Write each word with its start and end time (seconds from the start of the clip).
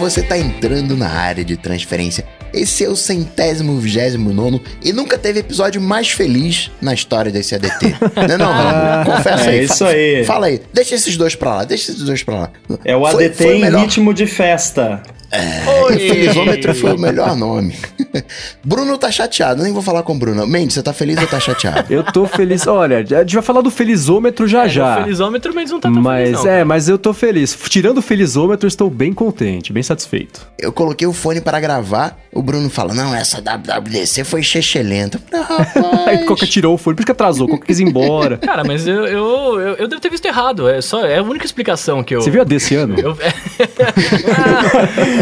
você 0.00 0.22
tá 0.22 0.36
entrando 0.38 0.96
na 0.96 1.08
área 1.08 1.44
de 1.44 1.56
transferência. 1.56 2.24
Esse 2.52 2.84
é 2.84 2.88
o 2.88 2.96
centésimo, 2.96 3.78
vigésimo 3.78 4.32
nono 4.32 4.60
e 4.82 4.92
nunca 4.92 5.16
teve 5.16 5.38
episódio 5.38 5.80
mais 5.80 6.08
feliz 6.10 6.68
na 6.82 6.92
história 6.92 7.30
desse 7.30 7.54
ADT. 7.54 7.94
Não, 8.16 8.22
é 8.24 8.36
não, 8.38 8.52
Rambo? 8.52 9.10
Confessa 9.12 9.44
é 9.44 9.50
aí. 9.50 9.64
isso 9.64 9.84
aí. 9.84 10.24
Fala 10.24 10.46
aí. 10.46 10.60
Deixa 10.72 10.94
esses 10.96 11.16
dois 11.16 11.36
pra 11.36 11.54
lá, 11.56 11.64
deixa 11.64 11.92
esses 11.92 12.02
dois 12.02 12.24
pra 12.24 12.34
lá. 12.34 12.50
É 12.84 12.96
o 12.96 13.06
Foi- 13.06 13.26
ADT 13.26 13.36
foi 13.44 13.56
em 13.56 13.60
melhor. 13.60 13.82
ritmo 13.82 14.12
de 14.12 14.26
festa. 14.26 15.00
É, 15.30 15.62
Felizômetro 15.96 16.74
foi 16.74 16.92
o 16.94 16.98
melhor 16.98 17.36
nome. 17.36 17.76
Bruno 18.64 18.98
tá 18.98 19.10
chateado, 19.10 19.62
nem 19.62 19.72
vou 19.72 19.82
falar 19.82 20.02
com 20.02 20.12
o 20.14 20.18
Bruno. 20.18 20.46
Mendes, 20.46 20.74
você 20.74 20.82
tá 20.82 20.92
feliz 20.92 21.18
ou 21.20 21.26
tá 21.26 21.38
chateado? 21.38 21.86
Eu 21.92 22.02
tô 22.02 22.26
feliz. 22.26 22.66
Olha, 22.66 22.98
a 22.98 23.02
gente 23.20 23.34
vai 23.34 23.42
falar 23.42 23.60
do 23.60 23.70
felizômetro 23.70 24.48
já 24.48 24.64
É, 24.64 24.68
já. 24.68 24.96
no 24.96 25.02
felizômetro, 25.04 25.54
mas 25.54 25.70
não 25.70 25.78
tá 25.80 25.90
tão 25.90 26.02
Mas 26.02 26.28
feliz, 26.30 26.44
não. 26.44 26.50
é, 26.50 26.64
mas 26.64 26.88
eu 26.88 26.98
tô 26.98 27.12
feliz. 27.14 27.56
Tirando 27.68 27.98
o 27.98 28.02
felizômetro, 28.02 28.66
estou 28.66 28.90
bem 28.90 29.12
contente, 29.12 29.72
bem 29.72 29.82
satisfeito. 29.82 30.46
Eu 30.58 30.72
coloquei 30.72 31.06
o 31.06 31.12
fone 31.12 31.40
para 31.40 31.60
gravar, 31.60 32.18
o 32.32 32.42
Bruno 32.42 32.68
fala: 32.68 32.92
Não, 32.92 33.14
essa 33.14 33.40
WWDC 33.40 34.24
foi 34.24 34.42
chechelenta. 34.42 35.20
Falei, 35.72 36.18
Aí. 36.20 36.24
Coca 36.26 36.46
tirou 36.46 36.74
o 36.74 36.78
fone, 36.78 36.96
por 36.96 37.02
isso 37.02 37.06
que 37.06 37.12
atrasou, 37.12 37.46
Coca 37.48 37.64
quis 37.66 37.78
ir 37.78 37.84
embora. 37.84 38.36
Cara, 38.42 38.64
mas 38.64 38.86
eu, 38.86 39.06
eu, 39.06 39.60
eu, 39.60 39.74
eu 39.76 39.88
devo 39.88 40.00
ter 40.00 40.10
visto 40.10 40.26
errado. 40.26 40.68
É, 40.68 40.80
só, 40.80 41.04
é 41.06 41.18
a 41.18 41.22
única 41.22 41.46
explicação 41.46 42.02
que 42.02 42.14
eu. 42.14 42.20
Você 42.20 42.30
viu 42.30 42.40
a 42.40 42.44
desse 42.44 42.74
ano? 42.74 42.96
Eu 42.98 43.16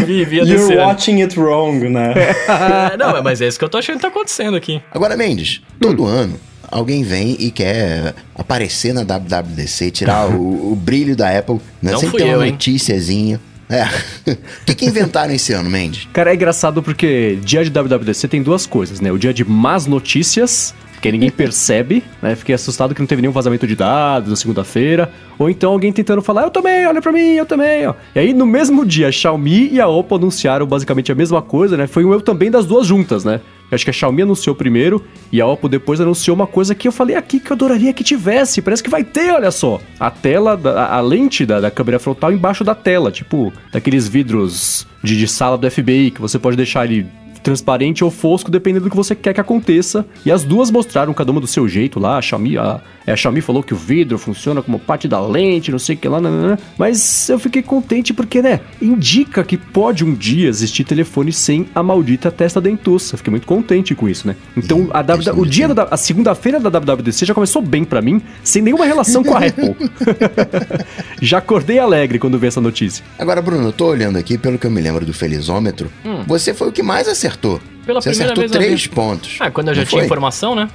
vi, 0.01 0.25
vi 0.25 0.41
a 0.41 0.43
You're 0.43 0.77
watching 0.77 1.21
it 1.21 1.39
wrong, 1.39 1.89
né? 1.89 2.13
É, 2.47 2.97
não, 2.97 3.21
mas 3.23 3.41
é 3.41 3.47
isso 3.47 3.57
que 3.57 3.65
eu 3.65 3.69
tô 3.69 3.77
achando 3.77 3.97
que 3.97 4.01
tá 4.01 4.07
acontecendo 4.07 4.55
aqui. 4.55 4.81
Agora, 4.91 5.15
Mendes, 5.15 5.61
todo 5.79 6.05
ano 6.05 6.39
alguém 6.71 7.03
vem 7.03 7.35
e 7.39 7.51
quer 7.51 8.13
aparecer 8.35 8.93
na 8.93 9.01
WWDC, 9.01 9.91
tirar 9.91 10.29
o, 10.29 10.71
o 10.71 10.75
brilho 10.75 11.15
da 11.15 11.37
Apple, 11.37 11.59
né? 11.81 11.91
Não 11.91 11.99
Sempre 11.99 12.11
fui 12.11 12.19
tem 12.19 12.29
uma 12.29 12.37
eu, 12.37 12.45
hein? 12.45 12.51
noticiazinha. 12.51 13.39
É. 13.69 13.83
O 14.31 14.65
que, 14.65 14.73
que 14.73 14.85
inventaram 14.85 15.31
esse 15.31 15.53
ano, 15.53 15.69
Mendes? 15.69 16.07
Cara, 16.11 16.31
é 16.31 16.35
engraçado 16.35 16.81
porque 16.81 17.37
dia 17.43 17.63
de 17.63 17.69
WWDC 17.69 18.27
tem 18.27 18.41
duas 18.41 18.65
coisas, 18.65 18.99
né? 18.99 19.11
O 19.11 19.17
dia 19.17 19.31
de 19.31 19.45
más 19.45 19.85
notícias, 19.85 20.73
que 21.01 21.11
ninguém 21.11 21.29
percebe, 21.29 22.03
né? 22.21 22.35
Fiquei 22.35 22.53
assustado 22.53 22.93
que 22.93 22.99
não 22.99 23.07
teve 23.07 23.21
nenhum 23.21 23.31
vazamento 23.31 23.65
de 23.65 23.75
dados 23.75 24.29
na 24.29 24.35
segunda-feira. 24.35 25.11
Ou 25.37 25.49
então 25.49 25.71
alguém 25.71 25.91
tentando 25.93 26.21
falar, 26.21 26.43
eu 26.43 26.51
também, 26.51 26.85
olha 26.85 27.01
pra 27.01 27.11
mim, 27.11 27.33
eu 27.33 27.45
também, 27.45 27.87
ó. 27.87 27.93
E 28.13 28.19
aí, 28.19 28.33
no 28.33 28.45
mesmo 28.45 28.85
dia, 28.85 29.07
a 29.07 29.11
Xiaomi 29.11 29.69
e 29.71 29.79
a 29.79 29.87
Oppo 29.87 30.15
anunciaram 30.15 30.65
basicamente 30.65 31.11
a 31.11 31.15
mesma 31.15 31.41
coisa, 31.41 31.77
né? 31.77 31.87
Foi 31.87 32.03
um 32.03 32.11
eu 32.11 32.21
também 32.21 32.51
das 32.51 32.65
duas 32.65 32.85
juntas, 32.85 33.23
né? 33.23 33.39
Eu 33.71 33.75
acho 33.75 33.85
que 33.85 33.91
a 33.91 33.93
Xiaomi 33.93 34.23
anunciou 34.23 34.55
primeiro 34.55 35.03
e 35.31 35.39
a 35.39 35.45
Oppo 35.45 35.69
depois 35.69 36.01
anunciou 36.01 36.35
uma 36.35 36.47
coisa 36.47 36.73
que 36.73 36.87
eu 36.87 36.91
falei 36.91 37.15
aqui 37.15 37.39
que 37.39 37.51
eu 37.51 37.55
adoraria 37.55 37.93
que 37.93 38.03
tivesse. 38.03 38.61
Parece 38.61 38.83
que 38.83 38.89
vai 38.89 39.03
ter, 39.03 39.31
olha 39.31 39.51
só. 39.51 39.79
A 39.99 40.09
tela, 40.09 40.59
a, 40.63 40.97
a 40.97 41.01
lente 41.01 41.45
da, 41.45 41.61
da 41.61 41.71
câmera 41.71 41.99
frontal 41.99 42.31
embaixo 42.31 42.63
da 42.63 42.73
tela, 42.73 43.11
tipo 43.11 43.53
daqueles 43.71 44.07
vidros 44.07 44.87
de, 45.03 45.17
de 45.17 45.27
sala 45.27 45.57
do 45.57 45.69
FBI 45.69 46.11
que 46.11 46.19
você 46.19 46.39
pode 46.39 46.57
deixar 46.57 46.85
ele 46.85 47.05
transparente 47.43 48.03
ou 48.03 48.11
fosco, 48.11 48.51
dependendo 48.51 48.85
do 48.85 48.89
que 48.89 48.95
você 48.95 49.15
quer 49.15 49.33
que 49.33 49.41
aconteça. 49.41 50.05
E 50.25 50.31
as 50.31 50.43
duas 50.43 50.69
mostraram 50.71 51.13
cada 51.13 51.31
uma 51.31 51.41
do 51.41 51.47
seu 51.47 51.67
jeito 51.67 51.99
lá. 51.99 52.17
A 52.17 52.21
Xiaomi, 52.21 52.57
a, 52.57 52.79
a 53.07 53.15
Xiaomi 53.15 53.41
falou 53.41 53.63
que 53.63 53.73
o 53.73 53.77
vidro 53.77 54.17
funciona 54.17 54.61
como 54.61 54.77
parte 54.79 55.07
da 55.07 55.19
lente, 55.25 55.71
não 55.71 55.79
sei 55.79 55.95
o 55.95 55.97
que 55.99 56.07
lá, 56.07 56.19
nanana. 56.21 56.59
mas 56.77 57.29
eu 57.29 57.39
fiquei 57.39 57.61
contente 57.61 58.13
porque, 58.13 58.41
né, 58.41 58.59
indica 58.81 59.43
que 59.43 59.57
pode 59.57 60.03
um 60.03 60.13
dia 60.13 60.47
existir 60.49 60.83
telefone 60.83 61.31
sem 61.31 61.67
a 61.73 61.81
maldita 61.81 62.29
testa 62.31 62.59
dentuça. 62.61 63.17
Fiquei 63.17 63.31
muito 63.31 63.47
contente 63.47 63.95
com 63.95 64.07
isso, 64.09 64.27
né? 64.27 64.35
Então, 64.55 64.87
a, 64.91 65.01
W- 65.01 65.41
o 65.41 65.45
dia 65.45 65.67
da 65.69 65.83
a 65.89 65.97
segunda-feira 65.97 66.59
da 66.59 66.69
WWDC 66.79 67.25
já 67.25 67.33
começou 67.33 67.61
bem 67.61 67.83
pra 67.83 68.01
mim, 68.01 68.21
sem 68.43 68.61
nenhuma 68.61 68.85
relação 68.85 69.23
com 69.23 69.33
a 69.35 69.39
Apple. 69.47 69.75
já 71.21 71.37
acordei 71.39 71.79
alegre 71.79 72.19
quando 72.19 72.37
vi 72.37 72.47
essa 72.47 72.61
notícia. 72.61 73.03
Agora, 73.17 73.41
Bruno, 73.41 73.67
eu 73.67 73.71
tô 73.73 73.85
olhando 73.87 74.17
aqui, 74.17 74.37
pelo 74.37 74.57
que 74.57 74.67
eu 74.67 74.71
me 74.71 74.81
lembro 74.81 75.05
do 75.05 75.13
felizômetro, 75.13 75.89
você 76.27 76.53
foi 76.53 76.69
o 76.69 76.71
que 76.71 76.83
mais 76.83 77.07
acertou 77.07 77.28
acertou. 77.29 77.61
Pela 77.89 78.01
você 78.01 78.11
primeira 78.11 78.35
vez 78.35 78.51
três 78.51 78.85
pontos. 78.87 79.37
Ah, 79.39 79.49
quando 79.49 79.69
eu 79.69 79.73
já 79.73 79.81
Não 79.81 79.87
tinha 79.87 79.99
foi? 80.01 80.05
informação, 80.05 80.53
né? 80.53 80.69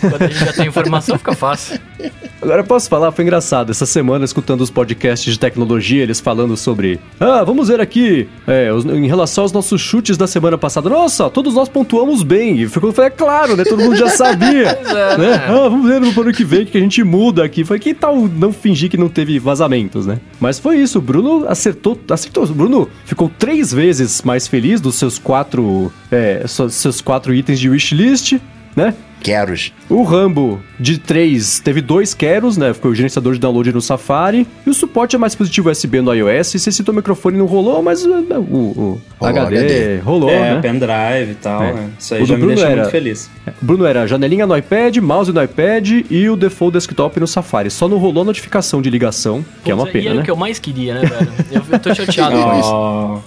Quando 0.00 0.22
a 0.22 0.26
gente 0.28 0.44
já 0.46 0.52
tem 0.54 0.66
informação, 0.66 1.18
fica 1.18 1.34
fácil. 1.34 1.78
Agora 2.40 2.60
eu 2.60 2.64
posso 2.64 2.88
falar, 2.88 3.10
foi 3.12 3.22
engraçado. 3.24 3.70
Essa 3.70 3.86
semana, 3.86 4.24
escutando 4.24 4.60
os 4.62 4.70
podcasts 4.70 5.32
de 5.32 5.38
tecnologia, 5.38 6.02
eles 6.02 6.20
falando 6.20 6.56
sobre. 6.56 6.98
Ah, 7.20 7.42
vamos 7.44 7.68
ver 7.68 7.80
aqui. 7.80 8.26
é, 8.46 8.70
os- 8.72 8.84
em 8.86 9.06
relação 9.06 9.44
aos 9.44 9.52
nossos 9.52 9.80
chutes 9.80 10.16
da 10.16 10.26
semana 10.26 10.56
passada. 10.58 10.88
Nossa, 10.90 11.28
todos 11.30 11.54
nós 11.54 11.68
pontuamos 11.68 12.22
bem. 12.22 12.60
E 12.60 12.68
ficou, 12.68 12.92
foi 12.92 13.06
é 13.06 13.10
claro, 13.10 13.56
né? 13.56 13.64
Todo 13.64 13.82
mundo 13.82 13.96
já 13.96 14.08
sabia. 14.08 14.78
É, 14.94 15.16
né? 15.16 15.16
né? 15.18 15.44
Ah, 15.48 15.68
vamos 15.68 15.88
ver 15.88 16.00
no 16.00 16.08
ano 16.20 16.32
que 16.32 16.44
vem 16.44 16.62
o 16.62 16.66
que 16.66 16.78
a 16.78 16.80
gente 16.80 17.02
muda 17.02 17.44
aqui. 17.44 17.64
Foi 17.64 17.78
que 17.78 17.92
tal 17.94 18.16
não 18.16 18.52
fingir 18.52 18.88
que 18.90 18.96
não 18.96 19.08
teve 19.08 19.38
vazamentos, 19.38 20.06
né? 20.06 20.18
Mas 20.40 20.58
foi 20.58 20.76
isso. 20.78 20.98
O 20.98 21.02
Bruno 21.02 21.46
acertou. 21.48 21.98
Acertou. 22.10 22.44
O 22.44 22.46
Bruno 22.54 22.88
ficou 23.04 23.30
três 23.38 23.72
vezes 23.72 24.22
mais 24.22 24.46
feliz 24.46 24.80
dos 24.80 24.94
seus 24.96 25.18
quatro. 25.18 25.90
É, 26.12 26.44
seus 26.70 27.00
quatro 27.00 27.34
itens 27.34 27.58
de 27.60 27.68
wishlist, 27.68 28.34
né? 28.76 28.94
Queros. 29.20 29.72
O 29.88 30.02
Rambo 30.02 30.60
de 30.78 30.98
3 30.98 31.58
teve 31.60 31.80
dois 31.80 32.12
Keros, 32.12 32.58
né? 32.58 32.74
Foi 32.74 32.90
o 32.90 32.94
gerenciador 32.94 33.32
de 33.32 33.38
download 33.38 33.72
no 33.72 33.80
Safari. 33.80 34.46
E 34.66 34.68
o 34.68 34.74
suporte 34.74 35.16
é 35.16 35.18
mais 35.18 35.34
positivo 35.34 35.70
USB 35.70 36.02
no 36.02 36.12
iOS. 36.12 36.48
Você 36.48 36.70
citou 36.70 36.92
o 36.92 36.96
microfone 36.96 37.38
não 37.38 37.46
rolou, 37.46 37.82
mas 37.82 38.04
uh, 38.04 38.10
o, 38.10 38.42
o 38.42 39.00
Rolou 39.18 39.40
HD, 39.40 39.56
HD. 39.58 39.96
rolou, 40.00 40.28
é, 40.28 40.54
né? 40.56 40.60
pendrive 40.60 41.30
e 41.30 41.34
tal, 41.40 41.62
É. 41.62 41.72
né? 41.72 41.88
Isso 41.98 42.12
O 42.12 42.16
aí 42.18 42.22
do 42.22 42.26
já 42.26 42.34
me 42.34 42.40
Bruno 42.40 42.54
deixa 42.54 42.70
era- 42.70 42.80
muito 42.82 42.90
feliz. 42.90 43.30
Bruno 43.62 43.86
era 43.86 44.06
janelinha 44.06 44.46
no 44.46 44.54
iPad, 44.58 44.98
mouse 44.98 45.32
no 45.32 45.42
iPad 45.42 45.90
e 46.10 46.28
o 46.28 46.36
default 46.36 46.74
desktop 46.74 47.18
no 47.18 47.26
Safari. 47.26 47.70
Só 47.70 47.88
não 47.88 47.96
rolou 47.96 48.24
a 48.24 48.26
notificação 48.26 48.82
de 48.82 48.90
ligação, 48.90 49.42
que 49.64 49.70
é 49.70 49.74
uma 49.74 49.84
Putz, 49.84 49.94
E 49.94 49.98
pena, 50.00 50.06
era 50.10 50.14
né? 50.16 50.20
o 50.20 50.24
que 50.26 50.30
eu 50.30 50.36
mais 50.36 50.58
queria, 50.58 50.94
né, 51.00 51.00
velho? 51.06 51.32
Eu, 51.50 51.62
eu 51.72 51.78
tô 51.78 51.94
chateado 51.94 52.36
com 52.42 52.58
isso. 52.60 53.24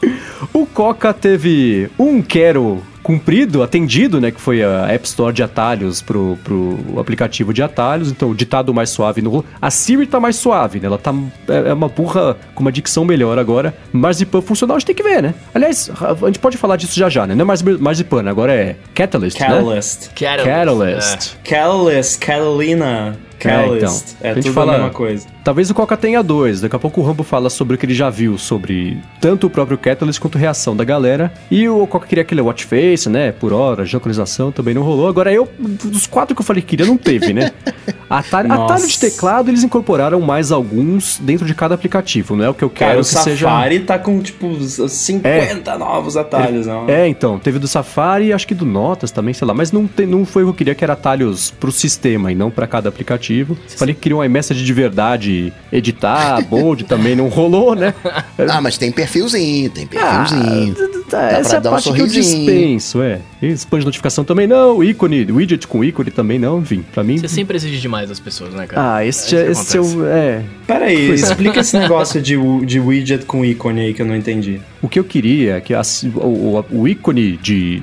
Oh, 0.53 0.59
O 0.61 0.65
Coca 0.67 1.11
teve 1.11 1.89
um 1.97 2.21
quero 2.21 2.83
cumprido, 3.07 3.63
atendido, 3.63 4.19
né? 4.19 4.31
Que 4.31 4.41
foi 4.41 4.61
a 4.61 4.85
App 4.91 5.07
Store 5.07 5.33
de 5.33 5.41
atalhos 5.41 6.01
pro, 6.01 6.37
pro 6.43 6.77
aplicativo 6.99 7.53
de 7.53 7.63
atalhos. 7.63 8.11
Então, 8.11 8.29
o 8.31 8.35
ditado 8.35 8.73
mais 8.73 8.89
suave 8.89 9.21
no 9.21 9.45
A 9.61 9.71
Siri 9.71 10.05
tá 10.05 10.19
mais 10.19 10.35
suave, 10.35 10.81
né? 10.81 10.87
Ela 10.87 10.97
tá. 10.97 11.13
É 11.47 11.69
é 11.69 11.73
uma 11.73 11.87
burra 11.87 12.35
com 12.53 12.61
uma 12.61 12.71
dicção 12.71 13.05
melhor 13.05 13.39
agora. 13.39 13.73
Marzipan 13.93 14.41
funcional 14.41 14.75
a 14.75 14.79
gente 14.79 14.87
tem 14.87 14.95
que 14.95 15.03
ver, 15.03 15.23
né? 15.23 15.33
Aliás, 15.55 15.89
a 16.01 16.25
gente 16.27 16.39
pode 16.39 16.57
falar 16.57 16.75
disso 16.75 16.99
já 16.99 17.07
já, 17.07 17.25
né? 17.25 17.33
Não 17.33 17.43
é 17.43 17.45
mais 17.45 17.61
Marzipan, 17.61 18.29
agora 18.29 18.53
é 18.53 18.75
Catalyst, 18.93 19.39
né? 19.39 19.47
Catalyst. 19.47 20.09
Catalyst. 20.13 20.45
Catalyst. 20.45 21.35
Catalyst, 21.45 22.19
Catalina. 22.19 23.17
Catalyst. 23.39 24.15
então, 24.17 24.17
É, 24.21 24.31
a 24.31 24.33
gente 24.33 24.43
tudo 24.43 24.53
fala- 24.53 24.73
a 24.73 24.77
mesma 24.77 24.89
coisa. 24.91 25.27
Talvez 25.47 25.69
o 25.69 25.73
Coca 25.73 25.95
tenha 25.95 26.21
dois. 26.21 26.59
Daqui 26.59 26.75
a 26.75 26.79
pouco 26.79 26.99
o 26.99 27.03
Rambo 27.05 27.23
fala 27.23 27.49
sobre 27.49 27.75
o 27.75 27.77
que 27.77 27.85
ele 27.85 27.93
já 27.93 28.09
viu 28.09 28.37
sobre 28.37 28.97
tanto 29.21 29.47
o 29.47 29.49
próprio 29.49 29.77
Catalyst 29.77 30.19
quanto 30.19 30.37
a 30.37 30.41
reação 30.41 30.75
da 30.75 30.83
galera. 30.83 31.31
E 31.49 31.69
o 31.69 31.87
Coca 31.87 32.05
queria 32.05 32.23
aquele 32.23 32.41
watch 32.41 32.65
face, 32.65 33.07
né? 33.07 33.31
Por 33.31 33.53
hora, 33.53 33.85
geolocalização 33.85 34.51
também 34.51 34.73
não 34.73 34.81
rolou. 34.81 35.07
Agora 35.07 35.31
eu, 35.31 35.47
dos 35.57 36.05
quatro 36.05 36.35
que 36.35 36.41
eu 36.41 36.45
falei 36.45 36.61
que 36.61 36.67
queria, 36.67 36.85
não 36.85 36.97
teve, 36.97 37.31
né? 37.31 37.53
Atalho, 38.09 38.49
de 38.87 38.99
teclado, 38.99 39.49
eles 39.49 39.63
incorporaram 39.63 40.19
mais 40.21 40.51
alguns 40.51 41.17
dentro 41.19 41.45
de 41.45 41.53
cada 41.53 41.75
aplicativo. 41.75 42.35
Não 42.35 42.45
é 42.45 42.49
o 42.49 42.53
que 42.53 42.63
eu 42.63 42.69
quero 42.69 42.91
Cara, 42.91 43.01
o 43.01 43.03
que 43.03 43.09
seja. 43.09 43.47
Safari 43.47 43.79
tá 43.81 43.99
com, 43.99 44.19
tipo, 44.21 44.53
50 44.61 45.77
novos 45.77 46.15
atalhos, 46.15 46.67
não? 46.67 46.89
É, 46.89 47.07
então, 47.07 47.37
teve 47.37 47.59
do 47.59 47.67
Safari 47.67 48.27
e 48.27 48.33
acho 48.33 48.47
que 48.47 48.55
do 48.55 48.65
Notas 48.65 49.11
também, 49.11 49.33
sei 49.33 49.47
lá, 49.47 49.53
mas 49.53 49.71
não, 49.71 49.89
não 50.07 50.25
foi 50.25 50.43
o 50.43 50.47
que 50.47 50.51
eu 50.51 50.55
queria, 50.55 50.75
que 50.75 50.83
era 50.83 50.93
atalhos 50.93 51.51
pro 51.51 51.71
sistema 51.71 52.31
e 52.31 52.35
não 52.35 52.49
pra 52.49 52.65
cada 52.65 52.87
aplicativo. 52.87 53.57
Falei 53.75 53.93
que 53.93 54.01
queria 54.01 54.17
um 54.17 54.23
iMessage 54.23 54.63
de 54.63 54.73
verdade, 54.73 55.36
editar, 55.71 56.41
bold 56.41 56.83
também 56.85 57.15
não 57.15 57.27
rolou, 57.27 57.75
né? 57.75 57.93
Ah, 58.49 58.61
mas 58.61 58.77
tem 58.77 58.91
perfilzinho, 58.91 59.69
tem 59.69 59.85
perfilzinho. 59.87 60.75
Tá, 61.09 61.21
Dá 61.21 61.31
essa 61.39 61.49
pra 61.49 61.55
é 61.55 61.57
a 61.57 61.59
dar 61.59 61.69
um 61.69 61.71
parte 61.73 61.83
que 61.85 61.89
eu 62.01 62.07
sorrisinho. 62.07 62.45
dispenso, 62.45 63.01
é. 63.01 63.19
E 63.41 63.47
Spam 63.53 63.79
de 63.79 63.85
notificação 63.85 64.23
também 64.23 64.45
não, 64.47 64.83
ícone, 64.83 65.25
widget 65.31 65.65
com 65.67 65.83
ícone 65.83 66.11
também 66.11 66.37
não, 66.37 66.59
enfim, 66.59 66.83
pra 66.93 67.03
mim... 67.03 67.17
Você 67.17 67.27
sempre 67.27 67.57
exige 67.57 67.79
demais 67.79 68.09
das 68.09 68.19
pessoas, 68.19 68.53
né, 68.53 68.67
cara? 68.67 68.95
Ah, 68.97 69.05
esse, 69.05 69.35
É 69.35 69.39
é, 69.47 69.51
esse 69.51 69.75
é 69.77 69.79
acontece. 69.79 69.97
o... 69.97 70.05
É, 70.05 70.41
Pera 70.67 70.85
aí, 70.85 71.11
explica 71.11 71.59
esse 71.61 71.77
negócio 71.77 72.21
de, 72.21 72.35
de 72.65 72.79
widget 72.79 73.25
com 73.25 73.43
ícone 73.43 73.81
aí 73.81 73.93
que 73.93 74.01
eu 74.01 74.05
não 74.05 74.15
entendi. 74.15 74.61
o 74.81 74.87
que 74.87 74.99
eu 74.99 75.03
queria 75.03 75.55
é 75.57 75.61
que 75.61 75.73
a- 75.73 75.81
o, 76.15 76.17
o- 76.59 76.65
o 76.81 76.87
ícone 76.87 77.37
de 77.37 77.81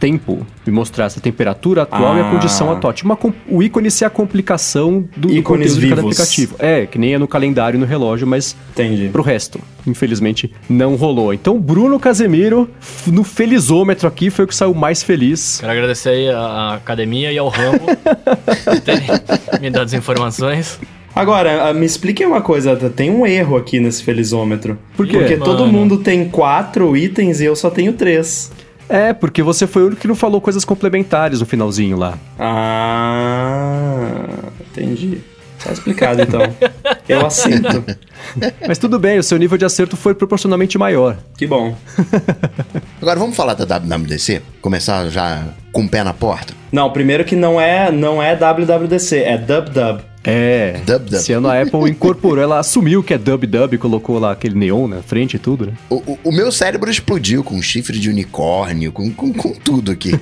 tempo 0.00 0.44
me 0.66 0.72
mostrasse 0.72 1.18
a 1.18 1.22
temperatura 1.22 1.82
atual 1.82 2.16
e 2.16 2.20
a 2.20 2.26
Ah. 2.28 2.30
condição 2.32 2.72
atual. 2.72 2.92
Tipo, 2.92 3.08
uma 3.10 3.16
com- 3.16 3.32
o 3.48 3.62
ícone 3.62 3.90
ser 3.90 4.06
a 4.06 4.10
complicação 4.10 5.04
do, 5.16 5.28
do 5.28 5.34
Ícones 5.34 5.68
conteúdo 5.74 5.80
de 5.80 5.88
cada 5.90 6.00
vivos. 6.02 6.16
aplicativo. 6.18 6.56
É, 6.58 6.86
que 6.86 6.98
nem 6.98 7.14
é 7.14 7.18
no 7.18 7.28
calendário 7.28 7.76
e 7.76 7.80
no 7.80 7.86
relógio, 7.86 8.26
mas 8.26 8.56
Entendi. 8.72 9.10
pro 9.12 9.22
resto, 9.22 9.60
infelizmente, 9.86 10.50
não 10.68 10.96
rolou. 10.96 11.34
Então, 11.34 11.58
Bruno 11.60 12.00
Casemiro, 12.00 12.68
no 13.06 13.22
felizômetro 13.22 14.08
aqui, 14.08 14.30
foi 14.30 14.46
o 14.46 14.48
que 14.48 14.54
saiu 14.56 14.72
mais 14.74 15.02
feliz. 15.02 15.58
Quero 15.60 15.70
agradecer 15.72 16.08
aí 16.08 16.30
à 16.30 16.74
academia 16.74 17.30
e 17.30 17.36
ao 17.38 17.48
Rambo 17.48 17.84
por 18.64 18.80
terem 18.80 19.06
me 19.60 19.70
dado 19.70 19.84
as 19.84 19.92
informações. 19.92 20.78
Agora, 21.14 21.68
ah, 21.68 21.74
me 21.74 21.84
explique 21.84 22.24
uma 22.24 22.40
coisa, 22.40 22.74
tem 22.76 23.10
um 23.10 23.26
erro 23.26 23.56
aqui 23.56 23.80
nesse 23.80 24.02
felizômetro. 24.02 24.78
Por 24.96 25.06
quê? 25.06 25.18
Porque 25.18 25.36
todo 25.36 25.66
Mano. 25.66 25.72
mundo 25.72 25.98
tem 25.98 26.28
quatro 26.28 26.96
itens 26.96 27.40
e 27.40 27.44
eu 27.44 27.56
só 27.56 27.68
tenho 27.68 27.92
três. 27.92 28.50
É, 28.90 29.12
porque 29.12 29.40
você 29.40 29.68
foi 29.68 29.82
o 29.82 29.86
único 29.86 30.00
que 30.02 30.08
não 30.08 30.16
falou 30.16 30.40
coisas 30.40 30.64
complementares 30.64 31.38
no 31.38 31.46
finalzinho 31.46 31.96
lá. 31.96 32.18
Ah, 32.38 34.26
entendi. 34.60 35.20
Tá 35.62 35.72
explicado 35.72 36.22
então. 36.22 36.40
Eu 37.08 37.24
aceito. 37.24 37.84
Mas 38.66 38.78
tudo 38.78 38.98
bem, 38.98 39.18
o 39.18 39.22
seu 39.22 39.38
nível 39.38 39.56
de 39.56 39.64
acerto 39.64 39.96
foi 39.96 40.14
proporcionalmente 40.14 40.76
maior. 40.76 41.16
que 41.36 41.46
bom. 41.46 41.76
Agora 43.00 43.18
vamos 43.18 43.36
falar 43.36 43.54
da 43.54 43.78
WWDC? 43.78 44.42
Começar 44.60 45.08
já 45.08 45.44
com 45.72 45.82
o 45.84 45.88
pé 45.88 46.02
na 46.02 46.12
porta? 46.12 46.54
Não, 46.72 46.90
primeiro 46.92 47.24
que 47.24 47.36
não 47.36 47.60
é, 47.60 47.90
não 47.92 48.22
é 48.22 48.34
WWDC, 48.36 49.18
é 49.18 49.38
DubDub. 49.38 50.02
É. 50.22 50.80
Dub, 50.84 51.04
dub. 51.06 51.14
Esse 51.14 51.32
ano 51.32 51.48
a 51.48 51.60
Apple 51.62 51.88
incorporou, 51.90 52.42
ela 52.42 52.58
assumiu 52.58 53.02
que 53.02 53.14
é 53.14 53.18
dub 53.18 53.46
dub, 53.46 53.78
colocou 53.78 54.18
lá 54.18 54.32
aquele 54.32 54.54
neon 54.54 54.86
na 54.86 55.02
frente 55.02 55.34
e 55.36 55.38
tudo, 55.38 55.66
né? 55.66 55.72
O, 55.88 55.96
o- 55.96 56.18
o 56.24 56.32
meu 56.32 56.52
cérebro 56.52 56.90
explodiu 56.90 57.42
com 57.42 57.60
chifre 57.62 57.98
de 57.98 58.10
unicórnio, 58.10 58.92
com, 58.92 59.10
com, 59.10 59.32
com 59.32 59.52
tudo 59.54 59.90
aqui. 59.90 60.12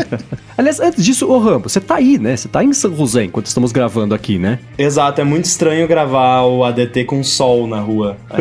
Aliás, 0.56 0.80
antes 0.80 1.04
disso, 1.04 1.26
ô 1.30 1.38
Rambo, 1.38 1.68
você 1.68 1.80
tá 1.80 1.96
aí, 1.96 2.18
né? 2.18 2.34
Você 2.36 2.48
tá 2.48 2.64
em 2.64 2.72
São 2.72 2.96
José 2.96 3.24
enquanto 3.24 3.46
estamos 3.46 3.72
gravando 3.72 4.14
aqui, 4.14 4.38
né? 4.38 4.58
Exato, 4.78 5.20
é 5.20 5.24
muito 5.24 5.44
estranho 5.44 5.86
gravar 5.86 6.42
o 6.42 6.64
ADT 6.64 7.04
com 7.04 7.22
sol 7.22 7.66
na 7.66 7.78
rua. 7.80 8.16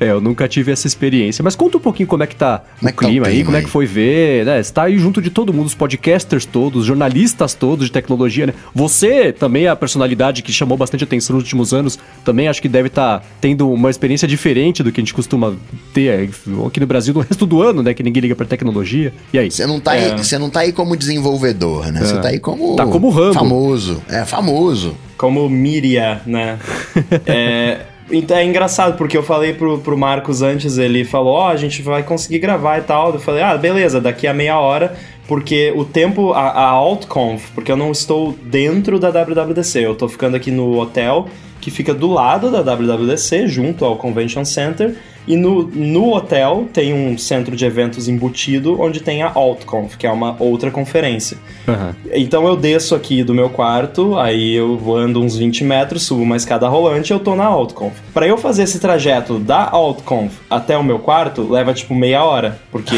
É, 0.00 0.10
eu 0.10 0.20
nunca 0.20 0.46
tive 0.46 0.70
essa 0.72 0.86
experiência. 0.86 1.42
Mas 1.42 1.56
conta 1.56 1.76
um 1.76 1.80
pouquinho 1.80 2.06
como 2.08 2.22
é 2.22 2.26
que 2.26 2.36
tá 2.36 2.62
Como 2.80 2.86
o 2.86 2.88
é 2.88 2.92
tá 2.92 3.06
o 3.06 3.08
clima 3.08 3.26
aí, 3.26 3.44
como 3.44 3.56
é 3.56 3.60
aí? 3.60 3.64
que 3.64 3.70
foi 3.70 3.86
ver, 3.86 4.44
né? 4.46 4.62
Você 4.62 4.72
tá 4.72 4.84
aí 4.84 4.98
junto 4.98 5.20
de 5.20 5.30
todo 5.30 5.52
mundo, 5.52 5.66
os 5.66 5.74
podcasters 5.74 6.44
todos, 6.44 6.84
jornalistas 6.84 7.54
todos 7.54 7.86
de 7.86 7.92
tecnologia, 7.92 8.46
né? 8.46 8.54
Você 8.74 9.32
também 9.32 9.64
é 9.64 9.68
a 9.68 9.76
personalidade 9.76 10.42
que 10.42 10.52
chamou 10.52 10.76
bastante 10.78 11.04
atenção 11.04 11.34
nos 11.34 11.42
últimos 11.44 11.72
anos, 11.74 11.98
também 12.24 12.48
acho 12.48 12.62
que 12.62 12.68
deve 12.68 12.88
estar 12.88 13.24
tendo 13.40 13.70
uma 13.70 13.90
experiência 13.90 14.28
diferente 14.28 14.82
do 14.82 14.92
que 14.92 15.00
a 15.00 15.02
gente 15.02 15.14
costuma 15.14 15.54
ter 15.92 16.06
é, 16.06 16.28
aqui 16.66 16.80
no 16.80 16.86
Brasil 16.86 17.12
no 17.14 17.20
resto 17.20 17.44
do 17.46 17.62
ano, 17.62 17.82
né? 17.82 17.94
Que 17.94 18.02
ninguém 18.02 18.22
liga 18.22 18.36
pra 18.36 18.46
tecnologia. 18.46 19.12
E 19.32 19.38
aí? 19.38 19.50
Você 19.50 19.66
não 19.66 19.80
tá, 19.80 19.96
É. 19.96 20.12
aí, 20.12 20.18
você 20.18 20.38
não 20.38 20.50
tá 20.50 20.60
aí 20.60 20.72
como 20.72 20.96
desenvolvedor, 20.96 21.90
né? 21.92 22.00
Você 22.00 22.18
tá 22.20 22.28
aí 22.28 22.38
como. 22.38 22.76
Tá 22.76 22.86
como 22.86 23.10
Rambo. 23.10 23.34
Famoso. 23.34 24.02
É, 24.08 24.24
famoso. 24.24 24.96
Como 25.16 25.48
Miria, 25.48 26.20
né? 26.26 26.58
é, 27.26 27.80
então 28.10 28.36
é 28.36 28.44
engraçado, 28.44 28.96
porque 28.96 29.16
eu 29.16 29.22
falei 29.22 29.52
pro, 29.52 29.78
pro 29.78 29.96
Marcos 29.96 30.42
antes, 30.42 30.78
ele 30.78 31.04
falou, 31.04 31.34
ó, 31.34 31.48
a 31.48 31.56
gente 31.56 31.82
vai 31.82 32.02
conseguir 32.02 32.38
gravar 32.38 32.78
e 32.78 32.82
tal. 32.82 33.12
Eu 33.12 33.20
falei, 33.20 33.42
ah, 33.42 33.56
beleza, 33.56 34.00
daqui 34.00 34.26
a 34.26 34.34
meia 34.34 34.58
hora, 34.58 34.96
porque 35.26 35.72
o 35.76 35.84
tempo, 35.84 36.32
a, 36.32 36.48
a 36.48 36.64
AltConf, 36.64 37.50
porque 37.54 37.70
eu 37.70 37.76
não 37.76 37.90
estou 37.90 38.34
dentro 38.42 38.98
da 38.98 39.10
WWDC, 39.10 39.80
eu 39.80 39.94
tô 39.94 40.08
ficando 40.08 40.36
aqui 40.36 40.50
no 40.50 40.78
hotel 40.78 41.28
que 41.60 41.70
fica 41.70 41.92
do 41.92 42.06
lado 42.06 42.50
da 42.50 42.62
WWDC, 42.62 43.48
junto 43.48 43.84
ao 43.84 43.96
Convention 43.96 44.44
Center, 44.44 44.96
e 45.28 45.36
no, 45.36 45.62
no 45.64 46.14
hotel 46.14 46.66
tem 46.72 46.94
um 46.94 47.18
centro 47.18 47.54
de 47.54 47.64
eventos 47.66 48.08
embutido, 48.08 48.80
onde 48.80 49.00
tem 49.00 49.22
a 49.22 49.30
AltConf, 49.34 49.96
que 49.96 50.06
é 50.06 50.10
uma 50.10 50.34
outra 50.40 50.70
conferência. 50.70 51.36
Aham. 51.68 51.94
Então 52.12 52.46
eu 52.46 52.56
desço 52.56 52.94
aqui 52.94 53.22
do 53.22 53.34
meu 53.34 53.50
quarto, 53.50 54.18
aí 54.18 54.54
eu 54.54 54.80
ando 54.96 55.20
uns 55.20 55.36
20 55.36 55.64
metros, 55.64 56.04
subo 56.04 56.22
uma 56.22 56.36
escada 56.36 56.66
rolante 56.66 57.12
e 57.12 57.14
eu 57.14 57.20
tô 57.20 57.36
na 57.36 57.44
AltConf. 57.44 57.92
Pra 58.14 58.26
eu 58.26 58.38
fazer 58.38 58.62
esse 58.62 58.80
trajeto 58.80 59.38
da 59.38 59.68
AltConf 59.70 60.32
até 60.48 60.78
o 60.78 60.82
meu 60.82 60.98
quarto, 60.98 61.46
leva 61.48 61.74
tipo 61.74 61.94
meia 61.94 62.24
hora, 62.24 62.58
porque 62.72 62.96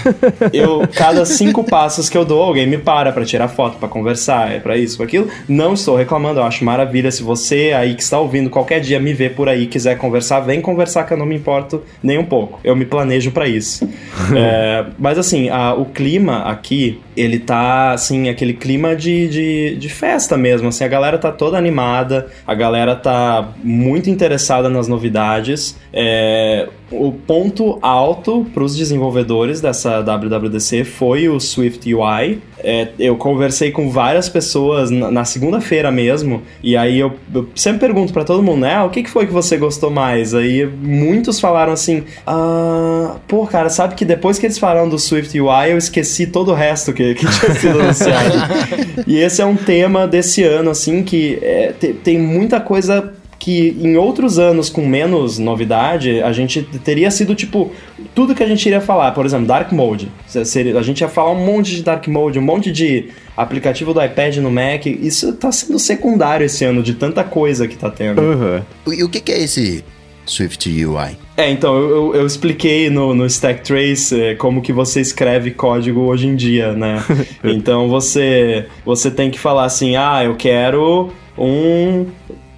eu 0.54 0.88
cada 0.94 1.26
cinco 1.26 1.62
passos 1.62 2.08
que 2.08 2.16
eu 2.16 2.24
dou, 2.24 2.42
alguém 2.42 2.66
me 2.66 2.78
para 2.78 3.12
pra 3.12 3.24
tirar 3.24 3.48
foto, 3.48 3.76
pra 3.76 3.88
conversar, 3.88 4.50
é 4.50 4.60
pra 4.60 4.78
isso, 4.78 4.96
pra 4.96 5.04
aquilo. 5.04 5.28
Não 5.46 5.74
estou 5.74 5.94
reclamando, 5.94 6.40
eu 6.40 6.44
acho 6.44 6.64
maravilha. 6.64 7.10
Se 7.10 7.22
você 7.22 7.74
aí 7.76 7.94
que 7.94 8.02
está 8.02 8.18
ouvindo 8.18 8.48
qualquer 8.48 8.80
dia 8.80 8.98
me 8.98 9.12
ver 9.12 9.34
por 9.34 9.46
aí, 9.46 9.66
quiser 9.66 9.98
conversar, 9.98 10.40
vem 10.40 10.62
conversar 10.62 11.04
que 11.04 11.12
eu 11.12 11.18
não 11.18 11.26
me 11.26 11.34
importo 11.34 11.65
nem 12.02 12.18
um 12.18 12.24
pouco. 12.24 12.60
Eu 12.64 12.74
me 12.76 12.84
planejo 12.84 13.30
pra 13.30 13.46
isso. 13.48 13.88
É, 14.34 14.84
mas 14.98 15.18
assim, 15.18 15.48
a- 15.50 15.74
o 15.74 15.84
clima 15.86 16.38
aqui, 16.44 16.98
ele 17.16 17.38
tá 17.38 17.92
assim, 17.92 18.28
aquele 18.28 18.52
clima 18.54 18.94
de, 18.96 19.28
de, 19.28 19.76
de 19.76 19.88
festa 19.88 20.36
mesmo. 20.36 20.68
Assim, 20.68 20.82
a 20.84 20.88
galera 20.88 21.16
tá 21.16 21.30
toda 21.30 21.56
animada, 21.56 22.26
a 22.46 22.54
galera 22.54 22.96
tá 22.96 23.50
muito 23.62 24.10
interessada 24.10 24.68
nas 24.68 24.88
novidades. 24.88 25.76
É, 25.92 26.68
o 26.90 27.12
ponto 27.12 27.78
alto 27.82 28.46
para 28.52 28.62
os 28.64 28.76
desenvolvedores 28.76 29.60
dessa 29.60 30.00
WWDC 30.02 30.84
foi 30.84 31.28
o 31.28 31.38
Swift 31.40 31.92
UI. 31.94 32.40
É, 32.58 32.88
eu 32.98 33.16
conversei 33.16 33.70
com 33.70 33.90
várias 33.90 34.28
pessoas 34.28 34.90
na, 34.90 35.10
na 35.10 35.24
segunda-feira 35.24 35.90
mesmo, 35.90 36.42
e 36.62 36.76
aí 36.76 36.98
eu, 36.98 37.12
eu 37.34 37.48
sempre 37.54 37.80
pergunto 37.80 38.12
para 38.12 38.24
todo 38.24 38.42
mundo, 38.42 38.60
né? 38.62 38.74
"Ah, 38.74 38.84
o 38.84 38.90
que, 38.90 39.02
que 39.02 39.10
foi 39.10 39.26
que 39.26 39.32
você 39.32 39.56
gostou 39.56 39.90
mais? 39.90 40.34
Aí 40.34 40.66
muitos 40.66 41.38
falaram 41.46 41.72
assim: 41.72 42.02
ah, 42.26 43.16
pô, 43.28 43.46
cara, 43.46 43.68
sabe 43.70 43.94
que 43.94 44.04
depois 44.04 44.38
que 44.38 44.46
eles 44.46 44.58
falaram 44.58 44.88
do 44.88 44.98
Swift 44.98 45.38
UI, 45.40 45.70
eu 45.70 45.78
esqueci 45.78 46.26
todo 46.26 46.50
o 46.50 46.54
resto 46.54 46.92
que, 46.92 47.14
que 47.14 47.24
tinha 47.26 47.54
sido 47.54 47.80
anunciado. 47.80 48.34
e 49.06 49.16
esse 49.18 49.40
é 49.40 49.46
um 49.46 49.54
tema 49.56 50.08
desse 50.08 50.42
ano, 50.42 50.70
assim, 50.70 51.02
que 51.04 51.38
é, 51.40 51.72
te- 51.78 51.92
tem 51.92 52.18
muita 52.18 52.60
coisa 52.60 53.12
que 53.38 53.76
em 53.80 53.96
outros 53.96 54.40
anos 54.40 54.68
com 54.68 54.84
menos 54.84 55.38
novidade, 55.38 56.20
a 56.20 56.32
gente 56.32 56.62
teria 56.82 57.10
sido 57.12 57.32
tipo 57.34 57.70
tudo 58.12 58.34
que 58.34 58.42
a 58.42 58.46
gente 58.46 58.66
iria 58.66 58.80
falar, 58.80 59.12
por 59.12 59.24
exemplo, 59.24 59.46
Dark 59.46 59.70
Mode. 59.70 60.10
A 60.34 60.82
gente 60.82 61.02
ia 61.02 61.08
falar 61.08 61.30
um 61.30 61.44
monte 61.46 61.76
de 61.76 61.82
Dark 61.82 62.08
Mode, 62.08 62.38
um 62.40 62.42
monte 62.42 62.72
de 62.72 63.10
aplicativo 63.36 63.94
do 63.94 64.02
iPad 64.02 64.38
no 64.38 64.50
Mac. 64.50 64.86
Isso 64.86 65.32
tá 65.34 65.52
sendo 65.52 65.78
secundário 65.78 66.44
esse 66.44 66.64
ano 66.64 66.82
de 66.82 66.94
tanta 66.94 67.22
coisa 67.22 67.68
que 67.68 67.76
tá 67.76 67.88
tendo. 67.90 68.20
Aham. 68.20 68.66
E 68.88 69.04
o 69.04 69.08
que, 69.08 69.20
que 69.20 69.30
é 69.30 69.42
esse 69.42 69.84
Swift 70.26 70.68
UI? 70.68 71.16
É, 71.36 71.50
então, 71.50 71.76
eu, 71.76 72.14
eu- 72.14 72.26
expliquei 72.26 72.90
no, 72.90 73.14
no 73.14 73.26
Stack 73.26 73.62
Trace 73.62 74.18
eh, 74.20 74.34
como 74.34 74.60
que 74.60 74.72
você 74.72 75.00
escreve 75.00 75.50
código 75.50 76.00
hoje 76.00 76.26
em 76.26 76.34
dia, 76.34 76.72
né? 76.72 77.02
então 77.44 77.88
você, 77.88 78.66
você 78.84 79.10
tem 79.10 79.30
que 79.30 79.38
falar 79.38 79.64
assim, 79.64 79.96
ah, 79.96 80.24
eu 80.24 80.34
quero 80.34 81.12
um 81.38 82.06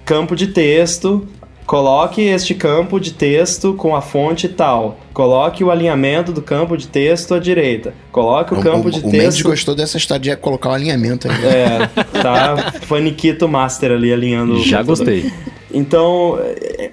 campo 0.05 0.35
de 0.35 0.47
texto, 0.47 1.27
coloque 1.65 2.21
este 2.21 2.55
campo 2.55 2.99
de 2.99 3.11
texto 3.11 3.73
com 3.73 3.95
a 3.95 4.01
fonte 4.01 4.47
tal, 4.47 4.97
coloque 5.13 5.63
o 5.63 5.69
alinhamento 5.69 6.31
do 6.31 6.41
campo 6.41 6.75
de 6.75 6.87
texto 6.87 7.35
à 7.35 7.39
direita, 7.39 7.93
coloque 8.11 8.53
o, 8.53 8.61
campo 8.61 8.87
o, 8.87 8.91
de 8.91 9.01
o 9.01 9.07
Mendes 9.07 9.35
texto... 9.35 9.43
gostou 9.43 9.75
dessa 9.75 9.97
história 9.97 10.21
de 10.21 10.35
colocar 10.37 10.69
o 10.69 10.73
alinhamento 10.73 11.27
aí. 11.29 11.45
É, 11.45 11.87
tá 12.21 12.71
Faniquito 12.87 13.47
Master 13.47 13.91
ali 13.91 14.11
alinhando... 14.11 14.53
o 14.53 14.63
Já 14.63 14.81
gostei. 14.81 15.31
Então, 15.71 16.39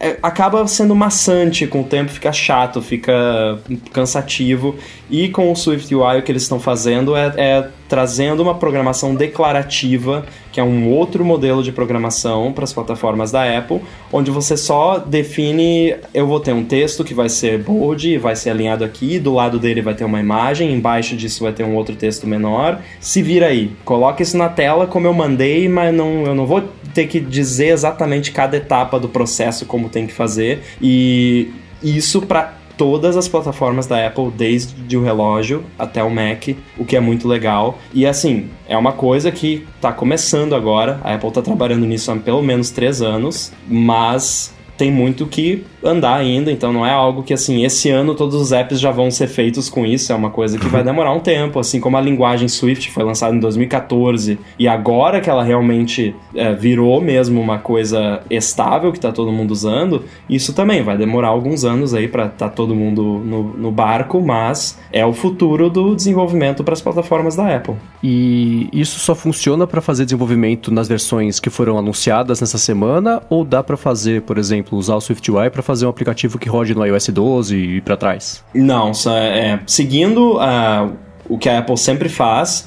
é- 0.00 0.18
acaba 0.22 0.66
sendo 0.66 0.94
maçante 0.94 1.66
com 1.66 1.80
o 1.80 1.84
tempo, 1.84 2.10
fica 2.10 2.32
chato, 2.32 2.80
fica 2.82 3.58
cansativo. 3.92 4.76
E 5.10 5.28
com 5.28 5.50
o 5.50 5.56
Swift 5.56 5.94
UI, 5.94 6.18
o 6.18 6.22
que 6.22 6.32
eles 6.32 6.42
estão 6.42 6.58
fazendo 6.58 7.16
é, 7.16 7.32
é 7.36 7.68
trazendo 7.88 8.42
uma 8.42 8.54
programação 8.54 9.14
declarativa, 9.14 10.24
que 10.52 10.60
é 10.60 10.62
um 10.62 10.88
outro 10.88 11.24
modelo 11.24 11.62
de 11.62 11.72
programação 11.72 12.52
para 12.52 12.64
as 12.64 12.72
plataformas 12.72 13.30
da 13.30 13.58
Apple, 13.58 13.80
onde 14.12 14.30
você 14.30 14.56
só 14.56 14.98
define: 14.98 15.94
eu 16.12 16.26
vou 16.26 16.40
ter 16.40 16.52
um 16.52 16.64
texto 16.64 17.04
que 17.04 17.14
vai 17.14 17.28
ser 17.28 17.58
bold, 17.58 18.18
vai 18.18 18.36
ser 18.36 18.50
alinhado 18.50 18.84
aqui, 18.84 19.18
do 19.18 19.34
lado 19.34 19.58
dele 19.58 19.82
vai 19.82 19.94
ter 19.94 20.04
uma 20.04 20.20
imagem, 20.20 20.72
embaixo 20.72 21.16
disso 21.16 21.44
vai 21.44 21.52
ter 21.52 21.64
um 21.64 21.74
outro 21.74 21.94
texto 21.96 22.26
menor. 22.26 22.80
Se 23.00 23.22
vira 23.22 23.46
aí, 23.46 23.72
coloca 23.84 24.22
isso 24.22 24.36
na 24.36 24.48
tela 24.48 24.86
como 24.86 25.06
eu 25.06 25.14
mandei, 25.14 25.68
mas 25.68 25.94
não, 25.94 26.24
eu 26.24 26.34
não 26.34 26.46
vou 26.46 26.62
ter 26.94 27.06
que 27.06 27.20
dizer 27.20 27.68
exatamente 27.68 28.32
cada 28.32 28.56
etapa 28.56 28.98
do 28.98 29.08
processo 29.08 29.66
como 29.66 29.88
tem 29.88 30.06
que 30.06 30.12
fazer 30.14 30.62
e 30.80 31.50
isso 31.82 32.22
para 32.22 32.54
todas 32.76 33.16
as 33.16 33.26
plataformas 33.28 33.86
da 33.86 34.06
Apple, 34.06 34.30
desde 34.30 34.96
o 34.96 35.02
relógio 35.02 35.64
até 35.78 36.02
o 36.02 36.10
Mac, 36.10 36.48
o 36.78 36.84
que 36.84 36.96
é 36.96 37.00
muito 37.00 37.26
legal. 37.26 37.78
E 37.92 38.06
assim, 38.06 38.50
é 38.68 38.76
uma 38.76 38.92
coisa 38.92 39.30
que 39.30 39.66
está 39.76 39.92
começando 39.92 40.54
agora. 40.54 41.00
A 41.02 41.14
Apple 41.14 41.28
está 41.28 41.42
trabalhando 41.42 41.86
nisso 41.86 42.10
há 42.10 42.16
pelo 42.16 42.42
menos 42.42 42.70
três 42.70 43.02
anos, 43.02 43.52
mas 43.68 44.54
tem 44.76 44.90
muito 44.90 45.26
que 45.26 45.64
andar 45.82 46.16
ainda, 46.16 46.50
então 46.50 46.72
não 46.72 46.84
é 46.84 46.90
algo 46.90 47.22
que 47.22 47.32
assim, 47.32 47.64
esse 47.64 47.90
ano 47.90 48.14
todos 48.14 48.34
os 48.34 48.52
apps 48.52 48.80
já 48.80 48.90
vão 48.90 49.10
ser 49.10 49.28
feitos 49.28 49.68
com 49.68 49.86
isso, 49.86 50.12
é 50.12 50.14
uma 50.14 50.30
coisa 50.30 50.58
que 50.58 50.66
vai 50.66 50.82
demorar 50.82 51.12
um 51.12 51.20
tempo, 51.20 51.58
assim 51.58 51.80
como 51.80 51.96
a 51.96 52.00
linguagem 52.00 52.48
Swift 52.48 52.90
foi 52.90 53.04
lançada 53.04 53.34
em 53.34 53.38
2014 53.38 54.38
e 54.58 54.66
agora 54.66 55.20
que 55.20 55.30
ela 55.30 55.42
realmente 55.42 56.14
é, 56.34 56.52
virou 56.52 57.00
mesmo 57.00 57.40
uma 57.40 57.58
coisa 57.58 58.20
estável 58.30 58.92
que 58.92 59.00
tá 59.00 59.12
todo 59.12 59.32
mundo 59.32 59.52
usando, 59.52 60.04
isso 60.28 60.52
também 60.52 60.82
vai 60.82 60.96
demorar 60.96 61.28
alguns 61.28 61.64
anos 61.64 61.94
aí 61.94 62.08
para 62.08 62.28
tá 62.28 62.48
todo 62.48 62.74
mundo 62.74 63.22
no, 63.24 63.42
no 63.56 63.70
barco, 63.70 64.20
mas 64.20 64.78
é 64.92 65.04
o 65.04 65.12
futuro 65.12 65.70
do 65.70 65.94
desenvolvimento 65.94 66.64
para 66.64 66.74
as 66.74 66.80
plataformas 66.80 67.36
da 67.36 67.54
Apple. 67.54 67.74
E 68.02 68.68
isso 68.72 68.98
só 68.98 69.14
funciona 69.14 69.66
para 69.66 69.80
fazer 69.80 70.04
desenvolvimento 70.04 70.72
nas 70.72 70.88
versões 70.88 71.40
que 71.40 71.50
foram 71.50 71.78
anunciadas 71.78 72.40
nessa 72.40 72.58
semana 72.58 73.22
ou 73.28 73.44
dá 73.44 73.62
para 73.62 73.76
fazer, 73.76 74.22
por 74.22 74.38
exemplo, 74.38 74.65
usar 74.72 74.96
o 74.96 75.00
SwiftUI 75.00 75.50
para 75.50 75.62
fazer 75.62 75.86
um 75.86 75.88
aplicativo 75.90 76.38
que 76.38 76.48
rode 76.48 76.74
no 76.74 76.84
iOS 76.84 77.08
12 77.10 77.56
e 77.56 77.80
para 77.80 77.96
trás? 77.96 78.42
Não, 78.54 78.92
só 78.94 79.16
é, 79.16 79.60
seguindo 79.66 80.38
ah, 80.40 80.88
o 81.28 81.38
que 81.38 81.48
a 81.48 81.58
Apple 81.58 81.76
sempre 81.78 82.08
faz, 82.08 82.66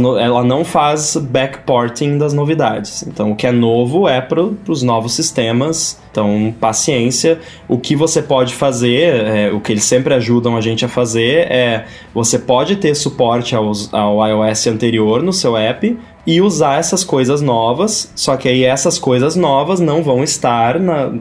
no- 0.00 0.18
ela 0.18 0.42
não 0.42 0.64
faz 0.64 1.16
backporting 1.16 2.18
das 2.18 2.32
novidades. 2.32 3.04
Então, 3.06 3.30
o 3.30 3.36
que 3.36 3.46
é 3.46 3.52
novo 3.52 4.08
é 4.08 4.20
para 4.20 4.42
os 4.66 4.82
novos 4.82 5.12
sistemas. 5.12 6.00
Então, 6.10 6.52
paciência. 6.58 7.38
O 7.68 7.78
que 7.78 7.94
você 7.94 8.20
pode 8.20 8.52
fazer, 8.54 9.14
é, 9.26 9.52
o 9.52 9.60
que 9.60 9.72
eles 9.72 9.84
sempre 9.84 10.12
ajudam 10.14 10.56
a 10.56 10.60
gente 10.60 10.84
a 10.84 10.88
fazer, 10.88 11.46
é 11.52 11.84
você 12.12 12.36
pode 12.38 12.76
ter 12.76 12.94
suporte 12.96 13.54
aos- 13.54 13.92
ao 13.94 14.26
iOS 14.26 14.66
anterior 14.66 15.22
no 15.22 15.32
seu 15.32 15.56
app, 15.56 15.96
e 16.26 16.40
usar 16.40 16.78
essas 16.78 17.04
coisas 17.04 17.40
novas. 17.40 18.10
Só 18.14 18.36
que 18.36 18.48
aí 18.48 18.64
essas 18.64 18.98
coisas 18.98 19.36
novas 19.36 19.80
não 19.80 20.02
vão 20.02 20.22
estar 20.24 20.76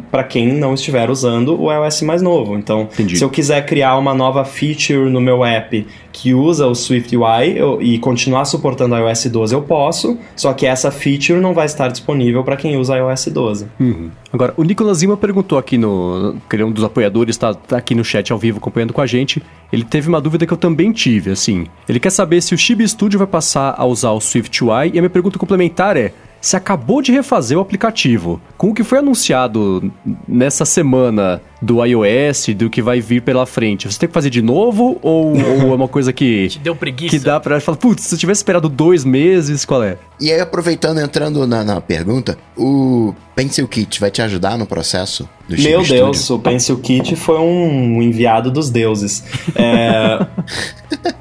para 0.09 0.23
quem 0.23 0.53
não 0.53 0.73
estiver 0.73 1.09
usando 1.09 1.61
o 1.61 1.71
iOS 1.71 2.01
mais 2.01 2.21
novo. 2.21 2.57
Então, 2.57 2.81
Entendi. 2.93 3.17
se 3.17 3.23
eu 3.23 3.29
quiser 3.29 3.65
criar 3.65 3.97
uma 3.97 4.13
nova 4.13 4.43
feature 4.43 5.09
no 5.09 5.21
meu 5.21 5.45
app 5.45 5.85
que 6.11 6.33
usa 6.33 6.65
o 6.65 6.73
SwiftUI 6.73 7.57
eu, 7.57 7.81
e 7.81 7.99
continuar 7.99 8.45
suportando 8.45 8.95
iOS 8.95 9.25
12, 9.25 9.53
eu 9.53 9.61
posso. 9.61 10.17
Só 10.35 10.53
que 10.53 10.65
essa 10.65 10.89
feature 10.89 11.39
não 11.39 11.53
vai 11.53 11.65
estar 11.65 11.89
disponível 11.89 12.43
para 12.43 12.55
quem 12.55 12.77
usa 12.77 12.97
iOS 12.97 13.27
12. 13.27 13.67
Uhum. 13.79 14.09
Agora, 14.35 14.53
o 14.57 14.63
Nicolas 14.63 15.01
Lima 15.01 15.15
perguntou 15.15 15.57
aqui 15.57 15.77
no. 15.77 16.35
Que 16.49 16.57
ele 16.57 16.63
é 16.63 16.65
um 16.65 16.71
dos 16.71 16.83
apoiadores, 16.83 17.37
tá, 17.37 17.53
tá 17.53 17.77
aqui 17.77 17.95
no 17.95 18.03
chat 18.03 18.33
ao 18.33 18.37
vivo 18.37 18.57
acompanhando 18.57 18.91
com 18.91 18.99
a 18.99 19.07
gente. 19.07 19.41
Ele 19.71 19.85
teve 19.85 20.09
uma 20.09 20.19
dúvida 20.19 20.45
que 20.45 20.51
eu 20.51 20.57
também 20.57 20.91
tive, 20.91 21.31
assim. 21.31 21.67
Ele 21.87 22.01
quer 22.01 22.09
saber 22.09 22.41
se 22.41 22.53
o 22.53 22.57
Chibi 22.57 22.85
Studio 22.85 23.17
vai 23.17 23.27
passar 23.27 23.73
a 23.77 23.85
usar 23.85 24.11
o 24.11 24.19
SwiftUI. 24.19 24.91
E 24.93 24.99
a 24.99 25.01
minha 25.01 25.09
pergunta 25.09 25.39
complementar 25.39 25.95
é: 25.95 26.13
se 26.45 26.55
acabou 26.55 27.01
de 27.01 27.11
refazer 27.11 27.57
o 27.57 27.61
aplicativo, 27.61 28.39
com 28.55 28.69
o 28.69 28.73
que 28.75 28.83
foi 28.83 28.99
anunciado 28.99 29.91
nessa 30.27 30.63
semana 30.63 31.41
do 31.59 31.83
iOS, 31.83 32.49
do 32.55 32.69
que 32.69 32.83
vai 32.83 33.01
vir 33.01 33.23
pela 33.23 33.47
frente, 33.47 33.91
você 33.91 33.97
tem 33.97 34.07
que 34.07 34.13
fazer 34.13 34.29
de 34.29 34.43
novo? 34.43 34.99
Ou, 35.01 35.33
ou 35.35 35.71
é 35.71 35.75
uma 35.75 35.87
coisa 35.87 36.13
que. 36.13 36.47
Te 36.49 36.59
deu 36.61 36.75
preguiça? 36.75 37.17
Que 37.17 37.23
dá 37.23 37.39
pra 37.39 37.59
falar, 37.59 37.79
putz, 37.79 38.03
se 38.03 38.13
eu 38.13 38.19
tivesse 38.19 38.41
esperado 38.41 38.69
dois 38.69 39.03
meses, 39.03 39.65
qual 39.65 39.81
é? 39.81 39.97
E 40.21 40.31
aí, 40.31 40.39
aproveitando, 40.39 40.99
entrando 40.99 41.47
na, 41.47 41.63
na 41.63 41.81
pergunta, 41.81 42.37
o 42.55 43.15
Pencil 43.35 43.67
Kit 43.67 43.99
vai 43.99 44.11
te 44.11 44.21
ajudar 44.21 44.55
no 44.55 44.67
processo 44.67 45.27
do 45.49 45.59
Meu 45.59 45.83
Studio? 45.83 46.05
Deus, 46.05 46.29
o 46.29 46.37
Pencil 46.37 46.77
Kit 46.77 47.15
foi 47.15 47.39
um 47.39 48.03
enviado 48.03 48.51
dos 48.51 48.69
deuses. 48.69 49.23
É... 49.55 50.19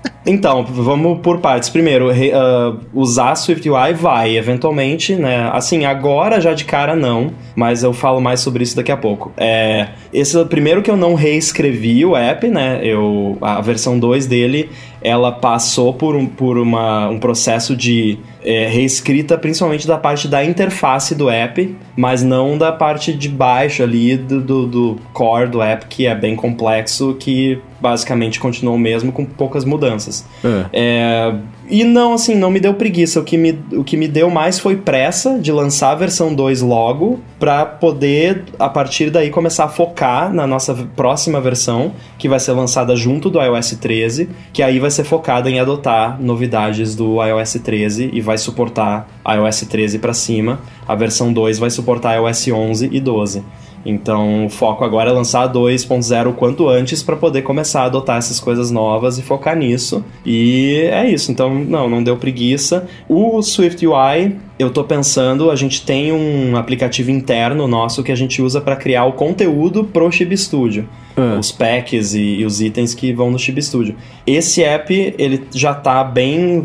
Então, 0.26 0.64
vamos 0.64 1.20
por 1.20 1.38
partes. 1.38 1.68
Primeiro, 1.68 2.10
re, 2.10 2.30
uh, 2.30 2.78
usar 2.94 3.34
SwiftUI 3.34 3.92
vai, 3.92 4.36
eventualmente, 4.36 5.14
né? 5.14 5.50
Assim, 5.52 5.84
agora 5.84 6.40
já 6.40 6.54
de 6.54 6.64
cara 6.64 6.96
não, 6.96 7.32
mas 7.54 7.82
eu 7.82 7.92
falo 7.92 8.20
mais 8.20 8.40
sobre 8.40 8.62
isso 8.62 8.74
daqui 8.74 8.90
a 8.90 8.96
pouco. 8.96 9.32
É, 9.36 9.88
esse 10.12 10.42
primeiro 10.46 10.82
que 10.82 10.90
eu 10.90 10.96
não 10.96 11.14
reescrevi 11.14 12.04
o 12.06 12.16
app, 12.16 12.48
né? 12.48 12.80
Eu, 12.82 13.36
a 13.40 13.60
versão 13.60 13.98
2 13.98 14.26
dele, 14.26 14.70
ela 15.02 15.30
passou 15.30 15.92
por 15.92 16.16
um, 16.16 16.24
por 16.24 16.56
uma, 16.56 17.08
um 17.10 17.18
processo 17.18 17.76
de 17.76 18.18
é, 18.44 18.68
reescrita, 18.68 19.38
principalmente 19.38 19.86
da 19.86 19.96
parte 19.96 20.28
da 20.28 20.44
interface 20.44 21.14
do 21.14 21.30
app, 21.30 21.76
mas 21.96 22.22
não 22.22 22.58
da 22.58 22.70
parte 22.70 23.12
de 23.12 23.28
baixo 23.28 23.82
ali 23.82 24.16
do, 24.16 24.40
do, 24.40 24.66
do 24.66 24.96
core 25.12 25.48
do 25.48 25.62
app, 25.62 25.86
que 25.86 26.06
é 26.06 26.14
bem 26.14 26.36
complexo, 26.36 27.16
que 27.18 27.58
basicamente 27.80 28.38
continuou 28.38 28.76
o 28.76 28.78
mesmo 28.78 29.10
com 29.10 29.24
poucas 29.24 29.64
mudanças. 29.64 30.24
É. 30.44 30.66
É, 30.72 31.34
e 31.68 31.82
não, 31.82 32.12
assim, 32.12 32.34
não 32.34 32.50
me 32.50 32.60
deu 32.60 32.74
preguiça. 32.74 33.18
O 33.18 33.24
que 33.24 33.36
me, 33.36 33.58
o 33.72 33.82
que 33.82 33.96
me 33.96 34.06
deu 34.06 34.28
mais 34.28 34.58
foi 34.58 34.76
pressa 34.76 35.38
de 35.38 35.50
lançar 35.50 35.92
a 35.92 35.94
versão 35.94 36.34
2 36.34 36.60
logo, 36.60 37.20
para 37.38 37.64
poder, 37.64 38.44
a 38.58 38.68
partir 38.68 39.10
daí, 39.10 39.30
começar 39.30 39.64
a 39.64 39.68
focar 39.68 40.32
na 40.32 40.46
nossa 40.46 40.74
próxima 40.94 41.40
versão, 41.40 41.92
que 42.18 42.28
vai 42.28 42.38
ser 42.38 42.52
lançada 42.52 42.94
junto 42.94 43.30
do 43.30 43.40
iOS 43.40 43.78
13, 43.80 44.28
que 44.52 44.62
aí 44.62 44.78
vai 44.78 44.90
ser 44.90 45.04
focada 45.04 45.50
em 45.50 45.58
adotar 45.58 46.20
novidades 46.20 46.94
do 46.94 47.22
iOS 47.24 47.54
13 47.54 48.10
e 48.12 48.20
vai 48.20 48.36
suportar 48.36 49.08
iOS 49.26 49.62
13 49.62 49.98
para 49.98 50.12
cima. 50.12 50.60
A 50.86 50.94
versão 50.94 51.32
2 51.32 51.58
vai 51.58 51.70
suportar 51.70 52.14
iOS 52.16 52.48
11 52.48 52.90
e 52.92 53.00
12. 53.00 53.42
Então, 53.84 54.46
o 54.46 54.50
foco 54.50 54.84
agora 54.84 55.10
é 55.10 55.12
lançar 55.12 55.42
a 55.42 55.52
2.0 55.52 56.28
o 56.28 56.32
quanto 56.32 56.68
antes 56.68 57.02
para 57.02 57.16
poder 57.16 57.42
começar 57.42 57.82
a 57.82 57.84
adotar 57.86 58.16
essas 58.16 58.40
coisas 58.40 58.70
novas 58.70 59.18
e 59.18 59.22
focar 59.22 59.56
nisso. 59.56 60.04
E 60.24 60.88
é 60.90 61.08
isso. 61.08 61.30
Então, 61.30 61.54
não, 61.54 61.88
não 61.88 62.02
deu 62.02 62.16
preguiça. 62.16 62.88
O 63.08 63.42
Swift 63.42 63.86
UI, 63.86 64.36
eu 64.58 64.70
tô 64.70 64.84
pensando, 64.84 65.50
a 65.50 65.56
gente 65.56 65.84
tem 65.84 66.12
um 66.12 66.56
aplicativo 66.56 67.10
interno 67.10 67.68
nosso 67.68 68.02
que 68.02 68.12
a 68.12 68.16
gente 68.16 68.40
usa 68.40 68.60
para 68.60 68.76
criar 68.76 69.04
o 69.04 69.12
conteúdo 69.12 69.84
pro 69.84 70.10
Chib 70.10 70.34
Studio. 70.36 70.88
Ah. 71.16 71.36
Os 71.38 71.52
packs 71.52 72.14
e, 72.14 72.36
e 72.36 72.44
os 72.46 72.60
itens 72.60 72.94
que 72.94 73.12
vão 73.12 73.30
no 73.30 73.38
Chib 73.38 73.60
Studio. 73.62 73.94
Esse 74.26 74.62
app, 74.62 75.14
ele 75.18 75.44
já 75.52 75.74
tá 75.74 76.02
bem 76.02 76.64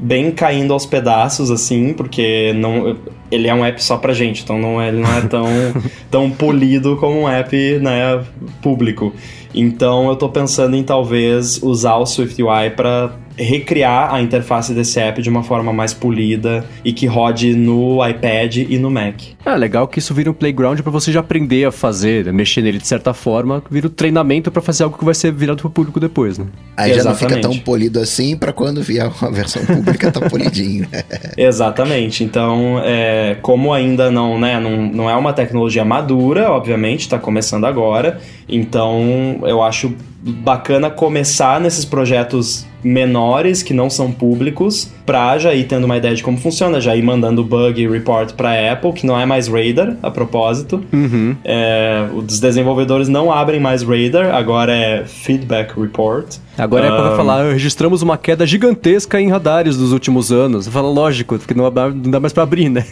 bem 0.00 0.30
caindo 0.30 0.72
aos 0.72 0.86
pedaços, 0.86 1.50
assim, 1.50 1.92
porque 1.92 2.54
não, 2.54 2.96
ele 3.30 3.48
é 3.48 3.54
um 3.54 3.64
app 3.64 3.82
só 3.82 3.96
pra 3.96 4.12
gente, 4.12 4.42
então 4.42 4.58
não 4.58 4.80
é, 4.80 4.88
ele 4.88 5.00
não 5.00 5.16
é 5.16 5.20
tão, 5.22 5.46
tão 6.10 6.30
polido 6.30 6.96
como 6.96 7.20
um 7.20 7.28
app 7.28 7.78
né, 7.78 8.24
público. 8.62 9.12
Então 9.54 10.08
eu 10.08 10.16
tô 10.16 10.28
pensando 10.28 10.76
em 10.76 10.82
talvez 10.82 11.60
usar 11.62 11.96
o 11.96 12.06
SwiftUI 12.06 12.70
para 12.76 13.12
recriar 13.40 14.12
a 14.14 14.20
interface 14.20 14.72
desse 14.74 15.00
app 15.00 15.20
de 15.22 15.28
uma 15.28 15.42
forma 15.42 15.72
mais 15.72 15.94
polida 15.94 16.64
e 16.84 16.92
que 16.92 17.06
rode 17.06 17.54
no 17.54 18.06
iPad 18.06 18.56
e 18.58 18.78
no 18.78 18.90
Mac. 18.90 19.20
É 19.44 19.56
legal 19.56 19.88
que 19.88 19.98
isso 19.98 20.12
vira 20.12 20.30
um 20.30 20.34
playground 20.34 20.80
pra 20.80 20.90
você 20.90 21.10
já 21.10 21.20
aprender 21.20 21.64
a 21.64 21.72
fazer, 21.72 22.26
né, 22.26 22.32
mexer 22.32 22.62
nele 22.62 22.78
de 22.78 22.86
certa 22.86 23.14
forma, 23.14 23.62
vira 23.70 23.86
um 23.86 23.90
treinamento 23.90 24.50
pra 24.50 24.60
fazer 24.60 24.84
algo 24.84 24.98
que 24.98 25.04
vai 25.04 25.14
ser 25.14 25.32
virado 25.32 25.60
pro 25.60 25.70
público 25.70 25.98
depois, 25.98 26.38
né? 26.38 26.46
Aí 26.76 26.94
já 26.94 27.02
não 27.02 27.14
fica 27.14 27.32
Exatamente. 27.32 27.42
tão 27.42 27.64
polido 27.64 27.98
assim 27.98 28.36
pra 28.36 28.52
quando 28.52 28.82
vier 28.82 29.10
uma 29.20 29.30
versão 29.32 29.64
pública 29.64 30.12
tá 30.12 30.28
polidinho. 30.28 30.86
Exatamente. 31.36 32.22
Então, 32.22 32.80
é, 32.84 33.36
como 33.40 33.72
ainda 33.72 34.10
não, 34.10 34.38
né, 34.38 34.60
não, 34.60 34.76
não 34.86 35.10
é 35.10 35.16
uma 35.16 35.32
tecnologia 35.32 35.84
madura, 35.84 36.50
obviamente, 36.50 37.00
está 37.00 37.18
começando 37.18 37.64
agora. 37.64 38.20
Então, 38.48 39.40
eu 39.44 39.62
acho 39.62 39.94
bacana 40.22 40.90
começar 40.90 41.60
nesses 41.60 41.84
projetos 41.84 42.66
menores 42.82 43.62
que 43.62 43.74
não 43.74 43.90
são 43.90 44.10
públicos 44.10 44.90
pra 45.04 45.38
já 45.38 45.54
ir 45.54 45.64
tendo 45.64 45.84
uma 45.84 45.96
ideia 45.96 46.14
de 46.14 46.22
como 46.22 46.36
funciona, 46.36 46.80
já 46.80 46.94
ir 46.94 47.02
mandando 47.02 47.42
bug 47.42 47.88
report 47.88 48.34
pra 48.34 48.72
Apple, 48.72 48.92
que 48.92 49.06
não 49.06 49.18
é 49.18 49.26
mais 49.26 49.48
Radar, 49.48 49.96
a 50.02 50.10
propósito. 50.10 50.82
Uhum. 50.92 51.36
É, 51.44 52.06
os 52.14 52.38
desenvolvedores 52.38 53.08
não 53.08 53.32
abrem 53.32 53.60
mais 53.60 53.82
Radar, 53.82 54.34
agora 54.34 54.72
é 54.72 55.04
Feedback 55.04 55.78
Report. 55.78 56.36
Agora 56.62 56.84
a 56.86 56.88
Apple 56.90 57.02
vai 57.04 57.12
Ah, 57.12 57.16
falar, 57.16 57.52
registramos 57.52 58.02
uma 58.02 58.16
queda 58.18 58.46
gigantesca 58.46 59.20
em 59.20 59.28
radares 59.28 59.76
dos 59.76 59.92
últimos 59.92 60.30
anos. 60.32 60.66
Fala, 60.68 60.88
lógico, 60.88 61.38
porque 61.38 61.54
não 61.54 61.70
dá- 61.70 62.20
mais 62.20 62.32
pra 62.32 62.42
abrir, 62.42 62.68
né? 62.68 62.84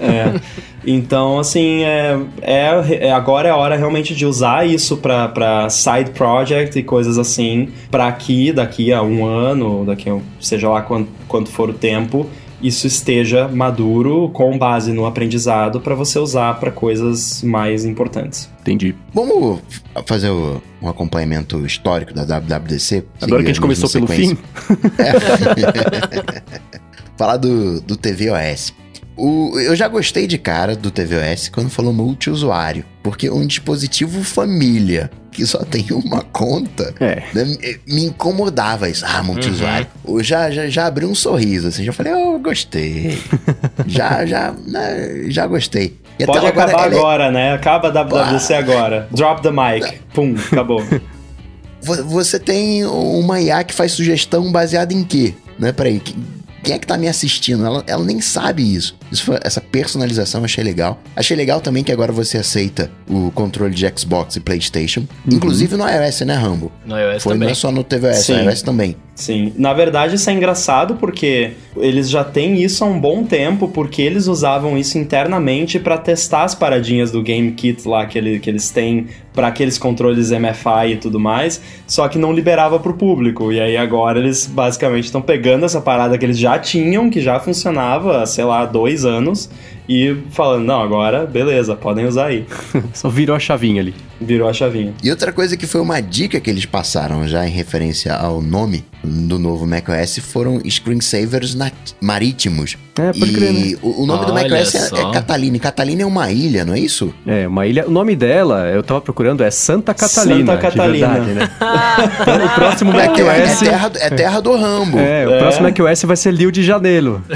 É. 0.00 0.40
Então, 0.86 1.38
assim, 1.38 1.82
é, 1.82 2.18
é, 2.42 3.06
é- 3.08 3.12
agora 3.12 3.48
é 3.48 3.50
a 3.50 3.56
hora 3.56 3.76
realmente 3.76 4.14
de 4.14 4.26
usar 4.26 4.66
isso 4.66 4.96
pra- 4.98 5.28
pra 5.28 5.68
side 5.70 6.10
project 6.10 6.78
e 6.78 6.82
coisas 6.82 7.16
assim, 7.18 7.68
pra 7.90 8.10
que 8.12 8.52
daqui 8.52 8.92
a 8.92 9.02
um 9.02 9.24
ano, 9.24 9.84
daqui 9.86 10.10
a 10.10 10.18
seja 10.40 10.68
lá 10.68 10.82
quanto, 10.82 11.08
quanto 11.26 11.48
for 11.50 11.70
o 11.70 11.72
tempo, 11.72 12.26
isso 12.66 12.86
esteja 12.86 13.46
maduro 13.48 14.28
com 14.30 14.56
base 14.56 14.92
no 14.92 15.04
aprendizado 15.06 15.80
pra 15.80 15.94
você 15.94 16.18
usar 16.18 16.58
pra 16.58 16.70
coisas 16.70 17.42
mais 17.42 17.84
importantes. 17.84 18.48
Entendi. 18.62 18.94
Vamos 19.12 19.60
fazer 20.06 20.30
o- 20.30 20.62
um 20.80 20.88
acompanhamento 20.88 21.64
histórico 21.66 22.12
da 22.14 22.24
WWDC? 22.24 23.04
Agora 23.20 23.42
que 23.42 23.50
a 23.50 23.52
gente 23.52 23.60
começou 23.60 23.90
pelo 23.90 24.06
fim, 24.06 24.28
sequência. 24.28 24.44
Falar 27.16 27.36
do, 27.36 27.80
do 27.80 27.96
TVOS. 27.96 28.72
O, 29.16 29.58
eu 29.60 29.76
já 29.76 29.86
gostei 29.86 30.26
de 30.26 30.36
cara 30.38 30.74
do 30.74 30.90
TVOS 30.90 31.48
quando 31.48 31.70
falou 31.70 31.92
multiusuário, 31.92 32.84
porque 33.02 33.30
um 33.30 33.46
dispositivo 33.46 34.24
família 34.24 35.08
que 35.30 35.44
só 35.46 35.58
tem 35.64 35.86
uma 35.90 36.22
conta 36.22 36.94
é. 37.00 37.22
né, 37.32 37.44
me- 37.86 38.04
incomodava 38.06 38.88
isso. 38.88 39.04
Ah, 39.06 39.22
multiusuário. 39.22 39.86
Eu 40.06 40.22
já, 40.22 40.50
já, 40.50 40.68
já 40.68 40.86
abri 40.86 41.04
um 41.06 41.14
sorriso, 41.14 41.68
assim, 41.68 41.84
já 41.84 41.92
falei, 41.92 42.12
oh, 42.12 42.38
gostei. 42.40 43.18
já, 43.86 44.24
já, 44.26 44.52
né, 44.66 45.24
já 45.28 45.46
gostei. 45.46 45.96
E 46.18 46.26
Pode 46.26 46.46
acabar 46.46 46.70
é- 46.92 46.96
agora, 46.96 47.30
né? 47.30 47.52
Acaba 47.52 47.88
a 47.88 47.90
WWDC 48.04 48.54
agora. 48.54 49.08
Drop 49.12 49.42
the 49.42 49.50
mic. 49.50 49.98
Pum, 50.12 50.34
acabou. 50.52 50.82
Vo- 51.82 52.04
Você 52.04 52.38
tem 52.38 52.84
uma 52.84 53.40
IA 53.40 53.62
que 53.64 53.74
faz 53.74 53.92
sugestão 53.92 54.50
baseada 54.50 54.92
em 54.94 55.02
quê? 55.04 55.34
Né? 55.58 55.72
Peraí, 55.72 55.98
que- 56.00 56.16
quem 56.62 56.76
é 56.76 56.78
que 56.78 56.86
tá 56.86 56.96
me 56.96 57.06
assistindo? 57.08 57.66
Ela, 57.66 57.84
ela 57.86 58.04
nem 58.04 58.20
sabe 58.22 58.74
isso. 58.74 58.96
Isso 59.10 59.24
foi- 59.24 59.38
essa 59.42 59.60
personalização 59.60 60.40
eu 60.40 60.44
achei 60.46 60.62
legal. 60.64 61.00
Achei 61.14 61.36
legal 61.36 61.60
também 61.60 61.82
que 61.84 61.92
agora 61.92 62.12
você 62.12 62.38
aceita 62.38 62.90
o 63.08 63.30
controle 63.32 63.74
de 63.74 63.90
Xbox 63.96 64.36
e 64.36 64.40
PlayStation. 64.40 65.04
Inclusive 65.30 65.76
no 65.76 65.84
iOS, 65.88 66.20
né, 66.22 66.34
Rambo? 66.34 66.70
No 66.86 66.98
iOS 66.98 67.22
Foi, 67.22 67.32
também. 67.34 67.46
não 67.46 67.52
é 67.52 67.54
só 67.54 67.70
no 67.70 67.84
tvOS, 67.84 68.16
Sim. 68.18 68.32
no 68.42 68.50
iOS 68.50 68.62
também. 68.62 68.96
Sim, 69.16 69.52
na 69.56 69.72
verdade 69.72 70.16
isso 70.16 70.28
é 70.28 70.32
engraçado 70.32 70.96
porque 70.96 71.52
eles 71.76 72.10
já 72.10 72.24
têm 72.24 72.60
isso 72.60 72.82
há 72.82 72.86
um 72.88 72.98
bom 73.00 73.22
tempo, 73.22 73.68
porque 73.68 74.02
eles 74.02 74.26
usavam 74.26 74.76
isso 74.76 74.98
internamente 74.98 75.78
para 75.78 75.96
testar 75.96 76.42
as 76.42 76.52
paradinhas 76.52 77.12
do 77.12 77.22
Game 77.22 77.52
Kit 77.52 77.86
lá 77.86 78.06
que, 78.06 78.18
ele, 78.18 78.40
que 78.40 78.50
eles 78.50 78.70
têm 78.70 79.06
para 79.32 79.46
aqueles 79.48 79.78
controles 79.78 80.32
MFI 80.32 80.92
e 80.94 80.96
tudo 80.96 81.20
mais, 81.20 81.60
só 81.86 82.08
que 82.08 82.18
não 82.18 82.32
liberava 82.32 82.78
para 82.80 82.90
o 82.90 82.94
público. 82.94 83.52
E 83.52 83.60
aí 83.60 83.76
agora 83.76 84.18
eles 84.18 84.46
basicamente 84.46 85.04
estão 85.04 85.22
pegando 85.22 85.64
essa 85.64 85.80
parada 85.80 86.18
que 86.18 86.24
eles 86.24 86.38
já 86.38 86.58
tinham, 86.58 87.08
que 87.08 87.20
já 87.20 87.38
funcionava, 87.38 88.26
sei 88.26 88.44
lá, 88.44 88.62
há 88.62 88.66
dois 88.94 89.04
anos, 89.04 89.50
e 89.88 90.16
falando, 90.30 90.64
não, 90.64 90.80
agora, 90.80 91.26
beleza, 91.26 91.74
podem 91.76 92.06
usar 92.06 92.26
aí. 92.26 92.46
Só 92.94 93.08
virou 93.08 93.36
a 93.36 93.38
chavinha 93.38 93.80
ali. 93.82 93.94
Virou 94.20 94.48
a 94.48 94.52
chavinha. 94.52 94.94
E 95.02 95.10
outra 95.10 95.32
coisa 95.32 95.56
que 95.56 95.66
foi 95.66 95.80
uma 95.80 96.00
dica 96.00 96.38
que 96.40 96.48
eles 96.48 96.64
passaram 96.64 97.26
já 97.28 97.46
em 97.46 97.50
referência 97.50 98.14
ao 98.14 98.40
nome 98.40 98.84
do 99.02 99.38
novo 99.38 99.66
macOS 99.66 100.18
foram 100.20 100.60
screensavers 100.70 101.54
marítimos. 102.00 102.78
É, 102.96 103.12
pode 103.12 103.32
e 103.32 103.34
crer, 103.34 103.52
né? 103.52 103.76
o, 103.82 104.04
o 104.04 104.06
nome 104.06 104.24
do 104.24 104.32
Olha 104.32 104.48
macOS 104.48 104.74
é, 104.76 105.00
é 105.00 105.12
Catalina. 105.12 105.56
E 105.56 105.60
Catalina 105.60 106.02
é 106.02 106.06
uma 106.06 106.30
ilha, 106.30 106.64
não 106.64 106.74
é 106.74 106.78
isso? 106.78 107.12
É, 107.26 107.46
uma 107.48 107.66
ilha. 107.66 107.86
O 107.86 107.90
nome 107.90 108.14
dela, 108.14 108.68
eu 108.68 108.82
tava 108.84 109.00
procurando, 109.00 109.42
é 109.42 109.50
Santa 109.50 109.92
Catalina. 109.92 110.52
Santa 110.52 110.58
Catalina. 110.62 111.08
De 111.18 111.20
verdade, 111.20 111.32
né? 111.34 111.50
Então, 112.22 112.46
o 112.46 112.50
próximo 112.50 112.92
É, 112.98 113.08
terra- 113.08 113.32
é 113.34 113.40
macOS. 113.40 113.58
terra, 113.58 113.92
é 113.96 114.10
terra 114.10 114.40
do 114.40 114.56
Rambo. 114.56 114.98
É, 114.98 115.26
o 115.26 115.30
É. 115.32 115.38
próximo 115.40 115.64
macOS 115.68 116.02
vai 116.04 116.16
ser 116.16 116.32
Rio 116.34 116.52
de 116.52 116.62
Janeiro. 116.62 117.22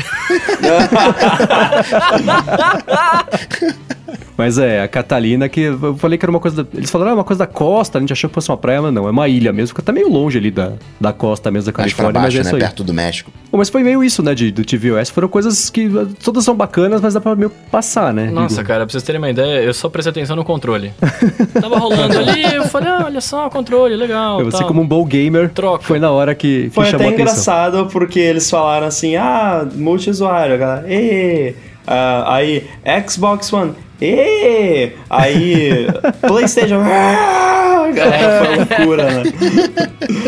Mas 4.36 4.56
é, 4.56 4.82
a 4.82 4.88
Catalina, 4.88 5.48
que 5.48 5.62
eu 5.62 5.96
falei 5.96 6.16
que 6.16 6.24
era 6.24 6.30
uma 6.30 6.38
coisa. 6.38 6.62
Da, 6.62 6.70
eles 6.78 6.88
falaram, 6.90 7.10
ah, 7.10 7.14
uma 7.16 7.24
coisa 7.24 7.40
da 7.40 7.46
costa, 7.46 7.98
a 7.98 8.00
gente 8.00 8.12
achou 8.12 8.30
que 8.30 8.34
fosse 8.34 8.48
uma 8.48 8.56
praia, 8.56 8.80
mas 8.80 8.94
não, 8.94 9.08
é 9.08 9.10
uma 9.10 9.26
ilha 9.26 9.52
mesmo, 9.52 9.68
fica 9.68 9.82
até 9.82 9.90
meio 9.90 10.08
longe 10.08 10.38
ali 10.38 10.50
da, 10.52 10.74
da 11.00 11.12
costa 11.12 11.50
mesmo 11.50 11.66
da 11.66 11.72
Califórnia, 11.76 12.20
mas 12.20 12.22
baixo, 12.22 12.36
é 12.36 12.40
né? 12.42 12.46
isso 12.46 12.54
aí. 12.54 12.60
Perto 12.60 12.84
do 12.84 12.94
México. 12.94 13.32
Bom, 13.50 13.58
Mas 13.58 13.68
foi 13.68 13.82
meio 13.82 14.04
isso, 14.04 14.22
né, 14.22 14.34
de, 14.36 14.52
do 14.52 14.64
tvOS. 14.64 15.10
Foram 15.10 15.26
coisas 15.26 15.70
que 15.70 15.90
todas 16.22 16.44
são 16.44 16.54
bacanas, 16.54 17.00
mas 17.00 17.14
dá 17.14 17.20
pra 17.20 17.34
meio 17.34 17.50
passar, 17.70 18.12
né? 18.14 18.30
Nossa, 18.30 18.56
Digo, 18.56 18.68
cara, 18.68 18.86
pra 18.86 18.92
vocês 18.92 19.02
terem 19.02 19.20
uma 19.20 19.28
ideia, 19.30 19.60
eu 19.64 19.74
só 19.74 19.88
prestei 19.88 20.10
atenção 20.12 20.36
no 20.36 20.44
controle. 20.44 20.92
Tava 21.60 21.76
rolando 21.76 22.16
ali, 22.16 22.44
eu 22.54 22.64
falei, 22.66 22.90
ah, 22.90 23.02
olha 23.06 23.20
só 23.20 23.48
o 23.48 23.50
controle, 23.50 23.96
legal. 23.96 24.44
Você, 24.44 24.58
tal. 24.58 24.68
como 24.68 24.82
um 24.82 24.86
bom 24.86 25.04
gamer, 25.04 25.50
Troca. 25.50 25.82
foi 25.82 25.98
na 25.98 26.12
hora 26.12 26.32
que, 26.36 26.64
que 26.64 26.70
Foi 26.70 26.84
até 26.84 26.92
chamou 26.92 27.06
a 27.06 27.10
atenção. 27.10 27.24
engraçado 27.32 27.86
porque 27.90 28.20
eles 28.20 28.48
falaram 28.48 28.86
assim, 28.86 29.16
ah, 29.16 29.66
multiusuário, 29.74 30.54
a 30.54 30.58
galera, 30.58 30.86
"Ê!" 30.92 31.54
Ah, 31.90 32.34
aí, 32.34 32.66
Xbox 33.08 33.50
One, 33.50 33.72
"Ê!" 34.00 34.92
aí, 35.08 35.86
Playstation! 36.20 36.82
É, 36.84 37.86
foi 38.44 38.56
loucura, 38.56 39.04
né? 39.10 39.22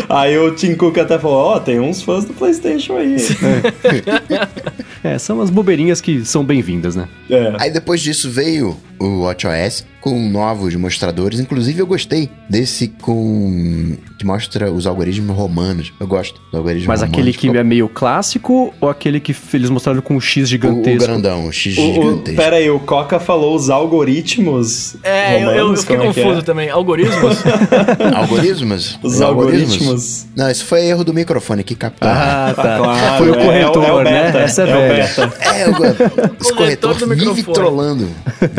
aí 0.09 0.35
o 0.39 0.55
Tim 0.55 0.73
Cook 0.73 0.97
até 0.97 1.19
falou, 1.19 1.37
ó, 1.37 1.59
tem 1.59 1.79
uns 1.79 2.01
fãs 2.01 2.25
do 2.25 2.33
Playstation 2.33 2.97
aí. 2.97 3.17
É, 5.03 5.19
são 5.19 5.39
as 5.39 5.51
bobeirinhas 5.51 6.01
que 6.01 6.25
são 6.25 6.43
bem-vindas, 6.43 6.95
né? 6.95 7.07
É. 7.29 7.53
Aí 7.59 7.71
depois 7.71 8.01
disso 8.01 8.29
veio 8.29 8.75
o 8.99 9.21
WatchOS 9.21 9.85
com 10.01 10.29
novos 10.29 10.75
mostradores. 10.75 11.39
Inclusive 11.39 11.79
eu 11.79 11.85
gostei 11.87 12.29
desse 12.49 12.87
com 12.87 13.95
que 14.17 14.25
mostra 14.25 14.71
os 14.71 14.85
algoritmos 14.87 15.35
romanos. 15.35 15.93
Eu 15.99 16.07
gosto 16.07 16.41
do 16.51 16.57
algoritmo 16.57 16.87
Mas 16.87 17.01
romano. 17.01 17.13
aquele 17.13 17.33
que 17.33 17.47
é 17.49 17.63
meio 17.63 17.87
clássico 17.87 18.73
ou 18.81 18.89
aquele 18.89 19.19
que 19.19 19.35
eles 19.53 19.69
mostraram 19.69 20.01
com 20.01 20.15
um 20.15 20.19
X 20.21 20.41
o, 20.41 20.43
o 20.43 20.45
gigantesco? 20.47 20.99
grandão, 21.07 21.47
o 21.47 21.51
X 21.51 21.77
O, 21.77 21.81
o, 21.81 21.93
gigantesco. 21.93 22.41
pera 22.41 22.55
aí, 22.57 22.69
o 22.69 22.79
Coca 22.79 23.19
falou 23.19 23.55
os 23.55 23.69
algoritmos 23.69 24.95
É, 25.03 25.35
eu, 25.37 25.39
eu, 25.41 25.49
eu 25.51 25.57
romanos, 25.61 25.81
fiquei 25.81 25.95
é 25.95 25.99
é? 25.99 26.05
confuso 26.07 26.43
também. 26.43 26.69
Algoritmos? 26.69 27.37
Algoritmos? 28.15 28.99
Os 29.03 29.21
algoritmos. 29.21 30.25
Não, 30.35 30.49
isso 30.49 30.65
foi 30.65 30.85
erro 30.85 31.03
do 31.03 31.13
microfone 31.13 31.63
que 31.63 31.75
captou. 31.75 32.09
Ah, 32.09 32.53
tá. 32.55 32.77
Claro, 32.77 33.17
Foi 33.17 33.31
o 33.31 33.35
é- 33.35 33.45
corretor, 33.45 33.83
é 33.85 33.91
o 33.93 34.01
né? 34.03 34.23
beta, 34.23 34.37
Essa 34.39 34.63
é, 34.63 34.69
é 34.69 34.75
o 34.75 34.79
velha. 34.79 35.03
beta. 35.03 35.33
É, 35.41 35.67
o, 35.69 35.71
esse 36.41 36.53
Corretor 36.53 36.55
corretor 36.55 36.95
do 36.95 37.07
vive 37.07 37.25
microfone. 37.25 37.53
trollando. 37.53 38.09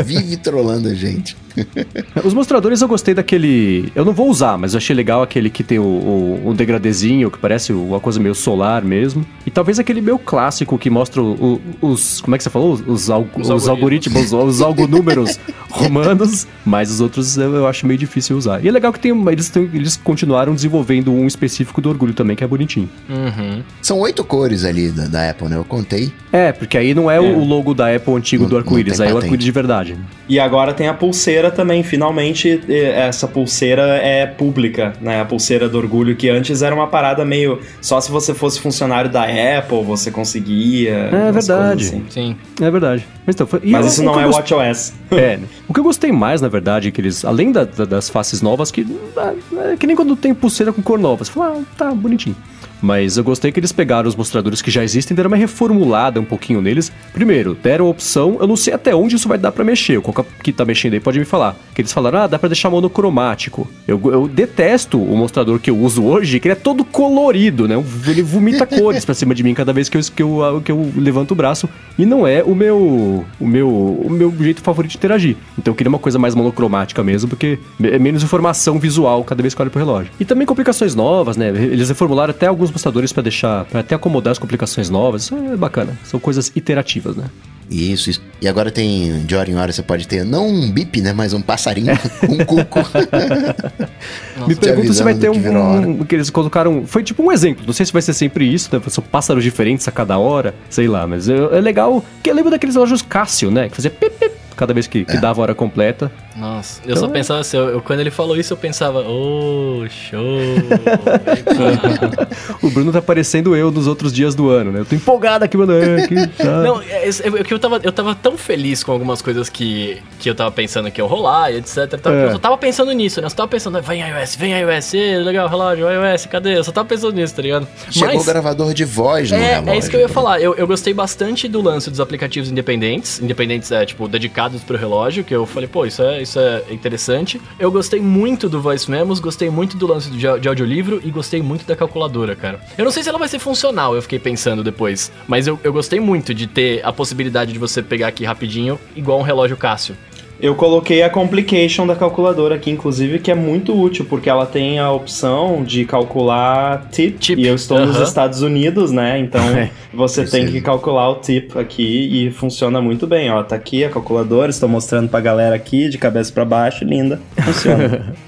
Vive 0.04 0.36
trollando 0.36 0.88
a 0.88 0.94
gente. 0.94 1.31
Os 2.24 2.32
mostradores 2.32 2.80
eu 2.80 2.88
gostei 2.88 3.12
daquele. 3.14 3.92
Eu 3.94 4.04
não 4.04 4.12
vou 4.12 4.28
usar, 4.30 4.56
mas 4.56 4.72
eu 4.74 4.78
achei 4.78 4.94
legal 4.96 5.22
aquele 5.22 5.50
que 5.50 5.62
tem 5.62 5.78
o, 5.78 5.82
o, 5.82 6.48
o 6.48 6.54
degradezinho, 6.54 7.30
que 7.30 7.38
parece 7.38 7.72
uma 7.72 8.00
coisa 8.00 8.18
meio 8.18 8.34
solar 8.34 8.82
mesmo. 8.82 9.24
E 9.46 9.50
talvez 9.50 9.78
aquele 9.78 10.00
meu 10.00 10.18
clássico 10.18 10.78
que 10.78 10.88
mostra 10.88 11.20
o- 11.22 11.60
o- 11.82 11.88
os. 11.90 12.20
Como 12.20 12.34
é 12.34 12.38
que 12.38 12.44
você 12.44 12.50
falou? 12.50 12.72
Os, 12.86 13.10
al- 13.10 13.26
Os 13.36 13.50
os 13.50 13.68
algoritmos, 13.68 14.32
os 14.32 14.62
algonúmeros 14.62 15.38
romanos. 15.70 16.46
Mas 16.64 16.90
os 16.90 17.00
outros 17.00 17.36
eu, 17.36 17.54
eu 17.54 17.66
acho 17.66 17.86
meio 17.86 17.98
difícil 17.98 18.36
usar. 18.36 18.64
E 18.64 18.68
é 18.68 18.70
legal 18.72 18.92
que 18.92 19.00
tem, 19.00 19.12
uma- 19.12 19.32
eles, 19.32 19.48
têm- 19.50 19.68
eles 19.74 19.96
continuaram 19.96 20.54
desenvolvendo 20.54 21.12
um 21.12 21.26
específico 21.26 21.80
do 21.80 21.88
orgulho 21.90 22.14
também, 22.14 22.36
que 22.36 22.44
é 22.44 22.46
bonitinho. 22.46 22.88
uhum. 23.08 23.62
São 23.82 23.98
oito 24.00 24.24
cores 24.24 24.64
ali 24.64 24.90
da, 24.90 25.06
da 25.06 25.30
Apple, 25.30 25.48
né? 25.48 25.56
Eu 25.56 25.64
contei. 25.64 26.12
É, 26.32 26.50
porque 26.52 26.78
aí 26.78 26.94
não 26.94 27.10
é, 27.10 27.16
É. 27.16 27.20
o 27.20 27.44
logo 27.44 27.74
da 27.74 27.94
Apple 27.94 28.14
antigo 28.14 28.44
Não- 28.44 28.50
do 28.50 28.56
arco-íris, 28.56 28.96
tem 28.96 29.06
aí 29.06 29.12
é 29.12 29.14
o 29.14 29.18
arco-íris 29.18 29.44
de 29.44 29.50
verdade. 29.50 29.96
E 30.28 30.38
agora 30.40 30.72
tem 30.72 30.88
a 30.88 30.94
pulseira 30.94 31.21
também. 31.50 31.82
Finalmente, 31.82 32.60
essa 32.68 33.28
pulseira 33.28 33.82
é 33.96 34.26
pública, 34.26 34.92
né? 35.00 35.20
A 35.20 35.24
pulseira 35.24 35.68
do 35.68 35.78
orgulho, 35.78 36.16
que 36.16 36.28
antes 36.28 36.62
era 36.62 36.74
uma 36.74 36.86
parada 36.86 37.24
meio. 37.24 37.60
Só 37.80 38.00
se 38.00 38.10
você 38.10 38.32
fosse 38.34 38.60
funcionário 38.60 39.10
da 39.10 39.22
Apple, 39.24 39.82
você 39.84 40.10
conseguia. 40.10 41.10
É 41.12 41.32
verdade. 41.32 41.84
assim. 41.84 42.04
Sim. 42.10 42.36
É 42.60 42.70
verdade. 42.70 43.06
Mas, 43.26 43.34
então, 43.36 43.46
foi- 43.46 43.60
Mas 43.64 43.82
eu- 43.86 43.92
isso 43.92 44.02
não 44.02 44.20
é 44.20 44.24
gost- 44.24 44.50
WatchOS. 44.52 44.92
É, 45.12 45.38
o 45.68 45.74
que 45.74 45.78
eu 45.80 45.84
gostei 45.84 46.10
mais, 46.10 46.40
na 46.40 46.48
verdade, 46.48 46.88
é 46.88 46.90
que 46.90 46.98
eles, 47.00 47.22
além 47.24 47.52
da- 47.52 47.64
da- 47.64 47.84
das 47.84 48.08
faces 48.08 48.40
novas, 48.40 48.70
que 48.70 48.86
ah, 49.16 49.34
é 49.72 49.76
que 49.76 49.86
nem 49.86 49.94
quando 49.94 50.16
tem 50.16 50.32
pulseira 50.32 50.72
com 50.72 50.80
cor 50.80 50.98
nova, 50.98 51.22
você 51.24 51.30
fala, 51.30 51.58
ah, 51.60 51.62
tá 51.76 51.90
bonitinho. 51.94 52.34
Mas 52.82 53.16
eu 53.16 53.22
gostei 53.22 53.52
que 53.52 53.60
eles 53.60 53.70
pegaram 53.70 54.08
os 54.08 54.16
mostradores 54.16 54.60
que 54.60 54.70
já 54.70 54.82
existem 54.82 55.14
e 55.14 55.16
deram 55.16 55.28
uma 55.30 55.36
reformulada 55.36 56.20
um 56.20 56.24
pouquinho 56.24 56.60
neles. 56.60 56.90
Primeiro, 57.12 57.54
deram 57.54 57.86
a 57.86 57.88
opção, 57.88 58.38
eu 58.40 58.46
não 58.46 58.56
sei 58.56 58.74
até 58.74 58.94
onde 58.94 59.14
isso 59.14 59.28
vai 59.28 59.38
dar 59.38 59.52
pra 59.52 59.64
mexer, 59.64 59.96
o 59.96 60.02
Coca 60.02 60.26
que 60.42 60.52
tá 60.52 60.64
mexendo 60.64 60.94
aí 60.94 61.00
pode 61.00 61.18
me 61.18 61.24
falar. 61.24 61.56
Que 61.72 61.80
eles 61.80 61.92
falaram, 61.92 62.20
ah, 62.20 62.26
dá 62.26 62.38
pra 62.38 62.48
deixar 62.48 62.68
monocromático. 62.68 63.70
Eu, 63.86 64.00
eu 64.12 64.26
detesto 64.26 65.00
o 65.00 65.16
mostrador 65.16 65.60
que 65.60 65.70
eu 65.70 65.78
uso 65.78 66.02
hoje, 66.02 66.40
que 66.40 66.48
ele 66.48 66.52
é 66.52 66.56
todo 66.56 66.84
colorido, 66.84 67.68
né? 67.68 67.82
Ele 68.06 68.22
vomita 68.22 68.66
cores 68.66 69.04
pra 69.04 69.14
cima 69.14 69.34
de 69.34 69.44
mim 69.44 69.54
cada 69.54 69.72
vez 69.72 69.88
que 69.88 69.96
eu, 69.96 70.00
que 70.02 70.22
eu, 70.22 70.62
que 70.64 70.72
eu 70.72 70.92
levanto 70.96 71.30
o 71.30 71.34
braço. 71.36 71.68
E 71.96 72.04
não 72.04 72.26
é 72.26 72.42
o 72.42 72.54
meu, 72.54 73.24
o 73.38 73.46
meu, 73.46 73.68
o 73.68 74.10
meu 74.10 74.34
jeito 74.40 74.60
favorito 74.60 74.92
de 74.92 74.96
interagir. 74.96 75.36
Então 75.56 75.72
eu 75.72 75.76
queria 75.76 75.88
uma 75.88 75.98
coisa 75.98 76.18
mais 76.18 76.34
monocromática 76.34 77.02
mesmo, 77.04 77.28
porque 77.28 77.58
é 77.82 77.98
menos 77.98 78.24
informação 78.24 78.78
visual 78.78 79.22
cada 79.22 79.40
vez 79.40 79.54
que 79.54 79.60
eu 79.60 79.64
olho 79.64 79.70
pro 79.70 79.78
relógio. 79.78 80.10
E 80.18 80.24
também 80.24 80.46
complicações 80.46 80.94
novas, 80.94 81.36
né? 81.36 81.48
Eles 81.48 81.88
reformularam 81.88 82.30
até 82.30 82.46
alguns 82.46 82.71
mostradores 82.72 83.12
pra 83.12 83.22
deixar, 83.22 83.64
para 83.66 83.80
até 83.80 83.94
acomodar 83.94 84.32
as 84.32 84.38
complicações 84.38 84.88
novas. 84.90 85.22
Isso 85.22 85.36
é 85.36 85.56
bacana. 85.56 85.96
São 86.04 86.18
coisas 86.18 86.50
iterativas, 86.54 87.16
né? 87.16 87.24
Isso, 87.70 88.10
isso. 88.10 88.20
E 88.40 88.46
agora 88.48 88.70
tem, 88.70 89.24
de 89.24 89.34
hora 89.34 89.50
em 89.50 89.54
hora, 89.54 89.72
você 89.72 89.82
pode 89.82 90.06
ter, 90.06 90.24
não 90.24 90.46
um 90.46 90.70
bip, 90.70 91.00
né? 91.00 91.12
Mas 91.14 91.32
um 91.32 91.40
passarinho, 91.40 91.92
um 92.28 92.44
cuco. 92.44 92.80
Me 94.46 94.54
te 94.54 94.60
pergunto 94.60 94.92
se 94.92 95.02
vai 95.02 95.14
ter 95.14 95.30
um, 95.30 95.78
um- 96.00 96.04
que 96.04 96.14
eles 96.14 96.28
colocaram. 96.28 96.86
Foi 96.86 97.02
tipo 97.02 97.22
um 97.22 97.30
exemplo. 97.32 97.64
Não 97.66 97.72
sei 97.72 97.86
se 97.86 97.92
vai 97.92 98.02
ser 98.02 98.12
sempre 98.12 98.44
isso, 98.52 98.68
né? 98.74 98.82
São 98.88 99.02
pássaros 99.02 99.42
diferentes 99.44 99.86
a 99.88 99.92
cada 99.92 100.18
hora, 100.18 100.54
sei 100.68 100.86
lá. 100.88 101.06
Mas 101.06 101.28
é, 101.28 101.34
é 101.36 101.60
legal. 101.60 102.04
Que 102.22 102.30
eu 102.30 102.34
lembro 102.34 102.50
daqueles 102.50 102.74
relógios 102.74 103.00
Cássio, 103.00 103.50
né? 103.50 103.68
Que 103.68 103.76
fazia 103.76 103.90
pip, 103.90 104.10
pip 104.18 104.32
cada 104.56 104.74
vez 104.74 104.86
que, 104.86 105.04
que 105.04 105.16
dava 105.18 105.40
a 105.40 105.42
hora 105.42 105.54
completa. 105.54 106.12
Nossa, 106.36 106.80
eu 106.84 106.90
Então 106.92 107.04
só 107.04 107.08
é. 107.08 107.12
pensava 107.12 107.40
assim, 107.40 107.56
eu, 107.56 107.68
eu- 107.70 107.80
quando 107.82 108.00
ele 108.00 108.10
falou 108.10 108.36
isso, 108.36 108.52
eu 108.52 108.56
pensava, 108.56 109.00
oh, 109.00 109.84
show. 109.88 110.22
O 112.62 112.70
Bruno 112.70 112.92
tá 112.92 113.02
parecendo 113.02 113.54
eu 113.56 113.70
nos 113.70 113.86
outros 113.86 114.12
dias 114.12 114.34
do 114.34 114.48
ano, 114.50 114.72
né? 114.72 114.80
Eu 114.80 114.84
tô 114.84 114.94
empolgado 114.94 115.44
aqui, 115.44 115.56
mano. 115.56 115.72
É, 115.72 116.06
que 116.06 116.26
tá. 116.28 116.44
Não, 116.62 116.80
é, 116.82 117.08
é, 117.08 117.08
é 117.08 117.44
que 117.44 117.52
eu 117.52 117.58
tava, 117.58 117.80
eu 117.82 117.92
tava 117.92 118.14
tão 118.14 118.36
feliz 118.38 118.82
com 118.84 118.92
algumas 118.92 119.20
coisas 119.20 119.48
que, 119.48 120.00
que 120.18 120.28
eu 120.30 120.34
tava 120.34 120.50
pensando 120.50 120.90
que 120.90 121.00
ia 121.00 121.04
rolar 121.06 121.50
e 121.52 121.56
etc. 121.58 121.98
que 122.00 122.08
É. 122.08 122.24
Eu 122.26 122.32
só 122.32 122.38
tava 122.38 122.56
pensando 122.56 122.92
nisso, 122.92 123.20
né? 123.20 123.26
Eu 123.26 123.30
só 123.30 123.36
tava 123.36 123.48
pensando, 123.48 123.80
vem 123.82 124.00
iOS, 124.00 124.36
vem 124.36 124.52
iOS, 124.58 124.92
legal, 125.24 125.48
relógio, 125.48 125.86
iOS, 125.90 126.26
cadê? 126.26 126.56
Eu 126.58 126.64
só 126.64 126.72
tava 126.72 126.88
pensando 126.88 127.14
nisso, 127.14 127.34
tá 127.34 127.42
ligado? 127.42 127.66
Chegou 127.90 128.20
o 128.20 128.24
gravador 128.24 128.72
de 128.74 128.84
voz 128.84 129.30
no 129.30 129.36
É, 129.36 129.54
relógio. 129.54 129.70
é 129.72 129.78
isso 129.78 129.90
que 129.90 129.96
eu 129.96 130.00
ia 130.00 130.08
falar. 130.08 130.40
Eu, 130.40 130.54
eu 130.54 130.66
gostei 130.66 130.94
bastante 130.94 131.48
do 131.48 131.60
lance 131.60 131.90
dos 131.90 132.00
aplicativos 132.00 132.50
independentes. 132.50 133.20
Independentes 133.20 133.70
é, 133.72 133.84
tipo, 133.84 134.06
dedicados 134.08 134.62
pro 134.62 134.76
relógio, 134.76 135.24
que 135.24 135.34
eu 135.34 135.46
falei, 135.46 135.68
pô, 135.68 135.84
isso 135.86 136.02
é, 136.02 136.21
isso 136.22 136.38
é 136.38 136.64
interessante. 136.70 137.40
Eu 137.58 137.70
gostei 137.70 138.00
muito 138.00 138.48
do 138.48 138.60
Voice 138.60 138.90
Memos, 138.90 139.20
gostei 139.20 139.50
muito 139.50 139.76
do 139.76 139.86
lance 139.86 140.10
de, 140.10 140.26
audiolivro 140.26 141.00
e 141.04 141.10
gostei 141.10 141.42
muito 141.42 141.66
da 141.66 141.76
calculadora, 141.76 142.34
cara. 142.34 142.60
Eu 142.76 142.84
não 142.84 142.92
sei 142.92 143.02
se 143.02 143.08
ela 143.08 143.18
vai 143.18 143.28
ser 143.28 143.38
funcional, 143.38 143.94
eu 143.94 144.02
fiquei 144.02 144.18
pensando 144.18 144.62
depois. 144.62 145.12
Mas 145.26 145.46
eu, 145.46 145.58
eu 145.62 145.72
gostei 145.72 146.00
muito 146.00 146.34
de 146.34 146.46
ter 146.46 146.84
a 146.84 146.92
possibilidade 146.92 147.52
de 147.52 147.58
você 147.58 147.82
pegar 147.82 148.08
aqui 148.08 148.24
rapidinho, 148.24 148.78
igual 148.96 149.18
um 149.18 149.22
relógio 149.22 149.56
Cássio. 149.56 149.96
Eu 150.42 150.56
coloquei 150.56 151.04
a 151.04 151.08
complication 151.08 151.86
da 151.86 151.94
calculadora 151.94 152.56
aqui, 152.56 152.68
inclusive, 152.68 153.20
que 153.20 153.30
é 153.30 153.34
muito 153.34 153.80
útil, 153.80 154.04
porque 154.04 154.28
ela 154.28 154.44
tem 154.44 154.80
a 154.80 154.90
opção 154.90 155.62
de 155.62 155.84
calcular 155.84 156.88
tip, 156.90 157.16
Tip, 157.16 157.38
e 157.38 157.46
eu 157.46 157.54
estou 157.54 157.78
nos 157.78 157.94
aham. 157.94 158.04
Estados 158.04 158.42
Unidos, 158.42 158.90
né? 158.90 159.20
Então 159.20 159.40
É, 159.56 159.70
você 159.94 160.24
tem 160.24 160.50
que 160.50 160.60
calcular 160.60 161.08
o 161.10 161.16
tip 161.16 161.56
aqui 161.56 162.26
e 162.26 162.30
funciona 162.32 162.80
muito 162.80 163.06
bem, 163.06 163.30
ó. 163.30 163.40
Tá 163.44 163.54
aqui 163.54 163.84
a 163.84 163.88
calculadora, 163.88 164.50
estou 164.50 164.68
mostrando 164.68 165.08
pra 165.08 165.20
galera 165.20 165.54
aqui, 165.54 165.88
de 165.88 165.96
cabeça 165.96 166.32
pra 166.32 166.44
baixo, 166.44 166.84
linda. 166.84 167.20
Funciona. 167.44 168.14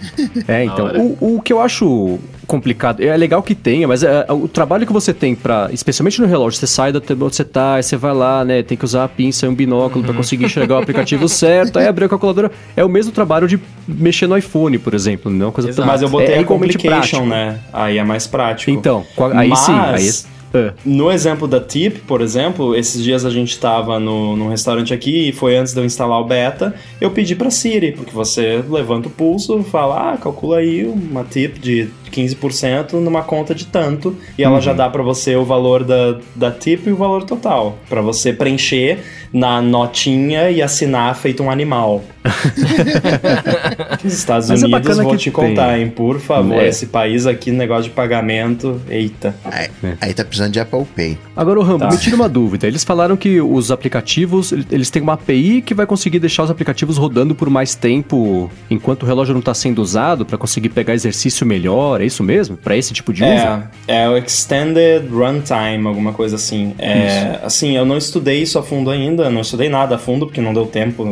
É, 0.47 0.65
então, 0.65 0.87
o, 1.21 1.37
o 1.37 1.43
que 1.43 1.53
eu 1.53 1.61
acho 1.61 2.19
complicado, 2.47 3.03
é 3.03 3.17
legal 3.17 3.43
que 3.43 3.55
tenha, 3.55 3.89
mas 3.89 4.03
é, 4.03 4.27
o 4.31 4.47
trabalho 4.47 4.87
que 4.87 4.93
você 4.93 5.13
tem 5.13 5.35
pra, 5.35 5.69
especialmente 5.73 6.21
no 6.21 6.27
relógio, 6.27 6.59
você 6.59 6.67
sai 6.67 6.93
da 6.93 6.99
onde 6.99 7.37
você 7.37 7.45
tá, 7.45 7.75
aí 7.75 7.83
você 7.83 7.97
vai 7.97 8.13
lá, 8.13 8.45
né, 8.45 8.63
tem 8.63 8.77
que 8.77 8.85
usar 8.85 9.05
a 9.05 9.09
pinça 9.09 9.47
e 9.47 9.49
um 9.49 9.55
binóculo 9.55 10.05
pra 10.05 10.15
conseguir 10.15 10.45
enxergar 10.45 10.77
o 10.77 10.79
aplicativo 10.79 11.27
certo, 11.29 11.79
aí 11.79 11.87
abrir 11.89 12.05
a 12.05 12.09
calculadora, 12.09 12.53
é 12.77 12.85
o 12.85 12.89
mesmo 12.89 13.13
trabalho 13.13 13.49
de 13.49 13.59
mexer 13.89 14.27
no 14.27 14.37
iPhone, 14.37 14.79
por 14.79 14.95
exemplo, 14.95 15.33
não 15.33 15.49
é 15.49 15.51
coisa 15.51 15.73
tão, 15.73 15.87
Mas 15.87 16.03
eu 16.03 16.09
botei 16.09 16.35
é, 16.35 16.39
a 16.39 16.41
igualmente 16.43 16.77
complication, 16.77 17.27
prático. 17.27 17.27
né? 17.27 17.59
Aí 17.73 17.99
é 17.99 18.05
mais 18.05 18.27
prático. 18.27 18.71
Então, 18.71 19.05
aí 19.35 19.57
sim, 19.57 19.73
aí 19.73 19.93
Mas 19.93 20.27
É. 20.55 20.73
No 20.85 21.11
exemplo 21.11 21.49
da 21.49 21.61
Tip, 21.61 21.99
por 22.07 22.21
exemplo, 22.21 22.77
esses 22.77 23.03
dias 23.03 23.25
a 23.25 23.31
gente 23.31 23.59
tava 23.59 23.99
no, 23.99 24.37
num 24.37 24.49
restaurante 24.49 24.95
aqui 24.95 25.29
e 25.29 25.33
foi 25.33 25.57
antes 25.57 25.75
de 25.75 25.81
eu 25.81 25.85
instalar 25.85 26.21
o 26.21 26.25
beta, 26.25 26.75
eu 27.01 27.11
pedi 27.11 27.35
pra 27.35 27.51
Siri, 27.51 27.91
porque 27.93 28.13
você 28.13 28.63
levanta 28.69 29.09
o 29.09 29.11
pulso, 29.11 29.63
fala, 29.65 30.13
ah, 30.13 30.17
calcula 30.17 30.59
aí 30.59 30.87
uma 30.87 31.25
tip 31.25 31.59
de 31.59 31.89
15% 32.15 32.93
numa 32.95 33.23
conta 33.23 33.55
de 33.55 33.67
tanto, 33.67 34.17
e 34.39 34.43
ela 34.45 34.61
já 34.61 34.73
dá 34.73 34.89
pra 34.89 35.03
você 35.03 35.35
o 35.37 35.45
valor 35.45 35.83
da, 35.85 36.19
da 36.35 36.51
tip 36.51 36.87
e 36.87 36.93
o 36.93 36.97
valor 36.97 37.25
total, 37.25 37.79
Pra 37.89 38.01
você 38.01 38.33
preencher 38.33 38.99
na 39.33 39.61
notinha 39.61 40.49
e 40.51 40.63
assinar 40.63 41.15
feito 41.17 41.43
um 41.43 41.51
animal. 41.51 42.05
Os 44.05 44.13
Estados 44.13 44.49
Mas 44.49 44.63
é 44.63 44.67
Unidos, 44.67 44.83
bacana 44.83 45.03
vou 45.03 45.13
que 45.13 45.19
te 45.19 45.25
tem. 45.25 45.33
contar, 45.33 45.79
hein, 45.79 45.89
por 45.91 46.21
favor, 46.21 46.63
É. 46.63 46.69
esse 46.69 46.87
país 46.87 47.27
aqui, 47.27 47.51
negócio 47.51 47.85
de 47.85 47.91
pagamento, 47.91 48.81
eita. 48.89 49.35
Aí, 49.45 49.69
aí 50.01 50.15
tá 50.15 50.25
precisando 50.25 50.53
de 50.53 50.61
Apple 50.61 50.85
Pay. 50.95 51.19
Agora, 51.37 51.59
o 51.59 51.63
Rambo, 51.63 51.81
Tá. 51.81 51.91
me 51.91 51.99
tira 51.99 52.17
uma 52.17 52.29
dúvida. 52.29 52.67
Eles 52.67 52.85
falaram 52.85 53.17
que 53.17 53.41
os 53.41 53.71
aplicativos, 53.71 54.53
ele- 54.53 54.67
eles 54.71 54.91
têm 54.91 55.03
uma 55.03 55.15
API 55.15 55.63
que 55.63 55.75
vai 55.75 55.87
conseguir 55.87 56.19
deixar 56.19 56.45
os 56.45 56.51
aplicativos 56.51 56.97
rodando 56.97 57.35
por 57.35 57.51
mais 57.51 57.75
tempo 57.75 58.51
enquanto 58.71 59.03
o 59.03 59.07
relógio 59.07 59.33
não 59.33 59.41
está 59.41 59.55
sendo 59.55 59.81
usado 59.83 60.25
para 60.25 60.39
conseguir 60.39 60.69
pegar 60.69 60.95
exercício 60.95 61.45
melhor. 61.47 62.01
É 62.05 62.07
isso 62.07 62.23
mesmo? 62.23 62.57
Para 62.57 62.77
esse 62.77 62.93
tipo 62.93 63.13
de 63.15 63.25
uso? 63.25 63.33
É, 63.33 63.63
é 64.05 64.09
o 64.09 64.17
Extended 64.19 65.09
Runtime, 65.11 65.87
alguma 65.87 66.13
coisa 66.13 66.37
assim. 66.37 66.75
É, 66.79 67.39
assim, 67.43 67.75
eu 67.77 67.85
não 67.87 67.97
estudei 67.97 68.43
isso 68.43 68.59
a 68.59 68.63
fundo 68.63 68.91
ainda, 68.91 69.31
não 69.31 69.41
estudei 69.41 69.69
nada 69.71 69.95
a 69.95 69.99
fundo, 69.99 70.27
porque 70.27 70.41
não 70.41 70.53
deu 70.53 70.67
tempo, 70.67 71.03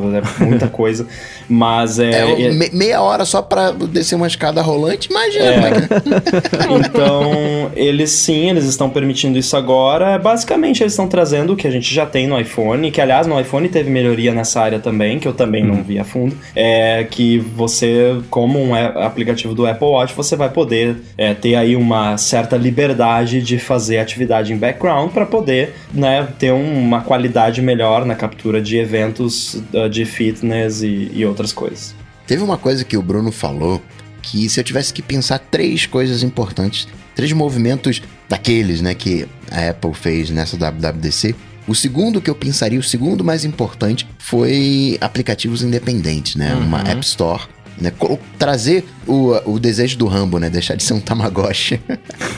é 0.40 0.44
muita 0.44 0.68
coisa. 0.68 1.06
Mas 1.48 1.98
é. 1.98 2.10
É, 2.10 2.42
é- 2.42 2.50
me- 2.52 2.70
meia 2.72 3.00
hora 3.00 3.24
só 3.24 3.40
pra 3.40 3.70
descer 3.70 4.14
uma 4.16 4.26
escada 4.26 4.60
rolante, 4.60 5.08
imagina 5.10 5.44
É. 5.46 5.52
como 5.54 5.66
é 5.66 5.70
que 6.80 6.88
Então, 6.88 7.70
eles 7.74 8.10
sim, 8.10 8.50
eles 8.50 8.64
estão 8.64 8.90
permitindo 8.90 9.38
isso 9.38 9.56
agora. 9.56 10.18
Basicamente, 10.18 10.82
eles 10.82 10.92
estão 10.92 11.08
trazendo 11.08 11.52
o 11.54 11.56
que 11.56 11.66
a 11.66 11.70
gente 11.70 11.92
já 11.92 12.04
tem 12.06 12.26
no 12.26 12.38
iPhone, 12.38 12.90
que 12.90 13.00
aliás, 13.00 13.26
no 13.26 13.38
iPhone 13.40 13.68
teve 13.68 13.90
melhoria 13.90 14.32
nessa 14.34 14.60
área 14.60 14.78
também, 14.78 15.18
que 15.18 15.26
eu 15.26 15.32
também 15.32 15.64
não 15.64 15.82
vi 15.82 15.98
a 15.98 16.04
fundo. 16.04 16.36
É 16.54 17.06
que 17.10 17.38
você, 17.38 18.16
como 18.30 18.58
um 18.60 18.74
aplicativo 18.74 19.54
do 19.54 19.66
Apple 19.66 19.86
Watch, 19.88 20.14
você 20.14 20.36
vai 20.36 20.48
poder 20.48 20.71
é, 21.18 21.34
ter 21.34 21.54
aí 21.54 21.76
uma 21.76 22.16
certa 22.16 22.56
liberdade 22.56 23.42
de 23.42 23.58
fazer 23.58 23.98
atividade 23.98 24.52
em 24.52 24.56
background 24.56 25.10
para 25.12 25.26
poder 25.26 25.74
né, 25.92 26.26
ter 26.38 26.52
um- 26.52 26.78
uma 26.78 27.00
qualidade 27.02 27.60
melhor 27.62 28.04
na 28.04 28.14
captura 28.14 28.60
de 28.60 28.76
eventos 28.76 29.54
uh, 29.74 29.88
de 29.90 30.04
fitness 30.04 30.82
e, 30.82 31.10
e 31.12 31.24
outras 31.26 31.52
coisas. 31.52 31.94
Teve 32.26 32.42
uma 32.42 32.56
coisa 32.56 32.84
que 32.84 32.96
o 32.96 33.02
Bruno 33.02 33.30
falou 33.32 33.80
que 34.22 34.48
se 34.48 34.58
eu 34.60 34.64
tivesse 34.64 34.92
que 34.92 35.02
pensar 35.02 35.38
três 35.38 35.84
coisas 35.86 36.22
importantes, 36.22 36.86
três 37.14 37.32
movimentos 37.32 38.00
daqueles, 38.28 38.80
né, 38.80 38.94
que 38.94 39.26
a 39.50 39.70
Apple 39.70 39.92
fez 39.94 40.30
nessa 40.30 40.56
WWDC, 40.56 41.34
o 41.66 41.74
segundo 41.74 42.20
que 42.20 42.30
eu 42.30 42.34
pensaria, 42.34 42.78
o 42.78 42.82
segundo 42.82 43.22
mais 43.22 43.44
importante, 43.44 44.06
foi 44.18 44.96
aplicativos 45.00 45.62
independentes, 45.62 46.34
né, 46.36 46.54
uma 46.54 46.80
App 46.80 47.04
Store. 47.04 47.42
Né, 47.80 47.92
trazer 48.38 48.84
o, 49.06 49.52
o 49.52 49.58
desejo 49.58 49.96
do 49.98 50.06
Rambo, 50.06 50.38
né? 50.38 50.48
Deixar 50.50 50.76
de 50.76 50.84
ser 50.84 50.94
um 50.94 51.00
Tamagotchi. 51.00 51.80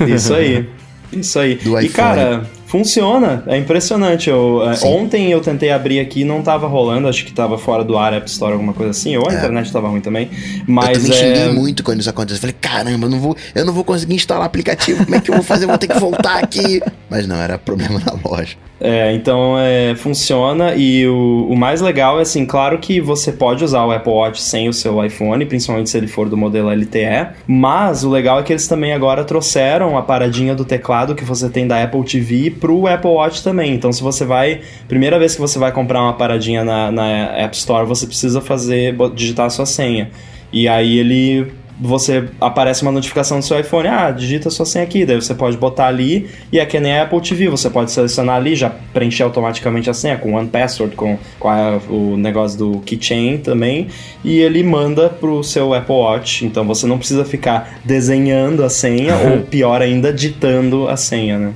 Isso 0.07 0.33
aí. 0.35 0.69
Isso 1.13 1.39
aí. 1.39 1.57
Do 1.57 1.79
e 1.79 1.87
iPhone. 1.87 1.89
cara, 1.91 2.51
funciona. 2.75 3.45
É 3.47 3.57
impressionante. 3.57 4.29
Eu, 4.29 4.69
é, 4.69 4.75
Sim. 4.75 4.89
ontem 4.89 5.31
eu 5.31 5.41
tentei 5.41 5.71
abrir 5.71 6.01
aqui 6.01 6.23
e 6.23 6.25
não 6.25 6.43
tava 6.43 6.67
rolando. 6.67 7.07
Acho 7.07 7.25
que 7.25 7.33
tava 7.33 7.57
fora 7.57 7.85
do 7.85 7.97
ar 7.97 8.13
App 8.13 8.29
Store, 8.29 8.53
alguma 8.53 8.73
coisa 8.73 8.91
assim. 8.91 9.17
Ou 9.17 9.29
a 9.31 9.33
É. 9.33 9.37
internet 9.37 9.73
tava 9.73 9.87
ruim 9.89 10.01
também. 10.01 10.29
eu 10.33 10.65
Mas 10.67 10.99
também 11.05 11.17
é. 11.17 11.21
xinguei 11.37 11.53
muito 11.53 11.85
quando 11.85 12.01
isso 12.01 12.11
aconteceu. 12.11 12.41
Falei, 12.41 12.57
caramba, 12.61 13.07
eu 13.07 13.11
não 13.11 13.21
vou, 13.21 13.37
eu 13.55 13.65
não 13.65 13.73
vou 13.73 13.85
conseguir 13.85 14.15
instalar 14.17 14.45
aplicativo. 14.45 15.05
Como 15.05 15.15
é 15.15 15.21
que 15.21 15.31
eu 15.31 15.35
vou 15.37 15.45
fazer? 15.45 15.65
Eu 15.65 15.69
vou 15.69 15.79
ter 15.79 15.87
que 15.87 15.99
voltar 16.01 16.39
aqui. 16.43 16.83
Mas 17.09 17.29
não, 17.29 17.37
era 17.37 17.57
problema 17.57 18.01
na 18.05 18.29
loja. 18.29 18.57
É, 18.81 19.15
então 19.15 19.55
é, 19.57 19.95
funciona 19.95 20.75
e 20.75 21.07
o, 21.07 21.47
o 21.49 21.57
mais 21.57 21.81
legal 21.81 22.19
é 22.19 22.23
assim, 22.23 22.45
claro 22.45 22.77
que 22.79 23.01
você 23.01 23.31
pode 23.33 23.65
usar 23.65 23.85
o 23.85 23.93
Apple 23.93 24.13
Watch 24.13 24.43
sem 24.43 24.69
o 24.69 24.73
seu 24.75 25.03
iPhone, 25.03 25.47
principalmente 25.47 25.89
se 25.89 25.97
ele 25.97 26.09
for 26.09 26.29
do 26.29 26.37
modelo 26.37 26.69
LTE, 26.71 27.29
mas 27.47 28.03
o 28.05 28.11
legal 28.11 28.41
é 28.41 28.43
que 28.43 28.53
eles 28.53 28.67
também 28.67 28.93
agora 28.93 29.25
trouxeram 29.25 29.97
a 29.97 30.03
paradinha 30.03 30.55
do 30.57 30.65
teclado 30.65 31.15
que 31.15 31.25
você 31.25 31.49
tem 31.49 31.67
da 31.69 31.83
Apple 31.83 32.03
TV 32.05 32.51
pro 32.65 32.87
Apple 32.87 33.11
Watch 33.11 33.45
também. 33.45 33.75
Então 33.75 33.93
se 33.93 34.03
você 34.03 34.25
vai, 34.25 34.63
primeira 34.89 35.19
vez 35.19 35.35
que 35.35 35.41
você 35.41 35.59
vai 35.59 35.71
comprar 35.71 36.01
uma 36.01 36.15
paradinha 36.15 36.65
na, 36.65 36.91
na 36.91 37.07
App 37.37 37.55
Store, 37.55 37.87
você 37.87 38.07
precisa 38.07 38.41
fazer, 38.41 38.97
digitar 39.15 39.45
a 39.45 39.51
sua 39.51 39.67
senha. 39.67 40.11
E 40.51 40.67
aí 40.67 40.99
ele 40.99 41.53
você 41.81 42.25
aparece 42.41 42.83
uma 42.83 42.93
notificação 42.93 43.39
no 43.39 43.43
seu 43.43 43.59
iPhone, 43.59 43.89
ah, 43.89 44.11
digita 44.11 44.49
sua 44.51 44.65
senha 44.65 44.85
aqui, 44.85 45.05
daí 45.05 45.17
você 45.17 45.35
pode 45.35 45.57
botar 45.57 45.87
ali 45.87 46.29
e 46.53 46.59
é 46.59 46.65
que 46.67 46.79
nem 46.79 46.93
a 46.99 47.03
Apple 47.03 47.21
TV, 47.21 47.49
você 47.49 47.69
pode 47.69 47.91
selecionar 47.91 48.37
ali, 48.37 48.55
já 48.55 48.71
preencher 48.93 49.23
automaticamente 49.25 49.91
a 49.91 49.95
senha 49.95 50.17
com 50.17 50.35
One 50.35 50.49
Password, 50.49 50.95
com, 50.95 51.19
com 51.39 51.49
a- 51.49 51.81
o 51.89 52.17
negócio 52.17 52.59
do 52.59 52.81
Keychain 52.81 53.39
também, 53.39 53.89
e 54.25 54.39
ele 54.39 54.63
manda 54.63 55.09
pro 55.09 55.43
seu 55.43 55.75
Apple 55.75 55.95
Watch, 55.95 56.45
então 56.47 56.65
você 56.65 56.87
não 56.87 56.97
precisa 56.99 57.25
ficar 57.25 57.79
desenhando 57.85 58.63
a 58.63 58.71
senha 58.71 59.17
ou 59.17 59.43
pior 59.47 59.83
ainda, 59.83 60.13
ditando 60.13 60.89
a 60.89 60.97
senha, 60.97 61.39
né? 61.39 61.53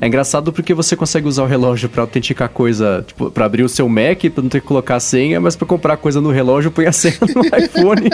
É 0.00 0.06
engraçado 0.06 0.52
porque 0.52 0.72
você 0.72 0.96
consegue 0.96 1.26
usar 1.28 1.42
o 1.42 1.46
relógio 1.46 1.88
pra 1.88 2.02
autenticar 2.02 2.48
coisa, 2.48 3.04
tipo, 3.06 3.30
pra 3.30 3.44
abrir 3.44 3.62
o 3.62 3.68
seu 3.68 3.88
Mac, 3.88 4.20
pra 4.32 4.42
não 4.42 4.48
ter 4.48 4.60
que 4.60 4.66
colocar 4.66 4.96
a 4.96 5.00
senha, 5.00 5.40
mas 5.40 5.54
pra 5.56 5.66
comprar 5.66 5.96
coisa 5.98 6.20
no 6.20 6.30
relógio, 6.30 6.70
põe 6.70 6.86
a 6.86 6.92
senha 6.92 7.16
no 7.34 7.42
iPhone. 7.58 8.08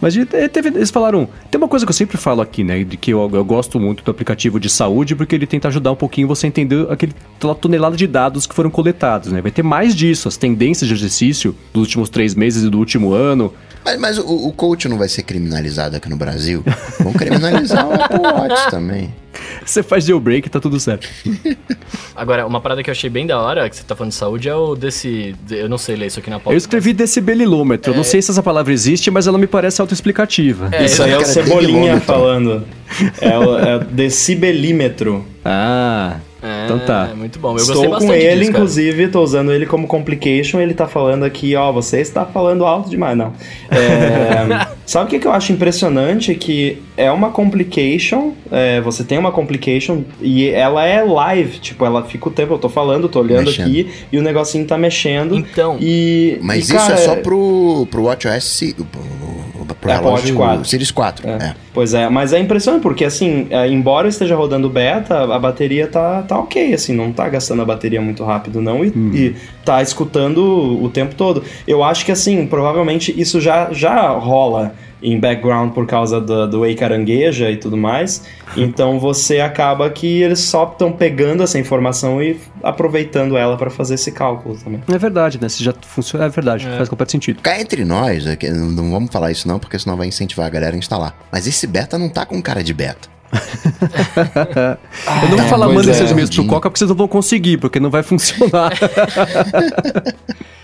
mas 0.00 0.13
teve- 0.24 0.68
eles 0.68 0.90
falaram. 0.90 1.28
Tem 1.50 1.58
uma 1.58 1.68
coisa 1.68 1.84
que 1.86 1.90
eu 1.90 1.94
sempre 1.94 2.16
falo 2.16 2.40
aqui, 2.40 2.62
né? 2.62 2.84
De 2.84 2.96
que 2.96 3.10
eu, 3.12 3.30
eu 3.32 3.44
gosto 3.44 3.80
muito 3.80 4.04
do 4.04 4.10
aplicativo 4.10 4.60
de 4.60 4.68
saúde, 4.68 5.14
porque 5.14 5.34
ele 5.34 5.46
tenta 5.46 5.68
ajudar 5.68 5.92
um 5.92 5.96
pouquinho 5.96 6.28
você 6.28 6.46
a 6.46 6.48
entender 6.48 6.86
aquele, 6.90 7.12
aquela 7.36 7.54
tonelada 7.54 7.96
de 7.96 8.06
dados 8.06 8.46
que 8.46 8.54
foram 8.54 8.70
coletados, 8.70 9.32
né? 9.32 9.40
Vai 9.40 9.50
ter 9.50 9.62
mais 9.62 9.94
disso, 9.94 10.28
as 10.28 10.36
tendências 10.36 10.88
de 10.88 10.94
exercício 10.94 11.54
dos 11.72 11.82
últimos 11.82 12.08
três 12.08 12.34
meses 12.34 12.64
e 12.64 12.70
do 12.70 12.78
último 12.78 13.12
ano. 13.12 13.52
Mas, 13.84 13.98
mas 14.00 14.18
o, 14.18 14.48
o 14.48 14.52
coach 14.52 14.88
não 14.88 14.96
vai 14.98 15.08
ser 15.08 15.22
criminalizado 15.24 15.96
aqui 15.96 16.08
no 16.08 16.16
Brasil? 16.16 16.62
Vão 17.00 17.12
criminalizar 17.12 17.86
o 17.88 17.92
Apple 17.92 18.18
Watch 18.18 18.70
também. 18.70 19.14
Você 19.64 19.82
faz 19.82 20.04
jailbreak 20.04 20.46
e 20.46 20.50
tá 20.50 20.60
tudo 20.60 20.78
certo. 20.80 21.08
Agora, 22.14 22.46
uma 22.46 22.60
parada 22.60 22.82
que 22.82 22.90
eu 22.90 22.92
achei 22.92 23.10
bem 23.10 23.26
da 23.26 23.40
hora, 23.40 23.68
que 23.68 23.76
você 23.76 23.82
tá 23.82 23.96
falando 23.96 24.10
de 24.12 24.16
saúde, 24.16 24.48
é 24.48 24.54
o 24.54 24.74
desse. 24.74 25.34
de- 25.46 25.56
Eu 25.56 25.68
não 25.68 25.78
sei 25.78 25.96
ler 25.96 26.06
isso 26.06 26.20
aqui 26.20 26.30
na 26.30 26.38
pauta. 26.38 26.52
Eu 26.52 26.56
escrevi 26.56 26.92
decibelilômetro. 26.92 27.92
Eu 27.92 27.96
não 27.96 28.04
sei 28.04 28.20
se 28.22 28.30
essa 28.30 28.42
palavra 28.42 28.72
existe, 28.72 29.10
mas 29.10 29.26
ela 29.26 29.38
me 29.38 29.46
parece 29.46 29.80
autoexplicativa. 29.80 30.68
É, 30.72 30.84
Isso 30.84 31.02
aí 31.02 31.10
é 31.12 31.18
o 31.18 31.24
Cebolinha 31.24 32.00
falando. 32.00 32.64
É 33.20 33.38
o, 33.38 33.58
é 33.58 33.76
o 33.76 33.80
decibelímetro. 33.90 35.24
Ah, 35.44 36.16
É, 36.44 36.66
então 36.66 36.78
tá. 36.80 37.10
Muito 37.16 37.38
bom. 37.38 37.52
Eu 37.52 37.56
Estou 37.56 37.88
gostei 37.88 38.06
com 38.06 38.12
ele, 38.12 38.40
disso, 38.40 38.50
inclusive, 38.50 39.08
tô 39.08 39.22
usando 39.22 39.50
ele 39.50 39.64
como 39.64 39.86
complication. 39.86 40.60
Ele 40.60 40.74
tá 40.74 40.86
falando 40.86 41.24
aqui, 41.24 41.56
ó, 41.56 41.72
você 41.72 42.02
está 42.02 42.26
falando 42.26 42.66
alto 42.66 42.90
demais, 42.90 43.16
não. 43.16 43.32
É, 43.70 44.66
sabe 44.84 45.06
o 45.06 45.08
que, 45.08 45.18
que 45.18 45.26
eu 45.26 45.32
acho 45.32 45.52
impressionante? 45.52 46.34
Que 46.34 46.82
é 46.98 47.10
uma 47.10 47.30
complication, 47.30 48.32
é, 48.52 48.78
você 48.82 49.02
tem 49.02 49.16
uma 49.16 49.32
complication 49.32 50.02
e 50.20 50.48
ela 50.50 50.84
é 50.84 51.02
live, 51.02 51.58
tipo, 51.60 51.82
ela 51.84 52.04
fica 52.04 52.28
o 52.28 52.30
tempo, 52.30 52.52
eu 52.52 52.58
tô 52.58 52.68
falando, 52.68 53.08
tô 53.08 53.20
olhando 53.20 53.46
Mexendo. 53.46 53.66
aqui 53.66 53.90
e 54.12 54.18
o 54.18 54.22
negocinho 54.22 54.66
tá 54.66 54.76
mexendo. 54.76 55.34
Então, 55.34 55.78
E, 55.80 56.38
Mas 56.42 56.68
e, 56.68 56.74
isso 56.74 56.74
cara, 56.74 56.94
é 56.94 56.96
só 56.98 57.16
pro, 57.16 57.88
pro 57.90 58.02
WatchOS, 58.02 58.74
pro, 58.92 59.43
pro 59.84 60.08
Watch 60.08 60.24
relógio 60.26 60.34
4. 60.34 60.64
Series 60.64 60.90
4. 60.90 61.28
É. 61.28 61.32
É. 61.32 61.54
Pois 61.72 61.92
é, 61.92 62.08
mas 62.08 62.32
é 62.32 62.38
impressionante 62.38 62.82
porque 62.82 63.04
assim, 63.04 63.46
é, 63.50 63.68
embora 63.68 64.08
esteja 64.08 64.36
rodando 64.36 64.68
beta, 64.70 65.22
a 65.22 65.38
bateria 65.38 65.86
tá, 65.86 66.22
tá 66.22 66.38
ok, 66.38 66.72
assim, 66.72 66.94
não 66.94 67.12
tá 67.12 67.28
gastando 67.28 67.62
a 67.62 67.64
bateria 67.64 68.00
muito 68.00 68.24
rápido 68.24 68.60
não 68.60 68.84
e, 68.84 68.88
e 68.88 69.36
tá 69.64 69.82
escutando 69.82 70.82
o 70.82 70.88
tempo 70.88 71.14
todo. 71.14 71.42
Eu 71.66 71.82
acho 71.82 72.04
que 72.04 72.12
assim, 72.12 72.46
provavelmente 72.46 73.14
isso 73.20 73.40
já, 73.40 73.72
já 73.72 74.08
rola 74.10 74.74
em 75.04 75.20
background 75.20 75.72
por 75.72 75.86
causa 75.86 76.20
do, 76.20 76.48
do 76.48 76.60
Wei 76.60 76.74
Carangueja 76.74 77.50
e 77.50 77.56
tudo 77.56 77.76
mais. 77.76 78.24
Então 78.56 78.98
você 78.98 79.40
acaba 79.40 79.88
que 79.90 80.22
eles 80.22 80.40
só 80.40 80.64
estão 80.64 80.90
pegando 80.90 81.42
essa 81.42 81.58
informação 81.58 82.22
e 82.22 82.40
aproveitando 82.62 83.36
ela 83.36 83.56
para 83.56 83.70
fazer 83.70 83.94
esse 83.94 84.10
cálculo 84.10 84.56
também. 84.56 84.82
É 84.88 84.98
verdade, 84.98 85.38
né? 85.40 85.48
Se 85.48 85.62
já 85.62 85.74
funciona, 85.82 86.24
é 86.24 86.28
verdade, 86.28 86.66
faz 86.76 86.88
completo 86.88 87.12
sentido. 87.12 87.42
Cá 87.42 87.60
entre 87.60 87.84
nós, 87.84 88.26
é 88.26 88.34
que 88.34 88.50
não 88.50 88.70
não 88.70 88.90
vamos 88.90 89.10
falar 89.10 89.30
isso 89.30 89.46
não, 89.46 89.58
porque 89.58 89.78
senão 89.78 89.96
vai 89.96 90.06
incentivar 90.06 90.46
a 90.46 90.50
galera 90.50 90.74
a 90.74 90.78
instalar. 90.78 91.16
Mas 91.30 91.46
esse 91.46 91.66
beta 91.66 91.98
não 91.98 92.08
tá 92.08 92.24
com 92.24 92.40
cara 92.40 92.62
de 92.62 92.72
beta. 92.72 93.13
eu 95.22 95.28
não 95.28 95.28
vou 95.28 95.36
tá, 95.36 95.44
falar, 95.44 95.68
manda 95.68 95.90
é. 95.90 95.94
seus 95.94 96.10
e-mails 96.10 96.30
pro 96.30 96.44
Coca, 96.46 96.70
porque 96.70 96.78
vocês 96.78 96.88
não 96.88 96.96
vão 96.96 97.08
conseguir, 97.08 97.58
porque 97.58 97.80
não 97.80 97.90
vai 97.90 98.02
funcionar. 98.02 98.72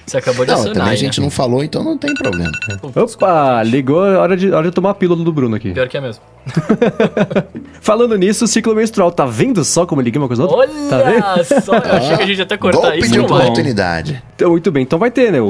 Você 0.06 0.16
acabou 0.18 0.44
de 0.44 0.50
Não, 0.50 0.58
acionar, 0.58 0.78
também 0.78 0.92
a 0.92 0.96
gente 0.96 1.20
né? 1.20 1.24
não 1.24 1.30
falou, 1.30 1.62
então 1.62 1.84
não 1.84 1.96
tem 1.96 2.12
problema. 2.14 2.50
Opa, 2.96 3.62
ligou, 3.62 4.00
hora 4.02 4.36
de, 4.36 4.50
hora 4.50 4.68
de 4.68 4.74
tomar 4.74 4.90
a 4.90 4.94
pílula 4.94 5.22
do 5.22 5.32
Bruno 5.32 5.54
aqui. 5.54 5.70
Pior 5.70 5.88
que 5.88 5.96
é 5.96 6.00
mesmo. 6.00 6.22
Falando 7.80 8.16
nisso, 8.16 8.44
o 8.44 8.48
ciclo 8.48 8.74
menstrual, 8.74 9.12
tá 9.12 9.24
vendo 9.24 9.64
só 9.64 9.86
como 9.86 10.00
liguei 10.00 10.20
uma 10.20 10.26
coisa 10.26 10.42
outra? 10.44 10.66
Tá 10.88 10.98
vendo? 10.98 11.24
Olha 11.24 11.44
só, 11.44 11.74
eu 11.74 11.92
achei 11.92 12.16
que 12.16 12.22
a 12.22 12.26
gente 12.26 12.38
ia 12.38 12.44
até 12.44 12.56
cortar 12.56 12.80
Golpe 12.80 12.98
isso. 12.98 13.12
de 13.12 13.20
oportunidade. 13.20 14.22
Então, 14.34 14.50
muito 14.50 14.72
bem, 14.72 14.82
então 14.82 14.98
vai 14.98 15.12
ter, 15.12 15.30
né? 15.30 15.40
O, 15.40 15.44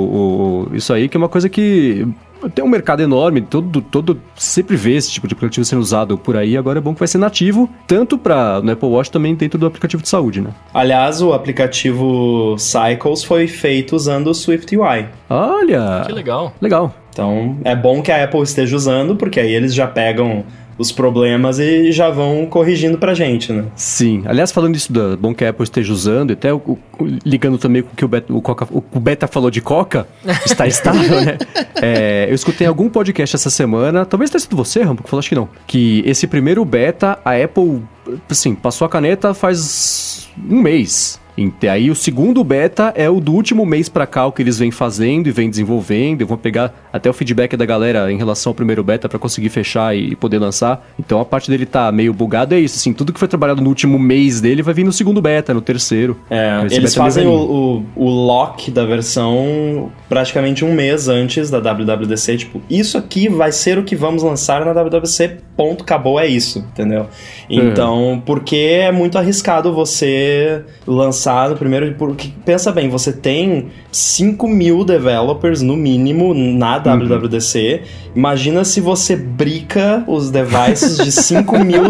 o- 0.69 0.71
isso 0.75 0.93
aí 0.93 1.09
que 1.09 1.17
é 1.17 1.19
uma 1.19 1.29
coisa 1.29 1.49
que 1.49 2.07
tem 2.49 2.65
um 2.65 2.69
mercado 2.69 3.03
enorme, 3.03 3.41
todo, 3.41 3.81
todo 3.81 4.21
sempre 4.35 4.77
vê 4.77 4.95
esse 4.95 5.11
tipo 5.11 5.29
de 5.29 5.35
aplicativo 5.35 5.65
sendo 5.65 5.81
usado 5.81 6.17
por 6.17 6.37
aí. 6.37 6.57
Agora 6.57 6.79
é 6.79 6.81
bom 6.81 6.95
que 6.95 6.99
vai 6.99 7.09
ser 7.09 7.19
nativo, 7.19 7.69
tanto 7.87 8.17
para 8.17 8.61
no 8.63 8.73
Apple 8.73 8.89
Watch 8.89 9.11
também 9.11 9.35
dentro 9.35 9.59
do 9.59 9.67
aplicativo 9.67 10.03
de 10.03 10.09
saúde, 10.09 10.41
né? 10.41 10.51
Aliás, 10.73 11.21
o 11.21 11.33
aplicativo 11.33 12.57
Cycles 12.59 13.25
foi 13.25 13.47
feito 13.47 13.95
usando 13.95 14.29
o 14.29 14.35
Swift 14.35 14.77
UI. 14.77 15.07
Olha! 15.29 16.05
Que 16.07 16.13
legal. 16.13 16.55
Legal. 16.61 16.95
Então, 17.13 17.59
é 17.65 17.75
bom 17.75 18.01
que 18.03 18.13
a 18.13 18.25
Apple 18.25 18.43
esteja 18.43 18.75
usando, 18.77 19.17
porque 19.17 19.41
aí 19.41 19.53
eles 19.53 19.75
já 19.75 19.87
pegam 19.87 20.45
os 20.81 20.91
problemas 20.91 21.59
e 21.59 21.93
já 21.93 22.09
vão 22.09 22.47
corrigindo 22.47 22.97
pra 22.97 23.13
gente, 23.13 23.53
né? 23.53 23.65
Sim. 23.77 24.23
Aliás, 24.25 24.51
falando 24.51 24.75
isso 24.77 24.91
da 24.93 25.15
bom 25.17 25.35
que 25.35 25.45
a 25.45 25.51
Apple 25.51 25.63
esteja 25.65 25.93
usando, 25.93 26.31
e 26.31 26.33
até 26.33 26.53
o- 26.55 26.57
o- 26.59 26.79
ligando 27.25 27.59
também 27.59 27.83
com 27.83 27.93
o 27.93 27.95
que 27.95 28.05
o 28.05 28.09
Beta, 28.09 28.33
o 28.33 28.41
Coca- 28.41 28.67
o- 28.71 28.83
o 28.93 28.99
Beta 28.99 29.29
falou 29.29 29.51
de 29.51 29.61
Coca, 29.61 30.09
está 30.47 30.67
estável, 30.67 31.21
né? 31.21 31.37
É, 31.83 32.27
eu 32.31 32.35
escutei 32.35 32.67
algum 32.67 32.89
podcast 32.89 33.37
essa 33.37 33.51
semana, 33.51 34.07
talvez 34.07 34.31
tenha 34.31 34.41
sido 34.41 34.57
você, 34.57 34.83
Rambo, 34.83 35.03
que 35.03 35.11
falou, 35.11 35.21
acho 35.21 35.29
que 35.29 35.35
não, 35.35 35.49
que 35.67 36.03
esse 36.07 36.27
primeiro 36.27 36.65
beta, 36.65 37.19
a 37.25 37.33
Apple, 37.37 37.83
assim, 38.31 38.55
passou 38.55 38.87
a 38.87 38.89
caneta 38.89 39.35
faz 39.35 40.29
um 40.51 40.61
mês. 40.63 41.21
E 41.41 41.69
aí 41.69 41.91
o 41.91 41.95
segundo 41.95 42.45
beta 42.45 42.93
é 42.95 43.09
o 43.09 43.19
do 43.19 43.33
último 43.33 43.65
mês 43.65 43.89
pra 43.89 44.07
cá, 44.07 44.27
o 44.27 44.33
que 44.33 44.43
eles 44.43 44.59
vêm 44.59 44.71
fazendo 44.71 45.27
e 45.27 45.33
vêm 45.33 45.49
desenvolvendo. 45.49 46.21
Eu 46.21 46.27
vou 46.27 46.37
pegar 46.37 46.75
até 46.93 47.09
o 47.09 47.15
feedback 47.15 47.57
da 47.57 47.65
galera 47.65 48.13
em 48.13 48.19
relação 48.19 48.51
ao 48.51 48.55
primeiro 48.55 48.85
beta 48.85 49.09
pra 49.09 49.19
conseguir 49.19 49.49
fechar 49.49 49.97
e 49.97 50.15
poder 50.17 50.39
lançar. 50.39 50.87
Então 50.99 51.19
a 51.19 51.25
parte 51.25 51.51
dele 51.51 51.65
tá 51.65 51.91
meio 51.91 52.13
bugado 52.13 52.55
é 52.55 52.61
isso, 52.61 52.77
assim, 52.77 52.93
tudo 52.93 53.11
que 53.11 53.19
foi 53.19 53.29
trabalhado 53.29 53.63
no 53.63 53.71
último 53.71 53.99
mês 53.99 54.41
dele 54.41 54.63
vai 54.63 54.75
vir 54.75 54.85
no 54.85 54.93
segundo 54.93 55.23
beta, 55.23 55.55
no 55.55 55.63
terceiro. 55.63 56.19
É, 56.29 56.63
Esse 56.67 56.77
eles 56.77 56.95
fazem 56.95 57.27
o, 57.27 57.33
o, 57.33 57.85
o 57.97 58.09
lock 58.11 58.71
da 58.71 58.85
versão 58.85 59.91
praticamente 60.11 60.63
um 60.65 60.75
mês 60.75 61.09
antes 61.09 61.49
da 61.49 61.59
WWDC. 61.59 62.37
Tipo, 62.37 62.61
isso 62.69 62.99
aqui 62.99 63.29
vai 63.31 63.53
ser 63.53 63.79
o 63.79 63.85
que 63.85 63.97
vamos 63.97 64.23
lançar 64.23 64.65
na 64.65 64.73
WWDC, 64.73 65.39
ponto, 65.57 65.85
acabou, 65.85 66.21
é 66.21 66.27
isso, 66.27 66.59
entendeu? 66.59 67.07
Então, 67.49 68.23
porque 68.27 68.57
é 68.57 68.93
muito 68.93 69.17
arriscado 69.17 69.73
você 69.73 70.63
lançar 70.87 71.30
primeiro... 71.59 71.95
Porque, 71.99 72.29
pensa 72.45 72.71
bem, 72.73 72.89
você 72.89 73.13
tem 73.13 73.67
5 73.93 74.47
mil 74.49 74.85
developers, 74.85 75.63
no 75.63 75.77
mínimo, 75.77 76.33
na 76.35 76.79
WWDC. 76.79 77.83
Imagina 78.15 78.65
se 78.65 78.81
você 78.81 79.15
brica 79.17 80.03
os 80.07 80.31
devices 80.31 80.97
de 80.99 81.13
5 81.13 81.59
mil... 81.61 81.83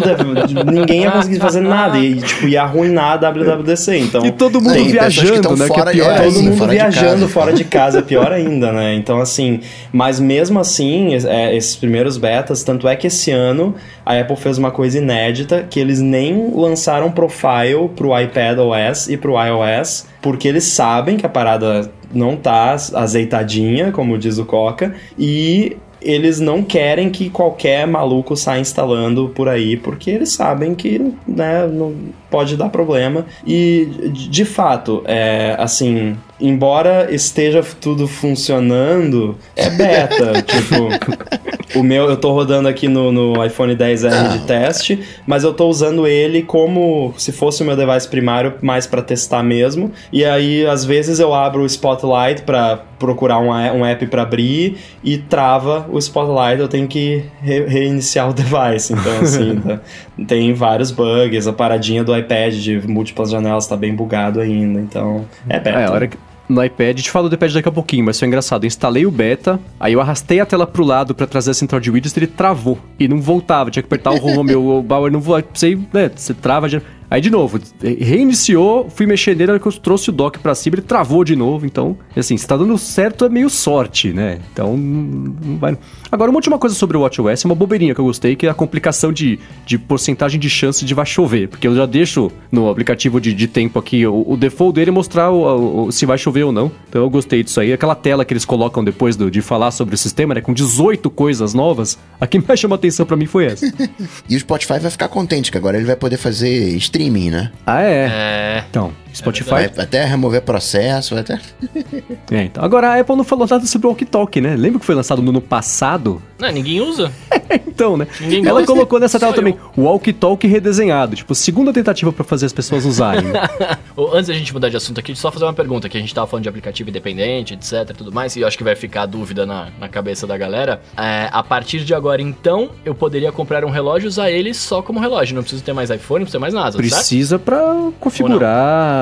Ninguém 0.70 1.02
ia 1.02 1.10
conseguir 1.10 1.38
fazer 1.38 1.60
nada 1.60 1.98
e, 1.98 2.16
tipo, 2.20 2.48
ia 2.48 2.62
arruinar 2.62 3.12
a 3.12 3.30
WWDC, 3.30 3.98
então... 3.98 4.24
E 4.24 4.32
todo 4.32 4.60
mundo 4.60 4.72
Tem 4.72 4.88
viajando, 4.88 5.56
né? 5.56 5.66
Que 5.66 5.72
é 5.72 5.76
fora 5.76 5.92
de- 5.92 5.98
pior 5.98 6.12
é, 6.12 6.16
Todo 6.16 6.24
ainda. 6.24 6.30
sim, 6.32 6.44
mundo 6.44 6.56
fora 6.58 6.70
de 6.70 6.76
viajando 6.76 7.10
casa. 7.20 7.28
fora 7.28 7.52
de 7.52 7.64
casa 7.64 7.98
é 7.98 8.02
pior 8.02 8.32
ainda, 8.32 8.72
né? 8.72 8.94
Então, 8.94 9.20
assim, 9.20 9.60
mas 9.92 10.20
mesmo 10.20 10.58
assim, 10.58 11.14
é, 11.26 11.56
esses 11.56 11.76
primeiros 11.76 12.16
betas, 12.16 12.62
tanto 12.62 12.86
é 12.88 12.96
que 12.96 13.06
esse 13.06 13.30
ano 13.30 13.74
a 14.04 14.18
Apple 14.18 14.36
fez 14.36 14.58
uma 14.58 14.70
coisa 14.70 14.98
inédita, 14.98 15.66
que 15.68 15.78
eles 15.78 16.00
nem 16.00 16.50
lançaram 16.54 17.10
profile 17.10 17.88
pro 17.94 18.18
iPad 18.18 18.58
OS 18.58 19.08
e 19.08 19.16
pro 19.16 19.29
iOS, 19.34 20.06
porque 20.20 20.48
eles 20.48 20.64
sabem 20.64 21.16
que 21.16 21.26
a 21.26 21.28
parada 21.28 21.90
não 22.12 22.36
tá 22.36 22.72
azeitadinha, 22.72 23.92
como 23.92 24.18
diz 24.18 24.38
o 24.38 24.44
Coca, 24.44 24.94
e 25.18 25.76
eles 26.00 26.40
não 26.40 26.62
querem 26.62 27.10
que 27.10 27.28
qualquer 27.28 27.86
maluco 27.86 28.36
saia 28.36 28.60
instalando 28.60 29.28
por 29.34 29.48
aí, 29.48 29.76
porque 29.76 30.10
eles 30.10 30.32
sabem 30.32 30.74
que 30.74 31.12
né, 31.26 31.66
não 31.66 31.94
pode 32.30 32.56
dar 32.56 32.70
problema. 32.70 33.26
E, 33.46 33.86
de 34.12 34.44
fato, 34.44 35.02
é, 35.06 35.54
assim, 35.58 36.16
embora 36.40 37.08
esteja 37.14 37.62
tudo 37.80 38.06
funcionando, 38.08 39.36
é 39.56 39.70
beta. 39.70 40.42
tipo, 40.42 41.78
o 41.78 41.82
meu, 41.82 42.08
eu 42.10 42.16
tô 42.16 42.32
rodando 42.32 42.68
aqui 42.68 42.88
no, 42.88 43.12
no 43.12 43.44
iPhone 43.44 43.74
10R 43.76 44.32
de 44.32 44.38
teste, 44.46 45.00
mas 45.26 45.44
eu 45.44 45.52
tô 45.54 45.68
usando 45.68 46.06
ele 46.06 46.42
como 46.42 47.14
se 47.16 47.30
fosse 47.32 47.62
o 47.62 47.66
meu 47.66 47.76
device 47.76 48.08
primário, 48.08 48.54
mais 48.62 48.86
pra 48.86 49.02
testar 49.02 49.42
mesmo. 49.42 49.92
E 50.12 50.24
aí, 50.24 50.66
às 50.66 50.84
vezes, 50.84 51.20
eu 51.20 51.32
abro 51.34 51.62
o 51.62 51.66
Spotlight 51.66 52.42
pra 52.42 52.80
procurar 52.98 53.38
um, 53.38 53.48
um 53.50 53.86
app 53.86 54.06
pra 54.08 54.22
abrir 54.22 54.76
e 55.02 55.16
trava 55.18 55.86
o 55.90 55.98
Spotlight, 55.98 56.60
eu 56.60 56.68
tenho 56.68 56.86
que 56.86 57.24
re- 57.42 57.66
reiniciar 57.66 58.28
o 58.28 58.32
device. 58.34 58.92
Então, 58.92 59.20
assim, 59.22 59.56
tá- 59.60 59.80
tem 60.26 60.52
vários 60.52 60.90
bugs, 60.90 61.46
a 61.46 61.52
paradinha 61.52 62.04
do 62.04 62.14
iPad 62.16 62.52
de 62.54 62.86
múltiplas 62.86 63.30
janelas 63.30 63.66
tá 63.66 63.76
bem 63.76 63.94
bugado 63.94 64.40
ainda, 64.40 64.80
então 64.80 65.24
é 65.48 65.58
beta. 65.58 65.78
É, 65.80 65.84
a 65.86 65.90
hora 65.92 66.08
que. 66.08 66.16
No 66.50 66.64
iPad, 66.64 66.94
a 66.94 66.98
gente 66.98 67.10
fala 67.10 67.28
do 67.28 67.34
iPad 67.34 67.52
daqui 67.52 67.68
a 67.68 67.72
pouquinho, 67.72 68.04
mas 68.04 68.18
foi 68.18 68.26
engraçado. 68.26 68.64
Eu 68.64 68.66
instalei 68.66 69.06
o 69.06 69.10
beta, 69.10 69.60
aí 69.78 69.92
eu 69.92 70.00
arrastei 70.00 70.40
a 70.40 70.46
tela 70.46 70.66
pro 70.66 70.82
lado 70.84 71.14
pra 71.14 71.26
trazer 71.26 71.52
a 71.52 71.54
central 71.54 71.80
de 71.80 71.90
widgets, 71.90 72.16
ele 72.16 72.26
travou 72.26 72.76
e 72.98 73.06
não 73.06 73.20
voltava. 73.20 73.70
Tinha 73.70 73.82
que 73.82 73.86
apertar 73.86 74.10
o 74.10 74.26
home, 74.26 74.54
o 74.56 74.82
Bauer 74.82 75.12
não 75.12 75.20
voa. 75.20 75.44
Você, 75.54 75.78
né, 75.92 76.10
você 76.14 76.34
trava. 76.34 76.68
já- 76.68 76.80
Aí 77.10 77.20
de 77.20 77.28
novo, 77.30 77.58
reiniciou, 77.82 78.88
fui 78.88 79.06
mexer 79.06 79.34
nele, 79.36 79.58
que 79.58 79.66
eu 79.66 79.72
trouxe 79.72 80.10
o 80.10 80.12
dock 80.12 80.38
pra 80.38 80.54
cima, 80.54 80.76
ele 80.76 80.82
travou 80.82 81.24
de 81.24 81.34
novo. 81.34 81.66
Então, 81.66 81.96
assim, 82.16 82.36
se 82.36 82.46
tá 82.46 82.56
dando 82.56 82.76
certo, 82.78 83.24
é 83.24 83.28
meio 83.28 83.50
sorte, 83.50 84.12
né? 84.12 84.38
Então, 84.52 84.76
não 84.76 85.56
vai. 85.58 85.76
Agora, 86.10 86.30
uma 86.30 86.36
última 86.38 86.58
coisa 86.58 86.74
sobre 86.74 86.96
o 86.96 87.00
WatchOS, 87.00 87.44
uma 87.44 87.54
bobeirinha 87.54 87.94
que 87.94 88.00
eu 88.00 88.04
gostei, 88.04 88.36
que 88.36 88.46
é 88.46 88.50
a 88.50 88.54
complicação 88.54 89.12
de, 89.12 89.38
de 89.66 89.78
porcentagem 89.78 90.38
de 90.38 90.48
chance 90.50 90.84
de 90.84 90.94
vai 90.94 91.06
chover. 91.06 91.48
Porque 91.48 91.66
eu 91.66 91.74
já 91.74 91.86
deixo 91.86 92.30
no 92.50 92.68
aplicativo 92.68 93.20
de, 93.20 93.32
de 93.34 93.46
tempo 93.48 93.78
aqui 93.78 94.06
o, 94.06 94.24
o 94.26 94.36
default 94.36 94.74
dele 94.74 94.90
mostrar 94.90 95.30
o- 95.30 95.86
o- 95.86 95.92
se 95.92 96.06
vai 96.06 96.18
chover 96.18 96.44
ou 96.44 96.52
não. 96.52 96.70
Então 96.88 97.02
eu 97.02 97.10
gostei 97.10 97.42
disso 97.42 97.60
aí. 97.60 97.72
Aquela 97.72 97.94
tela 97.94 98.24
que 98.24 98.32
eles 98.32 98.44
colocam 98.44 98.82
depois 98.84 99.16
do- 99.16 99.30
de 99.30 99.40
falar 99.42 99.70
sobre 99.70 99.94
o 99.94 99.98
sistema, 99.98 100.34
né? 100.34 100.40
Com 100.40 100.52
18 100.52 101.10
coisas 101.10 101.54
novas. 101.54 101.98
A 102.20 102.26
que 102.26 102.38
mais 102.46 102.58
chamou 102.60 102.74
atenção 102.76 103.04
pra 103.06 103.16
mim 103.16 103.26
foi 103.26 103.46
essa. 103.46 103.66
E 104.28 104.36
o 104.36 104.40
Spotify 104.40 104.78
vai 104.78 104.90
ficar 104.90 105.08
contente, 105.08 105.50
que 105.50 105.58
agora 105.58 105.76
ele 105.76 105.86
vai 105.86 105.96
poder 105.96 106.16
fazer 106.16 106.76
streaming, 107.00 107.30
né? 107.30 107.50
ah, 107.66 107.82
é? 107.82 108.08
É. 108.10 108.64
Então, 108.68 108.92
Spotify. 109.12 109.50
Vai 109.50 109.64
até 109.64 110.04
remover 110.04 110.42
processo, 110.42 111.14
vai 111.14 111.22
até... 111.22 111.38
É, 112.30 112.44
então. 112.44 112.62
Agora 112.62 112.90
a 112.90 113.00
Apple 113.00 113.16
não 113.16 113.24
falou 113.24 113.46
nada 113.48 113.66
sobre 113.66 113.88
o 113.88 113.94
Talk, 113.94 114.40
né? 114.40 114.54
Lembra 114.56 114.78
que 114.78 114.86
foi 114.86 114.94
lançado 114.94 115.20
no 115.20 115.30
ano 115.30 115.40
passado? 115.40 116.22
Não, 116.38 116.50
ninguém 116.50 116.80
usa. 116.80 117.10
então, 117.66 117.96
né? 117.96 118.06
Ninguém 118.20 118.46
Ela 118.46 118.60
gosta. 118.60 118.66
colocou 118.72 119.00
nessa 119.00 119.18
tela 119.18 119.32
Só 119.32 119.36
também 119.36 119.56
o 119.76 119.82
Walkie 119.82 120.12
Talk 120.12 120.46
redesenhado. 120.46 121.16
Tipo, 121.16 121.34
segunda 121.34 121.72
tentativa 121.72 122.12
pra 122.12 122.24
fazer 122.24 122.46
as 122.46 122.52
pessoas 122.52 122.84
usarem. 122.84 123.24
né? 123.24 123.40
Antes 124.12 124.28
da 124.28 124.34
gente 124.34 124.52
mudar 124.52 124.68
de 124.68 124.76
assunto 124.76 125.00
aqui, 125.00 125.14
só 125.16 125.30
fazer 125.30 125.44
uma 125.44 125.52
pergunta, 125.52 125.88
que 125.88 125.96
a 125.96 126.00
gente 126.00 126.14
tava 126.14 126.26
falando 126.26 126.44
de 126.44 126.48
aplicativo 126.48 126.88
independente, 126.88 127.54
etc, 127.54 127.94
tudo 127.96 128.12
mais, 128.12 128.36
e 128.36 128.40
eu 128.40 128.46
acho 128.46 128.56
que 128.56 128.64
vai 128.64 128.76
ficar 128.76 129.02
a 129.02 129.06
dúvida 129.06 129.44
na, 129.44 129.68
na 129.78 129.88
cabeça 129.88 130.26
da 130.26 130.38
galera. 130.38 130.80
É, 130.96 131.28
a 131.32 131.42
partir 131.42 131.84
de 131.84 131.94
agora, 131.94 132.22
então, 132.22 132.70
eu 132.84 132.94
poderia 132.94 133.32
comprar 133.32 133.64
um 133.64 133.70
relógio 133.70 134.06
e 134.06 134.08
usar 134.08 134.30
ele 134.30 134.54
só 134.54 134.80
como 134.80 135.00
relógio. 135.00 135.34
Não 135.34 135.42
preciso 135.42 135.62
ter 135.62 135.72
mais 135.72 135.90
iPhone, 135.90 136.20
não 136.20 136.26
preciso 136.26 136.38
ter 136.38 136.38
mais 136.38 136.54
nada? 136.54 136.76
Precisa 136.76 137.38
pra 137.38 137.90
configurar. 137.98 138.99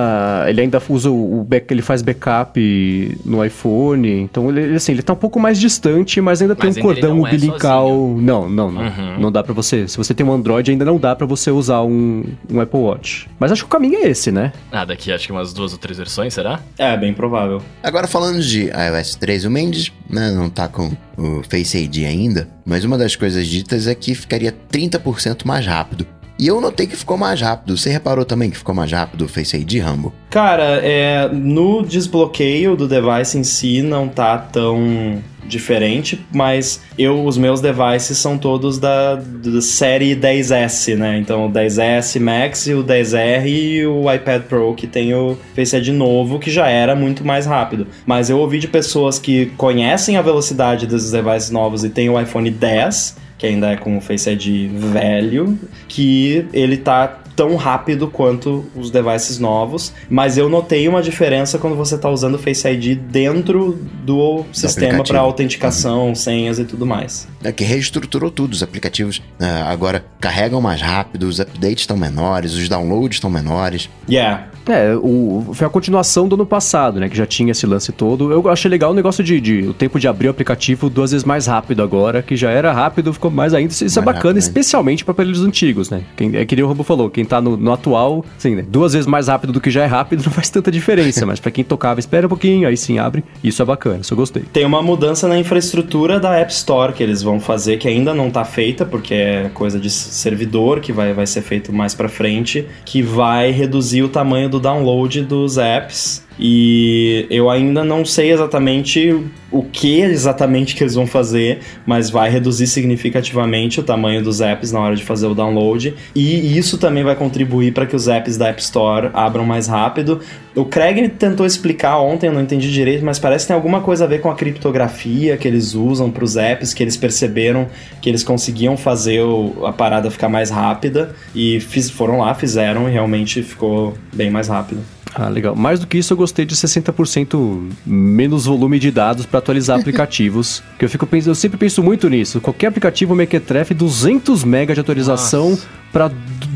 Ele 0.48 0.60
ainda 0.62 0.80
usa 0.88 1.10
o, 1.10 1.40
o 1.40 1.44
back, 1.44 1.72
ele 1.72 1.82
faz 1.82 2.02
backup 2.02 3.18
no 3.24 3.44
iPhone. 3.44 4.08
Então 4.08 4.48
ele 4.50 4.74
assim, 4.76 4.92
ele 4.92 5.02
tá 5.02 5.12
um 5.12 5.16
pouco 5.16 5.38
mais 5.38 5.58
distante, 5.58 6.20
mas 6.20 6.40
ainda 6.42 6.56
Mas 6.58 6.74
tem 6.74 6.82
um 6.82 6.86
cordão 6.86 7.16
não 7.16 7.26
é 7.26 7.30
umbilical. 7.30 7.90
não, 8.18 8.48
não, 8.48 8.70
não. 8.70 8.82
Uhum. 8.82 9.20
Não 9.20 9.32
dá 9.32 9.42
pra 9.42 9.52
você. 9.52 9.86
Se 9.88 9.96
você 9.96 10.14
tem 10.14 10.24
um 10.24 10.32
Android, 10.32 10.70
ainda 10.70 10.84
não 10.84 10.98
dá 10.98 11.14
pra 11.14 11.26
você 11.26 11.50
usar 11.50 11.82
um, 11.82 12.24
um 12.50 12.60
Apple 12.60 12.80
Watch. 12.80 13.28
Mas 13.38 13.52
acho 13.52 13.62
que 13.62 13.66
o 13.66 13.70
caminho 13.70 13.98
é 13.98 14.08
esse, 14.08 14.30
né? 14.30 14.52
Ah, 14.70 14.84
daqui 14.84 15.12
acho 15.12 15.26
que 15.26 15.32
umas 15.32 15.52
duas 15.52 15.72
ou 15.72 15.78
três 15.78 15.98
versões, 15.98 16.34
será? 16.34 16.60
É, 16.78 16.96
bem 16.96 17.12
provável. 17.12 17.60
Agora 17.82 18.06
falando 18.06 18.40
de 18.40 18.64
iOS 18.66 19.14
3, 19.16 19.44
o 19.44 19.50
Mendes 19.50 19.92
né, 20.08 20.30
não 20.30 20.48
tá 20.48 20.68
com 20.68 20.90
o 21.16 21.42
Face 21.48 21.76
ID 21.76 22.04
ainda, 22.04 22.48
mas 22.64 22.84
uma 22.84 22.96
das 22.96 23.16
coisas 23.16 23.46
ditas 23.46 23.86
é 23.86 23.94
que 23.94 24.14
ficaria 24.14 24.54
30% 24.72 25.44
mais 25.44 25.66
rápido. 25.66 26.06
E 26.38 26.46
eu 26.46 26.60
notei 26.60 26.86
que 26.86 26.96
ficou 26.96 27.16
mais 27.16 27.40
rápido. 27.40 27.76
Você 27.76 27.90
reparou 27.90 28.24
também 28.24 28.48
que 28.48 28.56
ficou 28.56 28.74
mais 28.74 28.92
rápido 28.92 29.24
o 29.24 29.28
Face 29.28 29.56
ID, 29.56 29.80
Rambo? 29.80 30.12
Cara, 30.30 30.80
é, 30.84 31.28
no 31.32 31.82
desbloqueio 31.82 32.76
do 32.76 32.86
device 32.86 33.36
em 33.36 33.42
si 33.42 33.82
não 33.82 34.08
tá 34.08 34.38
tão 34.38 35.20
diferente, 35.48 36.24
mas 36.32 36.80
eu 36.96 37.24
os 37.24 37.36
meus 37.38 37.60
devices 37.60 38.18
são 38.18 38.36
todos 38.38 38.78
da, 38.78 39.16
da 39.16 39.60
série 39.62 40.14
10S, 40.14 40.94
né? 40.94 41.18
Então 41.18 41.46
o 41.46 41.50
10S 41.50 42.20
Max 42.20 42.66
e 42.66 42.74
o 42.74 42.84
10R 42.84 43.46
e 43.46 43.86
o 43.86 44.12
iPad 44.12 44.42
Pro 44.42 44.74
que 44.74 44.86
tem 44.86 45.14
o 45.14 45.36
Face 45.56 45.74
ID 45.74 45.88
novo, 45.88 46.38
que 46.38 46.50
já 46.50 46.68
era 46.68 46.94
muito 46.94 47.24
mais 47.24 47.46
rápido. 47.46 47.86
Mas 48.06 48.30
eu 48.30 48.38
ouvi 48.38 48.58
de 48.58 48.68
pessoas 48.68 49.18
que 49.18 49.46
conhecem 49.56 50.16
a 50.16 50.22
velocidade 50.22 50.86
desses 50.86 51.10
devices 51.10 51.50
novos 51.50 51.82
e 51.82 51.88
tem 51.88 52.08
o 52.08 52.20
iPhone 52.20 52.50
10 52.50 53.27
que 53.38 53.46
ainda 53.46 53.70
é 53.70 53.76
com 53.76 53.96
o 53.96 54.00
Face 54.00 54.28
ID 54.28 54.70
velho, 54.92 55.58
que 55.86 56.44
ele 56.52 56.76
tá 56.76 57.22
tão 57.38 57.54
rápido 57.54 58.08
quanto 58.08 58.64
os 58.74 58.90
devices 58.90 59.38
novos, 59.38 59.94
mas 60.10 60.36
eu 60.36 60.48
notei 60.48 60.88
uma 60.88 61.00
diferença 61.00 61.56
quando 61.56 61.76
você 61.76 61.94
está 61.94 62.10
usando 62.10 62.34
o 62.34 62.38
Face 62.38 62.66
ID 62.66 62.98
dentro 62.98 63.78
do 64.02 64.44
sistema 64.52 64.88
aplicativo. 64.88 65.14
para 65.14 65.20
autenticação, 65.20 66.16
senhas 66.16 66.58
e 66.58 66.64
tudo 66.64 66.84
mais. 66.84 67.28
É 67.44 67.52
que 67.52 67.62
reestruturou 67.62 68.28
tudo. 68.28 68.54
Os 68.54 68.62
aplicativos 68.64 69.22
né, 69.38 69.62
agora 69.68 70.04
carregam 70.18 70.60
mais 70.60 70.80
rápido, 70.80 71.28
os 71.28 71.38
updates 71.38 71.82
estão 71.82 71.96
menores, 71.96 72.54
os 72.54 72.68
downloads 72.68 73.18
estão 73.18 73.30
menores. 73.30 73.88
Yeah. 74.10 74.48
É, 74.68 74.94
o, 74.94 75.46
foi 75.54 75.66
a 75.66 75.70
continuação 75.70 76.28
do 76.28 76.34
ano 76.34 76.44
passado, 76.44 77.00
né? 77.00 77.08
Que 77.08 77.16
já 77.16 77.24
tinha 77.24 77.52
esse 77.52 77.66
lance 77.66 77.90
todo. 77.90 78.30
Eu 78.30 78.48
achei 78.48 78.70
legal 78.70 78.90
o 78.90 78.94
negócio 78.94 79.24
de, 79.24 79.40
de 79.40 79.62
o 79.62 79.72
tempo 79.72 79.98
de 79.98 80.06
abrir 80.06 80.26
o 80.26 80.30
aplicativo 80.30 80.90
duas 80.90 81.12
vezes 81.12 81.24
mais 81.24 81.46
rápido 81.46 81.82
agora, 81.82 82.20
que 82.20 82.36
já 82.36 82.50
era 82.50 82.70
rápido, 82.72 83.12
ficou 83.12 83.30
mais 83.30 83.54
ainda. 83.54 83.72
Isso, 83.72 83.84
é 83.84 83.86
Mais 83.86 83.94
bacana, 83.94 84.16
rápido, 84.16 84.34
né? 84.34 84.38
especialmente 84.40 85.04
para 85.04 85.12
aparelhos 85.12 85.42
antigos, 85.42 85.88
né? 85.88 86.02
Quem, 86.16 86.36
é 86.36 86.44
que 86.44 86.54
nem 86.54 86.64
o 86.64 86.68
Rambo 86.68 86.82
falou, 86.82 87.08
quem 87.08 87.24
tá 87.28 87.40
no, 87.40 87.56
no 87.56 87.72
atual, 87.72 88.24
assim, 88.36 88.54
né? 88.54 88.64
Duas 88.68 88.92
vezes 88.92 89.06
mais 89.06 89.28
rápido 89.28 89.52
do 89.52 89.60
que 89.60 89.70
já 89.70 89.82
é 89.82 89.86
rápido 89.86 90.22
não 90.26 90.32
faz 90.32 90.50
tanta 90.50 90.70
diferença, 90.70 91.24
mas 91.26 91.40
para 91.40 91.50
quem 91.50 91.64
tocava, 91.64 92.00
espera 92.00 92.26
um 92.26 92.28
pouquinho, 92.28 92.68
aí 92.68 92.76
sim 92.76 92.98
abre. 92.98 93.24
Isso 93.42 93.62
é 93.62 93.64
bacana, 93.64 94.00
isso 94.00 94.12
eu 94.12 94.16
gostei. 94.16 94.42
Tem 94.52 94.64
uma 94.64 94.82
mudança 94.82 95.28
na 95.28 95.38
infraestrutura 95.38 96.18
da 96.18 96.36
App 96.36 96.52
Store 96.52 96.92
que 96.92 97.02
eles 97.02 97.22
vão 97.22 97.38
fazer, 97.40 97.76
que 97.78 97.88
ainda 97.88 98.14
não 98.14 98.30
tá 98.30 98.44
feita, 98.44 98.84
porque 98.84 99.14
é 99.14 99.50
coisa 99.54 99.78
de 99.78 99.90
servidor, 99.90 100.80
que 100.80 100.92
vai, 100.92 101.12
vai 101.12 101.26
ser 101.26 101.42
feito 101.42 101.72
mais 101.72 101.94
pra 101.94 102.08
frente, 102.08 102.66
que 102.84 103.02
vai 103.02 103.50
reduzir 103.50 104.02
o 104.02 104.08
tamanho 104.08 104.48
do 104.48 104.60
download 104.60 105.22
dos 105.22 105.58
apps. 105.58 106.27
E 106.38 107.26
eu 107.30 107.50
ainda 107.50 107.82
não 107.82 108.04
sei 108.04 108.32
exatamente 108.32 109.24
o 109.50 109.62
que 109.62 110.00
exatamente 110.00 110.76
que 110.76 110.84
eles 110.84 110.94
vão 110.94 111.06
fazer, 111.06 111.60
mas 111.86 112.10
vai 112.10 112.30
reduzir 112.30 112.66
significativamente 112.66 113.80
o 113.80 113.82
tamanho 113.82 114.22
dos 114.22 114.40
apps 114.40 114.70
na 114.70 114.80
hora 114.80 114.94
de 114.94 115.04
fazer 115.04 115.26
o 115.26 115.34
download. 115.34 115.94
E 116.14 116.56
isso 116.56 116.78
também 116.78 117.02
vai 117.02 117.16
contribuir 117.16 117.72
para 117.72 117.86
que 117.86 117.96
os 117.96 118.08
apps 118.08 118.36
da 118.36 118.48
App 118.48 118.60
Store 118.60 119.10
abram 119.14 119.44
mais 119.44 119.66
rápido. 119.66 120.20
O 120.54 120.64
Craig 120.64 121.08
tentou 121.10 121.46
explicar 121.46 121.98
ontem, 121.98 122.26
eu 122.26 122.32
não 122.32 122.40
entendi 122.40 122.70
direito, 122.70 123.04
mas 123.04 123.18
parece 123.18 123.44
que 123.44 123.48
tem 123.48 123.56
alguma 123.56 123.80
coisa 123.80 124.04
a 124.04 124.06
ver 124.06 124.20
com 124.20 124.30
a 124.30 124.34
criptografia 124.34 125.36
que 125.36 125.48
eles 125.48 125.74
usam 125.74 126.10
para 126.10 126.24
os 126.24 126.36
apps, 126.36 126.74
que 126.74 126.82
eles 126.82 126.96
perceberam 126.96 127.68
que 128.02 128.08
eles 128.08 128.22
conseguiam 128.22 128.76
fazer 128.76 129.20
a 129.64 129.72
parada 129.72 130.10
ficar 130.10 130.28
mais 130.28 130.50
rápida 130.50 131.14
e 131.34 131.60
foram 131.92 132.18
lá, 132.18 132.34
fizeram 132.34 132.88
e 132.88 132.92
realmente 132.92 133.42
ficou 133.42 133.94
bem 134.12 134.30
mais 134.30 134.48
rápido. 134.48 134.97
Ah, 135.18 135.28
legal. 135.28 135.56
Mais 135.56 135.80
do 135.80 135.86
que 135.86 135.98
isso, 135.98 136.12
eu 136.12 136.16
gostei 136.16 136.46
de 136.46 136.54
60% 136.54 137.70
menos 137.84 138.44
volume 138.44 138.78
de 138.78 138.92
dados 138.92 139.26
para 139.26 139.40
atualizar 139.40 139.76
aplicativos. 139.80 140.62
que 140.78 140.84
eu 140.84 140.88
fico 140.88 141.04
pensando, 141.08 141.30
eu 141.30 141.34
sempre 141.34 141.58
penso 141.58 141.82
muito 141.82 142.08
nisso. 142.08 142.40
Qualquer 142.40 142.68
aplicativo 142.68 143.16
Mequetrefe, 143.16 143.74
200 143.74 144.44
MB 144.44 144.74
de 144.74 144.80
atualização 144.80 145.58
para 145.92 146.08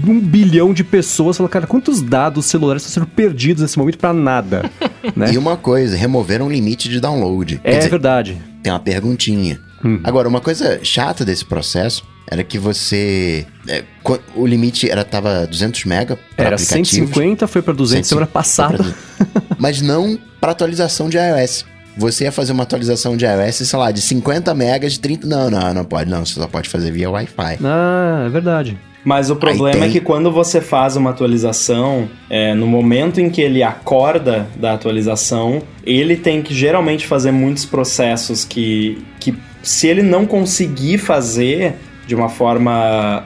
um 0.07 0.21
bilhão 0.21 0.73
de 0.73 0.85
pessoas. 0.85 1.37
Fala, 1.37 1.49
cara, 1.49 1.67
quantos 1.67 2.01
dados 2.01 2.47
celulares 2.47 2.87
estão 2.87 3.03
sendo 3.03 3.13
perdidos 3.13 3.63
nesse 3.63 3.77
momento 3.77 3.99
para 3.99 4.13
nada? 4.13 4.71
né? 5.17 5.33
E 5.33 5.39
uma 5.39 5.57
coisa, 5.57 5.97
removeram 5.97 6.47
o 6.47 6.53
limite 6.53 6.89
de 6.89 7.01
download. 7.01 7.61
É 7.65 7.79
dizer, 7.79 7.91
verdade. 7.91 8.41
tem 8.63 8.73
uma 8.73 8.79
perguntinha. 8.79 9.59
Agora, 10.05 10.29
uma 10.29 10.41
coisa 10.41 10.79
chata 10.85 11.25
desse 11.25 11.45
processo 11.45 12.05
era 12.31 12.43
que 12.45 12.59
você. 12.59 13.47
é, 13.69 13.83
o 14.35 14.47
limite 14.47 14.89
era 14.91 15.05
tava 15.05 15.47
200 15.47 15.85
mega 15.85 16.19
para 16.37 16.47
Era 16.47 16.55
aplicativos. 16.57 16.91
150, 16.91 17.47
foi 17.47 17.63
para 17.63 17.75
200 17.75 18.09
semana 18.09 18.27
passada. 18.27 18.85
Mas 19.59 19.81
não 19.81 20.19
para 20.41 20.53
atualização 20.53 21.09
de 21.09 21.17
iOS. 21.19 21.65
Você 21.97 22.25
ia 22.25 22.33
fazer 22.33 22.53
uma 22.53 22.63
atualização 22.63 23.17
de 23.17 23.27
iOS, 23.27 23.57
sei 23.57 23.79
lá, 23.79 23.91
de 23.91 24.01
50 24.01 24.55
megas, 24.55 24.93
de 24.95 25.01
30. 25.01 25.27
Não, 25.27 25.51
não, 25.51 25.75
não 25.75 25.85
pode, 25.85 26.09
não. 26.11 26.25
Você 26.25 26.35
só 26.35 26.47
pode 26.49 26.69
fazer 26.69 26.91
via 26.91 27.11
Wi-Fi. 27.11 27.59
Ah, 27.63 28.25
é 28.27 28.31
verdade. 28.31 28.79
Mas 29.05 29.31
o 29.31 29.37
problema 29.37 29.81
tem- 29.81 29.89
é 29.89 29.93
que 29.93 30.01
quando 30.01 30.31
você 30.31 30.61
faz 30.61 30.97
uma 30.97 31.11
atualização, 31.11 32.09
é, 32.31 32.55
no 32.55 32.67
momento 32.67 33.21
em 33.21 33.29
que 33.29 33.41
ele 33.43 33.63
acorda 33.63 34.47
da 34.57 34.73
atualização, 34.75 35.61
ele 35.85 36.17
tem 36.17 36.41
que 36.41 36.55
geralmente 36.55 37.07
fazer 37.07 37.33
muitos 37.33 37.65
processos 37.65 38.45
que, 38.45 39.05
que 39.19 39.35
se 39.63 39.89
ele 39.89 40.03
não 40.03 40.25
conseguir 40.25 40.99
fazer 40.99 41.75
de 42.07 42.15
uma 42.15 42.29
forma 42.29 43.25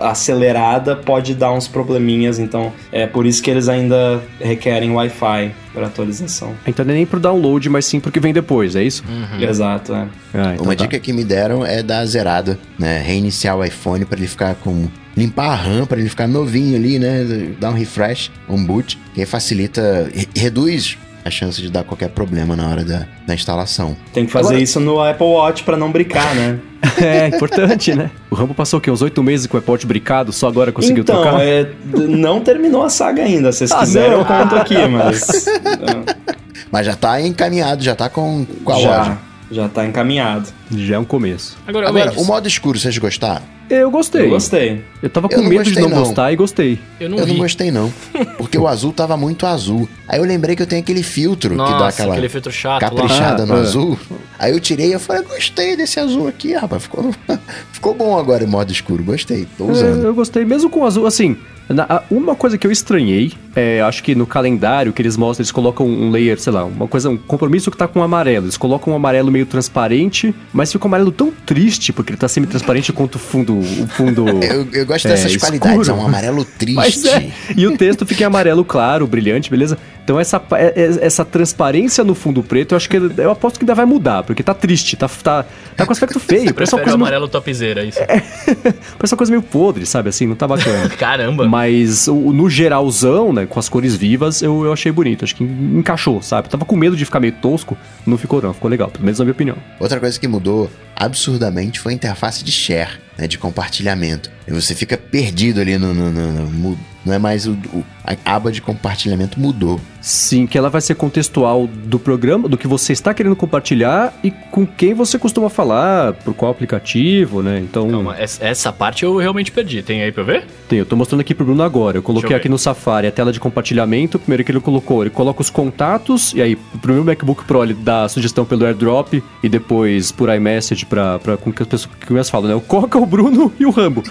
acelerada, 0.00 0.96
pode 0.96 1.34
dar 1.34 1.52
uns 1.52 1.66
probleminhas. 1.68 2.38
Então, 2.38 2.72
é 2.92 3.06
por 3.06 3.26
isso 3.26 3.42
que 3.42 3.50
eles 3.50 3.68
ainda 3.68 4.22
requerem 4.40 4.90
Wi-Fi 4.92 5.52
para 5.72 5.86
atualização. 5.86 6.54
Então 6.66 6.84
não 6.84 6.92
é 6.92 6.96
nem 6.96 7.06
pro 7.06 7.20
download, 7.20 7.68
mas 7.68 7.84
sim 7.84 8.00
pro 8.00 8.10
que 8.10 8.18
vem 8.20 8.32
depois, 8.32 8.74
é 8.74 8.82
isso? 8.82 9.04
Exato, 9.40 9.94
é. 9.94 10.06
Ah, 10.34 10.52
então 10.54 10.64
Uma 10.64 10.74
tá. 10.74 10.84
dica 10.84 10.98
que 10.98 11.12
me 11.12 11.24
deram 11.24 11.64
é 11.64 11.82
dar 11.82 12.04
zerada, 12.06 12.58
né? 12.78 13.00
Reiniciar 13.04 13.56
o 13.56 13.64
iPhone 13.64 14.04
para 14.04 14.18
ele 14.18 14.28
ficar 14.28 14.54
com. 14.56 14.88
Limpar 15.16 15.50
a 15.50 15.54
RAM 15.56 15.86
para 15.86 15.98
ele 15.98 16.08
ficar 16.08 16.26
novinho 16.28 16.76
ali, 16.76 16.98
né? 16.98 17.24
Dar 17.60 17.70
um 17.70 17.74
refresh, 17.74 18.30
um 18.48 18.64
boot, 18.64 18.98
que 19.14 19.26
facilita. 19.26 20.08
re- 20.14 20.28
reduz 20.36 20.96
a 21.30 21.32
chance 21.32 21.60
de 21.62 21.70
dar 21.70 21.82
qualquer 21.84 22.10
problema 22.10 22.54
na 22.54 22.68
hora 22.68 22.84
da, 22.84 23.06
da 23.26 23.34
instalação. 23.34 23.96
Tem 24.12 24.26
que 24.26 24.32
fazer 24.32 24.48
Agora- 24.48 24.62
isso 24.62 24.78
no 24.80 25.00
Apple 25.02 25.26
Watch 25.26 25.62
para 25.64 25.76
não 25.76 25.90
brincar, 25.90 26.34
né? 26.34 26.58
É, 27.00 27.28
importante, 27.28 27.94
né? 27.94 28.10
O 28.30 28.34
Rambo 28.34 28.52
passou 28.54 28.78
o 28.78 28.80
quê? 28.82 28.90
Uns 28.90 29.00
oito 29.02 29.22
meses 29.22 29.46
com 29.46 29.56
o 29.56 29.60
iPod 29.60 29.86
bricado, 29.86 30.32
só 30.32 30.48
agora 30.48 30.72
conseguiu 30.72 31.02
então, 31.02 31.20
trocar? 31.22 31.40
é, 31.42 31.70
não 32.08 32.40
terminou 32.40 32.82
a 32.82 32.90
saga 32.90 33.22
ainda. 33.22 33.52
Se 33.52 33.58
vocês 33.58 33.72
Ah, 33.72 33.78
quiserem, 33.80 34.10
não. 34.12 34.18
eu 34.20 34.24
conto 34.24 34.56
aqui, 34.56 34.74
mas. 34.86 35.46
Mas 36.70 36.86
já 36.86 36.94
tá 36.94 37.20
encaminhado, 37.20 37.82
já 37.82 37.94
tá 37.96 38.08
com, 38.08 38.46
com 38.64 38.72
a 38.72 38.78
já, 38.80 38.98
loja. 38.98 39.18
já 39.50 39.68
tá 39.68 39.84
encaminhado. 39.86 40.48
Já 40.70 40.94
é 40.96 40.98
um 40.98 41.04
começo. 41.04 41.56
Agora, 41.66 41.88
Agora, 41.88 42.12
o 42.16 42.24
modo 42.24 42.46
escuro, 42.46 42.78
vocês 42.78 42.96
gostaram? 42.98 43.42
Eu 43.70 43.90
gostei. 43.90 44.26
Eu 44.26 44.30
gostei. 44.30 44.84
Eu 45.02 45.08
tava 45.08 45.26
Eu 45.30 45.36
com 45.36 45.42
não 45.42 45.48
medo 45.48 45.62
de 45.62 45.70
gostei, 45.70 45.82
não, 45.84 45.90
não. 45.90 46.04
gostar 46.04 46.32
e 46.32 46.36
gostei. 46.36 46.78
eu 46.98 47.08
não 47.08 47.18
eu 47.18 47.24
vi. 47.24 47.32
não 47.32 47.38
gostei, 47.38 47.70
não. 47.70 47.92
Porque 48.36 48.58
o 48.58 48.66
azul 48.66 48.92
tava 48.92 49.16
muito 49.16 49.46
azul. 49.46 49.88
Aí 50.08 50.18
eu 50.18 50.24
lembrei 50.24 50.56
que 50.56 50.62
eu 50.62 50.66
tenho 50.66 50.82
aquele 50.82 51.02
filtro 51.04 51.54
Nossa, 51.54 51.72
que 51.72 51.78
dá 51.78 51.88
aquela 51.88 52.12
aquele 52.14 52.28
filtro 52.28 52.50
chato 52.50 52.82
lá. 52.82 52.90
caprichada 52.90 53.42
Ah, 53.44 53.46
no 53.46 53.56
é. 53.56 53.60
azul. 53.60 53.98
Aí 54.38 54.52
eu 54.52 54.58
tirei 54.60 54.88
e 54.88 54.92
eu 54.92 55.00
falei, 55.00 55.22
gostei 55.22 55.76
desse 55.76 56.00
azul 56.00 56.26
aqui, 56.26 56.52
rapaz. 56.54 56.82
Ficou, 56.82 57.14
ficou 57.72 57.94
bom 57.94 58.18
agora 58.18 58.42
em 58.42 58.46
modo 58.48 58.72
escuro. 58.72 59.04
Gostei, 59.04 59.46
tô 59.56 59.68
É, 59.68 59.72
usando. 59.72 60.04
eu 60.04 60.14
gostei, 60.14 60.44
mesmo 60.44 60.68
com 60.68 60.80
o 60.80 60.86
azul, 60.86 61.06
assim. 61.06 61.36
Na- 61.74 62.02
uma 62.10 62.34
coisa 62.34 62.58
que 62.58 62.66
eu 62.66 62.70
estranhei, 62.70 63.32
é, 63.54 63.80
acho 63.80 64.02
que 64.02 64.14
no 64.14 64.26
calendário 64.26 64.92
que 64.92 65.00
eles 65.00 65.16
mostram, 65.16 65.42
eles 65.42 65.52
colocam 65.52 65.86
um 65.86 66.10
layer, 66.10 66.38
sei 66.40 66.52
lá, 66.52 66.64
uma 66.64 66.86
coisa, 66.88 67.08
um 67.10 67.16
compromisso 67.16 67.70
que 67.70 67.76
tá 67.76 67.86
com 67.86 68.02
amarelo. 68.02 68.46
Eles 68.46 68.56
colocam 68.56 68.92
um 68.92 68.96
amarelo 68.96 69.30
meio 69.30 69.46
transparente, 69.46 70.34
mas 70.52 70.72
fica 70.72 70.84
um 70.84 70.88
amarelo 70.88 71.12
tão 71.12 71.32
triste, 71.46 71.92
porque 71.92 72.10
ele 72.10 72.16
tá 72.18 72.28
semi-transparente 72.28 72.92
quanto 72.92 73.16
o 73.16 73.18
fundo. 73.18 73.58
O 73.58 73.86
fundo 73.88 74.26
Eu, 74.42 74.66
eu 74.72 74.86
gosto 74.86 75.06
é, 75.06 75.10
dessas 75.10 75.36
qualidades, 75.36 75.78
é 75.78 75.82
escuro. 75.82 76.00
um 76.02 76.06
amarelo 76.06 76.44
triste. 76.44 76.74
Mas 76.76 77.04
é. 77.04 77.30
E 77.56 77.66
o 77.66 77.76
texto 77.76 78.04
fica 78.06 78.22
em 78.24 78.26
amarelo 78.26 78.64
claro, 78.64 79.06
brilhante, 79.06 79.50
beleza? 79.50 79.78
Então 80.10 80.18
essa, 80.18 80.42
é- 80.54 80.72
é- 80.76 81.06
essa 81.06 81.24
transparência 81.24 82.02
no 82.02 82.16
fundo 82.16 82.42
preto, 82.42 82.72
eu 82.72 82.76
acho 82.76 82.88
que 82.88 82.96
eu 82.96 83.30
aposto 83.30 83.60
que 83.60 83.62
ainda 83.64 83.76
vai 83.76 83.84
mudar, 83.84 84.24
porque 84.24 84.42
tá 84.42 84.52
triste, 84.52 84.96
tá, 84.96 85.08
tá, 85.08 85.44
tá 85.76 85.86
com 85.86 85.92
aspecto 85.92 86.18
feio. 86.18 86.50
Parece 86.52 86.74
uma, 86.74 86.80
Prefere 86.80 86.80
o 86.80 86.82
coisa 86.82 86.96
meio, 86.96 87.06
amarelo 87.06 87.28
topzera, 87.28 87.84
isso. 87.84 88.00
parece 88.98 89.14
uma 89.14 89.16
coisa 89.16 89.30
meio 89.30 89.42
podre, 89.42 89.86
sabe? 89.86 90.08
Assim, 90.08 90.26
não 90.26 90.34
tá 90.34 90.48
bacana. 90.48 90.88
Caramba. 90.98 91.46
Mas 91.46 92.08
no 92.08 92.50
geralzão, 92.50 93.32
né, 93.32 93.46
com 93.46 93.60
as 93.60 93.68
cores 93.68 93.94
vivas, 93.94 94.42
eu, 94.42 94.64
eu 94.64 94.72
achei 94.72 94.90
bonito. 94.90 95.24
Acho 95.24 95.36
que 95.36 95.44
encaixou, 95.44 96.20
sabe? 96.20 96.48
Eu 96.48 96.50
tava 96.50 96.64
com 96.64 96.74
medo 96.74 96.96
de 96.96 97.04
ficar 97.04 97.20
meio 97.20 97.34
tosco, 97.34 97.78
não 98.04 98.18
ficou 98.18 98.42
não, 98.42 98.52
ficou 98.52 98.68
legal, 98.68 98.88
pelo 98.90 99.04
menos 99.04 99.20
na 99.20 99.24
minha 99.24 99.32
opinião. 99.32 99.56
Outra 99.78 100.00
coisa 100.00 100.18
que 100.18 100.26
mudou 100.26 100.68
absurdamente 100.96 101.78
foi 101.78 101.92
a 101.92 101.94
interface 101.94 102.42
de 102.42 102.50
share, 102.50 102.98
né, 103.16 103.28
de 103.28 103.38
compartilhamento. 103.38 104.28
E 104.48 104.50
você 104.52 104.74
fica 104.74 104.96
perdido 104.98 105.60
ali 105.60 105.78
no. 105.78 105.94
no- 105.94 106.10
no- 106.10 106.32
no- 106.50 106.78
não 107.04 107.14
é 107.14 107.18
mais 107.18 107.46
o, 107.46 107.52
o- 107.72 107.84
a 108.04 108.34
aba 108.34 108.50
de 108.50 108.60
compartilhamento 108.62 109.38
mudou. 109.38 109.78
Sim, 110.00 110.46
que 110.46 110.56
ela 110.56 110.70
vai 110.70 110.80
ser 110.80 110.94
contextual 110.94 111.66
do 111.66 111.98
programa, 111.98 112.48
do 112.48 112.56
que 112.56 112.66
você 112.66 112.92
está 112.94 113.12
querendo 113.12 113.36
compartilhar 113.36 114.18
e 114.24 114.30
com 114.30 114.66
quem 114.66 114.94
você 114.94 115.18
costuma 115.18 115.50
falar, 115.50 116.14
por 116.14 116.32
qual 116.34 116.50
aplicativo, 116.50 117.42
né? 117.42 117.60
Então, 117.60 117.88
Calma, 117.90 118.16
essa 118.18 118.42
essa 118.44 118.72
parte 118.72 119.04
eu 119.04 119.16
realmente 119.18 119.52
perdi. 119.52 119.82
Tem 119.82 120.02
aí 120.02 120.10
pra 120.10 120.22
eu 120.22 120.26
ver? 120.26 120.44
tem, 120.68 120.78
eu 120.78 120.86
tô 120.86 120.96
mostrando 120.96 121.20
aqui 121.20 121.34
pro 121.34 121.44
Bruno 121.44 121.62
agora. 121.62 121.98
Eu 121.98 122.02
coloquei 122.02 122.32
eu 122.32 122.36
aqui 122.36 122.48
no 122.48 122.58
Safari 122.58 123.06
a 123.06 123.12
tela 123.12 123.32
de 123.32 123.38
compartilhamento. 123.38 124.18
Primeiro 124.18 124.42
que 124.44 124.50
ele 124.50 124.60
colocou, 124.60 125.02
ele 125.02 125.10
coloca 125.10 125.40
os 125.42 125.50
contatos, 125.50 126.32
e 126.34 126.40
aí 126.40 126.56
pro 126.80 126.94
meu 126.94 127.04
MacBook 127.04 127.44
Pro 127.44 127.62
ele 127.62 127.74
dá 127.74 128.04
a 128.04 128.08
sugestão 128.08 128.44
pelo 128.46 128.64
AirDrop 128.64 129.22
e 129.42 129.48
depois 129.48 130.10
por 130.10 130.34
iMessage 130.34 130.86
pra, 130.86 131.18
pra 131.18 131.36
com 131.36 131.52
que 131.52 131.62
as 131.62 131.68
pessoas 131.68 131.94
que 132.00 132.12
mais 132.12 132.30
falam, 132.30 132.48
né? 132.48 132.54
O 132.54 132.60
Coca, 132.60 132.98
o 132.98 133.04
Bruno 133.06 133.52
e 133.60 133.66
o 133.66 133.70
Rambo. 133.70 134.02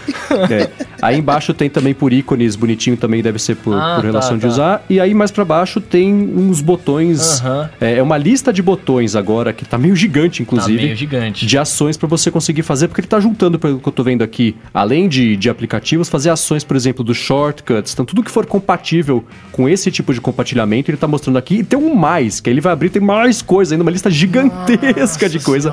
É. 0.50 0.70
Aí 1.02 1.18
embaixo 1.18 1.54
tem 1.54 1.70
também 1.70 1.94
por 1.96 2.14
ícones 2.14 2.56
bonitinho, 2.80 2.96
também 2.98 3.22
deve 3.22 3.38
ser 3.40 3.56
por, 3.56 3.76
Ah, 3.76 3.96
por 3.96 4.06
relação 4.06 4.32
tá, 4.32 4.36
de 4.38 4.42
tá. 4.42 4.48
usar. 4.48 4.86
E 4.90 5.00
aí 5.00 5.14
mais 5.14 5.30
pra 5.32 5.44
baixo 5.44 5.82
tem 5.82 6.14
uns 6.14 6.62
botões. 6.62 7.44
É, 7.82 7.98
é 7.98 8.04
uma 8.04 8.18
lista 8.18 8.54
de 8.54 8.62
botões 8.62 9.16
agora, 9.16 9.52
que 9.52 9.66
tá 9.66 9.78
meio 9.78 9.96
gigante, 9.96 10.38
Tá 10.40 10.44
inclusive 10.44 10.82
meio 10.84 10.96
gigante. 10.96 11.46
de 11.46 11.58
ações 11.58 11.98
para 11.98 12.08
você 12.08 12.32
conseguir 12.32 12.64
fazer, 12.64 12.88
porque 12.88 13.02
ele 13.02 13.08
tá 13.08 13.20
juntando, 13.20 13.60
pelo 13.60 13.80
que 13.80 13.88
eu 13.88 13.92
tô 13.92 14.04
vendo 14.04 14.24
aqui, 14.24 14.56
além 14.74 15.10
de, 15.10 15.36
de 15.36 15.50
aplicativos, 15.50 16.08
fazer 16.08 16.30
ações, 16.30 16.64
por 16.64 16.76
exemplo, 16.78 17.04
dos 17.04 17.18
shortcuts. 17.18 17.94
Então, 17.94 18.06
tudo 18.06 18.24
que 18.24 18.32
for 18.32 18.46
compatível 18.46 19.24
com 19.52 19.68
esse 19.68 19.92
tipo 19.92 20.14
de 20.14 20.22
compartilhamento, 20.22 20.90
ele 20.90 20.98
tá 20.98 21.08
mostrando 21.08 21.38
aqui. 21.38 21.56
E 21.60 21.64
tem 21.64 21.78
um 21.78 21.94
mais, 21.94 22.40
que 22.40 22.50
aí 22.50 22.54
ele 22.54 22.62
vai 22.62 22.72
abrir, 22.74 22.90
tem 22.90 23.02
mais 23.02 23.42
coisa 23.42 23.74
ainda, 23.74 23.84
uma 23.84 23.92
lista 23.92 24.10
gigantesca 24.10 25.28
de 25.28 25.40
coisa 25.40 25.72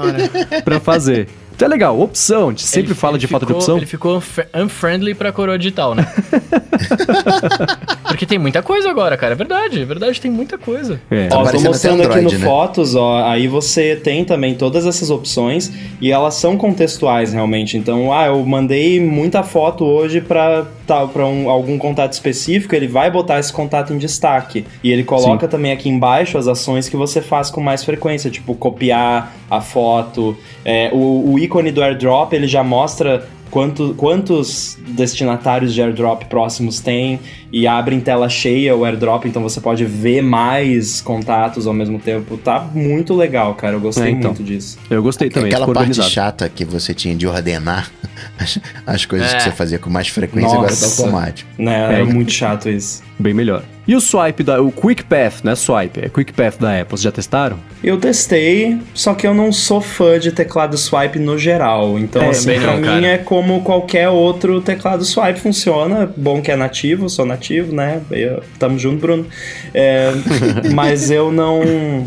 para 0.65 0.81
fazer. 0.81 1.29
Então 1.57 1.67
é 1.67 1.69
legal, 1.71 1.99
opção. 1.99 2.49
A 2.49 2.51
gente 2.51 2.63
sempre 2.67 2.89
Ele- 2.93 2.95
fala 2.95 3.15
ele 3.15 3.21
de 3.21 3.27
falta 3.27 3.47
de 3.47 3.49
ficou- 3.49 3.59
opção. 3.61 3.77
Ele 3.79 3.87
ficou 3.87 4.17
unf- 4.19 4.47
unfriendly 4.55 5.15
pra 5.15 5.33
coroa 5.33 5.59
digital, 5.59 5.95
né? 5.95 6.07
Porque 8.07 8.25
tem 8.27 8.39
muita 8.39 8.63
coisa 8.63 8.89
agora, 8.91 9.17
cara. 9.17 9.33
É 9.33 9.37
verdade, 9.37 9.81
é 9.81 9.85
verdade, 9.85 10.21
tem 10.21 10.31
muita 10.31 10.57
coisa. 10.59 11.01
É. 11.11 11.29
Tá 11.29 11.39
Ó, 11.39 11.45
tô 11.51 11.61
mostrando 11.61 12.03
até 12.03 12.11
aqui 12.13 12.21
no 12.21 12.27
Android, 12.29 12.39
né? 12.39 12.45
Fotos, 12.47 12.95
ó, 12.95 13.25
aí 13.29 13.49
você 13.49 13.97
tem 13.97 14.25
também 14.25 14.55
todas 14.55 14.87
essas 14.87 15.11
opções 15.11 15.73
e 16.01 16.11
elas 16.13 16.35
são 16.35 16.57
contextuais 16.57 17.33
realmente. 17.33 17.77
Então, 17.77 18.13
ah, 18.13 18.27
eu 18.27 18.45
mandei 18.45 19.01
muita 19.01 19.43
foto 19.43 19.85
hoje 19.85 20.21
pra, 20.21 20.67
tá, 20.87 21.07
pra 21.07 21.27
um, 21.27 21.51
algum 21.51 21.77
contato 21.79 22.13
específico, 22.13 22.75
ele 22.75 22.87
vai 22.87 23.11
botar 23.11 23.39
esse 23.39 23.53
contato 23.53 23.93
em 23.93 23.99
destaque. 23.99 24.65
E 24.83 24.91
ele 24.91 25.05
coloca 25.05 25.49
também 25.49 25.73
aqui 25.73 25.89
embaixo 25.89 26.39
as 26.39 26.47
ações 26.49 26.89
que 26.89 26.97
você 26.97 27.21
faz 27.21 27.51
com 27.51 27.61
mais 27.61 27.83
frequência, 27.85 28.31
tipo 28.31 28.55
copiar 28.55 29.35
a 29.51 29.61
foto. 29.61 30.37
É, 30.65 30.91
o, 30.93 31.33
o 31.33 31.39
ícone 31.47 31.73
do 31.73 31.83
airdrop, 31.83 32.33
ele 32.33 32.47
já 32.47 32.63
mostra 32.63 33.27
quanto, 33.51 33.95
quantos 33.95 34.79
destinatários 34.89 35.73
de 35.73 35.83
airdrop 35.83 36.25
próximos 36.25 36.81
tem 36.81 37.19
e 37.53 37.67
abre 37.67 37.95
em 37.95 38.01
tela 38.01 38.29
cheia 38.29 38.75
o 38.77 38.85
airdrop, 38.85 39.25
então 39.27 39.43
você 39.43 39.61
pode 39.61 39.85
ver 39.85 40.23
mais 40.23 41.01
contatos 41.01 41.67
ao 41.67 41.73
mesmo 41.75 41.99
tempo. 41.99 42.37
Tá 42.37 42.61
muito 42.75 43.15
legal, 43.15 43.55
cara. 43.55 43.75
Eu 43.75 43.81
gostei 43.81 44.07
É, 44.07 44.11
então. 44.11 44.31
muito 44.33 44.43
disso. 44.45 44.79
Eu 44.91 45.03
gostei 45.03 45.31
também, 45.31 45.49
Aquela 45.51 45.67
parte 45.67 45.79
organizado. 45.79 46.11
chata 46.11 46.49
que 46.49 46.65
você 46.65 46.93
tinha 46.93 47.15
de 47.15 47.27
ordenar 47.27 47.91
as, 48.39 48.59
as 48.87 49.05
coisas 49.07 49.33
É. 49.33 49.37
que 49.37 49.43
você 49.45 49.51
fazia 49.53 49.79
com 49.79 49.89
mais 49.91 50.09
frequência, 50.09 50.51
agora 50.53 50.69
tá 50.69 50.81
Nossa. 50.81 51.03
automático. 51.03 51.49
Né? 51.59 51.99
É, 51.99 52.01
É. 52.01 52.05
muito 52.05 52.33
chato 52.33 52.69
isso. 52.69 53.03
Bem 53.19 53.33
melhor. 53.33 53.63
E 53.89 53.95
o 53.95 54.01
swipe, 54.01 54.43
da, 54.43 54.61
o 54.61 54.71
Quick 54.73 55.05
Path, 55.05 55.43
né? 55.45 55.55
Swipe, 55.55 56.01
é 56.05 56.09
Quick 56.09 56.33
Path 56.33 56.59
da 56.59 56.73
Apple, 56.81 56.91
vocês 56.91 57.03
já 57.03 57.13
testaram? 57.13 57.57
Eu 57.83 57.97
testei, 57.99 58.79
só 58.93 59.15
que 59.15 59.25
eu 59.27 59.33
não 59.33 59.53
sou 59.53 59.81
fã 59.81 60.19
de 60.19 60.33
teclado 60.33 60.77
swipe 60.77 61.19
no 61.21 61.39
geral. 61.39 61.97
Então, 61.99 62.21
É, 62.21 62.31
assim, 62.31 62.59
pra 62.61 62.73
não, 62.73 62.77
mim 62.79 62.83
cara. 62.85 63.07
é 63.07 63.19
como 63.19 63.63
qualquer 63.63 64.09
outro 64.09 64.61
teclado 64.61 65.05
swipe 65.05 65.39
funciona. 65.39 66.13
Bom 66.17 66.43
que 66.43 66.51
é 66.51 66.57
nativo, 66.57 67.09
sou 67.09 67.25
nativo, 67.25 67.36
né? 67.73 68.01
Eu- 68.11 68.43
tamo 68.59 68.79
junto, 68.79 69.01
Bruno. 69.01 69.27
É, 69.75 70.11
mas 70.75 71.11
eu 71.11 71.31
não, 71.33 71.63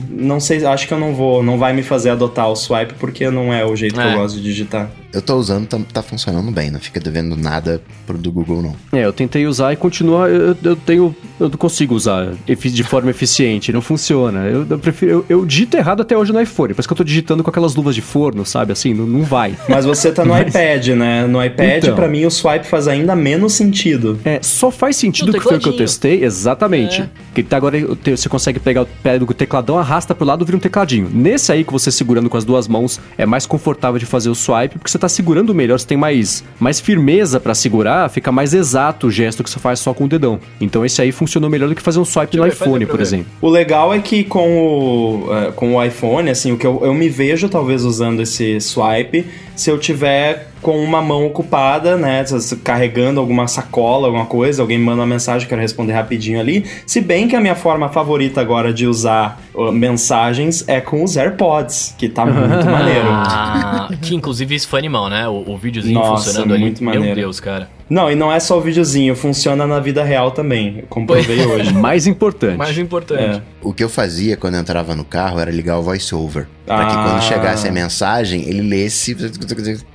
não 0.09 0.39
sei, 0.39 0.65
acho 0.65 0.87
que 0.87 0.93
eu 0.93 0.99
não 0.99 1.13
vou, 1.13 1.41
não 1.43 1.57
vai 1.57 1.73
me 1.73 1.83
fazer 1.83 2.09
adotar 2.09 2.49
o 2.49 2.55
swipe 2.55 2.93
porque 2.99 3.29
não 3.29 3.53
é 3.53 3.65
o 3.65 3.75
jeito 3.75 3.95
que 3.95 4.01
É. 4.01 4.13
eu 4.13 4.17
gosto 4.17 4.35
de 4.37 4.43
digitar. 4.43 4.89
Eu 5.11 5.21
tô 5.23 5.35
usando, 5.37 5.65
tá, 5.65 5.79
tá 5.91 6.01
funcionando 6.03 6.51
bem, 6.51 6.69
não 6.69 6.79
fica 6.79 6.99
devendo 6.99 7.35
nada 7.35 7.81
pro 8.05 8.17
do 8.17 8.31
Google, 8.31 8.61
não. 8.61 8.75
É, 8.91 9.05
eu 9.05 9.11
tentei 9.13 9.47
usar 9.47 9.73
e 9.73 9.75
continua. 9.75 10.27
Eu, 10.29 10.55
eu 10.63 10.75
tenho. 10.75 11.15
Eu 11.39 11.49
não 11.49 11.57
consigo 11.57 11.95
usar 11.95 12.33
de 12.45 12.83
forma 12.83 13.09
eficiente, 13.09 13.71
não 13.71 13.81
funciona. 13.81 14.45
Eu, 14.45 14.67
eu 14.69 14.77
prefiro. 14.77 15.11
Eu, 15.11 15.25
eu 15.39 15.45
digito 15.45 15.75
errado 15.77 16.01
até 16.01 16.15
hoje 16.15 16.31
no 16.31 16.39
iPhone. 16.39 16.73
Parece 16.73 16.87
que 16.87 16.91
eu 16.93 16.97
tô 16.97 17.03
digitando 17.03 17.43
com 17.43 17.49
aquelas 17.49 17.73
luvas 17.75 17.95
de 17.95 18.01
forno, 18.01 18.45
sabe? 18.45 18.71
Assim, 18.71 18.93
não, 18.93 19.05
não 19.07 19.23
vai. 19.23 19.55
Mas 19.67 19.83
você 19.85 20.11
tá 20.11 20.23
no 20.23 20.31
Mas- 20.31 20.47
iPad, 20.49 20.87
né? 20.89 21.25
No 21.25 21.43
iPad, 21.43 21.83
Então. 21.83 21.95
pra 21.95 22.07
mim, 22.07 22.25
o 22.25 22.29
swipe 22.31 22.67
faz 22.67 22.87
ainda 22.87 23.15
menos 23.15 23.53
sentido. 23.53 24.19
É, 24.23 24.39
só 24.43 24.69
faz 24.69 24.95
sentido 24.95 25.31
que 25.33 25.39
foi 25.39 25.57
o 25.57 25.59
que 25.59 25.69
eu 25.69 25.75
testei, 25.77 26.23
exatamente. 26.23 27.01
É. 27.01 27.09
Que 27.33 27.41
tá 27.41 27.57
agora 27.57 27.77
você 28.05 28.29
consegue 28.29 28.59
pegar 28.59 28.83
o 28.83 28.85
pé 29.01 29.17
do 29.17 29.25
tecladão, 29.27 29.79
arrasta 29.79 30.13
pro 30.13 30.25
lado, 30.25 30.45
vira 30.45 30.57
um 30.57 30.59
tecladinho. 30.59 31.09
Nesse 31.11 31.51
aí 31.51 31.63
que 31.63 31.71
você 31.71 31.91
segurando 31.91 32.29
com 32.29 32.37
as 32.37 32.43
duas 32.45 32.67
mãos 32.67 32.99
é 33.17 33.25
mais 33.25 33.45
confortável 33.45 33.97
de 33.97 34.05
fazer 34.05 34.29
o 34.29 34.35
swipe, 34.35 34.77
porque 34.77 34.91
você 34.91 34.98
tá 34.99 35.09
segurando 35.09 35.53
melhor, 35.53 35.79
você 35.79 35.87
tem 35.87 35.97
mais, 35.97 36.43
mais 36.59 36.79
firmeza 36.79 37.39
pra 37.39 37.53
segurar, 37.53 38.09
fica 38.09 38.31
mais 38.31 38.53
exato 38.53 39.07
o 39.07 39.11
gesto 39.11 39.43
que 39.43 39.49
você 39.49 39.59
faz 39.59 39.79
só 39.79 39.93
com 39.93 40.05
o 40.05 40.07
dedão. 40.07 40.39
Então 40.59 40.85
esse 40.85 41.01
aí 41.01 41.11
funcionou 41.11 41.49
melhor 41.49 41.69
do 41.69 41.75
que 41.75 41.81
fazer 41.81 41.99
um 41.99 42.05
swipe 42.05 42.37
no 42.37 42.45
iPhone, 42.45 42.85
por 42.85 43.01
exemplo. 43.01 43.27
O 43.41 43.49
legal 43.49 43.93
é 43.93 43.99
que 43.99 44.23
com 44.23 44.57
o, 44.57 45.33
é, 45.33 45.51
com 45.51 45.75
o 45.75 45.83
iPhone, 45.83 46.29
assim, 46.29 46.51
o 46.51 46.57
que 46.57 46.67
eu, 46.67 46.81
eu 46.83 46.93
me 46.93 47.09
vejo 47.09 47.49
talvez 47.49 47.83
usando 47.83 48.21
esse 48.21 48.59
swipe 48.59 49.25
se 49.59 49.69
eu 49.69 49.77
tiver 49.77 50.47
com 50.61 50.81
uma 50.81 51.01
mão 51.01 51.25
ocupada, 51.25 51.97
né, 51.97 52.23
carregando 52.63 53.19
alguma 53.19 53.47
sacola, 53.47 54.07
alguma 54.07 54.25
coisa, 54.25 54.61
alguém 54.61 54.77
manda 54.77 55.01
uma 55.01 55.07
mensagem, 55.07 55.47
quero 55.47 55.59
responder 55.59 55.93
rapidinho 55.93 56.39
ali. 56.39 56.65
Se 56.85 57.01
bem 57.01 57.27
que 57.27 57.35
a 57.35 57.41
minha 57.41 57.55
forma 57.55 57.89
favorita 57.89 58.39
agora 58.39 58.73
de 58.73 58.87
usar 58.87 59.41
mensagens 59.71 60.63
é 60.67 60.79
com 60.81 61.03
os 61.03 61.17
AirPods, 61.17 61.93
que 61.97 62.07
tá 62.09 62.25
muito 62.25 62.65
maneiro. 62.69 63.07
Ah, 63.09 63.89
que 64.01 64.15
inclusive 64.15 64.55
isso 64.55 64.67
foi 64.67 64.79
animal, 64.79 65.09
né? 65.09 65.27
O, 65.27 65.51
o 65.51 65.57
videozinho 65.57 65.95
Nossa, 65.99 66.25
funcionando 66.25 66.53
ali. 66.53 66.61
muito 66.63 66.83
Meu 66.83 66.93
maneiro. 66.95 67.15
Deus, 67.15 67.39
cara. 67.39 67.69
Não, 67.89 68.11
e 68.11 68.13
não 68.13 68.31
é 68.31 68.39
só 68.39 68.55
o 68.55 68.61
videozinho, 68.61 69.15
funciona 69.15 69.65
na 69.65 69.79
vida 69.79 70.03
real 70.03 70.29
também. 70.29 70.77
Eu 70.81 70.87
comprovei 70.87 71.43
hoje. 71.43 71.73
Mais 71.73 72.05
importante. 72.05 72.55
Mais 72.55 72.77
importante. 72.77 73.37
É. 73.37 73.41
O 73.63 73.73
que 73.73 73.83
eu 73.83 73.89
fazia 73.89 74.37
quando 74.37 74.53
eu 74.55 74.59
entrava 74.61 74.93
no 74.95 75.03
carro 75.03 75.39
era 75.39 75.49
ligar 75.49 75.79
o 75.79 75.81
voiceover. 75.81 76.47
Pra 76.67 76.85
que 76.85 76.93
Ah. 76.95 77.03
quando 77.09 77.23
chegasse 77.23 77.67
a 77.67 77.71
mensagem, 77.71 78.47
ele 78.47 78.61
lesse. 78.61 79.17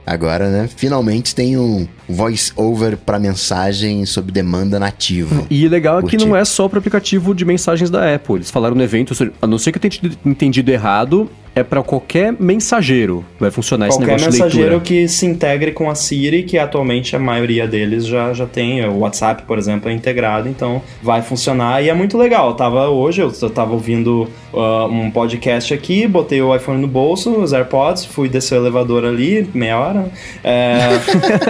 Agora, 0.04 0.50
né? 0.50 0.68
Finalmente 0.76 1.36
tem 1.36 1.56
um 1.56 1.86
voice-over 2.08 2.96
pra 2.96 3.16
mensagem 3.20 4.04
sob 4.06 4.32
demanda 4.32 4.78
nativo. 4.80 5.46
E 5.48 5.68
legal 5.68 6.00
é 6.00 6.02
que 6.02 6.16
não 6.16 6.34
é 6.34 6.44
só 6.44 6.68
pro 6.68 6.80
aplicativo 6.80 7.32
de 7.32 7.44
mensagens 7.44 7.90
da 7.90 8.12
Apple. 8.12 8.36
Eles 8.36 8.50
falaram 8.50 8.74
no 8.74 8.82
evento, 8.82 9.14
a 9.40 9.46
não 9.54 9.58
ser 9.58 9.72
que 9.72 9.78
eu 9.78 9.90
tenha 9.90 10.12
entendido 10.24 10.70
errado, 10.70 11.30
é 11.54 11.62
pra 11.62 11.82
qualquer 11.82 12.34
mensageiro. 12.38 13.24
Vai 13.38 13.50
funcionar 13.50 13.88
esse 13.88 13.96
Qualquer 13.96 14.12
negócio 14.12 14.30
de 14.32 14.38
mensageiro 14.38 14.70
leitura. 14.70 14.84
que 14.84 15.08
se 15.08 15.24
integre 15.24 15.72
com 15.72 15.88
a 15.88 15.94
Siri, 15.94 16.42
que 16.42 16.58
atualmente 16.58 17.14
a 17.14 17.18
maioria 17.18 17.66
deles 17.66 18.06
já, 18.06 18.32
já 18.32 18.46
tem. 18.46 18.84
O 18.84 18.98
WhatsApp, 18.98 19.44
por 19.44 19.56
exemplo, 19.56 19.88
é 19.88 19.92
integrado, 19.92 20.48
então 20.48 20.82
vai 21.02 21.22
funcionar 21.22 21.82
e 21.82 21.88
é 21.88 21.94
muito 21.94 22.18
legal. 22.18 22.48
Eu 22.48 22.54
tava 22.54 22.88
hoje, 22.88 23.22
eu 23.22 23.32
eu 23.40 23.50
tava 23.50 23.72
ouvindo 23.72 24.28
uh, 24.52 24.86
um 24.86 25.10
podcast 25.10 25.72
aqui, 25.74 26.06
botei 26.06 26.40
o 26.40 26.54
iPhone 26.54 26.80
no 26.80 26.88
bolso, 26.88 27.30
os 27.30 27.52
AirPods, 27.52 28.06
fui 28.06 28.28
descer 28.28 28.58
o 28.58 28.62
elevador 28.62 29.04
ali, 29.04 29.48
meia 29.52 29.78
hora. 29.78 30.10
É, 30.42 30.78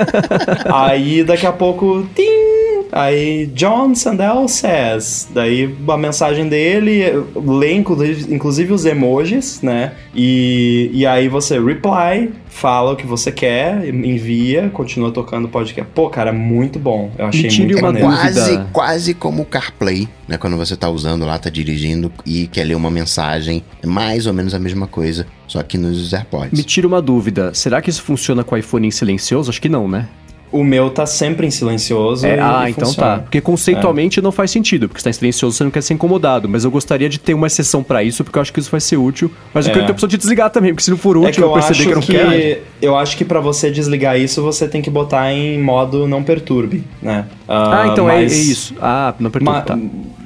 aí 0.73 1.23
daqui 1.23 1.47
a 1.47 1.53
pouco. 1.53 2.07
Tim! 2.15 2.54
Aí, 2.93 3.47
John 3.55 3.95
Sandel 3.95 4.47
says. 4.49 5.29
Daí 5.33 5.75
a 5.89 5.97
mensagem 5.97 6.49
dele, 6.49 7.05
lê 7.35 7.73
inclusive, 7.73 8.35
inclusive 8.35 8.73
os 8.73 8.85
emojis, 8.85 9.61
né? 9.63 9.93
E, 10.15 10.91
e 10.93 11.07
aí 11.07 11.29
você 11.29 11.59
reply, 11.59 12.33
fala 12.49 12.93
o 12.93 12.97
que 12.97 13.07
você 13.07 13.33
quer, 13.33 13.89
envia, 13.89 14.71
continua 14.73 15.11
tocando 15.11 15.47
o 15.47 15.49
podcast. 15.49 15.91
Pô, 15.95 16.09
cara, 16.09 16.33
muito 16.33 16.79
bom. 16.79 17.11
Eu 17.19 17.27
achei 17.27 17.51
muito 17.51 17.79
uma 17.79 17.93
maneiro. 17.93 18.09
dúvida. 18.09 18.33
quase, 18.33 18.61
quase 18.73 19.15
como 19.15 19.43
o 19.43 19.45
CarPlay, 19.45 20.09
né? 20.29 20.37
Quando 20.37 20.57
você 20.57 20.77
tá 20.77 20.89
usando 20.89 21.25
lá, 21.25 21.39
tá 21.39 21.51
dirigindo 21.51 22.13
e 22.25 22.47
quer 22.47 22.65
ler 22.65 22.77
uma 22.77 22.91
mensagem. 22.91 23.63
É 23.83 23.87
mais 23.87 24.27
ou 24.27 24.33
menos 24.33 24.55
a 24.55 24.59
mesma 24.59 24.87
coisa, 24.87 25.27
só 25.49 25.63
que 25.63 25.77
nos 25.77 26.13
AirPods. 26.13 26.57
Me 26.57 26.65
tira 26.65 26.87
uma 26.87 27.03
dúvida. 27.03 27.53
Será 27.55 27.83
que 27.83 27.91
isso 27.91 28.03
funciona 28.03 28.45
com 28.45 28.55
o 28.55 28.59
iPhone 28.59 28.87
em 28.87 28.91
silencioso? 28.91 29.51
Acho 29.51 29.61
que 29.61 29.69
não, 29.69 29.89
né? 29.89 30.09
O 30.57 30.63
meu 30.63 30.89
tá 30.91 31.05
sempre 31.05 31.47
em 31.47 31.51
silencioso. 31.51 32.25
É, 32.27 32.37
e- 32.37 32.39
ah, 32.39 32.65
e 32.67 32.71
então 32.71 32.87
funciona. 32.87 33.17
tá. 33.17 33.23
Porque 33.23 33.41
conceitualmente 33.41 34.21
não 34.23 34.31
faz 34.31 34.51
sentido, 34.53 34.87
porque 34.89 35.01
se 35.01 35.05
tá 35.05 35.11
em 35.11 35.13
silencioso 35.13 35.57
você 35.57 35.65
não 35.65 35.71
quer 35.73 35.83
ser 35.83 35.95
incomodado. 35.95 36.49
Mas 36.49 36.65
eu 36.65 36.71
gostaria 36.71 37.09
de 37.09 37.19
ter 37.19 37.35
uma 37.35 37.49
exceção 37.49 37.83
pra 37.83 38.05
isso, 38.05 38.23
porque 38.23 38.39
eu 38.39 38.43
acho 38.43 38.53
que 38.53 38.61
isso 38.61 38.71
vai 38.71 38.81
ser 38.81 38.97
útil. 38.97 39.31
Mas 39.53 39.67
eu 39.67 39.71
É. 39.71 39.75
quero 39.75 39.87
ter 39.87 39.91
a 39.91 39.95
opção 39.95 40.09
de 40.09 40.17
desligar 40.17 40.51
também, 40.51 40.71
porque 40.73 40.85
se 40.85 40.91
não 40.91 40.97
for 40.97 41.17
útil, 41.17 41.29
É 41.29 41.33
que 41.33 41.41
eu, 41.43 41.49
eu 41.49 41.53
perceber 41.55 41.73
acho 41.75 41.83
que 41.83 41.91
eu 41.91 41.95
não 41.97 42.03
que, 42.03 42.13
quero. 42.53 42.63
eu 42.81 42.97
acho 42.97 43.17
que 43.17 43.25
para 43.25 43.41
você 43.41 43.69
desligar 43.71 44.17
isso, 44.19 44.43
você 44.43 44.69
tem 44.69 44.81
que 44.81 44.91
botar 44.91 45.33
em 45.33 45.61
modo 45.61 46.07
não 46.07 46.23
perturbe, 46.23 46.85
né? 47.03 47.25
Ah, 47.49 47.89
então 47.91 48.09
é, 48.09 48.19
é 48.19 48.23
mas- 48.23 48.33
isso. 48.47 48.75
Ah, 48.81 49.13
não 49.19 49.31
perturba, 49.33 49.53
Ma- 49.59 49.63
tá. 49.63 49.77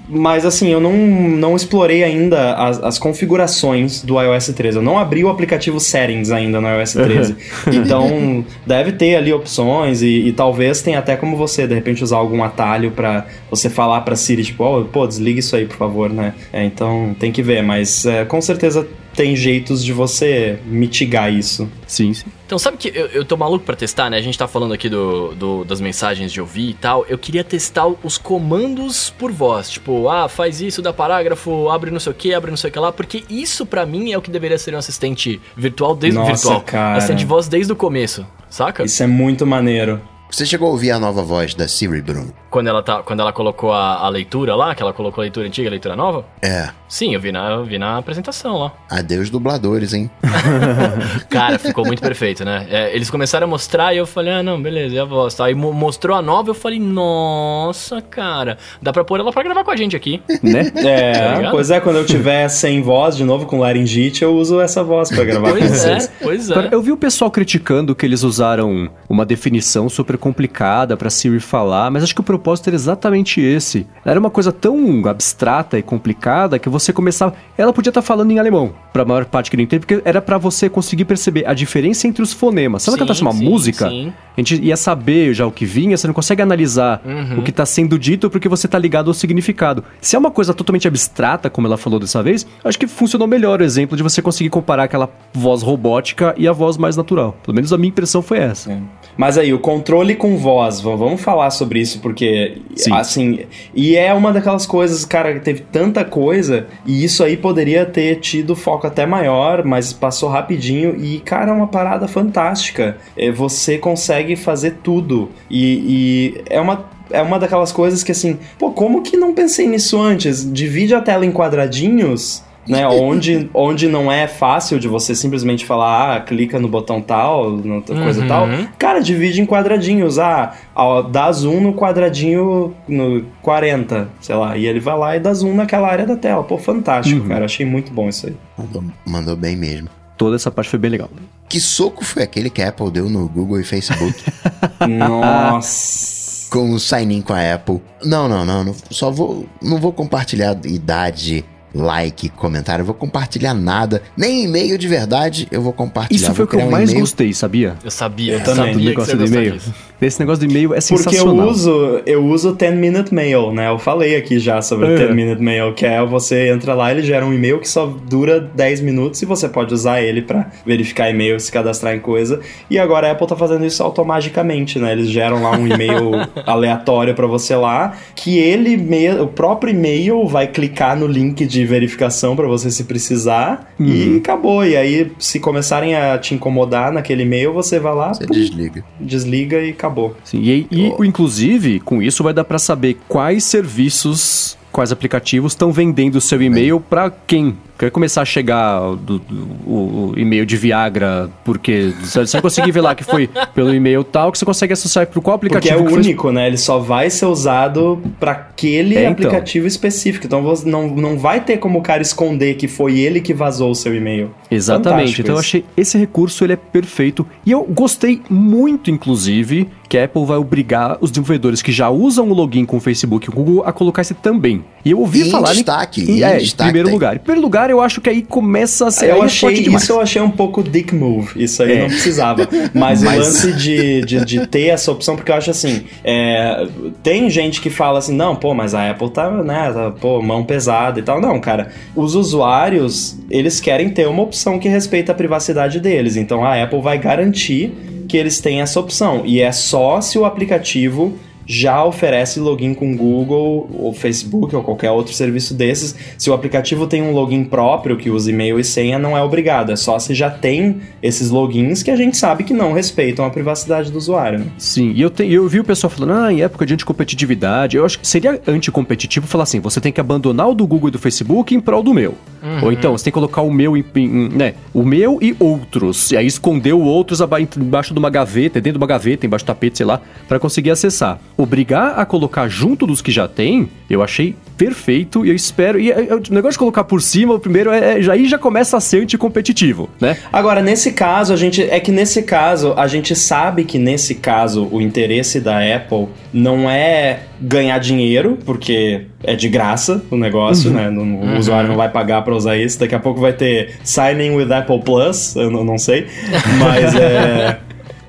Mas 0.09 0.47
assim, 0.47 0.69
eu 0.69 0.81
não, 0.81 0.93
não 0.93 1.55
explorei 1.55 2.03
ainda 2.03 2.55
as, 2.55 2.83
as 2.83 2.99
configurações 2.99 4.03
do 4.03 4.21
iOS 4.21 4.49
13. 4.49 4.79
Eu 4.79 4.83
não 4.83 4.99
abri 4.99 5.23
o 5.23 5.29
aplicativo 5.29 5.79
Settings 5.79 6.31
ainda 6.31 6.61
no 6.61 6.69
iOS 6.69 6.95
13. 6.95 7.37
então, 7.73 8.45
deve 8.67 8.93
ter 8.93 9.17
ali 9.17 9.33
opções 9.33 10.01
e, 10.01 10.29
e 10.29 10.33
talvez 10.33 10.81
tenha 10.81 10.99
até 10.99 11.17
como 11.17 11.37
você, 11.37 11.67
de 11.67 11.75
repente, 11.75 12.03
usar 12.03 12.17
algum 12.17 12.43
atalho 12.43 12.91
pra 12.91 13.27
você 13.51 13.69
falar 13.69 14.01
pra 14.01 14.17
Siri, 14.17 14.43
tipo, 14.45 14.65
"Ó, 14.65 14.83
pô, 14.85 15.07
desliga 15.07 15.41
isso 15.41 15.55
aí, 15.55 15.67
por 15.67 15.77
favor, 15.77 16.11
né? 16.11 16.33
É, 16.53 16.65
então, 16.65 17.15
tem 17.19 17.31
que 17.31 17.43
ver, 17.43 17.63
mas 17.63 18.07
é, 18.07 18.25
com 18.25 18.41
certeza 18.41 18.87
tem 19.19 19.35
jeitos 19.35 19.85
de 19.85 19.93
você 19.93 20.61
mitigar 20.65 21.33
isso. 21.33 21.69
Sim, 21.89 22.15
sim. 22.15 22.27
Então, 22.47 22.57
sabe 22.57 22.77
que 22.77 22.87
eu, 22.95 23.07
eu 23.09 23.25
tô 23.25 23.37
maluco 23.37 23.65
pra 23.65 23.75
testar, 23.75 24.09
né? 24.09 24.17
A 24.17 24.21
gente 24.21 24.39
tá 24.39 24.47
falando 24.47 24.73
aqui 24.73 24.89
do, 24.89 25.35
do- 25.35 25.65
das 25.65 25.81
mensagens 25.81 26.31
de 26.33 26.41
ouvir 26.41 26.71
e 26.71 26.75
tal. 26.75 27.05
Eu 27.09 27.19
queria 27.19 27.43
testar 27.43 27.89
os 28.05 28.17
comandos 28.17 29.11
por 29.11 29.33
voz. 29.33 29.69
Tipo, 29.71 30.09
ah, 30.09 30.29
faz 30.29 30.61
isso, 30.61 30.81
dá 30.81 30.93
parágrafo, 30.93 31.69
abre 31.69 31.91
não 31.91 31.99
sei 31.99 32.13
o 32.13 32.15
que, 32.15 32.33
abre 32.33 32.49
não 32.53 32.57
sei 32.57 32.71
o 32.71 32.73
que 32.73 32.79
lá. 32.79 32.93
Porque 32.93 33.25
isso, 33.29 33.67
pra 33.67 33.85
mim, 33.85 34.13
é 34.13 34.17
o 34.17 34.23
que 34.23 34.31
deveria 34.31 34.57
ser 34.57 34.73
um 34.73 34.79
assistente 34.79 35.41
virtual 35.57 35.97
desde 35.97 36.17
Nossa, 36.17 36.31
virtual. 36.33 36.61
cara. 36.63 36.99
Assistente 36.99 37.19
de 37.19 37.27
voz 37.27 37.49
desde 37.49 37.73
o 37.73 37.77
começo, 37.77 38.25
saca? 38.49 38.85
Isso 38.85 39.03
é 39.03 39.07
muito 39.09 39.45
maneiro. 39.45 40.01
Você 40.31 40.45
chegou 40.45 40.69
a 40.69 40.73
ouvir 40.73 40.91
a 40.91 40.99
nova 40.99 41.23
voz 41.23 41.55
da 41.55 41.67
Siri, 41.67 42.03
Bruno? 42.03 42.33
Quando 42.51 42.67
ela, 42.69 42.83
tá, 42.83 43.03
quando 43.03 43.21
ela 43.21 43.33
colocou 43.33 43.73
a, 43.73 43.97
a 43.97 44.09
leitura 44.09 44.55
lá, 44.55 44.75
que 44.75 44.83
ela 44.83 44.93
colocou 44.93 45.21
a 45.21 45.25
leitura 45.25 45.47
antiga 45.47 45.67
e 45.67 45.69
a 45.69 45.71
leitura 45.71 45.97
nova? 45.97 46.25
É. 46.43 46.69
Sim, 46.89 47.15
eu 47.15 47.21
vi 47.21 47.31
na, 47.33 47.51
eu 47.51 47.65
vi 47.65 47.79
na 47.79 47.99
apresentação 47.99 48.57
lá. 48.59 48.73
Adeus 48.91 49.29
dubladores, 49.31 49.93
hein? 49.93 50.11
Cara, 51.29 51.59
ficou 51.59 51.85
muito 51.85 52.01
perfeito, 52.01 52.45
né? 52.45 52.67
É, 52.71 52.95
eles 52.95 53.11
começaram 53.11 53.47
a 53.47 53.49
mostrar 53.51 53.95
e 53.95 53.99
eu 53.99 54.07
falei, 54.07 54.33
ah, 54.35 54.43
não, 54.43 54.61
beleza, 54.61 54.95
e 54.95 54.99
a 54.99 55.05
voz? 55.05 55.35
Tá? 55.35 55.47
Aí 55.47 55.55
mo- 55.55 55.73
mostrou 55.73 56.17
a 56.17 56.23
nova 56.23 56.51
eu 56.51 56.55
falei, 56.55 56.79
nossa, 56.81 58.01
cara, 58.01 58.57
dá 58.81 58.93
pra 58.93 59.05
pôr 59.05 59.21
ela 59.21 59.33
pra 59.33 59.43
gravar 59.43 59.65
com 59.65 59.71
a 59.71 59.77
gente 59.77 59.97
aqui. 59.97 60.23
né? 60.43 60.71
Tá 60.79 60.81
É, 60.89 61.37
ligado? 61.37 61.51
pois 61.53 61.71
é, 61.71 61.81
quando 61.81 61.97
eu 61.97 62.07
tiver 62.07 62.49
sem 62.49 62.81
voz 62.83 63.17
de 63.17 63.25
novo 63.25 63.47
com 63.47 63.59
laringite, 63.61 64.23
eu 64.23 64.35
uso 64.35 64.61
essa 64.61 64.83
voz 64.85 65.09
pra 65.11 65.25
gravar 65.25 65.53
com 65.53 65.59
Pois 65.59 65.85
é, 65.85 65.99
vocês. 66.01 66.13
pois 66.23 66.51
Agora, 66.51 66.69
é. 66.69 66.75
eu 66.75 66.81
vi 66.83 66.93
o 66.93 66.97
pessoal 66.97 67.31
criticando 67.31 67.95
que 67.95 68.05
eles 68.07 68.23
usaram 68.23 68.91
uma 69.09 69.25
definição 69.27 69.89
super 69.89 70.17
complicada 70.19 70.97
pra 70.97 71.09
Siri 71.11 71.41
falar, 71.41 71.91
mas 71.91 72.03
acho 72.03 72.15
que 72.15 72.21
o 72.21 72.25
propósito 72.25 72.69
era 72.69 72.77
exatamente 72.77 73.41
esse. 73.41 73.87
Era 74.05 74.21
uma 74.21 74.31
coisa 74.31 74.53
tão 74.53 75.07
abstrata 75.09 75.79
e 75.79 75.83
complicada 75.83 76.59
que 76.59 76.69
você 76.69 76.93
começava. 76.93 77.35
Ela 77.57 77.73
podia 77.73 77.91
estar 77.91 78.03
falando 78.03 78.31
em 78.31 78.39
alemão, 78.39 78.73
pra 78.93 79.05
maior 79.05 79.25
parte 79.25 79.51
que 79.51 79.57
não 79.57 79.65
entende, 79.65 79.87
porque 79.87 80.03
era 80.05 80.21
pra 80.21 80.37
você 80.39 80.69
conseguir 80.69 81.05
perceber 81.05 81.47
a 81.47 81.55
diferença 81.55 82.07
entre 82.07 82.23
os 82.23 82.33
fonemas. 82.33 82.83
Se 82.83 82.91
ela 82.91 82.97
Sim, 82.97 83.03
cantasse 83.03 83.23
uma 83.23 83.33
sim, 83.33 83.45
música, 83.45 83.89
sim. 83.89 84.13
a 84.37 84.41
gente 84.41 84.63
ia 84.63 84.77
saber 84.77 85.33
já 85.35 85.47
o 85.47 85.51
que 85.53 85.65
vinha, 85.65 85.97
você 85.97 86.07
não 86.07 86.15
consegue 86.15 86.43
analisar 86.43 87.01
Uhum. 87.05 87.39
o 87.41 87.43
que 87.43 87.53
tá 87.53 87.65
sendo 87.65 87.99
dito 87.99 88.29
porque 88.31 88.49
você 88.49 88.67
tá 88.69 88.79
ligado 88.79 89.09
ao 89.09 89.15
significado. 89.15 89.85
Se 90.01 90.17
é 90.17 90.19
uma 90.19 90.31
coisa 90.31 90.53
totalmente 90.53 90.87
abstrata, 90.89 91.49
como 91.49 91.67
ela 91.67 91.77
falou 91.77 91.99
dessa 92.01 92.23
vez, 92.23 92.47
acho 92.65 92.79
que 92.79 92.87
funcionou 92.87 93.27
melhor 93.29 93.61
o 93.61 93.65
exemplo 93.65 93.97
de 93.97 94.03
você 94.03 94.21
conseguir 94.21 94.51
comparar 94.51 94.85
aquela 94.85 95.09
voz 95.33 95.63
robótica 95.63 96.35
e 96.37 96.47
a 96.49 96.53
voz 96.53 96.77
mais 96.77 96.97
natural. 96.97 97.37
Pelo 97.43 97.55
menos 97.55 97.73
a 97.73 97.79
minha 97.79 97.89
impressão 97.89 98.21
foi 98.23 98.39
essa. 98.39 98.73
É. 98.73 98.79
Mas 99.19 99.37
aí, 99.37 99.53
o 99.53 99.59
controle 99.59 100.15
com 100.15 100.37
voz, 100.37 100.81
vamos 100.81 101.21
falar 101.21 101.51
sobre 101.51 101.81
isso, 101.81 101.99
porque, 101.99 102.59
Sim. 102.77 102.93
assim, 102.95 103.41
e 103.75 103.97
é 103.97 104.15
uma 104.15 104.33
daquelas 104.33 104.65
coisas, 104.65 105.05
cara, 105.05 105.35
que 105.35 105.41
teve 105.41 105.63
tanta 105.73 106.05
coisa, 106.05 106.69
e 106.87 107.03
isso 107.03 107.25
aí 107.25 107.37
poderia 107.37 107.85
ter 107.85 108.21
tido 108.21 108.55
foco 108.55 108.87
até 108.87 109.05
maior, 109.05 109.65
mas 109.65 109.93
passou 109.93 110.29
rapidinho, 110.29 110.95
e, 110.97 111.19
cara, 111.19 111.51
é 111.51 111.53
uma 111.53 111.67
parada 111.67 112.07
fantástica. 112.07 112.97
É, 113.17 113.33
você 113.33 113.77
consegue 113.77 114.37
fazer 114.37 114.77
tudo, 114.85 115.29
e, 115.51 116.37
e 116.39 116.45
é 116.49 116.61
uma. 116.61 116.97
É 117.11 117.23
uma 117.23 117.39
daquelas 117.39 117.73
coisas 117.73 118.05
que 118.05 118.13
assim, 118.13 118.39
pô, 118.59 118.71
como 118.71 119.01
que 119.01 119.17
não 119.17 119.33
pensei 119.33 119.67
nisso 119.67 119.99
antes? 119.99 120.45
Divide 120.53 120.95
a 120.95 121.01
tela 121.01 121.25
em 121.25 121.33
quadradinhos, 121.33 122.45
né? 122.69 122.87
onde, 122.87 123.49
onde 123.55 123.89
não 123.89 124.11
é 124.13 124.27
fácil 124.29 124.79
de 124.79 124.87
você 124.87 125.15
simplesmente 125.15 125.65
falar, 125.65 126.17
ah, 126.17 126.21
clica 126.21 126.59
no 126.61 126.69
botão 126.69 127.01
tal, 127.01 127.51
no, 127.51 127.83
coisa 127.83 128.21
Uhum. 128.23 128.29
tal. 128.29 128.47
Cara, 128.79 129.01
divide 129.01 129.41
em 129.41 129.47
quadradinhos. 129.47 130.19
Ah, 130.19 130.55
ó, 130.75 131.03
dá 131.03 131.31
zoom 131.33 131.61
no 131.61 131.73
quadradinho 131.75 132.75
no 132.87 133.25
40, 133.43 134.09
sei 134.21 134.37
lá. 134.37 134.57
E 134.57 134.67
ele 134.67 134.81
vai 134.81 134.97
lá 134.99 135.17
e 135.17 135.21
dá 135.21 135.33
zoom 135.33 135.55
naquela 135.55 135.89
área 135.89 136.07
da 136.07 136.17
tela. 136.17 136.43
Pô, 136.45 136.59
fantástico, 136.59 137.21
Uhum. 137.23 137.29
cara. 137.29 137.45
Achei 137.47 137.65
muito 137.67 137.93
bom 137.93 138.09
isso 138.09 138.27
aí. 138.27 138.37
Mandou, 138.57 138.85
mandou 139.07 139.37
bem 139.37 139.57
mesmo. 139.57 139.89
Toda 140.17 140.37
essa 140.37 140.51
parte 140.51 140.69
foi 140.69 140.79
bem 140.79 140.91
legal. 140.91 141.09
Que 141.49 141.61
soco 141.61 142.05
foi 142.05 142.23
aquele 142.25 142.51
que 142.51 142.61
a 142.61 142.69
Apple 142.69 142.91
deu 142.91 143.09
no 143.09 143.29
Google 143.29 143.61
e 143.61 143.65
Facebook 143.65 144.23
Nossa. 144.87 146.51
com 146.51 146.71
o 146.73 146.79
sign-in 146.79 147.23
com 147.23 147.33
a 147.33 147.55
Apple? 147.55 147.81
Não, 148.05 148.29
não, 148.29 148.45
não, 148.45 148.65
não. 148.65 148.75
Só 148.91 149.11
vou. 149.11 149.47
Não 149.63 149.79
vou 149.79 149.93
compartilhar 149.93 150.57
idade, 150.65 151.45
like, 151.75 152.29
comentário. 152.31 152.83
Eu 152.83 152.87
vou 152.87 152.95
compartilhar 152.95 153.55
nada. 153.55 154.03
Nem 154.17 154.45
e-mail 154.45 154.79
de 154.79 154.89
verdade 154.89 155.49
eu 155.51 155.61
vou 155.63 155.73
compartilhar. 155.73 156.17
Isso 156.21 156.35
foi 156.35 156.45
o 156.45 156.49
que 156.49 156.57
eu 156.57 156.61
um 156.61 156.71
mais 156.71 156.93
gostei, 156.93 157.33
sabia? 157.33 157.75
Eu 157.85 157.91
sabia, 157.91 158.33
Eu 158.35 158.39
eu 158.39 158.45
também. 158.45 158.73
Do 158.73 158.73
sabia 158.73 158.95
que 158.95 159.01
você 159.01 159.13
negócio 159.13 159.17
do 159.19 159.27
e-mail. 159.27 159.61
Esse 160.01 160.21
negócio 160.21 160.47
do 160.47 160.51
e-mail 160.51 160.75
é 160.75 160.79
Porque 160.81 160.93
eu 160.95 160.99
sensacional. 160.99 161.49
uso, 161.49 162.03
eu 162.07 162.25
uso 162.25 162.53
10 162.55 162.77
Minute 162.77 163.13
Mail, 163.13 163.53
né? 163.53 163.69
Eu 163.69 163.79
falei 163.79 164.15
aqui 164.17 164.39
já 164.39 164.63
sobre 164.63 164.87
o 164.87 164.91
É. 164.93 164.99
10 164.99 165.15
Minute 165.15 165.43
Mail, 165.43 165.75
que 165.75 165.85
é 165.85 166.05
você 166.07 166.49
entra 166.51 166.73
lá, 166.75 166.93
ele 166.93 167.03
gera 167.03 167.27
um 167.27 167.35
e-mail 167.35 167.59
que 167.59 167.69
só 167.69 167.87
dura 168.09 168.39
10 168.41 168.81
minutos 168.81 169.21
e 169.23 169.27
você 169.27 169.49
pode 169.49 169.75
usar 169.75 170.01
ele 170.01 170.23
pra 170.23 170.47
verificar 170.65 171.11
e-mail, 171.11 171.39
se 171.41 171.51
cadastrar 171.51 171.95
em 171.95 172.01
coisa. 172.01 172.41
E 172.71 172.79
agora 172.79 173.09
a 173.09 173.13
Apple 173.13 173.27
tá 173.27 173.35
fazendo 173.35 173.67
isso 173.67 173.83
automaticamente, 173.83 174.79
né? 174.79 174.93
Eles 174.93 175.09
geram 175.09 175.43
lá 175.43 175.51
um 175.57 175.67
e-mail 175.69 176.13
aleatório 176.47 177.15
pra 177.15 177.27
você 177.27 177.57
lá, 177.57 177.95
que 178.15 178.39
ele, 178.39 178.77
o 179.21 179.27
próprio 179.27 179.73
e-mail 179.73 180.27
vai 180.29 180.47
clicar 180.47 180.97
no 180.97 181.07
link 181.09 181.45
de 181.45 181.58
verificação 181.65 182.35
pra 182.37 182.47
você 182.47 182.71
se 182.71 182.85
precisar 182.85 183.73
e 183.79 183.83
Uhum. 184.09 184.17
acabou. 184.19 184.65
E 184.65 184.77
aí, 184.77 185.13
se 185.19 185.39
começarem 185.41 185.95
a 185.95 186.19
te 186.19 186.35
incomodar 186.35 186.93
naquele 186.93 187.23
e-mail, 187.23 187.53
você 187.53 187.79
vai 187.79 187.95
lá, 187.95 188.15
Você 188.15 188.27
pum, 188.27 188.35
desliga. 188.35 188.85
desliga 189.01 189.61
e 189.61 189.71
acabou. 189.71 190.17
Sim, 190.25 190.41
e, 190.43 190.67
e, 190.71 190.87
inclusive, 191.07 191.81
com 191.81 192.03
isso 192.03 192.23
vai 192.23 192.33
dar 192.35 192.45
pra 192.45 192.59
saber 192.59 192.97
quais 193.09 193.45
serviços, 193.45 194.57
quais 194.73 194.93
aplicativos 194.93 195.53
estão 195.53 195.73
vendendo 195.73 196.17
o 196.17 196.21
seu 196.21 196.41
e-mail 196.43 196.81
pra 196.81 197.11
quem. 197.11 197.57
Vai 197.81 197.91
começar 197.91 198.23
a 198.23 198.25
chegar 198.25 198.81
do- 198.97 199.19
do- 199.19 199.49
o, 199.67 200.13
o 200.13 200.19
e-mail 200.19 200.45
de 200.45 200.57
Viagra, 200.57 201.31
porque 201.45 201.93
você 202.03 202.25
vai 202.25 202.43
conseguir 202.43 202.73
ver 202.73 202.81
lá 202.81 202.95
que 202.95 203.05
foi 203.05 203.29
pelo 203.55 203.73
e-mail 203.73 204.03
tal, 204.03 204.33
que 204.33 204.39
você 204.39 204.45
consegue 204.45 204.73
associar 204.73 205.07
pro 205.07 205.23
qual 205.23 205.39
Porque 205.39 205.55
é 205.55 205.59
aplicativo 205.59 205.83
o 205.83 205.87
que 205.87 205.91
foi- 205.95 206.03
único, 206.03 206.33
né? 206.33 206.47
Ele 206.49 206.57
só 206.57 206.79
vai 206.79 207.09
ser 207.11 207.27
usado 207.27 208.01
para 208.19 208.33
aquele 208.33 208.97
É, 208.97 209.01
então. 209.03 209.13
aplicativo 209.13 209.67
específico. 209.67 210.27
Então 210.27 210.43
você 210.43 210.69
não, 210.69 210.89
não 210.89 211.19
vai 211.19 211.41
ter 211.41 211.59
como 211.59 211.79
o 211.79 211.83
cara 211.83 212.03
esconder 212.03 212.55
que 212.55 212.67
foi 212.67 212.99
ele 212.99 213.21
que 213.21 213.33
vazou 213.33 213.71
o 213.71 213.75
seu 213.75 213.95
e-mail. 213.95 214.31
Exatamente. 214.51 214.89
Fantástico 214.99 215.21
Então 215.23 215.35
eu 215.37 215.41
isso. 215.41 215.49
achei 215.49 215.65
esse 215.77 215.97
recurso 215.99 216.45
ele 216.45 216.55
é 216.55 216.57
perfeito 216.57 217.25
e 217.47 217.53
eu 217.53 217.63
gostei 217.63 218.21
muito, 218.29 218.91
inclusive, 218.91 219.69
que 219.89 219.97
a 219.97 220.05
Apple 220.05 220.25
vai 220.27 220.37
obrigar 220.37 220.99
os 221.01 221.11
desenvolvedores 221.11 221.63
que 221.63 221.71
já 221.73 221.89
usam 221.89 222.29
o 222.29 222.35
login 222.35 222.65
com 222.65 222.77
o 222.77 222.81
Facebook 222.81 223.27
e 223.27 223.31
o 223.31 223.33
Google 223.33 223.63
a 223.65 223.73
colocar 223.73 224.03
esse 224.03 224.15
também. 224.15 224.65
E 224.85 224.91
eu 224.91 224.99
ouvi 225.01 225.23
Em 225.29 225.31
falar 225.31 225.53
destaque, 225.53 226.03
em, 226.03 226.19
em 226.19 226.23
é, 226.23 226.37
em 226.37 226.39
destaque 226.39 226.65
primeiro 226.71 226.89
tem. 226.89 226.95
lugar. 226.95 227.17
Em 227.17 227.19
primeiro 227.19 227.43
lugar, 227.43 227.68
eu 227.73 227.81
acho 227.81 228.01
que 228.01 228.09
aí 228.11 228.23
começa 228.23 228.87
a 228.87 228.91
ser 228.91 229.11
eu 229.11 229.23
é 229.23 229.27
achei 229.27 229.63
demais. 229.63 229.83
isso 229.83 229.93
eu 229.93 230.01
achei 230.01 230.21
um 230.23 230.31
pouco 230.31 230.63
dick 230.63 230.95
move. 230.95 231.43
Isso 231.43 231.63
aí 231.63 231.73
É. 231.73 231.81
não 231.83 231.89
precisava. 231.89 232.49
Mas, 232.75 233.03
Mas- 233.05 233.17
o 233.17 233.21
lance 233.21 233.53
de, 233.55 234.01
de, 234.03 234.25
de 234.25 234.47
ter 234.47 234.69
essa 234.69 234.91
opção, 234.93 235.17
porque 235.17 235.31
eu 235.31 235.37
acho 235.37 235.51
assim, 235.51 235.85
é, 236.05 236.67
tem 237.03 237.29
gente 237.31 237.61
que 237.61 237.71
fala 237.71 237.99
assim, 237.99 238.15
não, 238.15 238.35
pô, 238.37 238.55
mas 238.55 238.75
a 238.75 238.91
Apple 238.91 239.11
tá, 239.11 239.31
né, 239.31 239.71
tá, 239.73 239.91
pô, 239.91 240.21
mão 240.23 240.45
pesada 240.45 240.99
e 241.01 241.03
tal. 241.03 241.21
Não, 241.21 241.39
cara, 241.41 241.69
os 241.95 242.15
usuários, 242.15 243.17
eles 243.31 243.61
querem 243.61 243.91
ter 243.91 244.07
uma 244.09 244.23
opção 244.23 244.59
que 244.59 244.69
respeita 244.69 245.13
a 245.13 245.15
privacidade 245.15 245.81
deles. 245.81 246.17
Então 246.17 246.45
a 246.45 246.63
Apple 246.63 246.81
vai 246.81 246.99
garantir 246.99 247.73
que 248.09 248.17
eles 248.17 248.41
têm 248.41 248.61
essa 248.63 248.81
opção. 248.81 249.23
E 249.27 249.41
é 249.41 249.53
só 249.53 250.01
se 250.01 250.19
o 250.19 250.25
aplicativo 250.25 251.15
já 251.51 251.83
oferece 251.83 252.39
login 252.39 252.75
com 252.75 252.95
Google, 252.95 253.69
ou 253.73 253.93
Facebook, 253.95 254.55
ou 254.55 254.63
qualquer 254.63 254.91
outro 254.91 255.15
serviço 255.15 255.55
desses. 255.55 255.97
Se 256.19 256.29
o 256.29 256.35
aplicativo 256.35 256.87
tem 256.87 257.01
um 257.03 257.11
login 257.13 257.43
próprio 257.43 257.97
que 257.97 258.11
usa 258.11 258.31
e-mail 258.31 258.61
e 258.61 258.65
senha, 258.65 258.99
não 258.99 259.17
é 259.17 259.23
obrigado. 259.23 259.73
É 259.73 259.77
só 259.77 259.99
se 259.99 260.15
já 260.15 260.29
tem 260.31 260.77
esses 261.03 261.31
logins 261.31 261.83
que 261.83 261.91
a 261.91 261.97
gente 261.97 262.17
sabe 262.19 262.45
que 262.45 262.53
não 262.53 262.75
respeitam 262.75 263.25
a 263.25 263.31
privacidade 263.31 263.91
do 263.91 263.97
usuário. 263.97 264.41
né? 264.41 264.47
Sim, 264.59 264.93
e 264.95 265.01
eu, 265.01 265.09
te- 265.09 265.25
eu 265.27 265.49
vi 265.49 265.59
o 265.59 265.65
pessoal 265.65 265.91
falando, 265.91 266.13
ah, 266.13 266.31
em 266.33 266.43
época 266.43 266.67
de 266.67 266.75
anticompetitividade, 266.75 267.77
eu 267.79 267.85
acho 267.85 267.99
que 267.99 268.07
seria 268.07 268.41
anticompetitivo 268.47 269.27
falar 269.27 269.45
assim, 269.45 269.59
você 269.61 269.81
tem 269.81 269.91
que 269.91 270.01
abandonar 270.01 270.49
o 270.51 270.55
do 270.55 270.67
Google 270.67 270.89
e 270.89 270.93
do 270.93 270.99
Facebook 270.99 271.55
em 271.55 271.61
prol 271.61 271.83
do 271.83 271.95
meu. 271.95 272.15
Ou 272.63 272.71
então, 272.73 272.97
você 272.97 273.05
tem 273.05 273.11
que 273.11 273.15
colocar 273.15 273.43
o 273.43 273.51
meu 273.53 273.77
em, 273.77 273.85
em- 273.97 274.29
né, 274.29 274.55
o 274.73 274.83
meu 274.85 275.19
e 275.21 275.35
outros, 275.41 276.13
e 276.13 276.17
aí 276.17 276.27
esconder 276.27 276.73
o 276.73 276.81
outros 276.83 277.21
aba- 277.23 277.41
embaixo 277.41 277.93
de 277.93 277.99
uma 277.99 278.11
gaveta, 278.11 278.61
dentro 278.61 278.79
de 278.79 278.83
uma 278.83 278.87
gaveta, 278.87 279.27
embaixo 279.27 279.45
do 279.45 279.49
tapete, 279.49 279.79
sei 279.79 279.87
lá, 279.87 280.01
para 280.29 280.39
conseguir 280.39 280.71
acessar. 280.71 281.19
Obrigar 281.41 281.97
a 281.97 282.05
colocar 282.05 282.49
junto 282.49 282.85
dos 282.85 283.01
que 283.01 283.13
já 283.13 283.29
tem, 283.29 283.69
eu 283.89 284.03
achei 284.03 284.35
perfeito 284.57 285.25
e 285.25 285.29
eu 285.29 285.37
espero, 285.37 285.79
e 285.79 285.89
é, 285.93 286.09
é, 286.11 286.15
o 286.17 286.21
negócio 286.31 286.55
de 286.55 286.59
colocar 286.59 286.83
por 286.83 287.01
cima, 287.01 287.33
o 287.35 287.39
primeiro, 287.39 287.71
é, 287.71 287.99
é, 287.99 288.03
já- 288.03 288.15
aí 288.15 288.27
já 288.27 288.37
começa 288.37 288.77
a 288.77 288.81
ser 288.81 289.03
anticompetitivo, 289.05 289.89
né? 290.01 290.17
Agora, 290.33 290.61
nesse 290.61 290.91
caso, 290.91 291.33
a 291.33 291.37
gente. 291.37 291.63
É 291.63 291.79
que 291.79 291.93
nesse 291.93 292.23
caso, 292.25 292.75
a 292.77 292.89
gente 292.89 293.15
sabe 293.15 293.63
que 293.65 293.79
nesse 293.79 294.17
caso 294.17 294.69
o 294.73 294.81
interesse 294.83 295.39
da 295.41 295.59
Apple 295.77 296.09
não 296.33 296.69
é 296.69 297.21
ganhar 297.41 297.79
dinheiro, 297.79 298.37
porque 298.45 299.03
é 299.23 299.37
de 299.37 299.49
graça 299.49 300.03
o 300.11 300.17
negócio, 300.17 300.73
né? 300.73 300.91
Não- 300.91 301.21
O 301.35 301.39
usuário 301.39 301.69
não 301.69 301.77
vai 301.77 301.89
pagar 301.89 302.23
pra 302.23 302.35
usar 302.35 302.57
isso. 302.57 302.81
Daqui 302.81 302.97
a 302.97 302.99
pouco 302.99 303.21
vai 303.21 303.33
ter 303.33 303.77
signing 303.85 304.31
with 304.35 304.53
Apple 304.53 304.81
Plus, 304.83 305.37
eu 305.37 305.53
não, 305.53 305.63
não 305.63 305.79
sei. 305.79 306.09
Mas 306.59 306.97
é. 306.97 307.59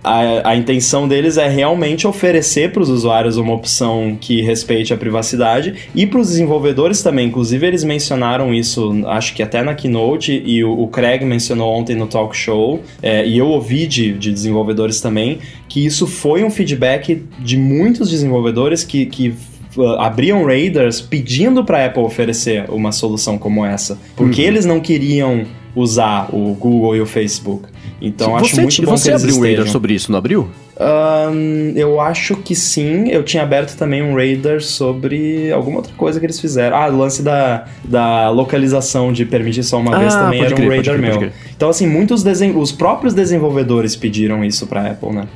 A, 0.03 0.51
a 0.51 0.55
intenção 0.55 1.07
deles 1.07 1.37
é 1.37 1.47
realmente 1.47 2.07
oferecer 2.07 2.71
para 2.71 2.81
os 2.81 2.89
usuários 2.89 3.37
uma 3.37 3.53
opção 3.53 4.17
que 4.19 4.41
respeite 4.41 4.93
a 4.93 4.97
privacidade 4.97 5.75
e 5.93 6.07
para 6.07 6.19
os 6.19 6.29
desenvolvedores 6.29 7.01
também. 7.01 7.27
Inclusive, 7.27 7.67
eles 7.67 7.83
mencionaram 7.83 8.53
isso, 8.53 9.03
acho 9.07 9.33
que 9.33 9.43
até 9.43 9.61
na 9.61 9.73
keynote, 9.73 10.41
e 10.45 10.63
o, 10.63 10.83
o 10.83 10.87
Craig 10.87 11.25
mencionou 11.25 11.73
ontem 11.73 11.95
no 11.95 12.07
talk 12.07 12.35
show, 12.35 12.81
é, 13.01 13.25
e 13.27 13.37
eu 13.37 13.47
ouvi 13.47 13.85
de, 13.87 14.13
de 14.13 14.31
desenvolvedores 14.31 15.01
também, 15.01 15.39
que 15.67 15.85
isso 15.85 16.07
foi 16.07 16.43
um 16.43 16.49
feedback 16.49 17.23
de 17.39 17.57
muitos 17.57 18.09
desenvolvedores 18.09 18.83
que. 18.83 19.05
que 19.05 19.33
uh, 19.75 19.83
abriam 19.99 20.45
raiders 20.45 21.01
pedindo 21.01 21.63
para 21.63 21.83
a 21.83 21.85
Apple 21.85 22.03
oferecer 22.03 22.65
uma 22.69 22.91
solução 22.91 23.37
como 23.37 23.65
essa, 23.65 23.99
porque 24.15 24.41
eles 24.41 24.65
não 24.65 24.79
queriam 24.79 25.45
usar 25.75 26.29
o 26.33 26.53
Google 26.55 26.95
e 26.95 27.01
o 27.01 27.05
Facebook. 27.05 27.67
Então 28.01 28.35
acho 28.35 28.55
você 28.55 28.61
muito 28.61 28.81
bom 28.83 28.97
você 28.97 29.11
abriu 29.11 29.35
um 29.35 29.45
estejam. 29.45 29.67
sobre 29.67 29.93
isso, 29.93 30.11
não 30.11 30.17
abriu? 30.19 30.49
Ahn, 30.79 31.73
eu 31.75 31.99
acho 31.99 32.37
que 32.37 32.55
sim. 32.55 33.09
Eu 33.09 33.23
tinha 33.23 33.43
aberto 33.43 33.75
também 33.77 34.01
um 34.01 34.15
radar 34.15 34.61
sobre 34.61 35.51
alguma 35.51 35.77
outra 35.77 35.93
coisa 35.97 36.19
que 36.19 36.25
eles 36.25 36.39
fizeram. 36.39 36.77
Ah, 36.77 36.87
o 36.87 36.97
lance 36.97 37.21
da, 37.21 37.65
da 37.83 38.29
localização 38.29 39.11
de 39.11 39.25
permitir 39.25 39.63
só 39.63 39.77
uma 39.77 39.95
Ah, 39.95 39.99
vez 39.99 40.15
também 40.15 40.39
era 40.41 40.53
um 40.53 40.57
crer, 40.57 40.81
crer, 40.81 41.01
pode 41.01 41.19
meu. 41.19 41.31
Então, 41.55 41.69
assim, 41.69 41.87
muitos 41.87 42.23
desen... 42.23 42.55
os 42.55 42.71
próprios 42.71 43.13
desenvolvedores 43.13 43.95
pediram 43.95 44.43
isso 44.43 44.65
pra 44.67 44.91
Apple, 44.91 45.11
né? 45.11 45.27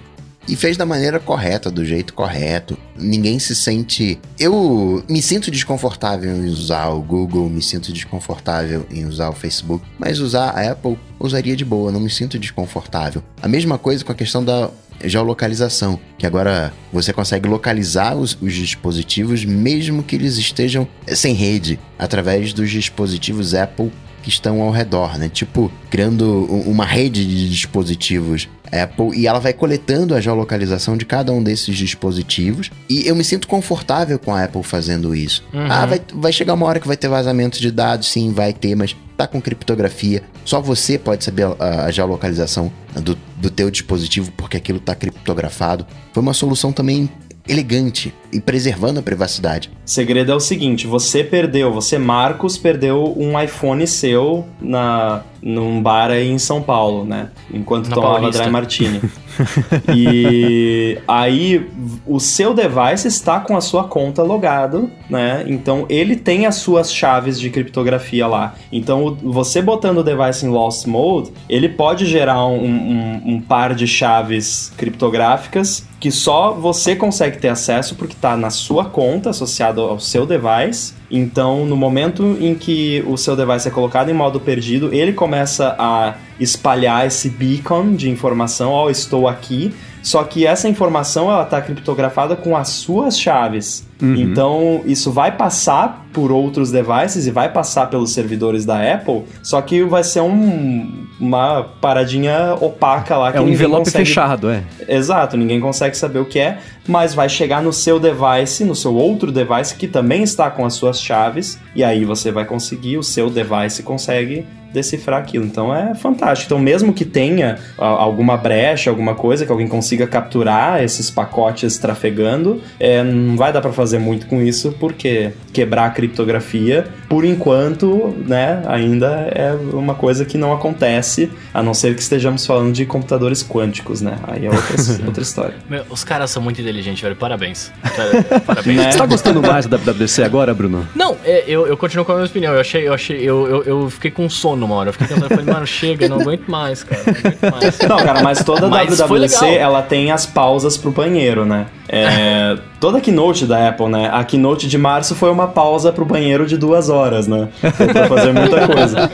E 0.47 0.55
fez 0.55 0.75
da 0.75 0.85
maneira 0.85 1.19
correta, 1.19 1.71
do 1.71 1.85
jeito 1.85 2.13
correto. 2.13 2.77
Ninguém 2.97 3.39
se 3.39 3.55
sente. 3.55 4.19
Eu 4.37 5.03
me 5.07 5.21
sinto 5.21 5.49
desconfortável 5.49 6.35
em 6.35 6.47
usar 6.47 6.89
o 6.89 7.01
Google, 7.01 7.49
me 7.49 7.61
sinto 7.61 7.93
desconfortável 7.93 8.85
em 8.91 9.05
usar 9.05 9.29
o 9.29 9.33
Facebook, 9.33 9.85
mas 9.97 10.19
usar 10.19 10.49
a 10.49 10.71
Apple 10.71 10.97
usaria 11.19 11.55
de 11.55 11.63
boa, 11.63 11.91
não 11.91 11.99
me 11.99 12.09
sinto 12.09 12.37
desconfortável. 12.37 13.23
A 13.41 13.47
mesma 13.47 13.77
coisa 13.77 14.03
com 14.03 14.11
a 14.11 14.15
questão 14.15 14.43
da 14.43 14.69
geolocalização, 15.03 15.99
que 16.17 16.25
agora 16.25 16.73
você 16.91 17.11
consegue 17.11 17.47
localizar 17.47 18.15
os, 18.15 18.37
os 18.41 18.53
dispositivos 18.53 19.43
mesmo 19.45 20.03
que 20.03 20.15
eles 20.15 20.37
estejam 20.37 20.87
sem 21.07 21.33
rede, 21.33 21.79
através 21.97 22.53
dos 22.53 22.69
dispositivos 22.69 23.53
Apple 23.53 23.91
que 24.23 24.29
estão 24.29 24.61
ao 24.61 24.71
redor, 24.71 25.19
né? 25.19 25.29
Tipo, 25.29 25.71
criando 25.89 26.45
uma 26.45 26.85
rede 26.85 27.25
de 27.25 27.49
dispositivos 27.49 28.47
Apple 28.73 29.15
e 29.15 29.27
ela 29.27 29.39
vai 29.39 29.53
coletando 29.53 30.15
a 30.15 30.21
geolocalização 30.21 30.97
de 30.97 31.05
cada 31.05 31.31
um 31.31 31.43
desses 31.43 31.77
dispositivos. 31.77 32.71
E 32.89 33.07
eu 33.07 33.15
me 33.15 33.23
sinto 33.23 33.47
confortável 33.47 34.17
com 34.17 34.33
a 34.33 34.43
Apple 34.43 34.63
fazendo 34.63 35.13
isso. 35.13 35.43
Uhum. 35.53 35.67
Ah, 35.69 35.85
vai, 35.85 36.01
vai 36.13 36.33
chegar 36.33 36.55
uma 36.55 36.65
hora 36.65 36.79
que 36.79 36.87
vai 36.87 36.97
ter 36.97 37.07
vazamento 37.07 37.59
de 37.59 37.69
dados, 37.71 38.11
sim, 38.11 38.31
vai 38.33 38.51
ter, 38.51 38.75
mas 38.75 38.95
tá 39.15 39.27
com 39.27 39.39
criptografia. 39.39 40.23
Só 40.43 40.59
você 40.59 40.97
pode 40.97 41.23
saber 41.23 41.45
a, 41.59 41.85
a 41.85 41.91
geolocalização 41.91 42.71
do, 42.95 43.17
do 43.37 43.49
teu 43.49 43.69
dispositivo 43.69 44.31
porque 44.35 44.57
aquilo 44.57 44.79
tá 44.79 44.95
criptografado. 44.95 45.85
Foi 46.11 46.23
uma 46.23 46.33
solução 46.33 46.71
também 46.71 47.09
elegante 47.47 48.13
e 48.33 48.41
preservando 48.41 48.99
a 48.99 49.03
privacidade. 49.03 49.69
O 49.85 49.89
segredo 49.89 50.31
é 50.31 50.35
o 50.35 50.39
seguinte: 50.39 50.87
você 50.87 51.23
perdeu, 51.23 51.71
você, 51.71 51.97
Marcos, 51.97 52.57
perdeu 52.57 53.13
um 53.17 53.39
iPhone 53.39 53.85
seu 53.87 54.45
na, 54.61 55.21
num 55.41 55.81
bar 55.81 56.09
aí 56.11 56.29
em 56.29 56.37
São 56.39 56.61
Paulo, 56.61 57.05
né? 57.05 57.29
Enquanto 57.53 57.89
Na 57.89 57.95
tomava 57.95 58.15
Paulista. 58.19 58.43
Dry 58.43 58.51
Martini. 58.51 59.01
e 59.95 60.97
aí 61.07 61.67
o 62.05 62.19
seu 62.19 62.53
device 62.53 63.07
está 63.07 63.39
com 63.39 63.55
a 63.57 63.61
sua 63.61 63.85
conta 63.85 64.21
logado, 64.23 64.89
né? 65.09 65.43
Então 65.47 65.85
ele 65.89 66.15
tem 66.15 66.45
as 66.45 66.55
suas 66.55 66.93
chaves 66.93 67.39
de 67.39 67.49
criptografia 67.49 68.27
lá. 68.27 68.55
Então 68.71 69.17
você 69.23 69.61
botando 69.61 69.99
o 69.99 70.03
device 70.03 70.45
em 70.45 70.49
Lost 70.49 70.85
Mode, 70.87 71.31
ele 71.49 71.69
pode 71.69 72.05
gerar 72.05 72.45
um, 72.45 72.63
um- 72.63 73.21
um 73.25 73.41
par 73.41 73.73
de 73.73 73.87
chaves 73.87 74.71
criptográficas 74.77 75.87
que 75.99 76.11
só 76.11 76.51
você 76.51 76.95
consegue 76.97 77.37
ter 77.37 77.47
acesso 77.47 77.95
porque 77.95 78.15
está 78.23 78.37
na 78.37 78.49
sua 78.49 78.85
conta 78.85 79.31
associado 79.31 79.81
ao 79.81 79.99
seu 79.99 80.25
device. 80.25 80.93
Então, 81.11 81.65
no 81.65 81.75
momento 81.75 82.37
em 82.39 82.55
que 82.55 83.03
o 83.05 83.17
seu 83.17 83.35
device 83.35 83.67
é 83.67 83.71
colocado 83.71 84.09
em 84.09 84.13
modo 84.13 84.39
perdido, 84.39 84.93
ele 84.93 85.11
começa 85.11 85.75
a 85.77 86.15
espalhar 86.39 87.05
esse 87.05 87.29
beacon 87.29 87.93
de 87.93 88.09
informação, 88.09 88.71
ó, 88.71 88.89
estou 88.89 89.27
aqui. 89.27 89.73
Só 90.03 90.23
que 90.25 90.45
essa 90.45 90.67
informação 90.67 91.31
ela 91.31 91.43
está 91.43 91.61
criptografada 91.61 92.35
com 92.35 92.55
as 92.57 92.69
suas 92.69 93.17
chaves. 93.17 93.87
Uhum. 94.01 94.15
Então, 94.15 94.81
isso 94.85 95.11
vai 95.13 95.31
passar 95.31 96.05
por 96.11 96.29
outros 96.29 96.69
devices 96.71 97.25
e 97.25 97.31
vai 97.31 97.49
passar 97.51 97.89
pelos 97.89 98.11
servidores 98.11 98.65
da 98.65 98.75
Apple, 98.93 99.23
só 99.41 99.61
que 99.61 99.81
vai 99.83 100.03
ser 100.03 100.19
um- 100.21 101.07
uma 101.19 101.63
paradinha 101.79 102.55
opaca 102.59 103.17
lá 103.17 103.31
que 103.31 103.37
É 103.37 103.41
um 103.41 103.47
envelope 103.47 103.85
consegue 103.85 104.05
fechado, 104.05 104.49
é. 104.49 104.61
Exato, 104.89 105.37
ninguém 105.37 105.59
consegue 105.61 105.95
saber 105.97 106.19
o 106.19 106.25
que 106.25 106.37
é, 106.37 106.57
mas 106.85 107.13
vai 107.13 107.29
chegar 107.29 107.63
no 107.63 107.71
seu 107.71 107.97
device, 107.99 108.65
no 108.65 108.75
seu 108.75 108.93
outro 108.93 109.31
device 109.31 109.73
que 109.75 109.87
também 109.87 110.21
está 110.21 110.51
com 110.51 110.65
as 110.65 110.73
suas 110.73 111.01
chaves, 111.01 111.57
e 111.73 111.81
aí 111.83 112.03
você 112.03 112.29
vai 112.29 112.43
conseguir, 112.45 112.97
o 112.97 113.03
seu 113.03 113.29
device 113.29 113.81
consegue 113.81 114.45
decifrar 114.73 115.21
aquilo. 115.21 115.45
Então 115.45 115.73
é 115.73 115.93
fantástico. 115.95 116.53
Então, 116.53 116.59
mesmo 116.59 116.91
que 116.93 117.05
tenha 117.05 117.59
ah, 117.77 117.85
alguma 117.85 118.35
brecha, 118.35 118.89
alguma 118.89 119.15
coisa 119.15 119.45
que 119.45 119.51
alguém 119.51 119.67
consiga 119.67 120.07
capturar 120.07 120.83
esses 120.83 121.09
pacotes 121.09 121.77
trafegando, 121.77 122.61
é, 122.79 123.03
não 123.03 123.37
vai 123.37 123.53
dar 123.53 123.61
para 123.61 123.71
fazer 123.71 123.99
muito 123.99 124.27
com 124.27 124.41
isso, 124.41 124.75
porque 124.79 125.31
quebrar 125.51 125.85
a 125.85 125.89
criptografia, 125.91 126.87
por 127.07 127.23
enquanto, 127.23 128.13
né, 128.25 128.63
ainda 128.65 129.07
é 129.33 129.53
uma 129.73 129.93
coisa 129.93 130.25
que 130.25 130.37
não 130.37 130.51
acontece, 130.51 131.31
a 131.53 131.61
não 131.61 131.73
ser 131.73 131.95
que 131.95 132.01
estejamos 132.01 132.45
falando 132.45 132.73
de 132.73 132.85
computadores 132.85 133.43
quânticos, 133.43 134.01
né? 134.01 134.17
Aí 134.27 134.45
é 134.45 134.49
outra, 134.49 134.75
outra 135.05 135.23
história. 135.23 135.55
Meu, 135.69 135.83
os 135.89 136.03
caras 136.03 136.31
são 136.31 136.41
muito 136.41 136.59
inteligentes, 136.59 137.01
velho. 137.01 137.15
Parabéns. 137.15 137.71
Parabéns. 138.45 138.77
Né? 138.77 138.91
Você 138.91 138.97
tá 138.97 139.05
gostando 139.05 139.41
mais 139.41 139.67
da 139.67 139.77
WWDC 139.77 140.23
agora, 140.23 140.53
Bruno? 140.53 140.87
Não, 140.95 141.15
é, 141.23 141.43
eu, 141.47 141.67
eu 141.67 141.77
continuo 141.77 142.03
com 142.03 142.13
a 142.13 142.15
minha 142.15 142.27
opinião. 142.27 142.53
Eu 142.53 142.59
achei, 142.59 142.87
eu 142.87 142.93
achei, 142.93 143.17
eu, 143.17 143.47
eu, 143.47 143.63
eu 143.63 143.89
fiquei 143.89 144.09
com 144.09 144.29
sono 144.29 144.62
uma 144.65 144.75
hora. 144.75 144.89
Eu 144.89 144.93
fiquei 144.93 145.07
pensando, 145.07 145.25
eu 145.25 145.37
falei, 145.37 145.53
mano, 145.53 145.67
chega, 145.67 146.09
não 146.09 146.19
aguento 146.19 146.47
mais, 146.47 146.83
cara. 146.83 147.01
Não 147.05 147.13
aguento 147.13 147.51
mais. 147.51 147.79
Não, 147.79 147.97
cara, 147.97 148.23
mas 148.23 148.43
toda 148.43 148.67
Mas 148.67 148.99
legal. 148.99 149.43
ela 149.45 149.81
tem 149.81 150.11
as 150.11 150.25
pausas 150.25 150.77
pro 150.77 150.91
banheiro, 150.91 151.45
né? 151.45 151.67
É, 151.87 152.57
toda 152.79 153.01
keynote 153.01 153.45
da 153.45 153.69
Apple, 153.69 153.87
né? 153.87 154.09
A 154.11 154.23
keynote 154.23 154.67
de 154.67 154.77
março 154.77 155.15
foi 155.15 155.29
uma 155.29 155.47
pausa 155.47 155.91
pro 155.91 156.05
banheiro 156.05 156.45
de 156.45 156.57
duas 156.57 156.89
horas, 156.89 157.27
né? 157.27 157.49
Deu 157.61 157.89
pra 157.89 158.07
fazer 158.07 158.33
muita 158.33 158.67
coisa. 158.67 159.11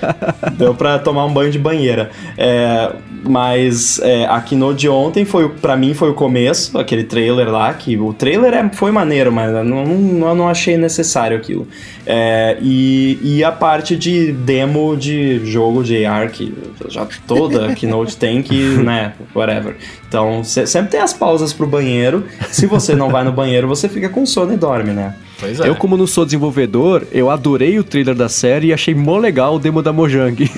Deu 0.53 0.76
pra 0.76 0.99
tomar 0.99 1.26
um 1.26 1.34
banho 1.34 1.51
de 1.51 1.57
banheira. 1.57 2.11
É, 2.38 2.91
mas 3.24 3.99
é, 3.99 4.26
a 4.26 4.39
keynote 4.41 4.80
de 4.80 4.89
ontem, 4.89 5.26
foi, 5.26 5.49
pra 5.49 5.76
mim, 5.76 5.93
foi 5.93 6.09
o 6.09 6.13
começo, 6.13 6.78
aquele 6.78 7.03
trailer 7.03 7.49
lá, 7.49 7.74
que 7.74 7.97
o 7.97 8.13
trailer 8.13 8.53
é, 8.53 8.70
foi 8.70 8.91
maneiro, 8.91 9.32
mas 9.32 9.51
eu 9.53 9.63
não, 9.63 9.86
não, 9.86 10.36
não 10.36 10.49
achei 10.49 10.78
necessário 10.78 11.36
aquilo. 11.36 11.67
É, 12.05 12.57
e, 12.61 13.20
e 13.22 13.43
a 13.43 13.51
parte 13.51 13.95
de 13.95 14.32
demo 14.32 14.95
de 14.95 15.45
jogo 15.45 15.84
de 15.84 16.05
AR, 16.05 16.30
que 16.30 16.53
já 16.88 17.07
toda 17.28 17.74
keynote 17.74 18.15
tem 18.15 18.41
que, 18.41 18.78
né, 18.78 19.13
whatever. 19.36 19.76
Então, 20.10 20.43
cê- 20.43 20.66
sempre 20.66 20.89
tem 20.89 20.99
as 20.99 21.14
pausas 21.14 21.53
pro 21.53 21.68
banheiro. 21.68 22.26
Se 22.49 22.66
você 22.66 22.95
não 22.95 23.10
vai 23.12 23.24
no 23.24 23.32
banheiro, 23.32 23.68
você 23.68 23.88
fica 23.88 24.10
com 24.10 24.26
sono 24.26 24.51
e 24.51 24.57
dorme, 24.57 24.91
né? 24.91 25.16
Pois 25.39 25.60
é. 25.60 25.70
Eu, 25.70 25.76
como 25.76 25.95
não 25.95 26.07
sou 26.07 26.26
desenvolvedor, 26.26 27.03
eu 27.12 27.30
adorei 27.30 27.78
o 27.78 27.84
trailer 27.84 28.16
da 28.16 28.28
série 28.28 28.68
e 28.68 28.74
achei 28.74 28.95
mó 28.95 29.18
legal 29.20 29.55
o 29.55 29.60
demo 29.60 29.84
da 29.84 29.93
Mojang. 29.93 30.36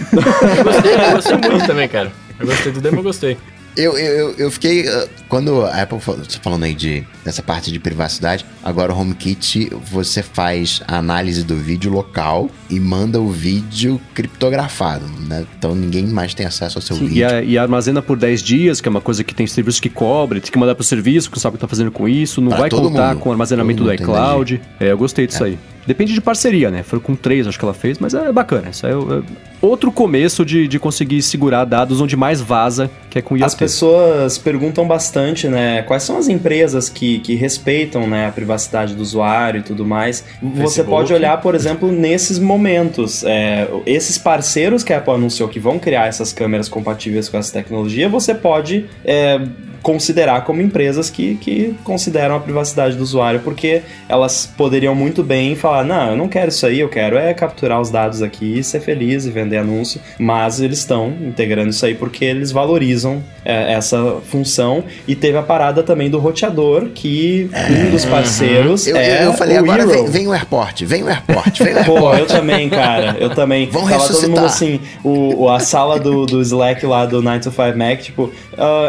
Eu 0.58 0.64
gostei, 0.64 0.94
eu 0.96 1.12
gostei 1.12 1.38
muito 1.52 1.68
também, 1.68 1.88
cara. 1.90 2.12
Eu 2.40 2.46
gostei 2.48 2.72
do 2.72 2.80
demo, 2.82 2.98
eu 3.00 3.04
gostei. 3.04 3.38
Eu, 3.78 3.98
eu, 3.98 4.32
eu- 4.38 4.52
fiquei. 4.52 4.82
uh, 4.88 5.08
Quando 5.30 5.62
a 5.64 5.82
Apple 5.82 5.98
falando 6.42 6.64
aí 6.64 6.74
de, 6.74 7.06
dessa 7.24 7.42
parte 7.42 7.72
de 7.72 7.80
privacidade, 7.80 8.46
agora 8.62 8.94
o 8.94 9.00
HomeKit 9.00 9.72
você 9.90 10.22
faz 10.22 10.82
a 10.86 10.98
análise 10.98 11.42
do 11.44 11.56
vídeo 11.56 11.90
local 11.90 12.50
e 12.70 12.78
manda 12.82 13.20
o 13.22 13.30
vídeo 13.32 14.00
criptografado, 14.14 15.06
né? 15.28 15.46
Então 15.58 15.74
ninguém 15.74 16.06
mais 16.06 16.34
tem 16.34 16.46
acesso 16.46 16.78
ao 16.78 16.82
seu 16.82 16.98
Sim, 16.98 17.06
e, 17.06 17.08
vídeo. 17.08 17.28
a- 17.30 17.42
e 17.42 17.58
armazena 17.58 18.02
por 18.02 18.18
10 18.18 18.42
dias, 18.44 18.82
que 18.82 18.90
é 18.90 18.92
uma 18.92 19.00
coisa 19.02 19.24
que 19.24 19.34
tem 19.34 19.48
serviços 19.48 19.80
que 19.80 19.90
cobre, 19.90 20.42
tem 20.42 20.52
que 20.52 20.58
mandar 20.60 20.76
pro 20.76 20.84
serviço, 20.84 21.30
que 21.30 21.38
não 21.38 21.42
sabe 21.42 21.56
o 21.56 21.58
que 21.58 21.62
tá 21.62 21.68
fazendo 21.68 21.92
com 21.92 22.10
isso, 22.10 22.42
não 22.42 22.50
Pra 22.50 22.58
vai 22.60 22.70
contar 22.70 23.10
mundo. 23.14 23.20
com 23.22 23.30
o 23.30 23.32
armazenamento 23.32 23.84
do 23.86 23.94
iCloud. 23.94 24.62
É, 24.82 24.92
eu 24.92 24.98
gostei 24.98 25.26
disso 25.28 25.44
aí. 25.46 25.58
Depende 25.86 26.14
de 26.14 26.22
parceria, 26.22 26.70
né? 26.70 26.84
Foram 26.84 27.02
com 27.02 27.16
três, 27.16 27.48
acho 27.48 27.58
que 27.58 27.66
ela 27.66 27.74
fez, 27.74 27.98
mas 28.00 28.14
é 28.14 28.32
bacana. 28.32 28.70
Isso 28.70 28.86
é, 28.86 28.92
é 28.92 29.22
outro 29.62 29.92
começo 29.92 30.46
de, 30.46 30.68
de 30.68 30.80
conseguir 30.80 31.22
segurar 31.22 31.66
dados 31.66 32.02
onde 32.02 32.16
mais 32.16 32.42
vaza, 32.42 32.90
que 33.10 33.20
é 33.20 33.22
com 33.22 33.36
IoT. 33.36 33.46
As 33.46 33.56
pessoas 33.56 34.38
perguntam 34.38 34.88
bastante, 34.88 35.48
né? 35.48 35.82
Quais 35.84 36.04
são 36.04 36.18
as 36.18 36.28
empresas 36.28 36.90
que, 36.90 37.20
que 37.20 37.36
respeitam 37.36 38.08
né, 38.08 38.28
a 38.28 38.32
privacidade 38.32 38.96
do 38.96 39.02
usuário 39.02 39.60
e 39.60 39.64
tudo 39.64 39.86
mais. 39.86 40.24
Você 40.42 40.58
Facebook. 40.58 40.90
pode 40.90 41.14
olhar, 41.14 41.40
por 41.42 41.56
exemplo, 41.56 41.92
nesses 41.92 42.40
momentos. 42.40 43.24
é, 43.24 43.68
esses 43.86 44.18
parceiros 44.18 44.84
que 44.84 44.94
a 44.94 44.98
Apple 44.98 45.14
anunciou 45.14 45.50
que 45.50 45.60
vão 45.60 45.80
criar 45.80 46.08
essas 46.08 46.34
câmeras 46.34 46.70
compatíveis 46.70 47.30
com 47.30 47.38
essa 47.38 47.52
tecnologia, 47.52 48.10
você 48.10 48.34
pode 48.34 48.86
é, 49.04 49.40
considerar 49.82 50.44
como 50.44 50.62
empresas 50.62 51.10
que, 51.10 51.36
que 51.36 51.76
consideram 51.84 52.36
a 52.36 52.40
privacidade 52.40 52.96
do 52.96 53.04
usuário, 53.04 53.42
porque 53.42 53.82
elas 54.08 54.46
poderiam 54.46 54.94
muito 54.96 55.24
bem 55.24 55.56
falar: 55.56 55.71
não, 55.84 56.12
eu 56.12 56.16
não 56.18 56.28
quero 56.28 56.50
isso 56.50 56.66
aí, 56.66 56.80
eu 56.80 56.90
quero 56.90 57.18
é 57.18 57.34
capturar 57.34 57.80
os 57.80 57.90
dados 57.90 58.22
aqui, 58.22 58.62
ser 58.64 58.80
feliz 58.82 59.26
e 59.26 59.32
vender 59.32 59.58
anúncio. 59.58 60.00
Mas 60.20 60.60
eles 60.60 60.80
estão 60.80 61.10
integrando 61.22 61.70
isso 61.70 61.86
aí 61.86 61.96
porque 61.96 62.26
eles 62.26 62.52
valorizam 62.52 63.24
é, 63.46 63.74
essa 63.74 64.18
função. 64.30 64.84
E 65.08 65.16
teve 65.16 65.38
a 65.38 65.42
parada 65.44 65.82
também 65.84 66.10
do 66.10 66.20
roteador, 66.20 66.90
que 66.94 67.50
um 67.88 67.92
dos 67.92 68.06
parceiros 68.06 68.88
Eu, 68.88 68.98
é 68.98 69.22
eu, 69.22 69.26
eu 69.28 69.34
falei, 69.34 69.58
agora 69.58 69.86
vem, 69.86 70.06
vem 70.06 70.28
o 70.28 70.34
AirPort, 70.34 70.84
vem 70.84 71.04
o 71.04 71.08
AirPort, 71.10 71.60
vem 71.60 71.74
o 71.74 71.78
AirPort. 71.78 71.92
Pô, 72.02 72.14
eu 72.16 72.26
também, 72.26 72.70
cara. 72.70 73.18
Eu 73.20 73.30
também. 73.30 73.70
Vão 73.70 73.88
Tava 73.88 74.08
todo 74.08 74.22
mundo 74.30 74.42
ressuscitar. 74.42 74.46
assim, 74.46 74.80
o, 75.04 75.44
o- 75.44 75.50
a 75.50 75.60
sala 75.60 76.00
do, 76.00 76.26
do 76.26 76.42
Slack 76.42 76.86
lá 76.86 77.06
do 77.06 77.22
9 77.22 77.40
to 77.40 77.52
5 77.52 77.78
Mac, 77.78 78.00
tipo, 78.02 78.24
uh, 78.24 78.32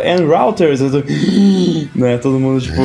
and 0.06 0.26
routers, 0.26 0.80
todo, 0.80 1.04
né, 1.94 2.18
todo 2.18 2.38
mundo 2.38 2.60
tipo, 2.60 2.80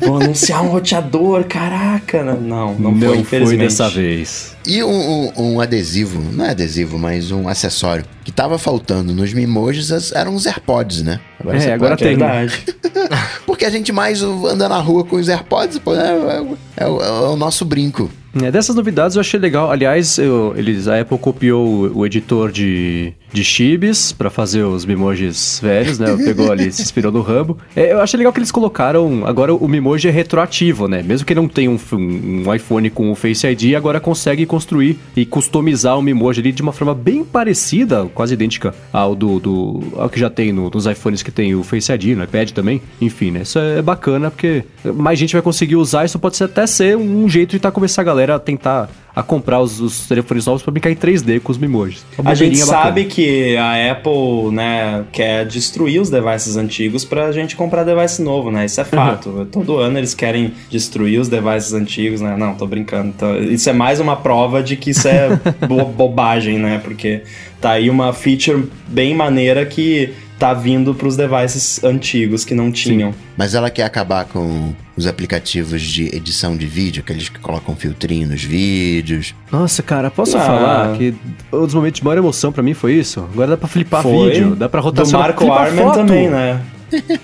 vão 0.00 0.16
anunciar 0.20 0.62
um 0.64 0.68
roteador, 0.68 1.44
caraca. 1.44 2.22
Não, 2.22 2.74
não, 2.74 2.92
Não 2.92 3.24
foi 3.24 3.29
infelizmente. 3.36 3.60
dessa 3.60 3.88
vez. 3.88 4.56
E 4.66 4.82
um, 4.82 4.90
um- 5.36 5.54
um 5.54 5.60
adesivo, 5.60 6.20
não 6.32 6.44
é 6.44 6.50
adesivo, 6.50 6.98
mas 6.98 7.30
um 7.30 7.48
acessório 7.48 8.04
que 8.24 8.30
tava 8.30 8.58
faltando 8.58 9.14
nos 9.14 9.32
Mimojis 9.32 10.12
eram 10.12 10.34
os 10.34 10.46
AirPods, 10.46 11.02
né? 11.02 11.18
É, 11.46 11.58
você 11.58 11.70
agora 11.70 11.96
tem. 11.96 12.08
Verdade. 12.16 12.62
Porque 13.50 13.64
a 13.64 13.70
gente 13.70 13.90
mais 13.92 14.22
anda 14.22 14.68
na 14.68 14.78
rua 14.78 15.02
com 15.04 15.16
os 15.16 15.28
AirPods, 15.28 15.80
pô, 15.80 15.92
é, 15.92 15.98
é- 16.78 16.84
é 16.84 16.86
o- 16.86 17.02
é 17.02 17.10
o 17.30 17.36
nosso 17.36 17.64
brinco. 17.64 18.08
É, 18.40 18.48
dessas 18.48 18.76
novidades 18.76 19.16
eu 19.16 19.20
achei 19.20 19.40
legal. 19.40 19.72
Aliás, 19.72 20.16
eu- 20.16 20.54
eles, 20.56 20.86
a 20.86 21.00
Apple 21.00 21.18
copiou 21.18 21.66
o, 21.66 21.98
o 21.98 22.06
editor 22.06 22.52
de, 22.52 23.12
de 23.32 23.42
chibis 23.42 24.12
pra 24.12 24.30
fazer 24.30 24.62
os 24.62 24.84
Mimojis 24.86 25.58
velhos, 25.60 25.98
né? 25.98 26.06
Pegou 26.24 26.52
ali, 26.52 26.70
se 26.70 26.80
inspirou 26.80 27.10
no 27.10 27.22
Rambo. 27.22 27.58
É, 27.74 27.92
eu 27.92 28.00
achei 28.00 28.16
legal 28.16 28.32
que 28.32 28.38
eles 28.38 28.52
colocaram. 28.52 29.26
Agora 29.26 29.52
o 29.52 29.66
Mimoji 29.66 30.06
é 30.06 30.12
retroativo, 30.12 30.86
né? 30.86 31.02
Mesmo 31.02 31.26
que 31.26 31.34
não 31.34 31.48
tenha 31.48 31.68
um, 31.72 31.78
um- 31.92 32.54
iPhone 32.54 32.88
com 32.88 33.10
o 33.10 33.16
Face 33.16 33.44
ID, 33.48 33.74
agora 33.74 33.98
consegue 33.98 34.46
construir 34.46 34.96
e 35.16 35.26
customizar 35.26 35.98
o 35.98 36.02
Mimoji 36.02 36.38
ali 36.40 36.52
de 36.52 36.62
uma 36.62 36.72
forma 36.72 36.94
bem 36.94 37.24
parecida, 37.24 38.08
quase 38.14 38.34
idêntica 38.34 38.72
ao 38.92 39.16
do, 39.16 39.40
do 39.40 39.82
ao 39.96 40.08
que 40.08 40.20
já 40.20 40.30
tem 40.30 40.52
no- 40.52 40.70
nos 40.72 40.86
iPhones 40.86 41.20
que 41.24 41.32
tem 41.32 41.52
o 41.56 41.64
Face 41.64 41.90
ID, 41.92 42.14
no 42.16 42.22
iPad 42.22 42.52
também. 42.52 42.80
Enfim, 43.00 43.32
né? 43.32 43.39
Isso 43.42 43.58
é 43.58 43.80
bacana 43.82 44.30
porque 44.30 44.64
mais 44.94 45.18
gente 45.18 45.32
vai 45.32 45.42
conseguir 45.42 45.76
usar. 45.76 46.04
Isso 46.04 46.18
pode 46.18 46.36
ser 46.36 46.44
até 46.44 46.66
ser 46.66 46.96
um 46.96 47.28
jeito 47.28 47.50
de 47.52 47.60
tá 47.60 47.70
começar 47.70 48.02
a 48.02 48.04
galera 48.04 48.34
a 48.36 48.38
tentar 48.38 48.88
a 49.14 49.24
comprar 49.24 49.60
os, 49.60 49.80
os 49.80 50.06
telefones 50.06 50.46
novos 50.46 50.62
pra 50.62 50.70
brincar 50.70 50.88
em 50.88 50.94
3D 50.94 51.40
com 51.40 51.50
os 51.50 51.58
Mimojis. 51.58 52.04
Uma 52.16 52.30
A 52.30 52.34
gente 52.34 52.60
bacana. 52.60 52.82
sabe 52.82 53.04
que 53.06 53.56
a 53.56 53.90
Apple, 53.90 54.52
né, 54.52 55.04
quer 55.12 55.44
destruir 55.46 56.00
os 56.00 56.08
devices 56.08 56.56
antigos 56.56 57.04
pra 57.04 57.32
gente 57.32 57.56
comprar 57.56 57.82
device 57.82 58.22
novo, 58.22 58.52
né? 58.52 58.64
Isso 58.66 58.80
é 58.80 58.84
fato. 58.84 59.48
Todo 59.50 59.78
ano 59.78 59.98
eles 59.98 60.14
querem 60.14 60.52
destruir 60.70 61.20
os 61.20 61.28
devices 61.28 61.72
antigos, 61.72 62.20
né? 62.20 62.36
Não, 62.38 62.54
tô 62.54 62.68
brincando. 62.68 63.08
Então, 63.08 63.36
isso 63.42 63.68
é 63.68 63.72
mais 63.72 63.98
uma 63.98 64.14
prova 64.14 64.62
de 64.62 64.76
que 64.76 64.90
isso 64.90 65.08
é 65.08 65.28
bo- 65.66 65.86
bobagem, 65.86 66.58
né? 66.60 66.80
Porque 66.82 67.22
tá 67.60 67.72
aí 67.72 67.90
uma 67.90 68.12
feature 68.12 68.64
bem 68.86 69.12
maneira 69.12 69.66
que 69.66 70.10
tá 70.40 70.54
vindo 70.54 70.94
pros 70.94 71.16
devices 71.18 71.84
antigos 71.84 72.44
que 72.46 72.54
não 72.54 72.72
tinham. 72.72 73.14
Mas 73.36 73.54
ela 73.54 73.68
quer 73.70 73.84
acabar 73.84 74.24
com 74.24 74.72
os 74.96 75.06
aplicativos 75.06 75.82
de 75.82 76.06
edição 76.16 76.56
de 76.56 76.66
vídeo, 76.66 77.02
aqueles 77.04 77.28
que 77.28 77.38
colocam 77.38 77.76
filtrinho 77.76 78.26
nos 78.28 78.42
vídeos. 78.42 79.34
Nossa, 79.52 79.82
cara, 79.82 80.10
posso 80.10 80.36
Ah. 80.38 80.40
falar 80.40 80.96
que 80.96 81.14
um 81.52 81.66
dos 81.66 81.74
momentos 81.74 82.00
de 82.00 82.04
maior 82.04 82.16
emoção 82.18 82.50
pra 82.50 82.62
mim 82.62 82.72
foi 82.74 82.94
isso? 82.94 83.20
Agora 83.32 83.48
dá 83.50 83.56
pra 83.58 83.68
flipar 83.68 84.02
Foi. 84.02 84.30
vídeo, 84.30 84.56
dá 84.56 84.66
pra 84.68 84.80
Do 84.80 84.84
rotacionar 84.84 85.26
Marco 85.28 85.40
flipar 85.44 85.66
Arman 85.66 85.84
foto. 85.84 85.94
também, 85.94 86.28
né? 86.30 86.60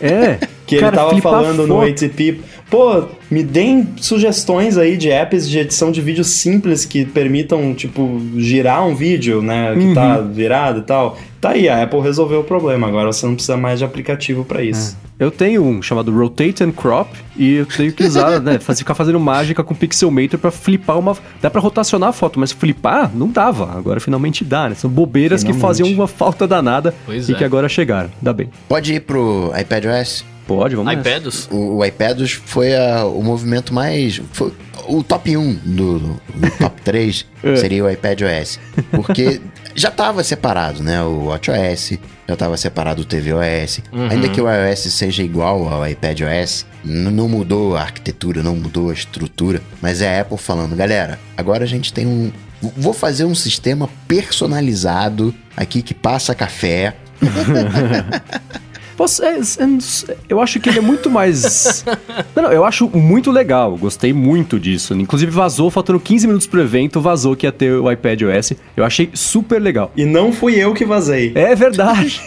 É. 0.00 0.38
Que 0.66 0.78
Cara, 0.80 0.96
ele 1.12 1.20
tava 1.20 1.20
falando 1.22 1.64
no. 1.64 1.80
ATP. 1.80 2.40
Pô, 2.68 3.04
me 3.30 3.44
deem 3.44 3.86
sugestões 3.98 4.76
aí 4.76 4.96
de 4.96 5.08
apps 5.12 5.48
de 5.48 5.60
edição 5.60 5.92
de 5.92 6.00
vídeo 6.00 6.24
simples 6.24 6.84
que 6.84 7.04
permitam, 7.04 7.72
tipo, 7.72 8.20
girar 8.36 8.84
um 8.84 8.92
vídeo, 8.92 9.40
né? 9.40 9.72
Que 9.78 9.94
tá 9.94 10.18
Uhum. 10.18 10.32
virado 10.32 10.80
e 10.80 10.82
tal. 10.82 11.16
Tá 11.46 11.52
aí, 11.52 11.68
a 11.68 11.80
Apple 11.82 12.00
resolveu 12.00 12.40
o 12.40 12.44
problema. 12.44 12.88
Agora 12.88 13.12
você 13.12 13.24
não 13.24 13.34
precisa 13.34 13.56
mais 13.56 13.78
de 13.78 13.84
aplicativo 13.84 14.44
pra 14.44 14.64
isso. 14.64 14.96
Eu 15.18 15.30
tenho 15.30 15.62
um 15.64 15.80
chamado 15.80 16.10
Rotate 16.12 16.64
and 16.64 16.72
Crop 16.72 17.08
e 17.36 17.54
eu 17.54 17.66
tenho 17.66 17.92
que 17.92 18.02
usar, 18.02 18.40
né, 18.40 18.58
fazer, 18.60 18.80
ficar 18.80 18.94
fazendo 18.94 19.20
mágica 19.20 19.62
com 19.62 19.72
Pixelmator 19.74 20.40
pra 20.40 20.50
flipar 20.50 20.98
uma... 20.98 21.16
Dá 21.40 21.48
pra 21.48 21.60
rotacionar 21.60 22.08
a 22.08 22.12
foto, 22.12 22.40
mas 22.40 22.50
flipar 22.50 23.10
não 23.14 23.28
dava. 23.28 23.78
Agora 23.78 24.00
finalmente 24.00 24.44
dá, 24.44 24.68
né? 24.68 24.74
São 24.74 24.90
bobeiras 24.90 25.44
que 25.44 25.52
Finalmente. 25.52 25.78
faziam 25.82 25.88
uma 25.96 26.08
falta 26.08 26.48
danada 26.48 26.92
Pois 27.06 27.28
e 27.28 27.32
é. 27.32 27.36
que 27.36 27.44
agora 27.44 27.68
chegaram. 27.68 28.10
Dá 28.20 28.32
bem. 28.32 28.50
Pode 28.68 28.92
ir 28.94 29.00
pro 29.02 29.52
iPadOS? 29.56 30.24
Pode, 30.48 30.74
vamos 30.76 30.92
iPads? 30.92 31.48
O, 31.50 31.76
o 31.78 31.84
iPadOS 31.84 32.32
foi 32.44 32.74
a- 32.76 33.04
o 33.04 33.22
movimento 33.22 33.72
mais. 33.74 34.20
Foi, 34.32 34.52
o 34.88 35.02
top 35.02 35.36
1 35.36 35.54
do, 35.64 35.98
do 35.98 36.50
top 36.58 36.80
3 36.82 37.26
É. 37.42 37.56
seria 37.56 37.84
o 37.84 37.90
iPadOS. 37.90 38.60
Porque 38.92 39.40
já 39.76 39.90
estava 39.90 40.24
separado, 40.24 40.82
né? 40.82 41.02
O 41.02 41.26
WatchOS, 41.26 41.98
já 42.26 42.34
estava 42.34 42.56
separado 42.56 43.02
o 43.02 43.04
tvOS. 43.04 43.80
Ainda 44.10 44.28
que 44.28 44.40
o 44.40 44.50
iOS 44.50 44.80
seja 44.92 45.22
igual 45.22 45.68
ao 45.68 45.86
iPadOS, 45.86 46.66
não 46.82 47.28
mudou 47.28 47.76
a 47.76 47.82
arquitetura, 47.82 48.42
não 48.42 48.56
mudou 48.56 48.90
a 48.90 48.94
estrutura. 48.94 49.60
Mas 49.80 50.00
é 50.00 50.18
a 50.18 50.22
Apple 50.22 50.38
falando, 50.38 50.74
galera, 50.74 51.20
agora 51.36 51.64
a 51.64 51.68
gente 51.68 51.92
tem 51.92 52.06
um. 52.06 52.32
Vou 52.76 52.94
fazer 52.94 53.26
um 53.26 53.34
sistema 53.34 53.88
personalizado 54.08 55.34
aqui 55.56 55.82
que 55.82 55.92
passa 55.94 56.34
café. 56.34 56.96
Posso- 58.96 59.22
é, 59.22 59.38
é, 59.38 60.16
eu 60.28 60.40
acho 60.40 60.58
que 60.58 60.68
ele 60.68 60.78
é 60.78 60.82
muito 60.82 61.10
mais. 61.10 61.84
não, 62.34 62.44
não, 62.44 62.52
eu 62.52 62.64
acho 62.64 62.88
muito 62.88 63.30
legal. 63.30 63.76
Gostei 63.76 64.12
muito 64.12 64.58
disso. 64.58 64.94
Inclusive, 64.94 65.30
vazou, 65.30 65.70
faltando 65.70 66.00
15 66.00 66.26
minutos 66.26 66.46
pro 66.46 66.60
evento, 66.60 67.00
vazou 67.00 67.36
que 67.36 67.46
ia 67.46 67.52
ter 67.52 67.72
o 67.74 67.90
iPad 67.90 68.22
OS. 68.22 68.52
Eu 68.76 68.84
achei 68.84 69.10
super 69.12 69.60
legal. 69.60 69.92
E 69.96 70.04
não 70.04 70.32
fui 70.32 70.54
eu 70.56 70.72
que 70.72 70.84
vazei. 70.84 71.32
É 71.34 71.54
verdade. 71.54 72.20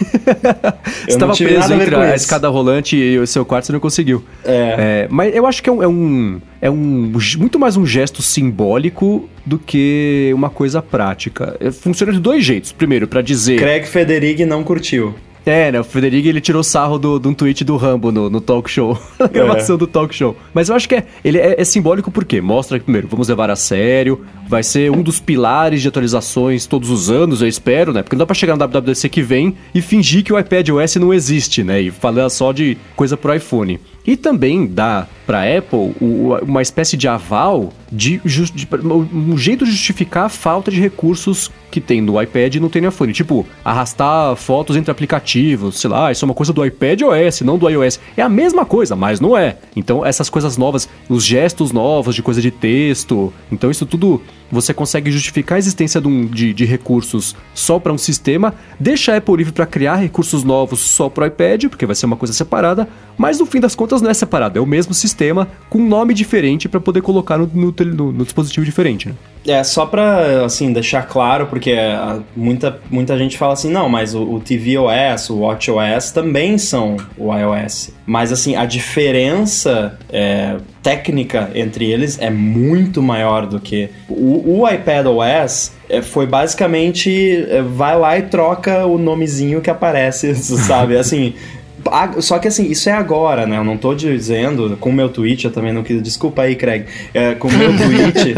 você 1.08 1.18
tava 1.18 1.34
preso 1.36 1.72
a 1.72 1.76
entre 1.76 1.94
a 1.96 2.06
isso. 2.08 2.16
escada 2.16 2.48
rolante 2.48 2.96
e 2.96 3.18
o 3.18 3.26
seu 3.26 3.44
quarto, 3.44 3.66
você 3.66 3.72
não 3.72 3.80
conseguiu. 3.80 4.24
É. 4.44 4.60
É, 4.78 5.08
mas 5.10 5.34
eu 5.34 5.46
acho 5.46 5.62
que 5.62 5.68
é 5.68 5.72
um, 5.72 5.82
é 5.82 5.88
um. 5.88 6.40
é 6.60 6.70
um- 6.70 7.12
muito 7.38 7.58
mais 7.58 7.76
um 7.76 7.84
gesto 7.84 8.22
simbólico 8.22 9.28
do 9.44 9.58
que 9.58 10.30
uma 10.34 10.50
coisa 10.50 10.80
prática. 10.80 11.56
É, 11.60 11.70
Funciona 11.70 12.12
de 12.12 12.20
dois 12.20 12.44
jeitos. 12.44 12.72
Primeiro, 12.72 13.08
pra 13.08 13.22
dizer. 13.22 13.58
Craig 13.58 13.84
Federighi 13.86 14.44
não 14.44 14.62
curtiu. 14.62 15.14
É, 15.46 15.72
né? 15.72 15.80
O 15.80 15.84
Federico 15.84 16.28
ele 16.28 16.40
tirou 16.40 16.62
sarro 16.62 16.98
do- 16.98 17.18
de 17.18 17.26
um 17.26 17.32
tweet 17.34 17.64
do 17.64 17.76
Rambo 17.76 18.12
no, 18.12 18.28
no 18.28 18.40
talk 18.40 18.70
show. 18.70 18.98
na 19.18 19.26
gravação 19.26 19.76
do 19.76 19.86
talk 19.86 20.14
show. 20.14 20.36
Mas 20.52 20.68
eu 20.68 20.74
acho 20.76 20.88
que 20.88 20.96
é, 20.96 21.04
ele 21.24 21.38
é, 21.38 21.60
é 21.60 21.64
simbólico 21.64 22.10
porque 22.10 22.40
mostra 22.40 22.78
que, 22.78 22.84
primeiro, 22.84 23.08
vamos 23.08 23.28
levar 23.28 23.50
a 23.50 23.56
sério. 23.56 24.20
Vai 24.48 24.62
ser 24.62 24.90
um 24.90 25.02
dos 25.02 25.18
pilares 25.20 25.80
de 25.80 25.88
atualizações 25.88 26.66
todos 26.66 26.90
os 26.90 27.08
anos, 27.10 27.40
eu 27.40 27.48
espero, 27.48 27.92
né? 27.92 28.02
Porque 28.02 28.16
não 28.16 28.20
dá 28.20 28.26
pra 28.26 28.34
chegar 28.34 28.56
no 28.56 28.64
WWDC 28.66 29.08
que 29.08 29.22
vem 29.22 29.54
e 29.74 29.80
fingir 29.80 30.22
que 30.24 30.32
o 30.32 30.38
iPad 30.38 30.68
OS 30.70 30.96
não 30.96 31.14
existe, 31.14 31.62
né? 31.62 31.80
E 31.80 31.90
falar 31.90 32.28
só 32.28 32.52
de 32.52 32.76
coisa 32.96 33.16
pro 33.16 33.34
iPhone. 33.34 33.78
E 34.06 34.16
também 34.16 34.66
dá 34.66 35.06
pra 35.30 35.42
Apple 35.56 35.94
uma 36.42 36.60
espécie 36.60 36.96
de 36.96 37.06
aval 37.06 37.72
de, 37.92 38.18
de- 38.24 38.68
um 39.12 39.38
jeito 39.38 39.64
de 39.64 39.70
justificar 39.70 40.24
a 40.24 40.28
falta 40.28 40.72
de 40.72 40.80
recursos 40.80 41.52
que 41.70 41.80
tem 41.80 42.00
no 42.00 42.20
iPad 42.20 42.56
e 42.56 42.60
não 42.60 42.68
tem 42.68 42.82
no 42.82 42.88
iPhone. 42.88 43.12
Tipo, 43.12 43.46
arrastar 43.64 44.34
fotos 44.34 44.74
entre 44.76 44.90
aplicativos, 44.90 45.78
sei 45.80 45.88
lá, 45.88 46.10
isso 46.10 46.24
é 46.24 46.26
uma 46.26 46.34
coisa 46.34 46.52
do 46.52 46.64
iPad 46.66 47.02
OS, 47.02 47.42
não 47.42 47.56
do 47.56 47.68
iOS. 47.68 48.00
É 48.16 48.22
a 48.22 48.28
mesma 48.28 48.64
coisa, 48.66 48.96
mas 48.96 49.20
não 49.20 49.36
é. 49.36 49.56
Então, 49.76 50.04
essas 50.04 50.28
coisas 50.28 50.56
novas, 50.56 50.88
os 51.08 51.24
gestos 51.24 51.70
novos 51.70 52.16
de 52.16 52.22
coisa 52.24 52.42
de 52.42 52.50
texto, 52.50 53.32
então 53.52 53.70
isso 53.70 53.86
tudo 53.86 54.20
você 54.52 54.74
consegue 54.74 55.12
justificar 55.12 55.54
a 55.56 55.58
existência 55.60 56.00
de, 56.00 56.08
um- 56.08 56.26
de- 56.26 56.52
de 56.52 56.64
recursos 56.64 57.36
só 57.54 57.78
para 57.78 57.92
um 57.92 57.98
sistema, 57.98 58.52
deixa 58.80 59.12
a 59.12 59.16
Apple 59.18 59.36
livre 59.36 59.52
para 59.52 59.64
criar 59.64 59.94
recursos 59.94 60.42
novos 60.42 60.80
só 60.80 61.08
para 61.08 61.22
o 61.22 61.26
iPad, 61.28 61.66
porque 61.68 61.86
vai 61.86 61.94
ser 61.94 62.06
uma 62.06 62.16
coisa 62.16 62.34
separada, 62.34 62.88
mas 63.16 63.38
no 63.38 63.46
fim 63.46 63.60
das 63.60 63.76
contas 63.76 64.02
não 64.02 64.10
é 64.10 64.14
separado, 64.14 64.58
é 64.58 64.62
o 64.62 64.66
mesmo 64.66 64.92
sistema 64.92 65.19
com 65.68 65.78
um 65.78 65.86
nome 65.86 66.14
diferente 66.14 66.68
para 66.68 66.80
poder 66.80 67.00
colocar 67.02 67.38
no, 67.38 67.46
no 67.46 67.74
no- 67.84 68.12
no 68.12 68.24
dispositivo 68.24 68.64
diferente. 68.64 69.08
Né? 69.08 69.14
É, 69.46 69.64
só 69.64 69.86
pra, 69.86 70.44
assim, 70.44 70.70
deixar 70.72 71.02
claro, 71.06 71.46
porque 71.46 71.72
ah, 71.72 72.18
muita, 72.36 72.78
muita 72.90 73.16
gente 73.16 73.38
fala 73.38 73.54
assim, 73.54 73.70
não, 73.70 73.88
mas 73.88 74.14
o, 74.14 74.22
o 74.22 74.40
tvOS, 74.40 75.30
o 75.30 75.38
watchOS 75.38 76.10
também 76.12 76.58
são 76.58 76.96
o 77.16 77.34
iOS. 77.34 77.90
Mas, 78.04 78.32
assim, 78.32 78.54
a 78.54 78.66
diferença 78.66 79.98
é, 80.12 80.56
técnica 80.82 81.50
entre 81.54 81.90
eles 81.90 82.18
é 82.20 82.28
muito 82.28 83.02
maior 83.02 83.46
do 83.46 83.58
que... 83.58 83.88
O, 84.08 84.60
o 84.60 84.68
iPadOS 84.68 85.72
é, 85.88 86.02
foi 86.02 86.26
basicamente, 86.26 87.46
é, 87.48 87.62
vai 87.62 87.98
lá 87.98 88.18
e 88.18 88.22
troca 88.22 88.84
o 88.84 88.98
nomezinho 88.98 89.60
que 89.62 89.70
aparece, 89.70 90.34
sabe? 90.36 90.96
Assim... 90.98 91.34
Só 92.20 92.38
que 92.38 92.48
assim, 92.48 92.70
isso 92.70 92.88
é 92.88 92.92
agora, 92.92 93.46
né? 93.46 93.56
Eu 93.56 93.64
não 93.64 93.76
tô 93.76 93.94
dizendo, 93.94 94.76
com 94.78 94.90
o 94.90 94.92
meu 94.92 95.08
tweet, 95.08 95.44
eu 95.44 95.52
também 95.52 95.72
não 95.72 95.82
quis. 95.82 96.02
Desculpa 96.02 96.42
aí, 96.42 96.56
Craig. 96.56 96.86
É, 97.12 97.34
com 97.34 97.48
o 97.48 97.52
meu 97.52 97.70
tweet, 97.76 98.34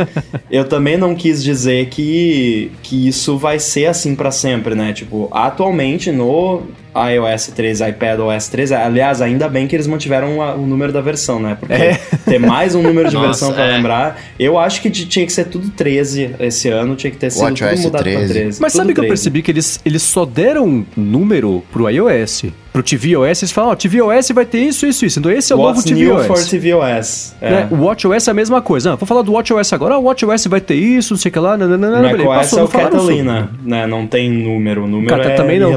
eu 0.51 0.65
também 0.65 0.97
não 0.97 1.15
quis 1.15 1.43
dizer 1.43 1.87
que, 1.87 2.71
que 2.83 3.09
isso 3.09 3.37
vai 3.39 3.59
ser 3.59 3.87
assim 3.87 4.15
pra 4.15 4.31
sempre, 4.31 4.75
né? 4.75 4.93
Tipo, 4.93 5.29
atualmente 5.33 6.11
no 6.11 6.63
iOS 6.95 7.47
13, 7.49 7.85
iPadOS 7.89 8.49
13, 8.49 8.75
aliás, 8.75 9.21
ainda 9.23 9.49
bem 9.49 9.67
que 9.67 9.75
eles 9.77 9.87
mantiveram 9.87 10.39
o 10.39 10.67
número 10.67 10.93
da 10.93 11.01
versão, 11.01 11.41
né? 11.41 11.57
Porque 11.59 11.73
É. 11.73 11.99
ter 12.25 12.39
mais 12.39 12.75
um 12.75 12.83
número 12.83 13.09
de 13.09 13.15
Nossa, 13.17 13.27
versão 13.29 13.53
pra 13.53 13.65
é. 13.65 13.77
lembrar, 13.77 14.21
eu 14.39 14.59
acho 14.59 14.81
que 14.83 14.91
tinha 14.91 15.25
que 15.27 15.33
ser 15.33 15.45
tudo 15.47 15.71
13 15.71 16.35
esse 16.41 16.69
ano, 16.69 16.95
tinha 16.95 17.11
que 17.11 17.17
ter 17.17 17.31
sido 17.31 17.47
tudo 17.55 17.79
mudado 17.83 18.03
13. 18.03 18.19
pra 18.19 18.29
13. 18.35 18.61
Mas 18.61 18.73
tudo 18.73 18.81
sabe 18.83 18.95
que 18.95 19.01
eu 19.01 19.05
13. 19.05 19.09
percebi 19.09 19.43
que 19.43 19.51
eles, 19.51 19.81
eles 19.85 20.03
só 20.03 20.25
deram 20.25 20.67
um 20.67 20.85
número 20.97 21.63
pro 21.73 21.89
iOS. 21.89 22.45
Pro 22.73 22.83
tvOS, 22.83 23.43
eles 23.43 23.53
falam, 23.53 23.71
ó, 23.73 23.75
tvOS 23.75 24.31
vai 24.35 24.47
ter 24.47 24.61
isso, 24.61 24.87
isso, 24.87 25.05
isso. 25.05 25.19
Então 25.19 25.31
esse 25.31 25.53
é 25.53 25.57
o 25.57 25.59
What's 25.61 25.85
novo 25.85 25.95
new 25.99 26.17
for 26.25 26.37
tvOS. 26.39 26.47
tvOS? 26.49 27.35
É. 27.41 27.51
Né? 27.51 27.69
O 27.71 27.77
WatchOS 27.85 28.29
é 28.29 28.31
a 28.31 28.35
mesma 28.35 28.63
coisa. 28.63 28.93
Ah, 28.93 28.97
vou 28.97 29.07
falar 29.07 29.21
do 29.21 29.33
WatchOS 29.33 29.75
agora. 29.75 29.95
Ah, 29.95 29.99
o 29.99 30.05
WatchOS 30.05 30.47
vai 30.47 30.61
ter 30.61 30.75
isso, 30.75 31.13
não 31.13 31.19
sei 31.19 31.29
o 31.29 31.33
que 31.33 31.39
lá. 31.39 31.55
Nananana, 31.57 32.09
beleza. 32.09 32.25
macOS 32.25 32.37
Passou, 32.51 32.59
é 32.59 32.63
o 32.63 32.65
não. 32.65 32.71
Catalina, 32.91 33.51
né? 33.63 33.87
Não 33.87 34.07
tem 34.07 34.31
número. 34.31 34.85
O 34.85 34.87
número 34.87 35.15
Cata- 35.15 35.31
é 35.31 35.35
também 35.35 35.59
não. 35.59 35.71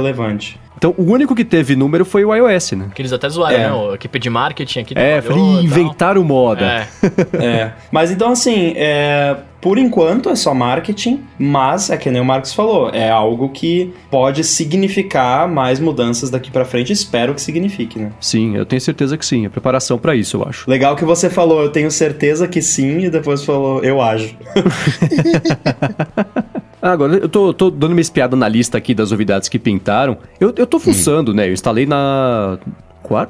Então, 0.77 0.93
o 0.97 1.03
único 1.03 1.33
que 1.35 1.45
teve 1.45 1.75
número 1.75 2.03
foi 2.05 2.23
o 2.25 2.33
iOS, 2.35 2.71
né? 2.73 2.87
Que 2.93 3.01
eles 3.01 3.13
até 3.13 3.27
zoaram, 3.29 3.55
É. 3.55 3.59
né? 3.67 3.73
O 3.73 3.93
equipe 3.95 4.19
de 4.19 4.29
marketing 4.29 4.79
aqui 4.79 4.93
É, 4.97 5.21
falei, 5.21 5.41
e 5.41 5.63
inventaram 5.65 6.23
moda. 6.23 6.65
É. 6.65 6.87
É. 7.45 7.71
Mas 7.91 8.11
então, 8.11 8.31
assim, 8.31 8.73
é, 8.75 9.35
por 9.61 9.77
enquanto 9.77 10.29
é 10.29 10.35
só 10.35 10.53
marketing, 10.53 11.21
mas 11.39 11.89
é 11.89 11.97
que 11.97 12.09
nem 12.11 12.21
o 12.21 12.25
Marcos 12.25 12.53
falou, 12.53 12.89
é 12.91 13.09
algo 13.09 13.49
que 13.49 13.93
pode 14.11 14.43
significar 14.43 15.47
mais 15.47 15.79
mudanças 15.79 16.29
daqui 16.29 16.51
pra 16.51 16.65
frente. 16.65 16.91
Espero 16.93 17.33
que 17.33 17.41
signifique, 17.41 17.99
né? 17.99 18.11
Sim, 18.19 18.55
eu 18.55 18.65
tenho 18.65 18.81
certeza 18.81 19.17
que 19.17 19.25
sim. 19.25 19.45
É 19.45 19.49
preparação 19.49 19.97
pra 19.97 20.15
isso, 20.15 20.37
eu 20.37 20.47
acho. 20.47 20.69
Legal 20.69 20.95
que 20.95 21.05
você 21.05 21.29
falou, 21.29 21.61
eu 21.61 21.69
tenho 21.69 21.89
certeza 21.91 22.47
que 22.47 22.61
sim, 22.61 22.99
e 23.05 23.09
depois 23.09 23.43
falou, 23.43 23.83
eu 23.83 24.01
ajo. 24.01 24.35
Ah, 26.85 26.91
Agora, 26.91 27.15
eu 27.15 27.27
tô, 27.27 27.51
tô 27.51 27.71
dando 27.71 27.93
uma 27.93 27.99
espiada 27.99 28.35
na 28.35 28.47
lista 28.47 28.77
aqui 28.77 28.93
das 28.93 29.09
novidades 29.09 29.49
que 29.49 29.57
pintaram. 29.57 30.19
Eu, 30.39 30.53
eu 30.55 30.67
tô 30.67 30.79
fuçando, 30.79 31.33
né? 31.33 31.47
Eu 31.49 31.53
instalei 31.53 31.87
na 31.87 32.59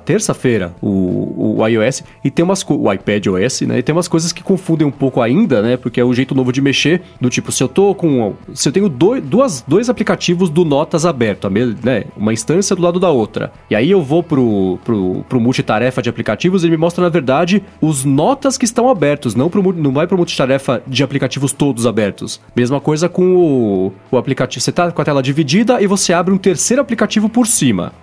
terça-feira 0.06 0.74
o, 0.82 1.60
o 1.60 1.68
iOS 1.68 2.04
e 2.24 2.32
tem 2.32 2.44
umas 2.44 2.64
o 2.68 2.92
iPad 2.92 3.28
OS, 3.28 3.62
né? 3.62 3.80
E 3.80 3.84
tem 3.84 3.94
umas 3.94 4.08
coisas 4.08 4.32
que 4.32 4.44
confundem 4.44 4.88
um 4.88 4.92
pouco 4.92 5.22
ainda, 5.22 5.62
né? 5.62 5.78
Porque 5.78 6.00
é 6.00 6.04
o 6.04 6.14
jeito 6.14 6.34
novo 6.34 6.52
de 6.52 6.62
mexer, 6.62 7.02
do 7.20 7.30
tipo, 7.30 7.52
se 7.52 7.64
eu 7.64 7.68
tô 7.68 7.94
com 7.94 8.34
se 8.54 8.68
eu 8.70 8.74
tenho 8.74 8.88
dois, 8.88 9.24
duas, 9.24 9.64
dois 9.68 9.90
aplicativos 9.90 10.50
do 10.50 10.64
Notas 10.64 11.06
aberto, 11.06 11.50
né? 11.50 12.06
Uma 12.16 12.34
instância 12.34 12.76
do 12.76 12.82
lado 12.82 13.00
da 13.00 13.10
outra. 13.10 13.52
E 13.70 13.76
aí 13.76 13.92
eu 13.92 14.02
vou 14.02 14.24
pro, 14.24 14.80
pro, 14.84 15.24
pro 15.28 15.40
multitarefa 15.40 16.02
de 16.02 16.10
aplicativos 16.10 16.64
e 16.64 16.68
ele 16.68 16.76
me 16.76 16.82
mostra, 16.82 17.04
na 17.04 17.10
verdade, 17.10 17.64
os 17.82 18.04
notas 18.04 18.58
que 18.58 18.66
estão 18.66 18.90
abertos, 18.90 19.36
não, 19.36 19.50
pro, 19.50 19.74
não 19.74 19.92
vai 19.92 20.08
pro 20.08 20.18
multitarefa 20.18 20.82
de 20.88 21.04
aplicativos 21.04 21.52
todos 21.52 21.86
abertos. 21.86 22.40
Mesma 22.56 22.80
coisa 22.80 23.10
com 23.10 23.36
o, 23.36 23.94
o 24.12 24.18
aplicativo. 24.18 24.62
Você 24.62 24.72
tá 24.72 24.92
com 24.92 25.02
a 25.02 25.06
tela 25.06 25.22
dividida 25.22 25.82
e 25.82 25.88
você 25.88 26.14
abre 26.14 26.34
um 26.34 26.38
terceiro 26.38 26.82
aplicativo 26.82 27.30
por 27.30 27.48
cima 27.48 27.94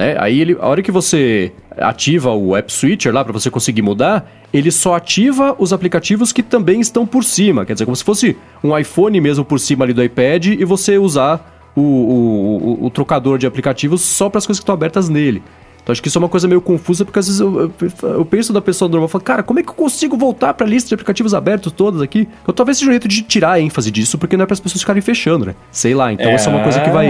né? 0.00 0.16
Aí 0.18 0.40
ele, 0.40 0.56
a 0.58 0.66
hora 0.66 0.80
que 0.82 0.90
você 0.90 1.52
ativa 1.78 2.32
o 2.32 2.56
App 2.56 2.72
Switcher 2.72 3.12
lá 3.12 3.22
para 3.22 3.32
você 3.34 3.50
conseguir 3.50 3.82
mudar, 3.82 4.28
ele 4.52 4.70
só 4.70 4.94
ativa 4.94 5.54
os 5.58 5.72
aplicativos 5.72 6.32
que 6.32 6.42
também 6.42 6.80
estão 6.80 7.06
por 7.06 7.22
cima. 7.22 7.64
Quer 7.66 7.74
dizer, 7.74 7.84
como 7.84 7.94
se 7.96 8.02
fosse 8.02 8.36
um 8.64 8.76
iPhone 8.76 9.20
mesmo 9.20 9.44
por 9.44 9.60
cima 9.60 9.84
ali 9.84 9.92
do 9.92 10.02
iPad 10.02 10.46
e 10.46 10.64
você 10.64 10.96
usar 10.98 11.70
o, 11.76 11.80
o, 11.82 12.56
o- 12.82 12.86
o 12.86 12.90
trocador 12.90 13.36
de 13.38 13.46
aplicativos 13.46 14.00
só 14.00 14.28
para 14.30 14.38
as 14.38 14.46
coisas 14.46 14.58
que 14.58 14.64
estão 14.64 14.74
abertas 14.74 15.08
nele. 15.08 15.42
Então 15.82 15.92
acho 15.92 16.02
que 16.02 16.08
isso 16.08 16.18
é 16.18 16.20
uma 16.20 16.28
coisa 16.28 16.46
meio 16.48 16.60
confusa, 16.60 17.04
porque 17.06 17.18
às 17.18 17.26
vezes 17.26 17.40
eu, 17.40 17.60
eu- 17.62 17.72
eu 18.02 18.24
penso 18.24 18.52
da 18.52 18.60
pessoa 18.60 18.88
normal 18.88 19.08
e 19.08 19.12
falo, 19.12 19.24
cara, 19.24 19.42
como 19.42 19.60
é 19.60 19.62
que 19.62 19.68
eu 19.70 19.74
consigo 19.74 20.16
voltar 20.16 20.52
para 20.54 20.66
a 20.66 20.68
lista 20.68 20.88
de 20.88 20.94
aplicativos 20.94 21.32
abertos 21.32 21.72
todos 21.72 22.02
aqui? 22.02 22.28
Eu 22.46 22.52
talvez 22.52 22.76
seja 22.78 22.90
um 22.90 22.92
jeito 22.92 23.06
de 23.08 23.22
tirar 23.22 23.52
a 23.52 23.60
ênfase 23.60 23.90
disso, 23.90 24.18
porque 24.18 24.36
não 24.36 24.42
é 24.42 24.46
para 24.46 24.54
as 24.54 24.60
pessoas 24.60 24.80
ficarem 24.82 25.00
fechando, 25.02 25.46
né? 25.46 25.54
Sei 25.70 25.94
lá, 25.94 26.12
então 26.12 26.26
essa 26.34 26.50
é 26.50 26.52
uma 26.52 26.62
coisa 26.62 26.80
que 26.80 26.90
vai 26.90 27.06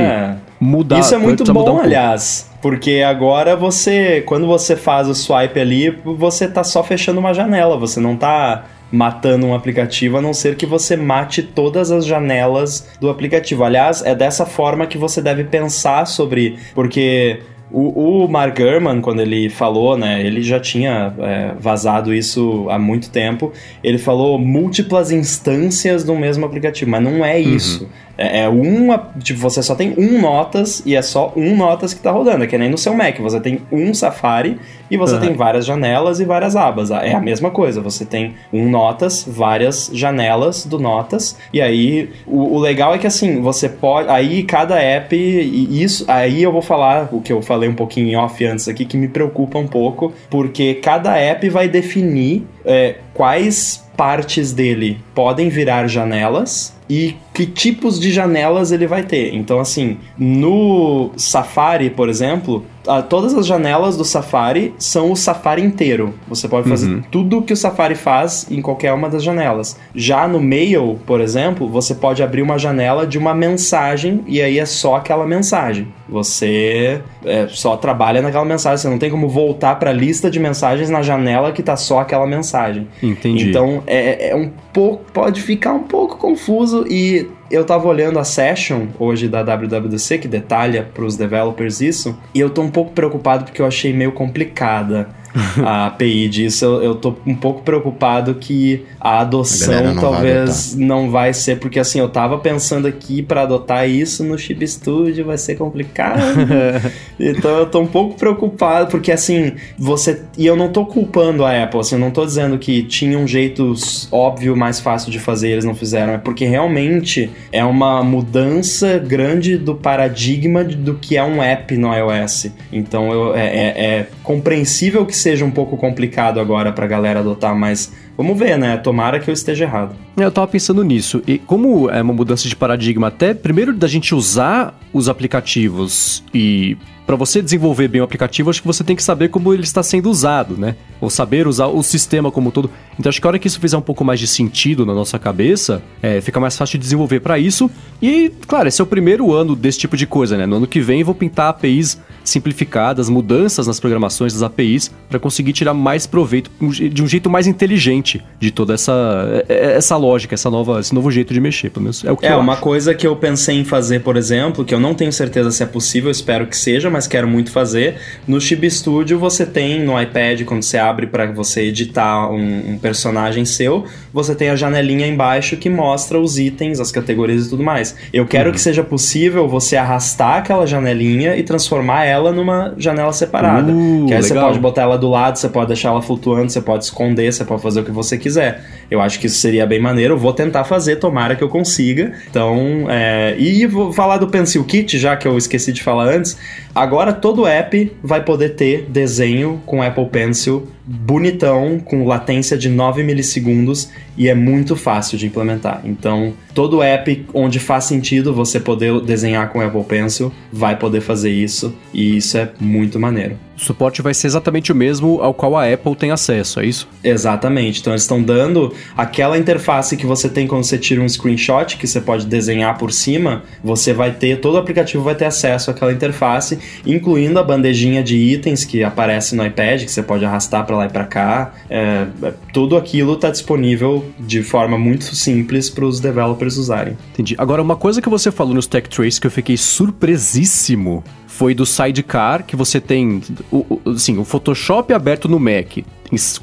mudar. 0.60 0.98
Isso 1.00 1.14
é 1.14 1.18
muito 1.18 1.44
bom, 1.52 1.60
um 1.78 1.80
aliás. 1.80 2.49
Porque 2.60 3.02
agora 3.06 3.56
você, 3.56 4.22
quando 4.26 4.46
você 4.46 4.76
faz 4.76 5.08
o 5.08 5.14
swipe 5.14 5.58
ali, 5.58 5.90
você 6.04 6.46
tá 6.46 6.62
só 6.62 6.82
fechando 6.82 7.18
uma 7.18 7.32
janela, 7.32 7.76
você 7.76 7.98
não 8.00 8.16
tá 8.16 8.66
matando 8.92 9.46
um 9.46 9.54
aplicativo, 9.54 10.18
a 10.18 10.22
não 10.22 10.34
ser 10.34 10.56
que 10.56 10.66
você 10.66 10.96
mate 10.96 11.42
todas 11.42 11.90
as 11.90 12.04
janelas 12.04 12.88
do 13.00 13.08
aplicativo. 13.08 13.64
Aliás, 13.64 14.02
é 14.04 14.14
dessa 14.14 14.44
forma 14.44 14.86
que 14.86 14.98
você 14.98 15.22
deve 15.22 15.44
pensar 15.44 16.06
sobre. 16.06 16.58
Porque 16.74 17.40
o, 17.70 18.24
o 18.24 18.28
Mark 18.28 18.58
Gurman, 18.58 19.00
quando 19.00 19.20
ele 19.20 19.48
falou, 19.48 19.96
né, 19.96 20.24
ele 20.26 20.42
já 20.42 20.58
tinha 20.58 21.14
é, 21.18 21.52
vazado 21.58 22.12
isso 22.12 22.66
há 22.68 22.78
muito 22.78 23.10
tempo. 23.10 23.52
Ele 23.82 23.98
falou 23.98 24.38
múltiplas 24.38 25.12
instâncias 25.12 26.02
do 26.02 26.14
mesmo 26.16 26.44
aplicativo, 26.44 26.90
mas 26.90 27.02
não 27.02 27.24
é 27.24 27.38
isso. 27.38 27.88
É, 28.20 28.40
é 28.42 28.48
uma. 28.50 29.10
Tipo, 29.18 29.40
você 29.40 29.62
só 29.62 29.74
tem 29.74 29.94
um 29.96 30.20
notas 30.20 30.82
e 30.84 30.94
é 30.94 31.00
só 31.00 31.32
um 31.34 31.56
notas 31.56 31.94
que 31.94 32.00
tá 32.00 32.10
rodando. 32.10 32.44
É 32.44 32.46
que 32.46 32.58
nem 32.58 32.68
no 32.68 32.76
seu 32.76 32.92
Mac. 32.92 33.18
Você 33.18 33.40
tem 33.40 33.62
um 33.72 33.94
Safari 33.94 34.58
e 34.90 34.96
você 34.98 35.14
Aham. 35.14 35.26
tem 35.26 35.34
várias 35.34 35.64
janelas 35.64 36.20
e 36.20 36.26
várias 36.26 36.54
abas. 36.54 36.90
É 36.90 37.14
a 37.14 37.20
mesma 37.20 37.50
coisa. 37.50 37.80
Você 37.80 38.04
tem 38.04 38.34
um 38.52 38.68
notas, 38.68 39.24
várias 39.26 39.90
janelas 39.94 40.66
do 40.66 40.78
notas. 40.78 41.38
E 41.50 41.62
aí, 41.62 42.10
o, 42.26 42.56
o 42.56 42.58
legal 42.58 42.94
é 42.94 42.98
que 42.98 43.06
assim, 43.06 43.40
você 43.40 43.70
pode. 43.70 44.10
Aí 44.10 44.42
cada 44.42 44.78
app. 44.78 45.16
E 45.16 45.82
isso. 45.82 46.04
Aí 46.06 46.42
eu 46.42 46.52
vou 46.52 46.62
falar 46.62 47.08
o 47.10 47.22
que 47.22 47.32
eu 47.32 47.40
falei 47.40 47.70
um 47.70 47.74
pouquinho 47.74 48.08
em 48.08 48.16
off 48.16 48.44
antes 48.44 48.68
aqui, 48.68 48.84
que 48.84 48.98
me 48.98 49.08
preocupa 49.08 49.58
um 49.58 49.66
pouco. 49.66 50.12
Porque 50.28 50.74
cada 50.74 51.16
app 51.16 51.48
vai 51.48 51.68
definir 51.68 52.46
é, 52.64 52.96
quais 53.20 53.84
partes 53.98 54.50
dele 54.50 54.98
podem 55.14 55.50
virar 55.50 55.86
janelas 55.86 56.74
e 56.88 57.16
que 57.34 57.44
tipos 57.44 58.00
de 58.00 58.10
janelas 58.10 58.72
ele 58.72 58.86
vai 58.86 59.02
ter. 59.02 59.34
Então, 59.34 59.60
assim, 59.60 59.98
no 60.16 61.10
Safari, 61.18 61.90
por 61.90 62.08
exemplo, 62.08 62.64
a- 62.86 63.02
todas 63.02 63.34
as 63.34 63.46
janelas 63.46 63.96
do 63.96 64.04
Safari 64.04 64.74
são 64.78 65.10
o 65.12 65.16
Safari 65.16 65.62
inteiro. 65.62 66.14
Você 66.28 66.48
pode 66.48 66.68
fazer 66.68 66.88
Uhum. 66.90 67.02
tudo 67.10 67.42
que 67.42 67.52
o 67.52 67.56
Safari 67.56 67.94
faz 67.94 68.46
em 68.50 68.60
qualquer 68.62 68.92
uma 68.92 69.08
das 69.08 69.22
janelas. 69.22 69.76
Já 69.94 70.26
no 70.26 70.40
Mail, 70.40 70.98
por 71.06 71.20
exemplo, 71.20 71.68
você 71.68 71.94
pode 71.94 72.22
abrir 72.22 72.42
uma 72.42 72.58
janela 72.58 73.06
de 73.06 73.18
uma 73.18 73.34
mensagem 73.34 74.22
e 74.26 74.40
aí 74.40 74.58
é 74.58 74.66
só 74.66 74.96
aquela 74.96 75.26
mensagem. 75.26 75.88
Você 76.08 77.00
é, 77.24 77.46
só 77.48 77.76
trabalha 77.76 78.20
naquela 78.22 78.44
mensagem. 78.44 78.78
Você 78.78 78.88
não 78.88 78.98
tem 78.98 79.10
como 79.10 79.28
voltar 79.28 79.76
para 79.78 79.90
a 79.90 79.92
lista 79.92 80.30
de 80.30 80.38
mensagens 80.40 80.90
na 80.90 81.02
janela 81.02 81.52
que 81.52 81.62
tá 81.62 81.76
só 81.76 82.00
aquela 82.00 82.26
mensagem. 82.26 82.88
Entendi. 83.02 83.48
Então 83.50 83.82
é, 83.86 84.30
é 84.30 84.36
um 84.36 84.50
pouco. 84.72 85.04
Pode 85.12 85.40
ficar 85.40 85.72
um 85.72 85.82
pouco 85.82 86.16
confuso 86.16 86.84
e. 86.88 87.28
Eu 87.50 87.64
tava 87.64 87.88
olhando 87.88 88.20
a 88.20 88.22
session 88.22 88.86
hoje 88.96 89.26
da 89.26 89.42
WWDC, 89.42 90.18
que 90.18 90.28
detalha 90.28 90.88
para 90.94 91.04
os 91.04 91.16
developers 91.16 91.80
isso, 91.80 92.16
e 92.32 92.38
eu 92.38 92.48
tô 92.48 92.62
um 92.62 92.70
pouco 92.70 92.92
preocupado 92.92 93.44
porque 93.44 93.60
eu 93.60 93.66
achei 93.66 93.92
meio 93.92 94.12
complicada 94.12 95.08
a 95.64 95.86
API 95.86 96.28
disso. 96.28 96.64
Eu, 96.64 96.82
eu 96.82 96.94
tô 96.94 97.14
um 97.26 97.34
pouco 97.34 97.62
preocupado 97.62 98.34
que 98.34 98.84
a 99.00 99.10
A 99.18 99.20
adoção 99.20 99.68
galera 99.68 99.92
não 99.92 100.00
vai 100.00 100.10
talvez 100.12 100.74
não 100.76 101.10
vai 101.10 101.32
ser, 101.34 101.58
porque 101.58 101.78
assim, 101.78 101.98
eu 102.00 102.08
tava 102.08 102.38
pensando 102.38 102.86
aqui 102.86 103.22
para 103.22 103.42
adotar 103.42 103.88
isso 103.88 104.24
no 104.24 104.36
Chip 104.38 104.66
Studio 104.66 105.24
vai 105.24 105.38
ser 105.38 105.56
complicado. 105.56 106.20
Então 107.22 107.50
eu 107.58 107.66
tô 107.66 107.80
um 107.80 107.86
pouco 107.86 108.16
preocupado, 108.16 108.90
porque 108.90 109.12
assim, 109.12 109.52
você. 109.78 110.22
E 110.38 110.46
eu 110.46 110.56
não 110.56 110.70
tô 110.70 110.86
culpando 110.86 111.44
a 111.44 111.62
Apple, 111.64 111.80
assim, 111.80 111.96
eu 111.96 112.00
não 112.00 112.10
tô 112.10 112.24
dizendo 112.24 112.56
que 112.58 112.82
tinha 112.82 113.18
um 113.18 113.26
jeito 113.26 113.74
óbvio, 114.10 114.56
mais 114.56 114.80
fácil 114.80 115.10
de 115.12 115.18
fazer 115.18 115.48
e 115.48 115.52
eles 115.52 115.64
não 115.64 115.74
fizeram. 115.74 116.14
É 116.14 116.18
porque 116.18 116.46
realmente 116.46 117.30
é 117.52 117.62
uma 117.62 118.02
mudança 118.02 118.98
grande 118.98 119.58
do 119.58 119.74
paradigma 119.74 120.64
do 120.64 120.94
que 120.94 121.16
é 121.16 121.22
um 121.22 121.42
app 121.42 121.76
no 121.76 121.92
iOS. 121.94 122.46
Então 122.72 123.12
eu, 123.12 123.34
é, 123.36 123.46
é- 123.46 123.84
é 123.98 124.06
compreensível 124.22 125.04
que 125.04 125.16
seja 125.20 125.44
um 125.44 125.50
pouco 125.50 125.76
complicado 125.76 126.40
agora 126.40 126.72
pra 126.72 126.86
galera 126.86 127.20
adotar, 127.20 127.54
mas 127.54 127.92
vamos 128.22 128.38
ver, 128.38 128.58
né? 128.58 128.76
Tomara 128.76 129.18
que 129.18 129.30
eu 129.30 129.34
esteja 129.34 129.64
errado. 129.64 129.94
Eu 130.16 130.30
tava 130.30 130.46
pensando 130.46 130.84
nisso. 130.84 131.22
E 131.26 131.38
como 131.38 131.88
é 131.88 132.02
uma 132.02 132.12
mudança 132.12 132.46
de 132.46 132.54
paradigma, 132.54 133.08
até 133.08 133.32
primeiro 133.32 133.72
da 133.72 133.88
gente 133.88 134.14
usar 134.14 134.78
os 134.92 135.08
aplicativos 135.08 136.22
e 136.34 136.76
para 137.06 137.16
você 137.16 137.42
desenvolver 137.42 137.88
bem 137.88 138.00
o 138.00 138.04
aplicativo, 138.04 138.50
acho 138.50 138.60
que 138.60 138.66
você 138.68 138.84
tem 138.84 138.94
que 138.94 139.02
saber 139.02 139.30
como 139.30 139.52
ele 139.52 139.64
está 139.64 139.82
sendo 139.82 140.08
usado, 140.08 140.56
né? 140.56 140.76
Ou 141.00 141.10
saber 141.10 141.44
usar 141.48 141.66
o 141.66 141.82
sistema 141.82 142.30
como 142.30 142.48
um 142.48 142.50
todo. 142.52 142.70
Então 142.96 143.10
acho 143.10 143.20
que 143.20 143.26
a 143.26 143.30
hora 143.30 143.38
que 143.38 143.48
isso 143.48 143.58
fizer 143.58 143.76
um 143.76 143.82
pouco 143.82 144.04
mais 144.04 144.20
de 144.20 144.28
sentido 144.28 144.86
na 144.86 144.94
nossa 144.94 145.18
cabeça, 145.18 145.82
é, 146.00 146.20
fica 146.20 146.38
mais 146.38 146.56
fácil 146.56 146.78
de 146.78 146.84
desenvolver 146.84 147.18
para 147.18 147.36
isso. 147.36 147.68
E, 148.00 148.30
claro, 148.46 148.68
esse 148.68 148.80
é 148.80 148.84
o 148.84 148.86
primeiro 148.86 149.32
ano 149.34 149.56
desse 149.56 149.80
tipo 149.80 149.96
de 149.96 150.06
coisa, 150.06 150.38
né? 150.38 150.46
No 150.46 150.56
ano 150.56 150.68
que 150.68 150.80
vem 150.80 151.02
vou 151.02 151.14
pintar 151.14 151.48
APIs 151.48 152.00
simplificadas, 152.22 153.08
mudanças 153.08 153.66
nas 153.66 153.80
programações 153.80 154.32
das 154.32 154.42
APIs 154.42 154.90
para 155.08 155.18
conseguir 155.18 155.52
tirar 155.52 155.74
mais 155.74 156.06
proveito 156.06 156.50
de 156.70 157.02
um 157.02 157.08
jeito 157.08 157.28
mais 157.28 157.46
inteligente 157.46 158.09
de 158.38 158.50
toda 158.50 158.74
essa 158.74 159.44
essa 159.48 159.96
lógica, 159.96 160.34
essa 160.34 160.50
nova, 160.50 160.80
esse 160.80 160.94
novo 160.94 161.10
jeito 161.10 161.32
de 161.34 161.40
mexer, 161.40 161.70
pelo 161.70 161.84
menos 161.84 162.04
é 162.04 162.10
o 162.12 162.16
que 162.16 162.26
É, 162.26 162.32
eu 162.32 162.38
uma 162.38 162.54
acho. 162.54 162.62
coisa 162.62 162.94
que 162.94 163.06
eu 163.06 163.14
pensei 163.16 163.58
em 163.58 163.64
fazer, 163.64 164.00
por 164.00 164.16
exemplo, 164.16 164.64
que 164.64 164.74
eu 164.74 164.80
não 164.80 164.94
tenho 164.94 165.12
certeza 165.12 165.50
se 165.50 165.62
é 165.62 165.66
possível, 165.66 166.10
espero 166.10 166.46
que 166.46 166.56
seja, 166.56 166.88
mas 166.90 167.06
quero 167.06 167.28
muito 167.28 167.50
fazer. 167.50 167.96
No 168.26 168.40
Chibi 168.40 168.70
Studio 168.70 169.18
você 169.18 169.44
tem 169.46 169.82
no 169.82 170.00
iPad, 170.00 170.42
quando 170.44 170.62
você 170.62 170.78
abre 170.78 171.06
para 171.06 171.26
você 171.30 171.62
editar 171.62 172.30
um, 172.30 172.72
um 172.72 172.78
personagem 172.78 173.44
seu, 173.44 173.84
você 174.12 174.34
tem 174.34 174.50
a 174.50 174.56
janelinha 174.56 175.06
embaixo 175.06 175.56
que 175.56 175.68
mostra 175.70 176.18
os 176.18 176.38
itens, 176.38 176.80
as 176.80 176.90
categorias 176.90 177.46
e 177.46 177.50
tudo 177.50 177.62
mais. 177.62 177.96
Eu 178.12 178.26
quero 178.26 178.52
que 178.52 178.60
seja 178.60 178.82
possível 178.82 179.48
você 179.48 179.76
arrastar 179.76 180.38
aquela 180.38 180.66
janelinha 180.66 181.36
e 181.36 181.42
transformar 181.42 182.04
ela 182.04 182.32
numa 182.32 182.74
janela 182.76 183.12
separada. 183.12 183.72
Uh, 183.72 184.06
que 184.06 184.14
aí 184.14 184.22
você 184.22 184.32
legal. 184.34 184.48
pode 184.48 184.60
botar 184.60 184.82
ela 184.82 184.96
do 184.98 185.08
lado, 185.08 185.36
você 185.38 185.48
pode 185.48 185.68
deixar 185.68 185.90
ela 185.90 186.02
flutuando, 186.02 186.50
você 186.50 186.60
pode 186.60 186.84
esconder, 186.84 187.32
você 187.32 187.44
pode 187.44 187.62
fazer 187.62 187.80
o 187.80 187.84
que 187.84 187.89
você 187.92 188.16
quiser. 188.16 188.64
Eu 188.90 189.00
acho 189.00 189.20
que 189.20 189.26
isso 189.26 189.36
seria 189.36 189.66
bem 189.66 189.80
maneiro. 189.80 190.14
Eu 190.14 190.18
vou 190.18 190.32
tentar 190.32 190.64
fazer, 190.64 190.96
tomara 190.96 191.36
que 191.36 191.44
eu 191.44 191.48
consiga. 191.48 192.12
Então, 192.28 192.86
é... 192.88 193.34
e 193.38 193.66
vou 193.66 193.92
falar 193.92 194.18
do 194.18 194.28
Pencil 194.28 194.64
Kit, 194.64 194.98
já 194.98 195.16
que 195.16 195.26
eu 195.26 195.36
esqueci 195.36 195.72
de 195.72 195.82
falar 195.82 196.08
antes. 196.08 196.36
Agora 196.74 197.12
todo 197.12 197.46
app 197.46 197.92
vai 198.02 198.24
poder 198.24 198.50
ter 198.50 198.86
desenho 198.88 199.62
com 199.66 199.82
Apple 199.82 200.06
Pencil 200.06 200.68
bonitão, 200.92 201.78
com 201.78 202.04
latência 202.04 202.58
de 202.58 202.68
9 202.68 203.04
milissegundos 203.04 203.90
e 204.18 204.28
é 204.28 204.34
muito 204.34 204.74
fácil 204.74 205.16
de 205.16 205.26
implementar. 205.26 205.82
Então, 205.84 206.34
todo 206.52 206.82
app 206.82 207.26
onde 207.32 207.60
faz 207.60 207.84
sentido 207.84 208.34
você 208.34 208.58
poder 208.58 209.00
desenhar 209.00 209.50
com 209.50 209.60
Apple 209.60 209.84
Pencil 209.84 210.32
vai 210.52 210.76
poder 210.76 211.00
fazer 211.00 211.30
isso 211.30 211.72
e 211.94 212.16
isso 212.16 212.36
é 212.36 212.50
muito 212.58 212.98
maneiro. 212.98 213.38
O 213.56 213.62
suporte 213.62 214.00
vai 214.00 214.14
ser 214.14 214.26
exatamente 214.26 214.72
o 214.72 214.74
mesmo 214.74 215.20
ao 215.20 215.34
qual 215.34 215.54
a 215.54 215.70
Apple 215.70 215.94
tem 215.94 216.10
acesso, 216.10 216.60
é 216.60 216.66
isso? 216.66 216.88
Exatamente. 217.04 217.80
Então 217.80 217.92
eles 217.92 218.02
estão 218.02 218.22
dando 218.22 218.72
aquela 218.96 219.36
interface 219.36 219.98
que 219.98 220.06
você 220.06 220.30
tem 220.30 220.46
quando 220.46 220.64
você 220.64 220.78
tira 220.78 221.02
um 221.02 221.08
screenshot, 221.08 221.76
que 221.76 221.86
você 221.86 222.00
pode 222.00 222.24
desenhar 222.24 222.78
por 222.78 222.90
cima, 222.90 223.42
você 223.62 223.92
vai 223.92 224.12
ter, 224.12 224.40
todo 224.40 224.54
o 224.54 224.58
aplicativo 224.58 225.04
vai 225.04 225.14
ter 225.14 225.26
acesso 225.26 225.70
àquela 225.70 225.92
interface, 225.92 226.58
incluindo 226.86 227.38
a 227.38 227.42
bandejinha 227.42 228.02
de 228.02 228.16
itens 228.16 228.64
que 228.64 228.82
aparece 228.82 229.36
no 229.36 229.44
iPad, 229.44 229.84
que 229.84 229.92
você 229.92 230.02
pode 230.02 230.24
arrastar 230.24 230.64
para 230.64 230.79
lá 230.80 230.86
e 230.86 230.90
para 230.90 231.04
cá. 231.04 231.52
É, 231.68 232.06
tudo 232.52 232.76
aquilo 232.76 233.14
está 233.14 233.30
disponível 233.30 234.04
de 234.18 234.42
forma 234.42 234.78
muito 234.78 235.14
simples 235.14 235.70
para 235.70 235.84
os 235.84 236.00
developers 236.00 236.56
usarem. 236.56 236.96
Entendi. 237.12 237.34
Agora, 237.38 237.62
uma 237.62 237.76
coisa 237.76 238.02
que 238.02 238.08
você 238.08 238.30
falou 238.30 238.54
nos 238.54 238.66
Tech 238.66 238.88
Trace 238.88 239.20
que 239.20 239.26
eu 239.26 239.30
fiquei 239.30 239.56
surpresíssimo 239.56 241.04
foi 241.26 241.54
do 241.54 241.64
Sidecar, 241.64 242.44
que 242.44 242.56
você 242.56 242.80
tem 242.80 243.22
o, 243.50 243.58
o, 243.58 243.90
assim, 243.90 244.18
o 244.18 244.24
Photoshop 244.24 244.92
aberto 244.92 245.28
no 245.28 245.38
Mac 245.38 245.78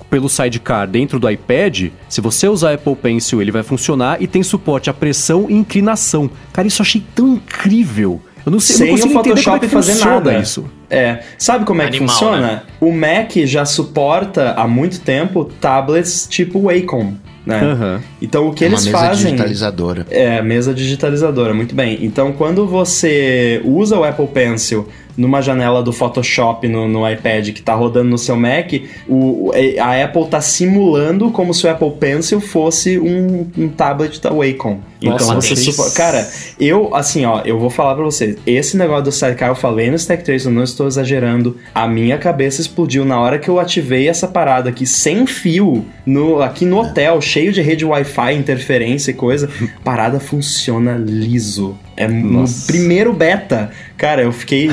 pelo 0.10 0.30
Sidecar 0.30 0.88
dentro 0.88 1.20
do 1.20 1.30
iPad, 1.30 1.90
se 2.08 2.22
você 2.22 2.48
usar 2.48 2.74
Apple 2.74 2.96
Pencil, 2.96 3.42
ele 3.42 3.52
vai 3.52 3.64
funcionar 3.64 4.22
e 4.22 4.28
tem 4.28 4.42
suporte 4.44 4.90
a 4.90 4.94
pressão 4.94 5.48
e 5.50 5.54
inclinação. 5.54 6.30
Cara, 6.54 6.68
isso 6.68 6.82
eu 6.82 6.86
achei 6.86 7.04
tão 7.14 7.34
incrível. 7.34 8.22
Eu 8.48 8.52
não 8.52 8.62
sei, 8.62 8.78
Sem 8.78 8.88
eu 8.92 8.98
não 8.98 9.08
o 9.08 9.10
Photoshop 9.10 9.66
é 9.66 9.68
fazer 9.68 9.96
nada. 9.96 10.40
isso. 10.40 10.64
É, 10.90 11.20
sabe 11.38 11.66
como 11.66 11.82
é 11.82 11.90
que 11.90 11.98
Animal, 11.98 12.16
funciona? 12.16 12.40
né? 12.42 12.62
O 12.80 12.94
Mac 12.94 13.30
já 13.44 13.66
suporta 13.66 14.54
há 14.54 14.66
muito 14.66 15.02
tempo 15.02 15.44
tablets 15.60 16.26
tipo 16.30 16.62
Wacom. 16.62 17.14
Né? 17.46 17.60
Aham. 17.62 18.02
Então 18.22 18.48
o 18.48 18.54
que 18.54 18.64
É 18.64 18.68
eles 18.68 18.86
mesa 18.86 18.98
fazem 18.98 19.26
digitalizadora. 19.26 20.08
é 20.10 20.42
mesa 20.42 20.74
digitalizadora, 20.74 21.54
muito 21.54 21.76
bem. 21.76 22.00
Então 22.02 22.32
quando 22.32 22.66
você 22.66 23.62
usa 23.66 23.98
o 23.98 24.06
Apple 24.06 24.28
Pencil 24.28 24.88
numa 25.18 25.42
janela 25.42 25.82
do 25.82 25.92
Photoshop 25.92 26.68
no, 26.68 26.88
no 26.88 27.10
iPad 27.10 27.50
que 27.52 27.60
está 27.60 27.74
rodando 27.74 28.10
no 28.10 28.18
seu 28.18 28.36
Mac, 28.38 28.72
o, 29.08 29.50
o- 29.50 29.52
a 29.82 30.04
Apple 30.04 30.22
está 30.24 30.40
simulando 30.40 31.32
como 31.32 31.54
se 31.54 31.66
o 31.66 31.70
Apple 31.72 31.92
Pencil 32.00 32.40
fosse 32.40 33.00
um, 33.00 33.48
um 33.58 33.68
tablet 33.68 34.22
da 34.22 34.30
Wacom. 34.32 34.80
Nossa, 35.02 35.26
então 35.26 35.42
você 35.42 35.56
supo- 35.56 35.92
Cara, 35.96 36.28
eu, 36.60 36.96
assim, 36.96 37.24
ó, 37.26 37.42
eu 37.46 37.60
vou 37.60 37.70
falar 37.70 37.94
pra 37.96 38.04
vocês. 38.04 38.36
Esse 38.48 38.76
negócio 38.76 39.04
do 39.06 39.12
Sidecar, 39.12 39.50
eu 39.50 39.56
falei 39.56 39.90
no 39.92 39.96
Stack 39.96 40.24
Trace, 40.24 40.46
eu 40.46 40.52
não 40.52 40.64
estou 40.64 40.88
exagerando. 40.88 41.56
A 41.74 41.88
minha 41.88 42.18
cabeça 42.18 42.62
explodiu 42.62 43.06
na 43.06 43.20
hora 43.20 43.38
que 43.38 43.48
eu 43.48 43.60
ativei 43.60 44.08
essa 44.08 44.28
parada 44.28 44.70
aqui 44.70 44.88
sem 44.88 45.28
fio, 45.28 45.86
no, 46.06 46.42
aqui 46.42 46.66
no 46.66 46.80
hotel, 46.80 47.22
cheio 47.22 47.52
de 47.54 47.62
rede 47.62 47.86
Wi-Fi, 47.86 48.34
interferência 48.34 49.12
e 49.12 49.14
coisa. 49.14 49.50
Parada 49.84 50.20
funciona 50.20 50.96
liso. 50.98 51.78
É 51.96 52.08
no 52.08 52.42
Nossa. 52.42 52.66
primeiro 52.68 53.14
beta. 53.14 53.72
Cara, 53.98 54.22
eu 54.22 54.32
fiquei, 54.32 54.70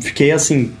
fiquei 0.00 0.30
assim. 0.32 0.72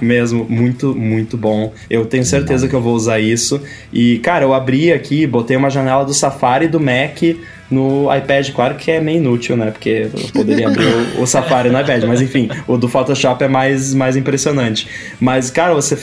Mesmo, 0.00 0.44
muito, 0.46 0.94
muito 0.94 1.38
bom. 1.38 1.72
Eu 1.88 2.04
tenho 2.04 2.24
certeza 2.24 2.68
que 2.68 2.74
eu 2.74 2.82
vou 2.82 2.94
usar 2.94 3.18
isso. 3.18 3.62
E, 3.90 4.18
cara, 4.18 4.44
eu 4.44 4.52
abri 4.52 4.92
aqui, 4.92 5.26
botei 5.26 5.56
uma 5.56 5.70
janela 5.70 6.04
do 6.04 6.12
Safari 6.12 6.66
e 6.66 6.68
do 6.68 6.78
Mac 6.78 7.22
no 7.70 8.06
iPad, 8.14 8.50
claro 8.52 8.74
que 8.76 8.90
é 8.90 9.00
meio 9.00 9.18
inútil, 9.18 9.56
né? 9.56 9.70
Porque 9.70 10.08
eu 10.12 10.28
poderia 10.32 10.68
abrir 10.68 10.86
o, 11.18 11.22
o 11.22 11.26
Safari 11.26 11.68
no 11.70 11.80
iPad, 11.80 12.04
mas 12.04 12.20
enfim, 12.22 12.48
o 12.66 12.76
do 12.76 12.88
Photoshop 12.88 13.42
é 13.42 13.48
mais, 13.48 13.92
mais 13.94 14.16
impressionante. 14.16 14.86
Mas, 15.20 15.50
cara, 15.50 15.74
você 15.74 15.96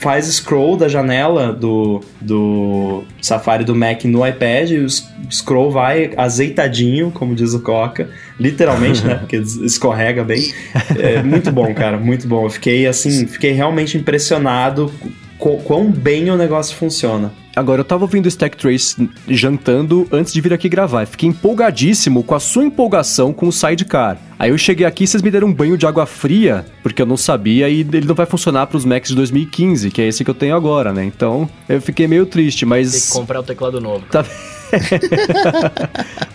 faz 0.00 0.26
scroll 0.26 0.76
da 0.76 0.88
janela 0.88 1.52
do, 1.52 2.00
do 2.20 3.04
Safari 3.22 3.64
do 3.64 3.74
Mac 3.74 4.04
no 4.04 4.26
iPad, 4.26 4.70
e 4.70 4.78
o 4.80 4.86
scroll 5.30 5.70
vai 5.70 6.10
azeitadinho, 6.16 7.10
como 7.10 7.34
diz 7.34 7.54
o 7.54 7.60
Coca, 7.60 8.08
literalmente, 8.38 9.04
né? 9.04 9.14
Porque 9.16 9.36
es- 9.36 9.56
escorrega 9.56 10.22
bem. 10.24 10.52
É 10.98 11.22
muito 11.22 11.50
bom, 11.50 11.72
cara, 11.74 11.96
muito 11.98 12.26
bom. 12.28 12.44
Eu 12.44 12.50
fiquei 12.50 12.86
assim, 12.86 13.26
fiquei 13.26 13.52
realmente 13.52 13.96
impressionado 13.96 14.92
quão 15.38 15.90
bem 15.90 16.30
o 16.30 16.36
negócio 16.36 16.74
funciona. 16.76 17.32
Agora, 17.58 17.80
eu 17.80 17.84
tava 17.84 18.04
ouvindo 18.04 18.26
o 18.26 18.28
Stack 18.28 18.56
Trace 18.56 19.10
jantando 19.26 20.06
antes 20.12 20.32
de 20.32 20.40
vir 20.40 20.52
aqui 20.52 20.68
gravar. 20.68 21.04
Fiquei 21.06 21.28
empolgadíssimo 21.28 22.22
com 22.22 22.36
a 22.36 22.38
sua 22.38 22.64
empolgação 22.64 23.32
com 23.32 23.48
o 23.48 23.52
Sidecar. 23.52 24.16
Aí 24.38 24.50
eu 24.50 24.58
cheguei 24.58 24.86
aqui 24.86 25.02
e 25.02 25.06
vocês 25.08 25.20
me 25.20 25.28
deram 25.28 25.48
um 25.48 25.52
banho 25.52 25.76
de 25.76 25.84
água 25.84 26.06
fria, 26.06 26.64
porque 26.84 27.02
eu 27.02 27.06
não 27.06 27.16
sabia 27.16 27.68
e 27.68 27.80
ele 27.80 28.06
não 28.06 28.14
vai 28.14 28.26
funcionar 28.26 28.68
pros 28.68 28.84
Macs 28.84 29.08
de 29.08 29.16
2015, 29.16 29.90
que 29.90 30.00
é 30.00 30.06
esse 30.06 30.24
que 30.24 30.30
eu 30.30 30.34
tenho 30.34 30.54
agora, 30.54 30.92
né? 30.92 31.04
Então, 31.04 31.50
eu 31.68 31.82
fiquei 31.82 32.06
meio 32.06 32.26
triste, 32.26 32.60
Tem 32.60 32.68
que 32.68 32.84
mas... 32.84 33.10
comprar 33.10 33.40
o 33.40 33.42
teclado 33.42 33.80
novo. 33.80 34.04
Tá... 34.08 34.24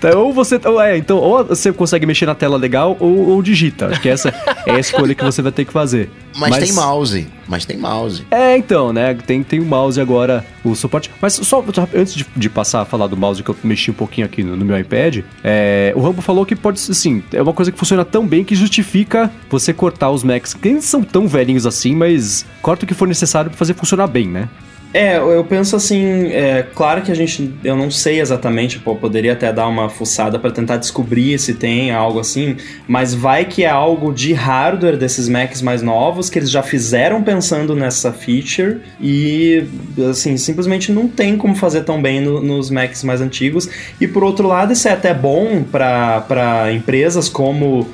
Então, 0.03 0.21
ou 0.21 0.33
você. 0.33 0.59
Ou 0.65 0.81
é, 0.81 0.97
então, 0.97 1.17
ou 1.17 1.45
você 1.45 1.71
consegue 1.71 2.05
mexer 2.05 2.25
na 2.25 2.35
tela 2.35 2.57
legal 2.57 2.97
ou, 2.99 3.29
ou 3.29 3.41
digita. 3.41 3.87
Acho 3.87 4.01
que 4.01 4.09
essa 4.09 4.33
é 4.65 4.71
a 4.71 4.79
escolha 4.79 5.15
que 5.15 5.23
você 5.23 5.41
vai 5.41 5.51
ter 5.51 5.63
que 5.63 5.71
fazer. 5.71 6.09
Mas, 6.35 6.57
tem 6.57 6.73
mouse. 6.73 7.27
Mas 7.47 7.65
tem 7.65 7.77
mouse. 7.77 8.25
É, 8.29 8.57
então, 8.57 8.91
né? 8.91 9.13
Tem, 9.13 9.41
tem 9.43 9.61
o 9.61 9.65
mouse 9.65 10.01
agora, 10.01 10.45
o 10.61 10.75
suporte. 10.75 11.09
Mas 11.21 11.33
só, 11.33 11.63
antes 11.93 12.13
de, 12.13 12.25
de 12.35 12.49
passar 12.49 12.81
a 12.81 12.85
falar 12.85 13.07
do 13.07 13.17
mouse, 13.17 13.41
que 13.41 13.49
eu 13.49 13.55
mexi 13.63 13.91
um 13.91 13.93
pouquinho 13.93 14.25
aqui 14.25 14.43
no, 14.43 14.55
no 14.55 14.65
meu 14.65 14.77
iPad, 14.77 15.19
é, 15.43 15.93
o 15.95 16.01
Rambo 16.01 16.21
falou 16.21 16.45
que 16.45 16.55
pode, 16.55 16.79
assim, 16.89 17.23
é 17.31 17.41
uma 17.41 17.53
coisa 17.53 17.71
que 17.71 17.77
funciona 17.77 18.03
tão 18.03 18.27
bem 18.27 18.43
que 18.43 18.55
justifica 18.55 19.31
você 19.49 19.73
cortar 19.73 20.11
os 20.11 20.23
Macs, 20.23 20.53
que 20.53 20.69
nem 20.69 20.81
são 20.81 21.03
tão 21.03 21.27
velhinhos 21.27 21.65
assim, 21.65 21.95
mas 21.95 22.45
corta 22.61 22.85
o 22.85 22.87
que 22.87 22.93
for 22.93 23.07
necessário 23.07 23.49
pra 23.49 23.57
fazer 23.57 23.73
funcionar 23.73 24.07
bem, 24.07 24.27
né? 24.27 24.49
É, 24.93 25.17
eu 25.17 25.43
penso 25.43 25.75
assim, 25.75 26.27
é, 26.31 26.65
claro 26.75 27.01
que 27.01 27.11
a 27.11 27.15
gente, 27.15 27.51
eu 27.63 27.75
não 27.75 27.89
sei 27.89 28.21
exatamente, 28.21 28.77
pô, 28.77 28.95
poderia 28.95 29.33
até 29.33 29.51
dar 29.51 29.67
uma 29.67 29.89
fuçada 29.89 30.37
pra 30.37 30.51
tentar 30.51 30.77
descobrir 30.77 31.39
se 31.39 31.55
tem 31.55 31.91
algo 31.91 32.19
assim, 32.19 32.57
mas 32.87 33.13
vai 33.13 33.43
que 33.45 33.63
é 33.63 33.69
algo 33.69 34.13
de 34.13 34.33
hardware 34.33 34.95
desses 34.95 35.27
Macs 35.27 35.61
mais 35.63 35.81
novos 35.81 36.29
que 36.29 36.37
eles 36.37 36.51
já 36.51 36.61
fizeram 36.61 37.23
pensando 37.23 37.75
nessa 37.75 38.11
feature 38.13 38.81
e, 39.01 39.63
assim, 40.09 40.37
simplesmente 40.37 40.91
não 40.91 41.07
tem 41.07 41.37
como 41.37 41.55
fazer 41.55 41.81
tão 41.81 41.99
bem 42.01 42.21
no- 42.21 42.41
nos 42.41 42.69
Macs 42.69 43.03
mais 43.03 43.19
antigos. 43.19 43.67
E 43.99 44.07
por 44.07 44.23
outro 44.23 44.47
lado, 44.47 44.73
isso 44.73 44.87
é 44.87 44.91
até 44.91 45.13
bom 45.13 45.63
para 45.63 46.71
empresas 46.71 47.27
como 47.27 47.87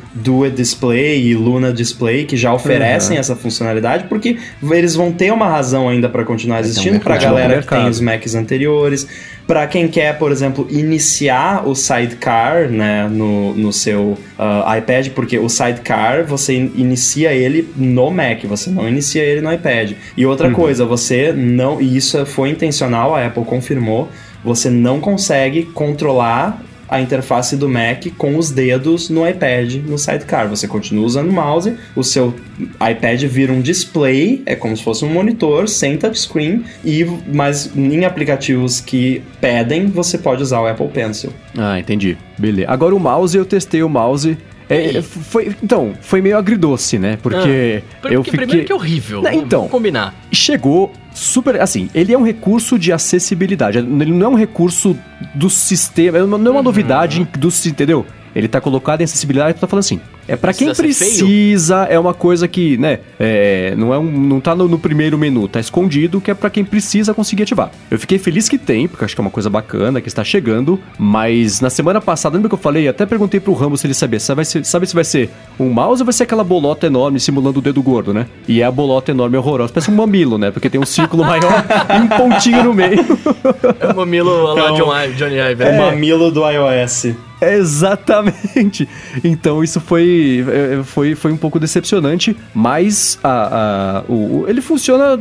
It 0.43 0.55
Display 0.55 1.27
e 1.27 1.33
Luna 1.33 1.71
Display 1.71 2.25
que 2.25 2.35
já 2.35 2.53
oferecem 2.53 3.17
essa 3.17 3.35
funcionalidade, 3.35 4.05
porque 4.09 4.37
eles 4.69 4.95
vão 4.95 5.11
ter 5.13 5.31
uma 5.31 5.47
razão 5.47 5.87
ainda 5.87 6.09
para 6.09 6.25
continuar 6.25 6.59
existindo 6.59 6.88
mercado. 6.93 7.03
para 7.03 7.13
Continua 7.15 7.39
galera 7.39 7.61
que 7.61 7.67
tem 7.67 7.87
os 7.87 7.99
Macs 7.99 8.35
anteriores, 8.35 9.07
para 9.47 9.65
quem 9.65 9.87
quer, 9.87 10.17
por 10.17 10.31
exemplo, 10.31 10.67
iniciar 10.69 11.67
o 11.67 11.73
Sidecar, 11.73 12.69
né, 12.69 13.07
no, 13.09 13.53
no 13.55 13.73
seu 13.73 14.17
ah, 14.37 14.77
iPad, 14.77 15.09
porque 15.09 15.39
o 15.39 15.49
Sidecar 15.49 16.23
você 16.25 16.55
in- 16.55 16.71
inicia 16.75 17.31
ele 17.33 17.67
no 17.75 18.11
Mac, 18.11 18.43
você 18.45 18.69
não 18.69 18.87
inicia 18.87 19.23
ele 19.23 19.41
no 19.41 19.51
iPad. 19.51 19.93
E 20.15 20.25
outra 20.25 20.51
coisa, 20.51 20.85
você 20.85 21.33
não, 21.33 21.81
e 21.81 21.97
isso 21.97 22.23
foi 22.25 22.49
intencional, 22.49 23.15
a 23.15 23.25
Apple 23.25 23.43
confirmou, 23.43 24.09
você 24.43 24.69
não 24.69 24.99
consegue 24.99 25.63
controlar 25.63 26.61
a 26.89 26.99
interface 26.99 27.55
do 27.55 27.69
Mac 27.69 28.05
com 28.17 28.37
os 28.37 28.49
dedos 28.49 29.09
no 29.09 29.27
iPad 29.27 29.75
no 29.75 29.97
Sidecar. 29.97 30.47
Você 30.49 30.67
continua 30.67 31.05
usando 31.05 31.29
o 31.29 31.33
mouse, 31.33 31.75
o 31.95 32.03
seu 32.03 32.33
iPad 32.75 33.23
vira 33.23 33.53
um 33.53 33.61
display, 33.61 34.41
é 34.45 34.55
como 34.55 34.75
se 34.75 34.83
fosse 34.83 35.05
um 35.05 35.09
monitor 35.09 35.67
sem 35.67 35.97
touchscreen, 35.97 36.63
e, 36.83 37.05
mas 37.33 37.71
em 37.75 38.05
aplicativos 38.05 38.79
que 38.81 39.21
pedem, 39.39 39.87
você 39.87 40.17
pode 40.17 40.41
usar 40.41 40.61
o 40.61 40.67
Apple 40.67 40.87
Pencil. 40.87 41.31
Ah, 41.57 41.79
entendi. 41.79 42.17
Beleza. 42.37 42.69
Agora 42.71 42.95
o 42.95 42.99
mouse, 42.99 43.37
eu 43.37 43.45
testei 43.45 43.83
o 43.83 43.89
mouse. 43.89 44.37
É, 44.69 44.91
E? 44.91 45.01
foi, 45.01 45.55
então, 45.63 45.93
foi 45.99 46.21
meio 46.21 46.37
agridoce, 46.37 46.99
né? 46.99 47.17
Porque 47.21 47.83
Ah, 48.03 48.07
eu 48.09 48.23
fiquei... 48.23 48.37
primeiro 48.37 48.65
que 48.65 48.71
é 48.71 48.75
horrível. 48.75 49.21
Não, 49.23 49.31
então. 49.31 49.59
Vamos 49.61 49.71
combinar. 49.71 50.13
chegou 50.31 50.93
super. 51.13 51.59
Assim, 51.59 51.89
ele 51.93 52.13
é 52.13 52.17
um 52.17 52.23
recurso 52.23 52.77
de 52.77 52.93
acessibilidade. 52.93 53.79
Ele 53.79 54.11
não 54.11 54.27
é 54.27 54.29
um 54.29 54.35
recurso 54.35 54.95
do 55.33 55.49
sistema. 55.49 56.19
Não 56.19 56.47
é 56.47 56.49
uma 56.51 56.61
novidade 56.63 57.27
do 57.37 57.49
entendeu? 57.65 58.05
Ele 58.35 58.47
tá 58.47 58.61
colocado 58.61 59.01
em 59.01 59.05
acessibilidade, 59.05 59.55
tu 59.55 59.61
tá 59.61 59.67
falando 59.67 59.83
assim. 59.83 59.99
É 60.29 60.35
pra 60.35 60.53
quem 60.53 60.71
Precisa 60.73 61.87
é 61.89 61.97
uma 61.97 62.13
coisa 62.13 62.47
que, 62.47 62.77
né, 62.77 62.99
é, 63.19 63.73
não 63.75 63.91
é 63.91 63.97
um, 63.97 64.03
não 64.03 64.39
tá 64.39 64.53
no, 64.55 64.67
no 64.67 64.77
primeiro 64.77 65.17
menu, 65.17 65.47
tá 65.47 65.59
escondido, 65.59 66.21
que 66.21 66.29
é 66.29 66.35
pra 66.35 66.51
quem 66.51 66.63
precisa 66.63 67.15
conseguir 67.15 67.43
ativar. 67.43 67.71
Eu 67.89 67.97
fiquei 67.97 68.19
feliz 68.19 68.47
que 68.47 68.57
tem, 68.57 68.87
porque 68.87 69.03
acho 69.03 69.15
que 69.15 69.21
é 69.21 69.23
uma 69.23 69.31
coisa 69.31 69.49
bacana, 69.49 69.99
que 69.99 70.07
está 70.07 70.23
chegando, 70.23 70.79
mas 70.99 71.59
na 71.61 71.69
semana 71.71 71.99
passada, 71.99 72.35
lembra 72.35 72.47
que 72.47 72.53
eu 72.53 72.59
falei, 72.59 72.87
até 72.87 73.07
perguntei 73.07 73.39
pro 73.39 73.53
Ramos 73.53 73.81
se 73.81 73.87
ele 73.87 73.95
sabia, 73.95 74.19
se 74.19 74.33
vai 74.35 74.45
ser, 74.45 74.63
sabe 74.63 74.85
se 74.85 74.93
vai 74.93 75.03
ser 75.03 75.31
um 75.59 75.69
mouse 75.69 76.03
ou 76.03 76.05
vai 76.05 76.13
ser 76.13 76.23
aquela 76.23 76.43
bolota 76.43 76.85
enorme 76.85 77.19
simulando 77.19 77.57
o 77.57 77.61
dedo 77.61 77.81
gordo, 77.81 78.13
né? 78.13 78.27
E 78.47 78.61
é 78.61 78.65
a 78.65 78.71
bolota 78.71 79.09
enorme 79.09 79.35
horrorosa, 79.35 79.73
parece 79.73 79.89
um 79.89 79.95
mamilo, 79.95 80.37
né? 80.37 80.51
Porque 80.51 80.69
tem 80.69 80.79
um 80.79 80.85
círculo 80.85 81.25
maior 81.25 81.65
e 81.89 81.97
um 82.01 82.07
pontinho 82.07 82.63
no 82.63 82.73
meio. 82.73 82.99
É 83.79 83.87
o 83.87 83.95
mamilo 83.95 84.43
lá 84.43 84.71
Então, 84.71 84.87
Johnny 85.15 85.39
Ive. 85.39 85.63
É 85.63 85.71
o 85.71 85.77
mamilo 85.77 86.31
do 86.31 86.47
iOS. 86.47 87.15
Exatamente. 87.41 88.87
Então 89.23 89.63
isso 89.63 89.79
foi 89.79 90.18
foi, 90.43 90.45
é, 90.79 90.83
foi, 90.83 91.15
foi 91.15 91.31
um 91.31 91.37
pouco 91.37 91.59
decepcionante, 91.59 92.35
mas 92.53 93.17
a, 93.23 94.03
a, 94.07 94.11
o, 94.11 94.45
ele 94.47 94.61
funciona 94.61 95.19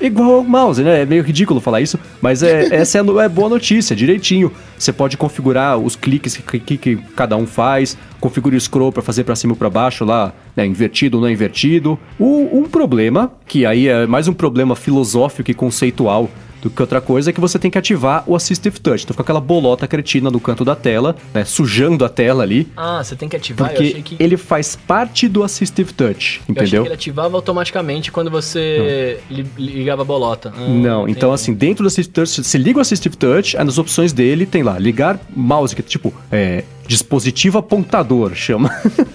igual 0.00 0.34
ao 0.36 0.44
mouse, 0.44 0.82
né? 0.82 1.02
É 1.02 1.06
meio 1.06 1.22
ridículo 1.22 1.60
falar 1.60 1.80
isso, 1.80 1.98
mas 2.20 2.42
é, 2.42 2.68
essa 2.74 2.98
é, 2.98 3.00
a- 3.00 3.24
é 3.24 3.28
boa 3.28 3.48
notícia, 3.48 3.94
direitinho. 3.94 4.50
Você 4.78 4.92
pode 4.92 5.16
configurar 5.16 5.78
os 5.78 5.94
cliques 5.96 6.36
que, 6.36 6.58
que- 6.58 6.76
que 6.78 6.96
cada 7.14 7.36
um 7.36 7.46
faz, 7.46 7.96
configure 8.18 8.56
o 8.56 8.60
scroll 8.60 8.90
para 8.92 9.02
fazer 9.02 9.24
para 9.24 9.36
cima 9.36 9.52
ou 9.52 9.56
para 9.56 9.68
baixo 9.70 10.04
lá, 10.04 10.32
né, 10.56 10.66
invertido 10.66 11.18
ou 11.18 11.22
não 11.22 11.30
invertido. 11.30 11.98
O, 12.18 12.48
um 12.60 12.64
problema, 12.64 13.30
que 13.46 13.66
aí 13.66 13.88
é 13.88 14.06
mais 14.06 14.26
um 14.28 14.32
problema 14.32 14.74
filosófico 14.76 15.50
e 15.50 15.54
conceitual 15.54 16.28
do 16.62 16.68
que 16.70 16.80
outra 16.82 17.00
coisa, 17.00 17.30
é 17.30 17.32
que 17.32 17.40
você 17.40 17.58
tem 17.58 17.70
que 17.70 17.78
ativar 17.78 18.22
o 18.26 18.34
Assistive 18.36 18.78
Touch. 18.80 19.04
Então 19.04 19.14
fica 19.14 19.22
aquela 19.22 19.40
bolota 19.40 19.86
cretina 19.86 20.30
no 20.30 20.38
canto 20.40 20.64
da 20.64 20.76
tela, 20.76 21.16
né, 21.32 21.44
sujando 21.44 22.04
a 22.04 22.08
tela 22.08 22.42
ali, 22.42 22.68
Ah, 22.76 23.02
você 23.02 23.16
tem 23.16 23.28
que 23.28 23.36
ativar. 23.36 23.68
porque 23.70 23.84
achei 23.84 24.02
que. 24.02 24.16
ele 24.18 24.36
faz 24.36 24.76
parte 24.76 25.28
do 25.28 25.42
Assistive 25.42 25.92
Touch, 25.92 26.40
Eu 26.48 26.52
achei 26.54 26.62
entendeu? 26.64 26.82
que 26.82 26.88
ele 26.88 26.94
ativava 26.94 27.36
automaticamente 27.36 28.12
quando 28.12 28.30
você 28.30 29.20
li- 29.30 29.46
ligava 29.58 30.02
a 30.02 30.04
bolota. 30.04 30.52
Ah, 30.56 30.68
Não, 30.68 31.08
então 31.08 31.32
assim, 31.32 31.54
dentro 31.54 31.82
do 31.82 31.86
Assistive 31.88 32.12
Touch, 32.12 32.42
você 32.44 32.58
liga 32.58 32.78
o 32.78 32.80
Assistive 32.82 33.16
Touch, 33.16 33.56
aí 33.56 33.64
nas 33.64 33.78
opções 33.78 34.12
dele 34.12 34.46
tem 34.46 34.62
lá, 34.62 34.78
ligar 34.78 35.18
mouse, 35.34 35.74
que 35.74 35.80
é 35.80 35.84
tipo, 35.84 36.12
é, 36.30 36.64
dispositivo 36.90 37.56
apontador, 37.56 38.34
chama. 38.34 38.68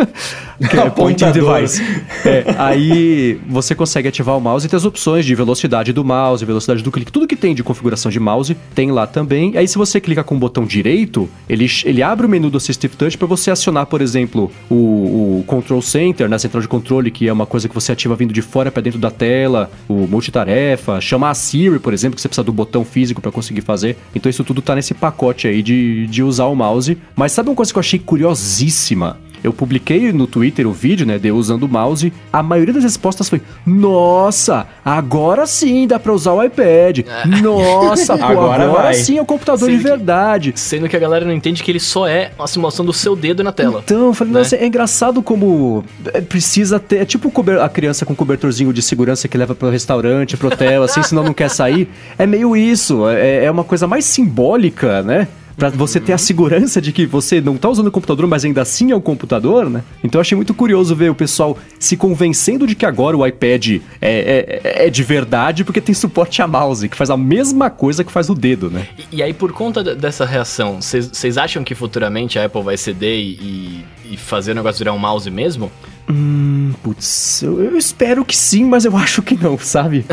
que 0.69 0.77
é 0.79 0.89
pointing 0.89 1.29
device. 1.31 1.83
É, 2.23 2.55
aí 2.57 3.37
você 3.49 3.75
consegue 3.75 4.07
ativar 4.07 4.37
o 4.37 4.39
mouse 4.39 4.65
e 4.65 4.69
tem 4.69 4.77
as 4.77 4.85
opções 4.85 5.25
de 5.25 5.35
velocidade 5.35 5.91
do 5.91 6.03
mouse, 6.03 6.45
velocidade 6.45 6.81
do 6.81 6.89
clique, 6.89 7.11
tudo 7.11 7.27
que 7.27 7.35
tem 7.35 7.53
de 7.53 7.63
configuração 7.63 8.09
de 8.09 8.17
mouse 8.17 8.55
tem 8.73 8.91
lá 8.91 9.05
também. 9.05 9.57
Aí 9.57 9.67
se 9.67 9.77
você 9.77 9.99
clica 9.99 10.23
com 10.23 10.35
o 10.35 10.39
botão 10.39 10.65
direito, 10.65 11.29
ele, 11.49 11.67
ele 11.83 12.01
abre 12.01 12.25
o 12.25 12.29
menu 12.29 12.49
do 12.49 12.57
Assistive 12.57 12.95
Touch 12.95 13.17
para 13.17 13.27
você 13.27 13.51
acionar, 13.51 13.87
por 13.87 14.01
exemplo, 14.01 14.49
o, 14.69 15.39
o 15.39 15.43
Control 15.45 15.81
Center, 15.81 16.29
na 16.29 16.39
central 16.39 16.61
de 16.61 16.69
controle, 16.69 17.11
que 17.11 17.27
é 17.27 17.33
uma 17.33 17.45
coisa 17.45 17.67
que 17.67 17.75
você 17.75 17.91
ativa 17.91 18.15
vindo 18.15 18.33
de 18.33 18.41
fora 18.41 18.71
para 18.71 18.81
dentro 18.81 18.99
da 18.99 19.11
tela, 19.11 19.69
o 19.89 20.07
multitarefa, 20.07 21.01
chamar 21.01 21.31
a 21.31 21.33
Siri, 21.33 21.77
por 21.77 21.93
exemplo, 21.93 22.15
que 22.15 22.21
você 22.21 22.29
precisa 22.29 22.43
do 22.43 22.53
botão 22.53 22.85
físico 22.85 23.21
para 23.21 23.33
conseguir 23.33 23.61
fazer. 23.61 23.97
Então 24.15 24.29
isso 24.29 24.45
tudo 24.45 24.61
tá 24.61 24.75
nesse 24.75 24.93
pacote 24.93 25.45
aí 25.45 25.61
de, 25.61 26.07
de 26.07 26.23
usar 26.23 26.45
o 26.45 26.55
mouse. 26.55 26.97
Mas 27.15 27.33
sabe 27.33 27.49
uma 27.49 27.55
coisa 27.55 27.64
que 27.73 27.77
eu 27.77 27.81
achei 27.81 27.99
curiosíssima? 27.99 29.17
Eu 29.43 29.53
publiquei 29.53 30.11
no 30.11 30.25
Twitter 30.25 30.65
o 30.67 30.71
vídeo, 30.71 31.05
né, 31.05 31.19
de 31.19 31.27
eu 31.27 31.35
usando 31.35 31.63
o 31.63 31.67
mouse. 31.69 32.11
A 32.33 32.41
maioria 32.41 32.73
das 32.73 32.81
respostas 32.83 33.29
foi: 33.29 33.39
Nossa, 33.63 34.65
agora 34.83 35.45
sim 35.45 35.85
dá 35.85 35.99
pra 35.99 36.11
usar 36.11 36.33
o 36.33 36.43
iPad. 36.43 37.01
Nossa, 37.43 38.17
pô, 38.17 38.23
Agora 38.23 38.63
agora, 38.63 38.83
vai." 38.85 38.93
sim 38.95 39.19
é 39.19 39.21
o 39.21 39.25
computador 39.25 39.67
Sendo 39.69 39.77
de 39.77 39.83
que- 39.83 39.87
verdade. 39.89 40.53
Sendo 40.55 40.89
que 40.89 40.95
a 40.95 40.99
galera 40.99 41.23
não 41.25 41.31
entende 41.31 41.61
que 41.61 41.69
ele 41.69 41.79
só 41.79 42.07
é 42.07 42.31
uma 42.39 42.47
simulação 42.47 42.83
do 42.83 42.91
seu 42.91 43.15
dedo 43.15 43.43
na 43.43 43.51
tela. 43.51 43.83
Então, 43.85 44.07
eu 44.07 44.13
falei, 44.15 44.33
né? 44.33 44.39
nossa, 44.39 44.55
é 44.55 44.65
engraçado 44.65 45.21
como 45.21 45.83
é, 46.11 46.21
precisa 46.21 46.79
ter. 46.79 47.01
É 47.01 47.05
tipo 47.05 47.31
a 47.61 47.69
criança 47.69 48.03
com 48.03 48.15
cobertorzinho 48.15 48.73
de 48.73 48.81
segurança 48.81 49.27
que 49.27 49.37
leva 49.37 49.53
pro 49.53 49.69
restaurante, 49.69 50.35
pro 50.37 50.47
hotel, 50.47 50.81
assim, 50.81 51.03
senão 51.03 51.23
não 51.23 51.33
quer 51.35 51.49
sair. 51.51 51.87
É 52.17 52.25
meio 52.25 52.57
isso. 52.57 53.07
É, 53.09 53.45
é 53.45 53.51
uma 53.51 53.63
coisa 53.63 53.85
mais 53.85 54.05
simbólica, 54.05 55.03
né? 55.03 55.27
Pra 55.57 55.69
você 55.69 55.99
ter 56.01 56.11
a 56.13 56.17
segurança 56.17 56.81
de 56.81 56.91
que 56.91 57.05
você 57.05 57.39
não 57.39 57.55
tá 57.55 57.69
usando 57.69 57.87
o 57.87 57.91
computador, 57.91 58.27
mas 58.27 58.43
ainda 58.43 58.61
assim 58.61 58.91
é 58.91 58.95
um 58.95 58.99
computador, 59.01 59.69
né? 59.69 59.83
Então 60.03 60.19
eu 60.19 60.21
achei 60.21 60.35
muito 60.35 60.53
curioso 60.53 60.93
ver 60.95 61.09
o 61.09 61.15
pessoal 61.15 61.57
se 61.79 61.95
convencendo 61.95 62.67
de 62.67 62.75
que 62.75 62.85
agora 62.85 63.15
o 63.15 63.25
iPad 63.25 63.79
é, 64.01 64.59
é, 64.63 64.85
é 64.87 64.89
de 64.89 65.03
verdade 65.03 65.63
porque 65.63 65.79
tem 65.79 65.95
suporte 65.95 66.41
a 66.41 66.47
mouse, 66.47 66.89
que 66.89 66.97
faz 66.97 67.09
a 67.09 67.15
mesma 67.17 67.69
coisa 67.69 68.03
que 68.03 68.11
faz 68.11 68.29
o 68.29 68.35
dedo, 68.35 68.69
né? 68.69 68.87
E, 69.11 69.17
e 69.17 69.23
aí, 69.23 69.33
por 69.33 69.53
conta 69.53 69.83
de- 69.83 69.95
dessa 69.95 70.25
reação, 70.25 70.81
vocês 70.81 71.37
acham 71.37 71.63
que 71.63 71.73
futuramente 71.73 72.37
a 72.37 72.45
Apple 72.45 72.61
vai 72.61 72.75
ceder 72.75 73.17
e- 73.17 73.85
e 74.11 74.17
fazer 74.17 74.51
o 74.51 74.55
negócio 74.55 74.79
virar 74.79 74.93
um 74.93 74.99
mouse 74.99 75.29
mesmo? 75.31 75.71
Hum, 76.07 76.71
putz, 76.83 77.41
eu, 77.41 77.63
eu 77.63 77.75
espero 77.77 78.23
que 78.23 78.37
sim, 78.37 78.63
mas 78.65 78.85
eu 78.85 78.95
acho 78.97 79.21
que 79.23 79.35
não, 79.41 79.57
sabe? 79.57 80.05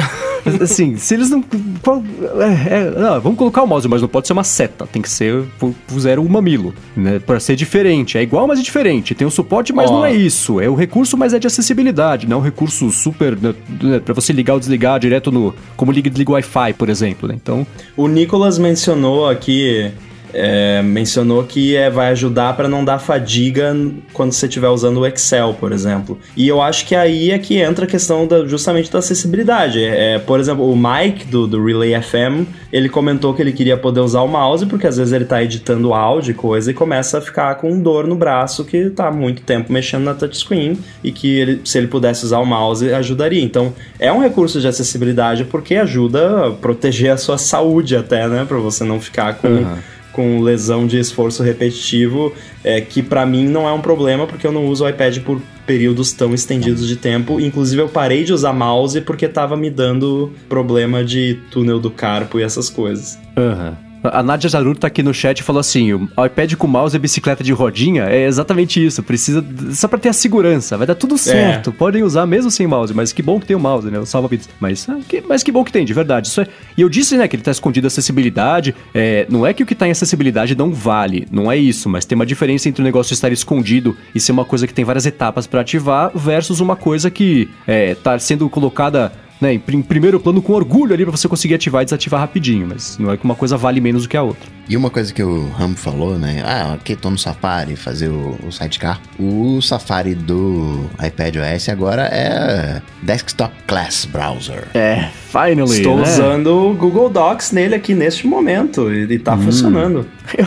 assim, 0.61 0.97
se 0.97 1.12
eles 1.14 1.28
não. 1.28 1.43
qual- 1.82 2.03
é, 2.40 2.74
é, 2.78 2.90
não, 2.99 3.20
vamos 3.20 3.38
colocar 3.38 3.62
o 3.62 3.66
mouse, 3.66 3.86
mas 3.86 4.01
não 4.01 4.09
pode 4.09 4.26
ser 4.26 4.32
uma 4.32 4.43
seta, 4.45 4.86
tem 4.86 5.03
que 5.03 5.09
ser. 5.11 5.43
pu- 5.59 5.74
Puseram 5.86 6.24
um 6.24 6.28
mamilo, 6.28 6.74
né? 6.97 7.18
Pra 7.18 7.38
ser 7.38 7.57
diferente. 7.57 8.16
É 8.16 8.22
igual, 8.22 8.47
mas 8.47 8.59
é 8.59 8.62
diferente. 8.62 9.14
Tem 9.14 9.26
o 9.26 9.30
suporte, 9.30 9.72
mas 9.72 9.90
Ó. 9.90 9.95
não 9.99 10.05
é 10.07 10.14
isso. 10.14 10.61
É 10.61 10.68
o 10.68 10.74
recurso, 10.74 11.16
mas 11.16 11.34
é 11.34 11.38
de 11.38 11.47
acessibilidade, 11.47 12.26
não 12.26 12.38
é 12.38 12.40
um 12.40 12.43
recurso 12.43 12.90
super. 12.90 13.36
Né, 13.36 13.55
né, 13.82 14.01
pra 14.01 14.14
você 14.14 14.32
ligar 14.32 14.55
ou 14.55 14.61
desligar 14.61 14.99
direto 14.99 15.30
no. 15.30 15.55
Como 15.76 15.93
liga 15.93 16.09
e 16.09 16.11
desliga 16.11 16.30
o 16.30 16.34
Wi-Fi, 16.34 16.72
por 16.72 16.88
exemplo, 16.88 17.28
né? 17.28 17.34
Então. 17.40 17.66
O 17.97 18.09
Nicolas 18.09 18.59
mencionou 18.59 19.28
aqui, 19.28 19.90
é, 20.35 20.80
mencionou 20.83 21.45
que 21.45 21.76
é, 21.76 21.91
vai 21.91 22.09
ajudar 22.12 22.57
para 22.57 22.68
não 22.68 22.85
dar 22.85 22.99
fadiga 22.99 23.74
quando 24.12 24.33
você 24.33 24.47
estiver 24.47 24.68
usando 24.68 24.99
o 25.01 25.07
Excel, 25.07 25.55
por 25.59 25.72
exemplo. 25.72 26.18
E 26.37 26.49
eu 26.49 26.61
acho 26.62 26.87
que 26.87 26.95
aí 26.95 27.30
é 27.30 27.39
que 27.39 27.57
entra 27.59 27.85
a 27.85 27.89
questão 27.89 28.26
da- 28.26 28.47
justamente 28.47 28.91
da 28.91 28.99
acessibilidade. 28.99 29.83
É, 29.83 30.18
por 30.18 30.41
exemplo, 30.41 30.70
o 30.70 30.76
Mike 30.76 31.26
do, 31.26 31.47
do 31.47 31.64
Relay 31.64 32.01
FM, 32.01 32.47
ele 32.72 32.89
comentou 32.89 33.35
que 33.35 33.43
ele 33.43 33.53
queria 33.53 33.76
poder 33.76 34.01
usar 34.01 34.22
o 34.22 34.28
mouse 34.28 34.66
porque 34.66 34.87
às 34.87 34.97
vezes 34.97 35.12
ele 35.12 35.24
tá 35.24 35.43
editando 35.43 35.93
áudio 35.95 36.30
e 36.33 36.35
coisa 36.35 36.70
e 36.70 36.74
começa 36.74 37.18
a 37.18 37.20
ficar 37.20 37.55
com 37.57 37.78
dor 37.80 38.07
no 38.07 38.14
braço 38.16 38.64
que 38.64 38.91
tá 38.91 39.09
há 39.09 39.12
muito 39.12 39.43
tempo 39.43 39.72
mexendo 39.72 40.05
na 40.05 40.14
touchscreen 40.14 40.78
e 41.05 41.12
que 41.12 41.39
ele- 41.39 41.61
se 41.64 41.78
ele 41.78 41.87
pudesse 41.89 42.24
usar 42.24 42.39
o 42.39 42.47
mouse 42.47 42.93
ajudaria. 42.93 43.43
Então 43.43 43.72
é 43.99 44.12
um 44.12 44.20
recurso 44.20 44.61
de 44.61 44.66
acessibilidade 44.68 45.45
porque 45.45 45.74
ajuda 45.76 46.47
a 46.47 46.51
proteger 46.51 47.12
a 47.12 47.16
sua 47.16 47.39
saúde 47.39 47.97
até, 47.97 48.26
né, 48.26 48.45
para 48.47 48.59
você 48.59 48.85
não 48.85 49.01
ficar 49.01 49.35
com 49.35 49.49
Aham. 49.49 49.78
Com 50.13 50.41
lesão 50.41 50.87
de 50.87 50.99
esforço 50.99 51.43
repetitivo, 51.43 52.33
é, 52.63 52.81
que 52.81 53.03
pra 53.03 53.25
mim 53.25 53.49
não 53.49 53.69
é 53.69 53.73
um 53.73 53.81
problema 53.81 54.27
porque 54.27 54.47
eu 54.47 54.53
não 54.53 54.67
uso 54.67 54.85
o 54.85 54.89
iPad 54.89 55.19
por 55.21 55.41
períodos 55.67 56.13
tão 56.13 56.35
estendidos 56.35 56.87
de 56.87 56.97
tempo. 56.97 57.41
Inclusive 57.41 57.83
eu 57.83 57.89
parei 57.89 58.25
de 58.25 58.33
usar 58.33 58.53
mouse 58.53 59.01
porque 59.01 59.29
tava 59.29 59.57
me 59.57 59.71
dando 59.71 60.33
problema 60.49 61.05
de 61.05 61.39
túnel 61.51 61.79
do 61.79 61.91
carpo 61.91 62.39
e 62.39 62.43
essas 62.43 62.69
coisas. 62.69 63.19
Aham. 63.37 63.91
A 64.05 64.22
Nadia 64.22 64.48
Jarur 64.48 64.76
tá 64.76 64.86
aqui 64.88 65.03
no 65.03 65.14
chat 65.14 65.38
e 65.38 65.42
falou 65.42 65.61
assim: 65.61 65.92
o 65.92 66.09
iPad 66.24 66.55
com 66.55 66.66
mouse 66.66 66.96
e 66.96 66.98
bicicleta 66.98 67.44
de 67.44 67.53
rodinha 67.53 68.05
é 68.05 68.26
exatamente 68.26 68.84
isso. 68.84 69.03
Precisa. 69.03 69.44
Só 69.72 69.86
pra 69.86 69.98
ter 69.98 70.09
a 70.09 70.12
segurança. 70.12 70.76
Vai 70.76 70.86
dar 70.86 70.94
tudo 70.94 71.16
certo. 71.16 71.72
Podem 71.72 72.03
usar 72.03 72.26
mesmo 72.26 72.50
sem 72.50 72.66
mouse, 72.66 72.92
mas 72.94 73.12
que 73.12 73.22
bom 73.22 73.38
que 73.38 73.46
tem 73.46 73.57
o 73.57 73.61
mouse, 73.61 73.90
né? 73.90 73.98
O 73.98 74.07
salva-vidas. 74.07 74.48
Mas, 74.59 74.88
ah, 74.88 74.98
que, 75.09 75.20
mas 75.20 75.42
que 75.42 75.53
bom 75.53 75.64
que 75.64 75.72
tem, 75.72 75.84
de 75.84 75.92
verdade. 75.92 76.28
Isso 76.28 76.40
é, 76.40 76.46
e 76.76 76.82
eu 76.82 76.88
disse, 76.88 77.16
né, 77.16 77.28
que 77.28 77.36
ele 77.36 77.42
tá 77.42 77.50
escondido 77.50 77.86
a 77.86 77.88
acessibilidade. 77.88 78.74
É, 78.94 79.26
não 79.28 79.46
é 79.46 79.53
que 79.53 79.62
o 79.62 79.66
que 79.66 79.74
tá 79.74 79.86
em 79.86 79.90
acessibilidade 79.90 80.57
não 80.57 80.72
vale. 80.72 81.26
Não 81.30 81.50
é 81.50 81.57
isso. 81.57 81.88
Mas 81.88 82.05
tem 82.05 82.16
uma 82.16 82.26
diferença 82.26 82.68
entre 82.68 82.82
o 82.82 82.84
negócio 82.84 83.12
estar 83.12 83.32
escondido 83.32 83.96
e 84.14 84.20
ser 84.20 84.32
uma 84.32 84.44
coisa 84.44 84.66
que 84.66 84.74
tem 84.74 84.84
várias 84.84 85.07
etapas 85.07 85.46
pra 85.46 85.61
ativar 85.61 86.11
versus 86.14 86.61
uma 86.61 86.76
coisa 86.76 87.11
que 87.11 87.48
é, 87.66 87.94
tá 87.94 88.18
sendo 88.18 88.48
colocada 88.48 89.12
né, 89.43 89.55
em 89.55 89.59
prim- 89.59 89.82
primeiro 89.82 90.20
plano 90.20 90.40
com 90.40 90.53
orgulho 90.53 90.95
ali 90.95 91.05
pra 91.05 91.11
você 91.14 91.26
conseguir 91.28 91.55
ativar 91.55 91.82
e 91.82 91.84
desativar 91.84 92.20
rapidinho, 92.20 92.66
mas 92.68 92.97
não 92.99 93.11
é 93.11 93.16
que 93.16 93.24
uma 93.24 93.34
coisa 93.34 93.57
vale 93.57 93.80
menos 93.80 94.05
do 94.05 94.09
que 94.09 94.16
a 94.16 94.22
outra. 94.22 94.49
E 94.68 94.76
uma 94.76 94.88
coisa 94.88 95.12
que 95.12 95.22
o 95.22 95.49
Rambo 95.51 95.76
falou, 95.76 96.16
né? 96.16 96.40
Ah, 96.47 96.74
aqui 96.74 96.95
tô 96.95 97.11
no 97.11 97.18
Safari 97.18 97.74
fazer 97.74 98.09
o, 98.09 98.38
o 98.47 98.53
sidecar. 98.53 99.01
O 99.18 99.61
Safari 99.61 100.14
do 100.14 100.88
iPad 101.05 101.36
OS 101.36 101.68
agora 101.68 102.03
é 102.05 102.80
Desktop 103.03 103.53
Class 103.66 104.05
Browser. 104.07 104.68
É, 104.72 105.09
finally, 105.28 105.78
Estou 105.78 105.97
né? 105.97 106.03
usando 106.05 106.70
o 106.70 106.74
Google 106.74 107.11
Docs 107.11 107.51
nele 107.51 107.74
aqui 107.74 107.93
neste 107.93 108.26
momento 108.26 108.90
e, 108.93 109.12
e 109.12 109.18
tá 109.18 109.36
funcionando. 109.36 110.07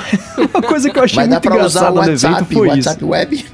Uma 0.54 0.62
coisa 0.62 0.90
que 0.90 0.98
eu 0.98 1.04
achei 1.04 1.18
Mas 1.18 1.28
dá 1.30 1.36
muito 1.36 1.48
engraçada 1.50 1.92
no 1.92 2.04
evento 2.04 2.24
WhatsApp, 2.24 2.54
foi 2.54 2.68
WhatsApp 2.70 2.98
isso. 2.98 3.08
Web. 3.10 3.46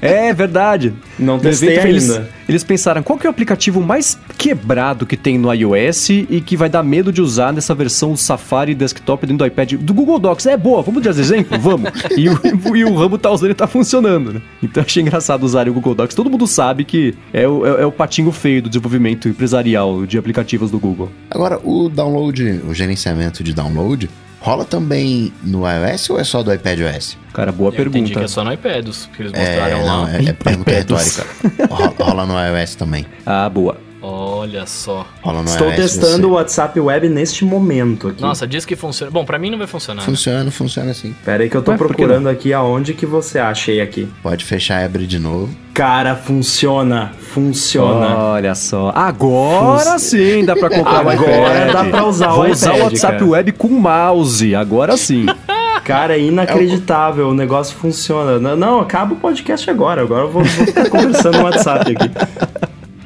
É 0.00 0.32
verdade. 0.34 0.92
Não 1.18 1.38
testei 1.38 1.70
evento, 1.70 1.86
eles, 1.86 2.10
ainda. 2.10 2.30
eles 2.46 2.62
pensaram 2.62 3.02
qual 3.02 3.18
que 3.18 3.26
é 3.26 3.30
o 3.30 3.30
aplicativo 3.30 3.80
mais 3.80 4.18
quebrado 4.36 5.06
que 5.06 5.16
tem 5.16 5.38
no 5.38 5.52
iOS 5.52 6.10
e 6.10 6.42
que 6.44 6.56
vai 6.56 6.68
dar 6.68 6.82
medo 6.82 7.10
de 7.10 7.22
usar 7.22 7.52
nessa 7.52 7.74
versão 7.74 8.14
Safari 8.14 8.74
Desktop 8.74 9.26
dentro 9.26 9.38
do 9.38 9.46
iPad 9.46 9.72
do 9.74 9.94
Google 9.94 10.18
Docs. 10.18 10.44
É 10.46 10.56
boa, 10.56 10.82
vamos 10.82 11.02
dar 11.02 11.10
exemplo? 11.10 11.58
Vamos. 11.58 11.90
E 12.16 12.28
o, 12.28 12.76
e 12.76 12.84
o 12.84 12.94
Rambo 12.94 13.18
tá 13.18 13.30
usando 13.30 13.50
e 13.50 13.54
tá 13.54 13.66
funcionando, 13.66 14.34
né? 14.34 14.42
Então 14.62 14.82
achei 14.82 15.02
engraçado 15.02 15.42
usar 15.42 15.68
o 15.68 15.72
Google 15.72 15.94
Docs. 15.94 16.14
Todo 16.14 16.30
mundo 16.30 16.46
sabe 16.46 16.84
que 16.84 17.14
é 17.32 17.46
o, 17.48 17.66
é, 17.66 17.82
é 17.82 17.86
o 17.86 17.90
patinho 17.90 18.30
feio 18.30 18.62
do 18.62 18.68
desenvolvimento 18.68 19.28
empresarial 19.28 20.06
de 20.06 20.16
aplicativos 20.16 20.70
do 20.70 20.78
Google. 20.78 21.10
Agora, 21.30 21.58
o 21.64 21.88
download, 21.88 22.62
o 22.68 22.74
gerenciamento 22.74 23.42
de 23.42 23.52
download, 23.52 24.08
rola 24.44 24.64
também 24.64 25.32
no 25.42 25.62
iOS 25.68 26.10
ou 26.10 26.20
é 26.20 26.24
só 26.24 26.42
do 26.42 26.52
iPad 26.52 26.80
OS? 26.80 27.16
Cara, 27.32 27.50
boa 27.50 27.70
Eu 27.70 27.72
entendi 27.86 27.90
pergunta. 27.90 28.18
que 28.20 28.24
é 28.24 28.28
só 28.28 28.44
no 28.44 28.52
iPad, 28.52 28.86
os 28.88 29.06
que 29.06 29.22
eles 29.22 29.32
É, 29.34 29.38
mostraram 29.38 29.86
não, 29.86 30.02
lá. 30.04 30.14
é, 30.16 30.24
é 30.26 30.32
pergunta 30.32 30.70
retórica. 30.70 31.26
Rola, 31.70 31.94
rola 31.98 32.26
no 32.26 32.58
iOS 32.58 32.74
também. 32.74 33.06
Ah, 33.24 33.48
boa. 33.48 33.76
Olha 34.06 34.66
só. 34.66 35.06
Rola 35.22 35.40
no 35.42 35.48
Estou 35.48 35.68
iOS. 35.68 35.76
testando 35.76 36.26
o 36.28 36.30
você- 36.32 36.36
WhatsApp 36.36 36.78
Web 36.78 37.08
neste 37.08 37.42
momento 37.42 38.08
aqui. 38.08 38.20
Nossa, 38.20 38.46
diz 38.46 38.66
que 38.66 38.76
funciona. 38.76 39.10
Bom, 39.10 39.24
pra 39.24 39.38
mim 39.38 39.48
não 39.50 39.56
vai 39.56 39.66
funcionar. 39.66 40.02
né? 40.02 40.06
Funciona, 40.06 40.50
funciona 40.50 40.90
assim. 40.90 41.14
Pera 41.24 41.42
aí 41.42 41.48
que 41.48 41.56
eu 41.56 41.62
tô 41.62 41.72
que 41.72 41.78
procurando 41.78 42.28
aqui 42.28 42.52
aonde 42.52 42.92
que 42.92 43.06
você 43.06 43.38
achei 43.38 43.80
aqui. 43.80 44.06
Pode 44.22 44.44
fechar 44.44 44.82
e 44.82 44.84
abrir 44.84 45.06
de 45.06 45.18
novo. 45.18 45.48
Cara, 45.72 46.14
funciona. 46.14 47.12
Funciona. 47.34 48.16
Olha 48.16 48.54
só. 48.54 48.92
Agora 48.94 49.98
sim 49.98 50.44
dá 50.44 50.54
pra 50.54 50.70
comprar 50.70 51.04
o 51.04 51.10
Agora 51.10 51.68
iPad. 51.68 51.72
dá 51.72 51.84
pra 51.84 52.06
usar 52.06 52.32
o 52.32 52.36
Vou 52.36 52.50
usar 52.50 52.74
o 52.74 52.82
WhatsApp 52.84 53.18
cara. 53.18 53.30
Web 53.30 53.52
com 53.52 53.68
mouse. 53.68 54.54
Agora 54.54 54.96
sim. 54.96 55.26
Cara, 55.84 56.16
é 56.16 56.20
inacreditável, 56.20 57.28
o 57.28 57.34
negócio 57.34 57.76
funciona. 57.76 58.38
Não, 58.38 58.56
não, 58.56 58.80
acaba 58.80 59.12
o 59.12 59.16
podcast 59.16 59.68
agora. 59.68 60.00
Agora 60.00 60.22
eu 60.22 60.30
vou, 60.30 60.42
vou 60.42 60.64
ficar 60.66 60.88
conversando 60.88 61.36
no 61.38 61.44
WhatsApp 61.44 61.94
aqui. 61.94 62.10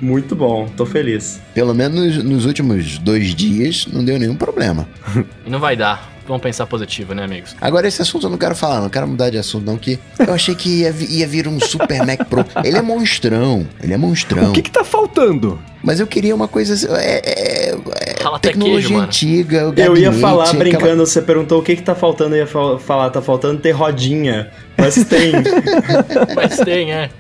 Muito 0.00 0.36
bom, 0.36 0.68
tô 0.76 0.86
feliz. 0.86 1.40
Pelo 1.54 1.74
menos 1.74 2.22
nos 2.22 2.44
últimos 2.46 2.98
dois 2.98 3.34
dias 3.34 3.88
não 3.92 4.04
deu 4.04 4.16
nenhum 4.18 4.36
problema. 4.36 4.86
E 5.44 5.50
não 5.50 5.58
vai 5.58 5.74
dar. 5.74 6.17
Vamos 6.28 6.42
pensar 6.42 6.66
positivo, 6.66 7.14
né, 7.14 7.24
amigos? 7.24 7.56
Agora, 7.60 7.88
esse 7.88 8.00
assunto 8.02 8.26
eu 8.26 8.30
não 8.30 8.38
quero 8.38 8.54
falar, 8.54 8.80
não 8.80 8.88
quero 8.90 9.08
mudar 9.08 9.30
de 9.30 9.38
assunto, 9.38 9.64
não, 9.64 9.76
que 9.78 9.98
eu 10.18 10.32
achei 10.32 10.54
que 10.54 10.80
ia, 10.82 10.94
ia 11.09 11.26
vir 11.26 11.48
um 11.48 11.59
Super 11.59 12.05
Mac 12.06 12.24
Pro. 12.28 12.44
Ele 12.62 12.76
é 12.76 12.82
monstrão, 12.82 13.66
ele 13.82 13.94
é 13.94 13.96
monstrão. 13.96 14.50
O 14.50 14.52
que 14.52 14.62
que 14.62 14.70
tá 14.70 14.84
faltando? 14.84 15.59
Mas 15.82 16.00
eu 16.00 16.06
queria 16.06 16.34
uma 16.34 16.46
coisa. 16.48 16.74
assim, 16.74 16.86
É, 16.90 17.70
é- 17.70 17.70
é 17.74 18.38
tecnologia 18.40 18.88
queijo, 18.88 18.98
antiga. 19.00 19.56
o 19.68 19.72
Eu 19.74 19.96
ia 19.96 20.05
gabinete, 20.05 20.20
falar 20.20 20.44
aquela- 20.44 20.59
brincando, 20.64 21.06
você 21.06 21.22
perguntou 21.22 21.60
o 21.60 21.62
que 21.62 21.76
que 21.76 21.82
tá 21.82 21.94
faltando, 21.94 22.34
eu 22.34 22.40
ia 22.40 22.46
fal- 22.46 22.78
falar, 22.78 23.10
tá 23.10 23.22
faltando 23.22 23.60
ter 23.60 23.70
rodinha. 23.70 24.50
Mas 24.76 24.96
tem. 25.05 25.32
Mas 26.34 26.56
tem, 26.59 26.92
é. 26.92 27.10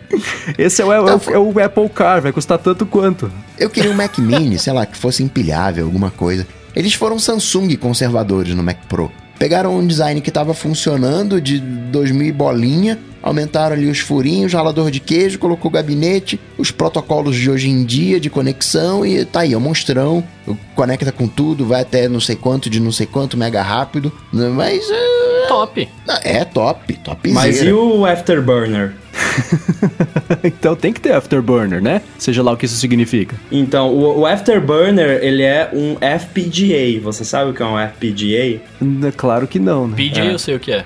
Esse 0.56 0.82
é 0.82 0.84
o, 0.84 0.92
é 0.92 1.00
o- 1.00 1.20
é 1.32 1.38
o 1.38 1.64
Apple 1.64 1.88
Car, 1.88 2.20
vai 2.20 2.32
custar 2.32 2.58
tanto 2.58 2.84
quanto. 2.84 3.30
Eu 3.58 3.70
queria 3.70 3.90
um 3.90 3.94
Mac 3.94 4.18
Mini, 4.18 4.58
sei 4.58 4.72
lá, 4.72 4.84
que 4.86 4.96
fosse 4.96 5.22
empilhável, 5.22 5.84
alguma 5.84 6.10
coisa. 6.10 6.46
Eles 6.78 6.94
foram 6.94 7.18
Samsung 7.18 7.74
conservadores 7.74 8.54
no 8.54 8.62
Mac 8.62 8.76
Pro. 8.88 9.10
Pegaram 9.36 9.76
um 9.76 9.84
design 9.84 10.20
que 10.20 10.30
estava 10.30 10.54
funcionando 10.54 11.40
de 11.40 11.58
2000 11.58 12.28
e 12.28 12.32
bolinha, 12.32 12.98
aumentaram 13.20 13.74
ali 13.74 13.90
os 13.90 13.98
furinhos, 13.98 14.52
ralador 14.52 14.88
de 14.88 15.00
queijo, 15.00 15.40
colocou 15.40 15.72
o 15.72 15.74
gabinete, 15.74 16.38
os 16.56 16.70
protocolos 16.70 17.34
de 17.34 17.50
hoje 17.50 17.68
em 17.68 17.84
dia 17.84 18.20
de 18.20 18.30
conexão 18.30 19.04
e 19.04 19.24
tá 19.24 19.40
aí, 19.40 19.54
é 19.54 19.56
um 19.56 19.60
monstrão. 19.60 20.22
Conecta 20.76 21.10
com 21.10 21.26
tudo, 21.26 21.66
vai 21.66 21.82
até 21.82 22.08
não 22.08 22.20
sei 22.20 22.36
quanto 22.36 22.70
de 22.70 22.78
não 22.78 22.92
sei 22.92 23.06
quanto, 23.06 23.36
mega 23.36 23.60
rápido. 23.60 24.12
Mas 24.32 24.88
é, 24.88 25.46
Top. 25.48 25.88
é 26.22 26.44
top, 26.44 26.94
top. 27.02 27.30
Mas 27.32 27.60
e 27.60 27.72
o 27.72 28.06
Afterburner? 28.06 28.94
então 30.44 30.74
tem 30.76 30.92
que 30.92 31.00
ter 31.00 31.12
Afterburner, 31.12 31.82
né? 31.82 32.02
Seja 32.18 32.42
lá 32.42 32.52
o 32.52 32.56
que 32.56 32.66
isso 32.66 32.76
significa. 32.76 33.36
Então, 33.50 33.88
o, 33.92 34.20
o 34.20 34.26
Afterburner, 34.26 35.20
ele 35.22 35.42
é 35.42 35.70
um 35.72 35.96
FPGA. 35.96 37.00
Você 37.02 37.24
sabe 37.24 37.50
o 37.50 37.54
que 37.54 37.62
é 37.62 37.66
um 37.66 37.76
FPGA? 37.88 38.60
N- 38.80 39.12
Claro 39.16 39.46
que 39.46 39.58
não, 39.58 39.88
né? 39.88 39.96
PJ 39.96 40.26
eu 40.32 40.38
sei 40.38 40.54
o 40.54 40.60
que 40.60 40.72
é. 40.72 40.84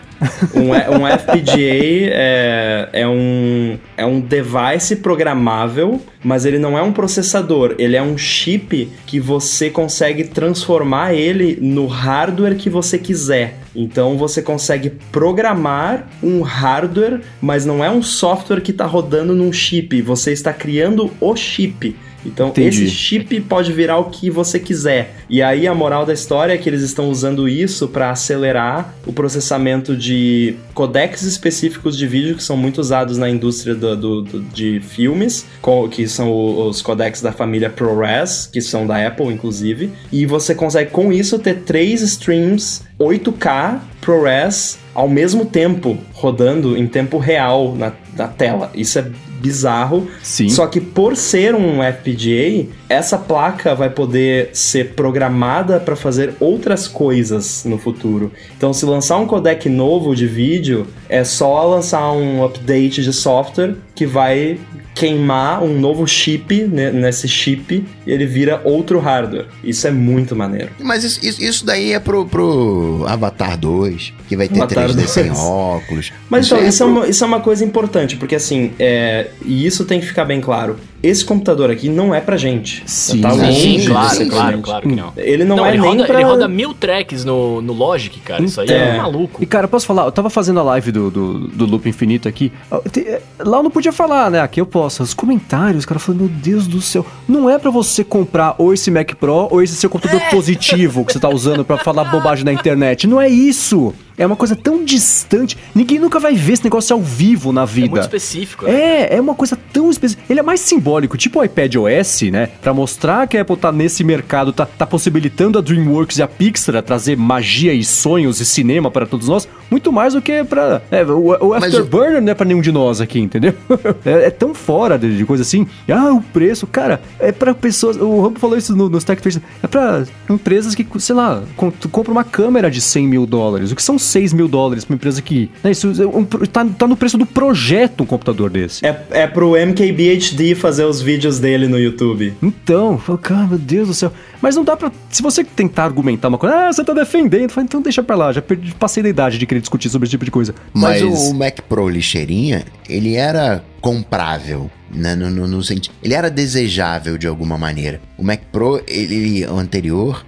Um, 0.54 0.70
um 0.70 1.06
FPGA 1.06 2.10
é, 2.12 2.88
é, 2.92 3.08
um, 3.08 3.78
é 3.96 4.04
um 4.04 4.20
device 4.20 4.96
programável, 4.96 6.00
mas 6.22 6.44
ele 6.44 6.58
não 6.58 6.78
é 6.78 6.82
um 6.82 6.92
processador. 6.92 7.74
Ele 7.78 7.96
é 7.96 8.02
um 8.02 8.16
chip 8.16 8.90
que 9.06 9.18
você 9.18 9.70
consegue 9.70 10.24
transformar 10.24 11.14
ele 11.14 11.58
no 11.60 11.86
hardware 11.86 12.56
que 12.56 12.70
você 12.70 12.98
quiser. 12.98 13.58
Então 13.74 14.16
você 14.16 14.42
consegue 14.42 14.90
programar 15.10 16.08
um 16.22 16.42
hardware, 16.42 17.20
mas 17.40 17.64
não 17.64 17.82
é 17.82 17.90
um 17.90 18.02
software 18.02 18.60
que 18.60 18.70
está 18.70 18.86
rodando 18.86 19.34
num 19.34 19.52
chip. 19.52 20.00
Você 20.02 20.32
está 20.32 20.52
criando 20.52 21.10
o 21.20 21.34
chip. 21.34 21.96
Então 22.24 22.48
Entendi. 22.48 22.84
esse 22.84 22.90
chip 22.94 23.40
pode 23.42 23.72
virar 23.72 23.98
o 23.98 24.04
que 24.10 24.30
você 24.30 24.58
quiser. 24.58 25.16
E 25.28 25.42
aí 25.42 25.66
a 25.66 25.74
moral 25.74 26.06
da 26.06 26.12
história 26.12 26.52
é 26.52 26.58
que 26.58 26.68
eles 26.68 26.82
estão 26.82 27.10
usando 27.10 27.48
isso 27.48 27.88
para 27.88 28.10
acelerar 28.10 28.94
o 29.06 29.12
processamento 29.12 29.96
de 29.96 30.54
codecs 30.74 31.22
específicos 31.22 31.96
de 31.96 32.06
vídeo 32.06 32.34
que 32.36 32.42
são 32.42 32.56
muito 32.56 32.78
usados 32.80 33.18
na 33.18 33.28
indústria 33.28 33.74
do, 33.74 33.96
do- 33.96 34.22
do- 34.22 34.40
de 34.40 34.80
filmes, 34.80 35.44
que 35.90 36.06
são 36.06 36.32
os 36.68 36.80
codecs 36.82 37.20
da 37.20 37.32
família 37.32 37.68
ProRes, 37.70 38.48
que 38.52 38.60
são 38.60 38.86
da 38.86 39.06
Apple 39.06 39.26
inclusive. 39.26 39.90
E 40.12 40.24
você 40.26 40.54
consegue 40.54 40.90
com 40.90 41.12
isso 41.12 41.38
ter 41.38 41.60
três 41.62 42.02
streams 42.02 42.82
8K 42.98 43.80
ProRes 44.00 44.78
ao 44.94 45.08
mesmo 45.08 45.44
tempo 45.46 45.96
rodando 46.12 46.76
em 46.76 46.86
tempo 46.86 47.18
real 47.18 47.74
na, 47.76 47.92
na 48.16 48.28
tela. 48.28 48.70
Isso 48.74 48.98
é 48.98 49.06
bizarro. 49.42 50.08
Sim. 50.22 50.48
Só 50.48 50.66
que 50.66 50.80
por 50.80 51.16
ser 51.16 51.54
um 51.54 51.80
FPGA, 51.82 52.68
essa 52.88 53.18
placa 53.18 53.74
vai 53.74 53.90
poder 53.90 54.50
ser 54.52 54.94
programada 54.94 55.80
para 55.80 55.96
fazer 55.96 56.34
outras 56.38 56.86
coisas 56.86 57.64
no 57.64 57.76
futuro. 57.76 58.30
Então, 58.56 58.72
se 58.72 58.86
lançar 58.86 59.18
um 59.18 59.26
codec 59.26 59.68
novo 59.68 60.14
de 60.14 60.26
vídeo, 60.26 60.86
é 61.08 61.24
só 61.24 61.66
lançar 61.66 62.12
um 62.12 62.44
update 62.44 63.02
de 63.02 63.12
software 63.12 63.74
que 63.94 64.06
vai 64.06 64.58
queimar 64.94 65.62
um 65.62 65.78
novo 65.80 66.06
chip 66.06 66.64
né, 66.64 66.90
nesse 66.90 67.26
chip 67.26 67.84
e 68.06 68.10
ele 68.12 68.26
vira 68.26 68.60
outro 68.64 68.98
hardware. 68.98 69.46
Isso 69.62 69.86
é 69.86 69.90
muito 69.90 70.34
maneiro. 70.36 70.70
Mas 70.80 71.04
isso, 71.04 71.20
isso, 71.24 71.42
isso 71.42 71.66
daí 71.66 71.92
é 71.92 72.00
pro, 72.00 72.26
pro 72.26 73.04
Avatar 73.06 73.56
2, 73.58 74.12
que 74.28 74.36
vai 74.36 74.48
ter 74.48 74.60
Avatar 74.62 74.88
3D 74.88 75.06
sem 75.06 75.26
2. 75.26 75.38
óculos. 75.38 76.12
Mas 76.28 76.46
então, 76.46 76.64
isso 76.66 76.82
é, 76.82 76.86
pro- 76.86 76.94
uma, 76.96 77.06
isso 77.06 77.24
é 77.24 77.26
uma 77.26 77.40
coisa 77.40 77.64
importante, 77.64 78.16
porque 78.16 78.34
assim, 78.34 78.72
é, 78.78 79.28
e 79.44 79.66
isso 79.66 79.84
tem 79.84 80.00
que 80.00 80.06
ficar 80.06 80.24
bem 80.24 80.40
claro. 80.40 80.76
Esse 81.02 81.24
computador 81.24 81.68
aqui 81.68 81.88
não 81.88 82.14
é 82.14 82.20
pra 82.20 82.36
gente. 82.36 82.84
Sim. 82.86 83.20
Tá 83.20 83.32
longe 83.32 83.60
Sim, 83.60 83.78
de 83.80 83.86
claro, 83.88 84.16
pra 84.16 84.26
claro, 84.26 84.52
gente. 84.56 84.64
claro 84.64 84.88
que 84.88 84.94
não. 84.94 85.12
Ele 85.16 85.42
não, 85.44 85.66
é 85.66 85.70
ele, 85.70 85.78
nem 85.80 85.90
roda, 85.90 86.04
pra... 86.04 86.14
ele 86.14 86.24
roda 86.24 86.46
mil 86.46 86.72
tracks 86.72 87.24
no, 87.24 87.60
no 87.60 87.72
Logic, 87.72 88.20
cara. 88.20 88.40
Isso 88.44 88.60
aí 88.60 88.68
é, 88.70 88.90
É. 88.90 88.96
maluco. 88.98 89.42
E 89.42 89.46
cara, 89.46 89.66
posso 89.66 89.84
falar? 89.84 90.04
Eu 90.04 90.12
tava 90.12 90.30
fazendo 90.30 90.60
a 90.60 90.62
live 90.62 90.92
do, 90.92 91.10
do, 91.10 91.38
do 91.48 91.66
Loop 91.66 91.88
Infinito 91.88 92.28
aqui. 92.28 92.52
Ah, 92.70 92.80
te- 92.88 93.18
Lá 93.40 93.56
eu 93.58 93.62
não 93.64 93.70
podia 93.72 93.90
falar, 93.90 94.30
né? 94.30 94.38
Aqui 94.40 94.60
eu 94.60 94.66
posso. 94.66 95.02
Os 95.02 95.12
comentários, 95.12 95.82
o 95.82 95.88
cara 95.88 95.98
falando, 95.98 96.20
meu 96.20 96.28
Deus 96.28 96.68
do 96.68 96.80
céu. 96.80 97.04
Não 97.28 97.50
é 97.50 97.58
pra 97.58 97.72
você 97.72 97.91
comprar 98.02 98.54
ou 98.56 98.72
esse 98.72 98.90
Mac 98.90 99.14
Pro 99.14 99.48
ou 99.50 99.62
esse 99.62 99.76
seu 99.76 99.90
computador 99.90 100.20
positivo 100.30 101.04
que 101.04 101.12
você 101.12 101.20
tá 101.20 101.28
usando 101.28 101.64
pra 101.64 101.76
falar 101.76 102.04
bobagem 102.04 102.44
na 102.44 102.52
internet. 102.52 103.06
Não 103.06 103.20
é 103.20 103.28
isso. 103.28 103.92
É 104.16 104.26
uma 104.26 104.36
coisa 104.36 104.54
tão 104.54 104.84
distante. 104.84 105.56
Ninguém 105.74 105.98
nunca 105.98 106.18
vai 106.20 106.34
ver 106.34 106.52
esse 106.54 106.64
negócio 106.64 106.94
ao 106.94 107.00
vivo 107.02 107.52
na 107.52 107.62
É 107.62 107.66
vida. 107.66 107.88
muito 107.90 108.02
específico. 108.02 108.64
né? 108.66 108.72
É, 108.72 109.16
é 109.16 109.20
uma 109.20 109.34
coisa 109.34 109.56
tão 109.72 109.90
específica. 109.90 110.24
Ele 110.30 110.40
é 110.40 110.42
mais 110.42 110.60
simbólico, 110.60 111.16
tipo 111.16 111.40
o 111.40 111.44
iPad 111.44 111.74
OS, 111.76 112.22
né? 112.30 112.48
Pra 112.60 112.72
mostrar 112.74 113.26
que 113.26 113.36
a 113.38 113.42
Apple 113.42 113.56
tá 113.56 113.72
nesse 113.72 114.04
mercado, 114.04 114.52
tá, 114.52 114.66
tá 114.66 114.86
possibilitando 114.86 115.58
a 115.58 115.62
DreamWorks 115.62 116.18
e 116.18 116.22
a 116.22 116.28
Pixar 116.28 116.76
a 116.76 116.82
trazer 116.82 117.16
magia 117.16 117.72
e 117.72 117.82
sonhos 117.84 118.40
e 118.40 118.44
cinema 118.44 118.90
para 118.90 119.06
todos 119.06 119.28
nós, 119.28 119.48
muito 119.70 119.90
mais 119.92 120.14
do 120.14 120.20
que 120.22 120.44
pra. 120.44 120.82
É, 120.90 121.02
o, 121.04 121.32
o 121.34 121.48
Mas 121.50 121.64
Afterburner 121.64 122.20
não 122.20 122.30
é 122.32 122.34
pra 122.34 122.44
nenhum 122.46 122.60
de 122.60 122.70
nós 122.72 123.00
aqui, 123.00 123.18
entendeu? 123.18 123.54
é, 124.04 124.26
é 124.26 124.30
tão 124.30 124.54
fora 124.54 124.98
de, 124.98 125.16
de 125.16 125.24
coisa 125.24 125.42
assim. 125.42 125.66
Ah, 125.88 126.12
o 126.12 126.20
preço, 126.22 126.66
cara, 126.66 127.00
é 127.18 127.32
pra 127.32 127.54
pessoas. 127.54 127.96
O 127.96 128.20
Rambo 128.20 128.38
falou 128.38 128.56
isso 128.58 128.74
no, 128.76 128.88
nos 128.88 129.04
Tech 129.04 129.20
Trends, 129.22 129.40
É 129.62 129.66
pra 129.66 130.04
empresas 130.28 130.74
que, 130.74 130.86
sei 130.98 131.14
lá, 131.16 131.42
com- 131.56 131.70
tu 131.70 131.88
compra 131.88 132.12
uma 132.12 132.24
câmera 132.24 132.70
de 132.70 132.80
100 132.80 133.06
mil 133.08 133.26
dólares. 133.26 133.72
O 133.72 133.76
que 133.76 133.82
são 133.82 133.98
6 134.02 134.32
mil 134.32 134.48
dólares 134.48 134.84
pra 134.84 134.92
uma 134.92 134.96
empresa 134.96 135.22
que. 135.22 135.50
Né, 135.62 135.70
isso 135.70 135.90
é 136.02 136.06
um, 136.06 136.24
tá, 136.24 136.64
tá 136.64 136.86
no 136.86 136.96
preço 136.96 137.16
do 137.16 137.26
projeto 137.26 138.02
um 138.02 138.06
computador 138.06 138.50
desse. 138.50 138.84
É, 138.84 139.04
é 139.10 139.26
pro 139.26 139.52
MKBHD 139.52 140.54
fazer 140.54 140.84
os 140.84 141.00
vídeos 141.00 141.38
dele 141.38 141.66
no 141.66 141.78
YouTube. 141.78 142.34
Então, 142.42 142.92
eu 142.92 142.98
falo, 142.98 143.18
cara, 143.18 143.46
meu 143.46 143.58
Deus 143.58 143.88
do 143.88 143.94
céu. 143.94 144.12
Mas 144.40 144.56
não 144.56 144.64
dá 144.64 144.76
pra. 144.76 144.90
Se 145.08 145.22
você 145.22 145.44
tentar 145.44 145.84
argumentar 145.84 146.28
uma 146.28 146.38
coisa, 146.38 146.54
ah, 146.56 146.72
você 146.72 146.84
tá 146.84 146.92
defendendo, 146.92 147.50
fala, 147.50 147.64
então 147.64 147.80
deixa 147.80 148.02
pra 148.02 148.16
lá, 148.16 148.32
já 148.32 148.42
perdi, 148.42 148.74
passei 148.74 149.02
da 149.02 149.08
idade 149.08 149.38
de 149.38 149.46
querer 149.46 149.60
discutir 149.60 149.88
sobre 149.88 150.06
esse 150.06 150.10
tipo 150.10 150.24
de 150.24 150.30
coisa. 150.30 150.54
Mas, 150.74 151.00
Mas. 151.00 151.28
o, 151.28 151.34
Mac 151.34 151.60
Pro 151.68 151.88
lixeirinha, 151.88 152.64
ele 152.88 153.14
era 153.14 153.64
comprável, 153.80 154.70
né? 154.92 155.14
No, 155.14 155.30
no, 155.30 155.46
no 155.46 155.62
sentido. 155.62 155.94
Ele 156.02 156.14
era 156.14 156.28
desejável 156.28 157.16
de 157.16 157.28
alguma 157.28 157.56
maneira. 157.56 158.00
O 158.18 158.24
Mac 158.24 158.40
Pro, 158.50 158.82
ele, 158.88 159.46
o 159.46 159.58
anterior, 159.58 160.24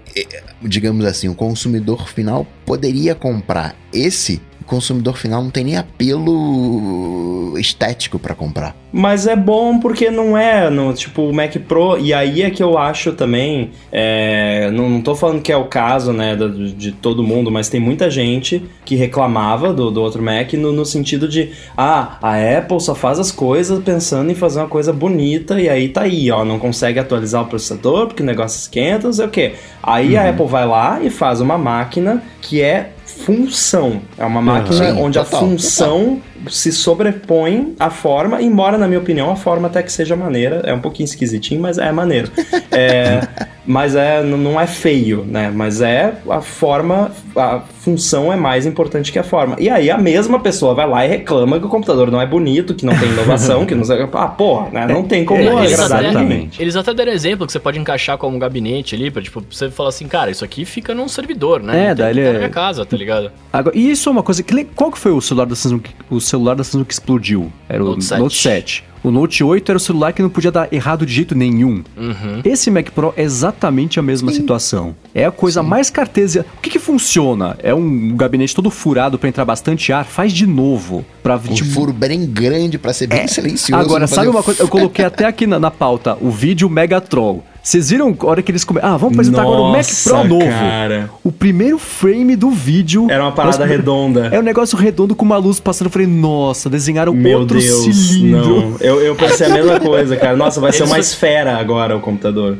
digamos 0.64 1.04
assim, 1.04 1.28
o 1.28 1.34
consumidor 1.34 2.08
final 2.08 2.46
poderia 2.64 3.14
comprar 3.14 3.76
esse. 3.92 4.40
O 4.66 4.66
consumidor 4.66 5.16
final 5.16 5.42
não 5.42 5.50
tem 5.50 5.64
nem 5.64 5.76
apelo 5.76 7.54
estético 7.58 8.18
pra 8.18 8.34
comprar. 8.34 8.74
Mas 8.92 9.26
é 9.26 9.34
bom 9.34 9.78
porque 9.80 10.08
não 10.10 10.38
é, 10.38 10.70
no, 10.70 10.92
tipo, 10.94 11.22
o 11.22 11.34
Mac 11.34 11.54
Pro, 11.68 11.98
e 11.98 12.14
aí 12.14 12.42
é 12.42 12.50
que 12.50 12.62
eu 12.62 12.78
acho 12.78 13.12
também, 13.12 13.72
é, 13.90 14.70
não, 14.70 14.88
não 14.88 15.00
tô 15.00 15.14
falando 15.16 15.42
que 15.42 15.50
é 15.52 15.56
o 15.56 15.64
caso, 15.64 16.12
né, 16.12 16.36
do- 16.36 16.68
de, 16.72 16.92
todo 16.92 17.22
mundo, 17.22 17.50
mas 17.50 17.68
tem 17.68 17.80
muita 17.80 18.08
gente 18.08 18.64
que 18.84 18.94
reclamava 18.94 19.72
do, 19.72 19.90
do 19.90 20.00
outro 20.00 20.22
Mac 20.22 20.52
no, 20.54 20.72
no 20.72 20.84
sentido 20.84 21.28
de, 21.28 21.50
ah, 21.76 22.18
a 22.22 22.58
Apple 22.58 22.80
só 22.80 22.94
faz 22.94 23.18
as 23.18 23.32
coisas 23.32 23.82
pensando 23.82 24.30
em 24.30 24.34
fazer 24.34 24.60
uma 24.60 24.68
coisa 24.68 24.92
bonita, 24.92 25.60
e 25.60 25.68
aí 25.68 25.88
tá 25.88 26.02
aí, 26.02 26.30
ó, 26.30 26.44
não 26.44 26.58
consegue 26.60 26.98
atualizar 27.00 27.42
o 27.42 27.46
processador 27.46 28.06
porque 28.06 28.22
o 28.22 28.26
negócio 28.26 28.58
esquenta, 28.58 29.08
não 29.08 29.12
sei 29.14 29.26
o 29.26 29.30
quê. 29.30 29.54
Aí 29.82 30.16
a 30.16 30.30
Apple 30.30 30.46
vai 30.46 30.66
lá 30.66 31.00
e 31.02 31.10
faz 31.10 31.40
uma 31.40 31.58
máquina 31.58 32.22
que 32.40 32.62
é 32.62 32.90
função, 33.14 34.02
é 34.18 34.24
uma 34.24 34.42
máquina 34.42 34.92
Sim, 34.92 35.00
onde 35.00 35.18
total, 35.18 35.38
a 35.38 35.42
função 35.42 36.20
se 36.48 36.72
sobrepõe 36.72 37.74
à 37.78 37.90
forma, 37.90 38.42
embora, 38.42 38.76
na 38.76 38.86
minha 38.86 39.00
opinião, 39.00 39.30
a 39.30 39.36
forma 39.36 39.68
até 39.68 39.82
que 39.82 39.92
seja 39.92 40.14
maneira. 40.14 40.62
É 40.64 40.74
um 40.74 40.80
pouquinho 40.80 41.04
esquisitinho, 41.06 41.60
mas 41.60 41.78
é 41.78 41.90
maneiro. 41.90 42.30
É, 42.70 43.20
mas 43.66 43.94
é, 43.96 44.22
não 44.22 44.60
é 44.60 44.66
feio, 44.66 45.24
né? 45.26 45.50
Mas 45.54 45.80
é 45.80 46.14
a 46.28 46.40
forma, 46.40 47.10
a 47.36 47.60
função 47.80 48.32
é 48.32 48.36
mais 48.36 48.66
importante 48.66 49.10
que 49.12 49.18
a 49.18 49.22
forma. 49.24 49.56
E 49.58 49.68
aí 49.70 49.90
a 49.90 49.98
mesma 49.98 50.38
pessoa 50.40 50.74
vai 50.74 50.88
lá 50.88 51.04
e 51.04 51.08
reclama 51.08 51.58
que 51.58 51.66
o 51.66 51.68
computador 51.68 52.10
não 52.10 52.20
é 52.20 52.26
bonito, 52.26 52.74
que 52.74 52.84
não 52.84 52.96
tem 52.98 53.08
inovação, 53.10 53.64
que 53.66 53.74
não 53.74 53.84
sei. 53.84 54.06
Ah, 54.12 54.28
porra, 54.28 54.68
né? 54.70 54.86
Não 54.86 55.02
tem 55.02 55.24
como 55.24 55.40
É, 55.40 55.44
Eles 55.64 55.72
agradar 55.74 55.98
até, 55.98 56.08
exatamente. 56.10 56.62
eles 56.62 56.76
até 56.76 56.94
deram 56.94 57.12
exemplo 57.12 57.46
que 57.46 57.52
você 57.52 57.58
pode 57.60 57.78
encaixar 57.78 58.16
como 58.18 58.36
um 58.36 58.38
gabinete 58.38 58.94
ali, 58.94 59.10
pra 59.10 59.22
tipo, 59.22 59.42
você 59.50 59.70
falar 59.70 59.88
assim, 59.90 60.06
cara, 60.08 60.30
isso 60.30 60.44
aqui 60.44 60.64
fica 60.64 60.94
num 60.94 61.08
servidor, 61.08 61.62
né? 61.62 61.86
É, 61.90 61.94
daí 61.94 62.10
ele 62.10 62.20
é- 62.20 62.32
na 62.32 62.38
minha 62.38 62.50
casa, 62.50 62.84
tá 62.84 62.96
ligado? 62.96 63.30
Agora, 63.52 63.76
e 63.76 63.90
isso 63.90 64.08
é 64.08 64.12
uma 64.12 64.22
coisa 64.22 64.42
que. 64.42 64.64
Qual 64.74 64.90
que 64.90 64.98
foi 64.98 65.12
o 65.12 65.20
celular 65.20 65.46
da 65.46 65.54
Samsung? 65.56 65.78
que- 65.80 65.90
O 66.10 66.20
celular 66.20 66.54
da 66.54 66.64
Samsung 66.64 66.84
que 66.84 66.92
explodiu? 66.92 67.50
Era 67.68 67.82
o 67.82 67.86
Note 67.88 68.04
7. 68.04 68.20
Note 68.20 68.36
7. 68.36 68.84
O 69.04 69.10
Note 69.10 69.44
8 69.44 69.70
era 69.70 69.76
o 69.76 69.80
celular 69.80 70.12
que 70.14 70.22
não 70.22 70.30
podia 70.30 70.50
dar 70.50 70.72
errado 70.72 71.04
de 71.04 71.12
jeito 71.12 71.34
nenhum. 71.34 71.84
Uhum. 71.94 72.40
Esse 72.42 72.70
Mac 72.70 72.88
Pro 72.90 73.12
é 73.16 73.22
exatamente 73.22 74.00
a 74.00 74.02
mesma 74.02 74.32
situação. 74.32 74.96
É 75.14 75.26
a 75.26 75.30
coisa 75.30 75.62
mais 75.62 75.90
cartesia. 75.90 76.46
O 76.56 76.60
que, 76.62 76.70
que 76.70 76.78
funciona? 76.78 77.54
É 77.62 77.74
um 77.74 78.16
gabinete 78.16 78.54
todo 78.54 78.70
furado 78.70 79.18
pra 79.18 79.28
entrar 79.28 79.44
bastante 79.44 79.92
ar? 79.92 80.06
Faz 80.06 80.32
de 80.32 80.46
novo. 80.46 81.04
Pra, 81.22 81.36
Um 81.36 81.52
tipo, 81.54 81.70
furo 81.70 81.92
bem 81.92 82.24
grande 82.24 82.78
pra 82.78 82.94
ser 82.94 83.06
bem 83.06 83.28
silencioso. 83.28 83.80
Agora, 83.82 84.06
sabe 84.06 84.26
fazer- 84.26 84.28
uma 84.30 84.42
coisa? 84.42 84.62
Eu 84.62 84.68
coloquei 84.68 85.04
até 85.06 85.26
aqui 85.26 85.46
na, 85.46 85.60
na 85.60 85.70
pauta 85.70 86.16
o 86.20 86.30
vídeo 86.30 86.70
Megatroll. 86.70 87.44
Vocês 87.64 87.88
viram 87.88 88.14
a 88.20 88.26
hora 88.26 88.42
que 88.42 88.52
eles 88.52 88.62
começam? 88.62 88.90
Ah, 88.92 88.96
vamos 88.98 89.14
apresentar 89.14 89.40
agora 89.40 89.60
o 89.62 89.68
Mac 89.72 89.78
Nossa, 89.78 90.10
Pro 90.10 90.24
novo. 90.28 90.46
cara. 90.46 91.10
O 91.24 91.32
primeiro 91.32 91.78
frame 91.78 92.36
do 92.36 92.50
vídeo. 92.50 93.06
Era 93.10 93.22
uma 93.24 93.32
parada 93.32 93.56
Nossa, 93.56 93.66
redonda. 93.66 94.28
É 94.30 94.38
um 94.38 94.42
negócio 94.42 94.76
redondo 94.76 95.14
com 95.14 95.24
uma 95.24 95.38
luz 95.38 95.58
passando. 95.60 95.86
Eu 95.86 95.90
falei, 95.90 96.06
nossa, 96.06 96.68
desenharam 96.68 97.14
Meu 97.14 97.38
outro 97.38 97.58
Deus, 97.58 97.84
cilindro. 97.96 98.60
não. 98.70 98.76
Eu, 98.80 99.00
eu 99.00 99.14
pensei 99.16 99.46
a 99.46 99.48
mesma 99.48 99.80
coisa, 99.80 100.14
cara. 100.14 100.36
Nossa, 100.36 100.60
vai 100.60 100.72
ser 100.74 100.82
uma 100.82 100.98
esfera 100.98 101.56
agora 101.56 101.96
o 101.96 102.00
computador. 102.00 102.58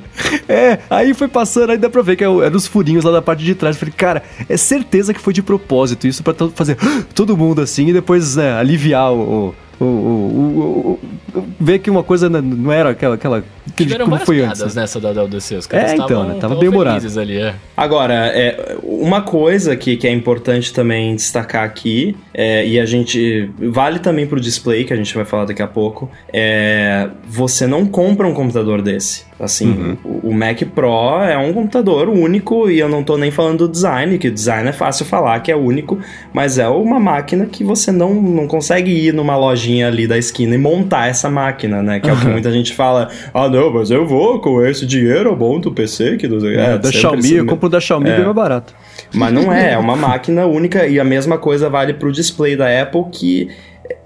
É, 0.49 0.79
aí 0.89 1.13
foi 1.13 1.29
passando, 1.29 1.69
aí 1.73 1.77
dá 1.77 1.91
pra 1.91 2.01
ver 2.01 2.17
que 2.17 2.25
é 2.25 2.27
eram 2.27 2.57
os 2.57 2.67
furinhos 2.67 3.05
lá 3.05 3.11
da 3.13 3.21
parte 3.21 3.45
de 3.45 3.55
trás. 3.55 3.77
Eu 3.77 3.81
falei, 3.81 3.95
cara, 3.95 4.23
é 4.49 4.57
certeza 4.57 5.13
que 5.13 5.21
foi 5.21 5.35
de 5.35 5.43
propósito 5.43 6.07
isso 6.07 6.23
pra 6.23 6.33
fazer 6.55 6.79
todo 7.15 7.37
mundo 7.37 7.61
assim 7.61 7.89
e 7.89 7.93
depois 7.93 8.37
né, 8.37 8.55
aliviar 8.55 9.13
o. 9.13 9.55
o, 9.81 9.85
o, 9.85 9.89
o- 9.89 11.01
o- 11.35 11.39
o- 11.39 11.45
ver 11.61 11.79
que 11.81 11.91
uma 11.91 12.03
coisa 12.03 12.29
não- 12.29 12.71
era 12.73 12.91
aquela. 12.91 13.15
aquela 13.17 13.39
aquele- 13.39 13.91
Tiveram 13.91 14.05
como 14.09 14.19
foi 14.25 14.41
antes. 14.41 14.61
né? 14.61 14.83
nessa 14.83 15.01
da 15.01 15.11
WDC. 15.13 15.57
Os 15.57 15.67
caras 15.67 15.91
É, 15.91 15.95
então, 15.95 16.07
estavam 16.07 16.23
né? 16.25 16.29
Tava 16.29 16.37
estavam 16.39 16.59
bem 16.61 16.69
humorado. 16.69 16.97
felizes 17.01 17.19
ali, 17.19 17.39
é. 17.39 17.55
Agora, 17.77 18.15
é, 18.15 18.77
uma 18.85 19.23
coisa 19.23 19.75
que, 19.75 19.97
que 19.97 20.07
é 20.07 20.13
importante 20.13 20.73
também 20.73 21.17
destacar 21.17 21.65
aqui, 21.65 22.17
é, 22.33 22.67
e 22.67 22.79
a 22.79 22.87
gente. 22.87 23.51
Vale 23.59 23.99
também 23.99 24.27
pro 24.27 24.41
display, 24.41 24.85
que 24.85 24.93
a 24.93 24.97
gente 24.97 25.15
vai 25.15 25.25
falar 25.25 25.47
daqui 25.47 25.63
a 25.63 25.67
pouco, 25.67 26.11
é. 26.33 27.09
Você 27.29 27.67
não 27.67 27.85
compra 27.87 28.27
um 28.29 28.35
computador 28.35 28.81
desse. 28.83 29.25
Assim, 29.39 29.99
o, 30.05 30.29
o 30.29 30.35
Mac 30.35 30.63
Pro 30.75 31.21
é 31.23 31.37
um 31.37 31.53
computador 31.53 32.09
único, 32.09 32.71
e 32.71 32.79
eu 32.79 32.89
não 32.89 33.03
tô 33.03 33.17
nem 33.17 33.33
falando 33.33 33.67
do 33.67 33.69
design, 33.69 34.17
que 34.17 34.29
o 34.29 34.33
design 34.33 34.69
é 34.69 34.73
fácil 34.73 35.05
falar 35.05 35.41
que 35.41 35.51
é 35.51 35.57
único, 35.57 35.99
mas 36.33 36.57
é 36.57 36.69
uma 36.69 37.01
máquina 37.01 37.45
que 37.47 37.65
você 37.65 37.91
não, 37.91 38.15
não 38.15 38.47
consegue 38.47 38.91
ir 38.91 39.13
numa 39.13 39.37
lojinha 39.37 39.89
ali 39.89 40.07
da 40.07 40.17
esquina 40.17 40.55
e 40.55 40.59
montar 40.59 41.09
essa 41.09 41.29
máquina, 41.29 41.83
né? 41.83 41.99
Que 41.99 42.09
é 42.09 42.13
o 42.13 42.17
que 42.17 42.27
muita 42.29 42.53
gente 42.53 42.73
fala, 42.73 43.09
ah 43.33 43.49
não, 43.49 43.73
mas 43.73 43.91
eu 43.91 44.07
vou 44.07 44.41
com 44.41 44.65
esse 44.65 44.87
dinheiro, 44.87 45.31
eu 45.31 45.37
monto 45.37 45.69
o 45.69 45.73
PC, 45.73 46.17
que 46.17 46.29
não 46.29 46.41
sei 46.41 46.57
É, 46.57 46.79
da 46.79 46.93
Xiaomi, 46.93 47.33
eu 47.35 47.47
compro 47.47 47.69
da 47.69 47.81
Xiaomi 47.81 48.11
É. 48.11 48.17
bem 48.17 48.25
mais 48.25 48.37
barato. 48.37 48.73
Mas 49.13 49.33
não 49.33 49.53
é, 49.53 49.73
é 49.73 49.79
uma 49.79 49.97
máquina 49.97 50.47
única 50.47 50.87
e 50.87 51.01
a 51.01 51.05
mesma 51.05 51.39
coisa 51.39 51.69
vale 51.69 51.95
pro 51.95 52.13
display 52.13 52.57
da 52.57 52.83
Apple 52.83 53.05
que 53.11 53.49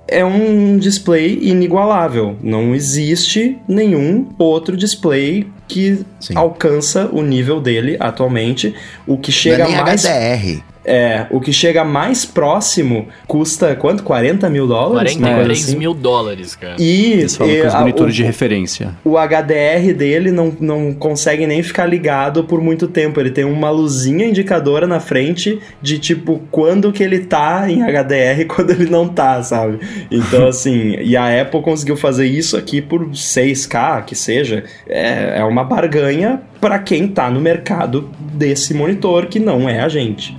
é 0.09 0.25
um 0.25 0.79
display 0.79 1.39
inigualável. 1.43 2.37
Não 2.43 2.75
existe 2.75 3.59
nenhum 3.69 4.27
outro 4.39 4.77
display 4.77 5.47
que 5.69 6.05
Sim. 6.19 6.35
alcança 6.35 7.09
o 7.13 7.23
nível 7.23 7.61
dele 7.61 7.97
atualmente. 8.01 8.75
O 9.07 9.19
que 9.19 9.31
Não 9.31 9.37
é 9.37 9.41
chega 9.41 9.69
mais 9.69 10.05
HDR. 10.05 10.63
É, 10.85 11.27
o 11.31 11.41
que 11.41 11.53
chega 11.53 11.85
mais 11.85 12.25
próximo 12.25 13.09
custa 13.27 13.75
quanto? 13.77 14.03
40 14.03 14.49
mil 14.49 14.67
dólares? 14.67 15.15
Uma 15.17 15.21
coisa 15.29 15.35
43 15.45 15.65
assim. 15.69 15.77
mil 15.79 15.95
dólares, 15.95 16.55
cara. 16.55 16.77
E, 16.79 17.13
Eles 17.13 17.37
falam 17.37 17.53
e 17.55 17.61
com 17.61 17.67
os 17.69 17.75
a- 17.75 17.81
monitores 17.81 18.13
o- 18.15 18.17
de 18.17 18.23
referência. 18.23 18.95
o 19.05 19.17
HDR 19.19 19.93
dele 19.93 20.31
não, 20.31 20.53
não 20.61 20.93
consegue 20.95 21.47
nem 21.47 21.63
ficar 21.63 21.87
ligado 21.87 22.45
por 22.45 22.61
muito 22.61 22.87
tempo. 22.89 23.21
Ele 23.21 23.31
tem 23.31 23.45
uma 23.45 23.71
luzinha 23.71 24.27
indicadora 24.27 24.87
na 24.87 25.01
frente 25.01 25.59
de 25.83 25.99
tipo 25.99 26.41
quando 26.51 26.93
que 26.93 27.03
ele 27.03 27.21
tá 27.21 27.71
em 27.71 27.83
HDR 27.83 28.41
e 28.41 28.45
quando 28.47 28.71
ele 28.71 28.89
não 28.91 29.09
tá, 29.09 29.43
sabe? 29.43 29.79
Então, 30.11 30.47
assim, 30.49 30.97
e 31.01 31.17
a 31.17 31.43
Apple 31.43 31.61
conseguiu 31.63 31.97
fazer 31.97 32.27
isso 32.27 32.57
aqui 32.57 32.81
por 32.81 33.07
6K, 33.11 34.03
que 34.05 34.15
seja. 34.15 34.65
É, 34.89 35.39
é 35.41 35.45
uma 35.45 35.65
barganha 35.65 36.41
para 36.61 36.79
quem 36.79 37.07
tá 37.09 37.31
no 37.31 37.41
mercado 37.41 38.09
desse 38.33 38.73
monitor, 38.75 39.27
que 39.27 39.39
não 39.39 39.69
é 39.69 39.81
a 39.81 39.89
gente. 39.89 40.37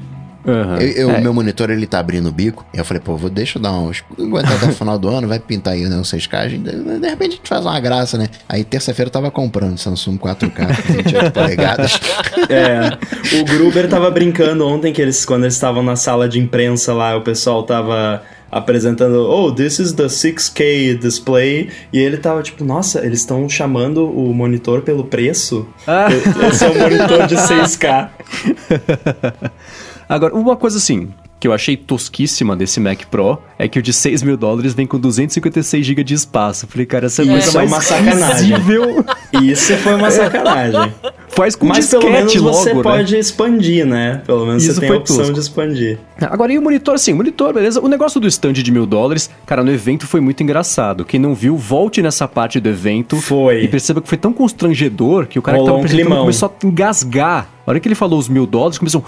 Aham. 0.48 0.78
Eu, 0.80 0.88
eu- 0.92 1.10
É. 1.12 1.22
Meu 1.22 1.34
monitor, 1.34 1.70
ele 1.70 1.86
tá 1.86 2.00
abrindo 2.00 2.28
o 2.30 2.32
bico. 2.32 2.66
E 2.74 2.78
eu 2.78 2.86
falei, 2.86 3.02
pô, 3.04 3.16
vou, 3.18 3.30
deixa 3.30 3.58
eu 3.58 3.62
dar 3.62 3.72
uns... 3.74 4.04
Aguentar 4.18 4.54
até 4.54 4.68
o 4.68 4.72
final 4.74 4.98
do 4.98 5.10
ano, 5.10 5.28
vai 5.28 5.40
pintar 5.40 5.74
aí, 5.74 5.84
né, 5.84 5.96
uns 5.98 6.10
6K. 6.12 6.38
a 6.38 6.48
gente- 6.48 6.64
De, 6.64 7.00
de 7.00 7.10
repente 7.10 7.34
a 7.34 7.36
gente 7.36 7.50
faz 7.50 7.66
uma 7.66 7.80
graça, 7.80 8.18
né? 8.18 8.28
Aí 8.48 8.64
terça-feira 8.64 9.08
eu 9.08 9.12
tava 9.12 9.30
comprando 9.32 9.78
Samsung 9.78 10.18
4K, 10.18 10.68
28 11.04 11.32
polegadas. 11.34 12.00
É, 12.50 12.98
o 13.40 13.46
Gruber 13.46 13.88
tava 13.90 14.10
brincando 14.12 14.66
ontem 14.68 14.94
que 14.94 15.02
eles, 15.02 15.26
quando 15.26 15.44
eles 15.44 15.54
estavam 15.56 15.84
na 15.84 15.96
sala 15.96 16.28
de 16.30 16.40
imprensa 16.40 16.94
lá, 16.94 17.16
o 17.18 17.22
pessoal 17.22 17.64
tava 17.64 18.22
apresentando, 18.52 19.30
oh, 19.30 19.52
this 19.52 19.78
is 19.78 19.92
the 19.92 20.06
6K 20.08 20.98
display, 20.98 21.70
e 21.94 22.00
ele 22.00 22.18
tava 22.18 22.42
tipo, 22.42 22.64
nossa, 22.64 23.06
eles 23.06 23.20
estão 23.20 23.48
chamando 23.48 24.10
o 24.10 24.34
monitor 24.34 24.82
pelo 24.82 25.04
preço? 25.04 25.68
Ah. 25.86 26.08
Esse 26.52 26.66
é 26.66 26.70
um 26.70 26.80
monitor 26.80 27.28
de 27.28 27.36
6K. 27.36 28.10
Agora, 30.10 30.34
uma 30.34 30.58
coisa 30.58 30.78
assim, 30.78 31.10
que 31.40 31.48
eu 31.48 31.54
achei 31.54 31.78
tosquíssima 31.78 32.56
desse 32.56 32.80
Mac 32.80 33.06
Pro, 33.06 33.38
é 33.60 33.68
que 33.68 33.78
o 33.78 33.82
de 33.82 33.94
6 33.94 34.24
mil 34.24 34.36
dólares 34.36 34.74
vem 34.74 34.88
com 34.88 35.00
256 35.00 35.86
GB 35.86 36.04
de 36.04 36.16
espaço. 36.16 36.66
Falei, 36.66 36.88
cara, 36.88 37.06
essa 37.06 37.22
é 37.22 37.28
coisa 37.28 37.50
é 37.52 37.54
mais 37.54 37.72
uma 37.72 37.80
sacanagem. 37.80 38.54
Isso 39.34 39.76
foi 39.78 39.96
uma 39.96 40.10
sacanagem. 40.12 40.94
Faz 41.30 41.56
com 41.56 41.68
Mas 41.68 41.88
pelo 41.90 42.10
menos 42.10 42.34
você 42.36 42.74
logo, 42.74 42.78
né? 42.78 42.84
pode 42.84 43.16
expandir, 43.18 43.86
né? 43.86 44.22
Pelo 44.26 44.46
menos 44.46 44.64
Isso 44.64 44.74
você 44.76 44.82
tem 44.82 44.90
a 44.90 44.96
opção 44.98 45.18
tosco. 45.18 45.34
de 45.34 45.40
expandir. 45.40 45.98
Agora, 46.22 46.52
e 46.52 46.58
o 46.58 46.62
monitor, 46.62 46.96
assim, 46.96 47.14
o 47.14 47.16
monitor, 47.16 47.54
beleza? 47.54 47.80
O 47.80 47.88
negócio 47.88 48.20
do 48.20 48.28
stand 48.28 48.54
de 48.54 48.72
mil 48.72 48.86
dólares, 48.86 49.30
cara, 49.46 49.64
no 49.64 49.72
evento 49.72 50.06
foi 50.08 50.20
muito 50.20 50.42
engraçado. 50.44 51.06
Quem 51.06 51.20
não 51.20 51.34
viu, 51.36 51.56
volte 51.56 52.02
nessa 52.02 52.28
parte 52.28 52.60
do 52.60 52.68
evento. 52.68 53.16
Foi. 53.18 53.64
E 53.64 53.68
perceba 53.68 54.02
que 54.02 54.10
foi 54.10 54.18
tão 54.18 54.34
constrangedor 54.34 55.28
que 55.28 55.38
o 55.40 55.42
cara 55.42 55.58
Rolou 55.58 55.68
que 55.68 55.72
um 55.72 55.76
tava 55.76 55.86
apresentando 55.86 56.08
climão. 56.08 56.24
começou 56.24 56.50
a 56.64 56.68
engasgar. 56.68 57.48
A 57.66 57.72
hora 57.72 57.80
que 57.80 57.88
ele 57.88 57.96
falou 57.96 58.18
os 58.18 58.28
mil 58.28 58.48
dólares, 58.48 58.80
começou. 58.80 59.04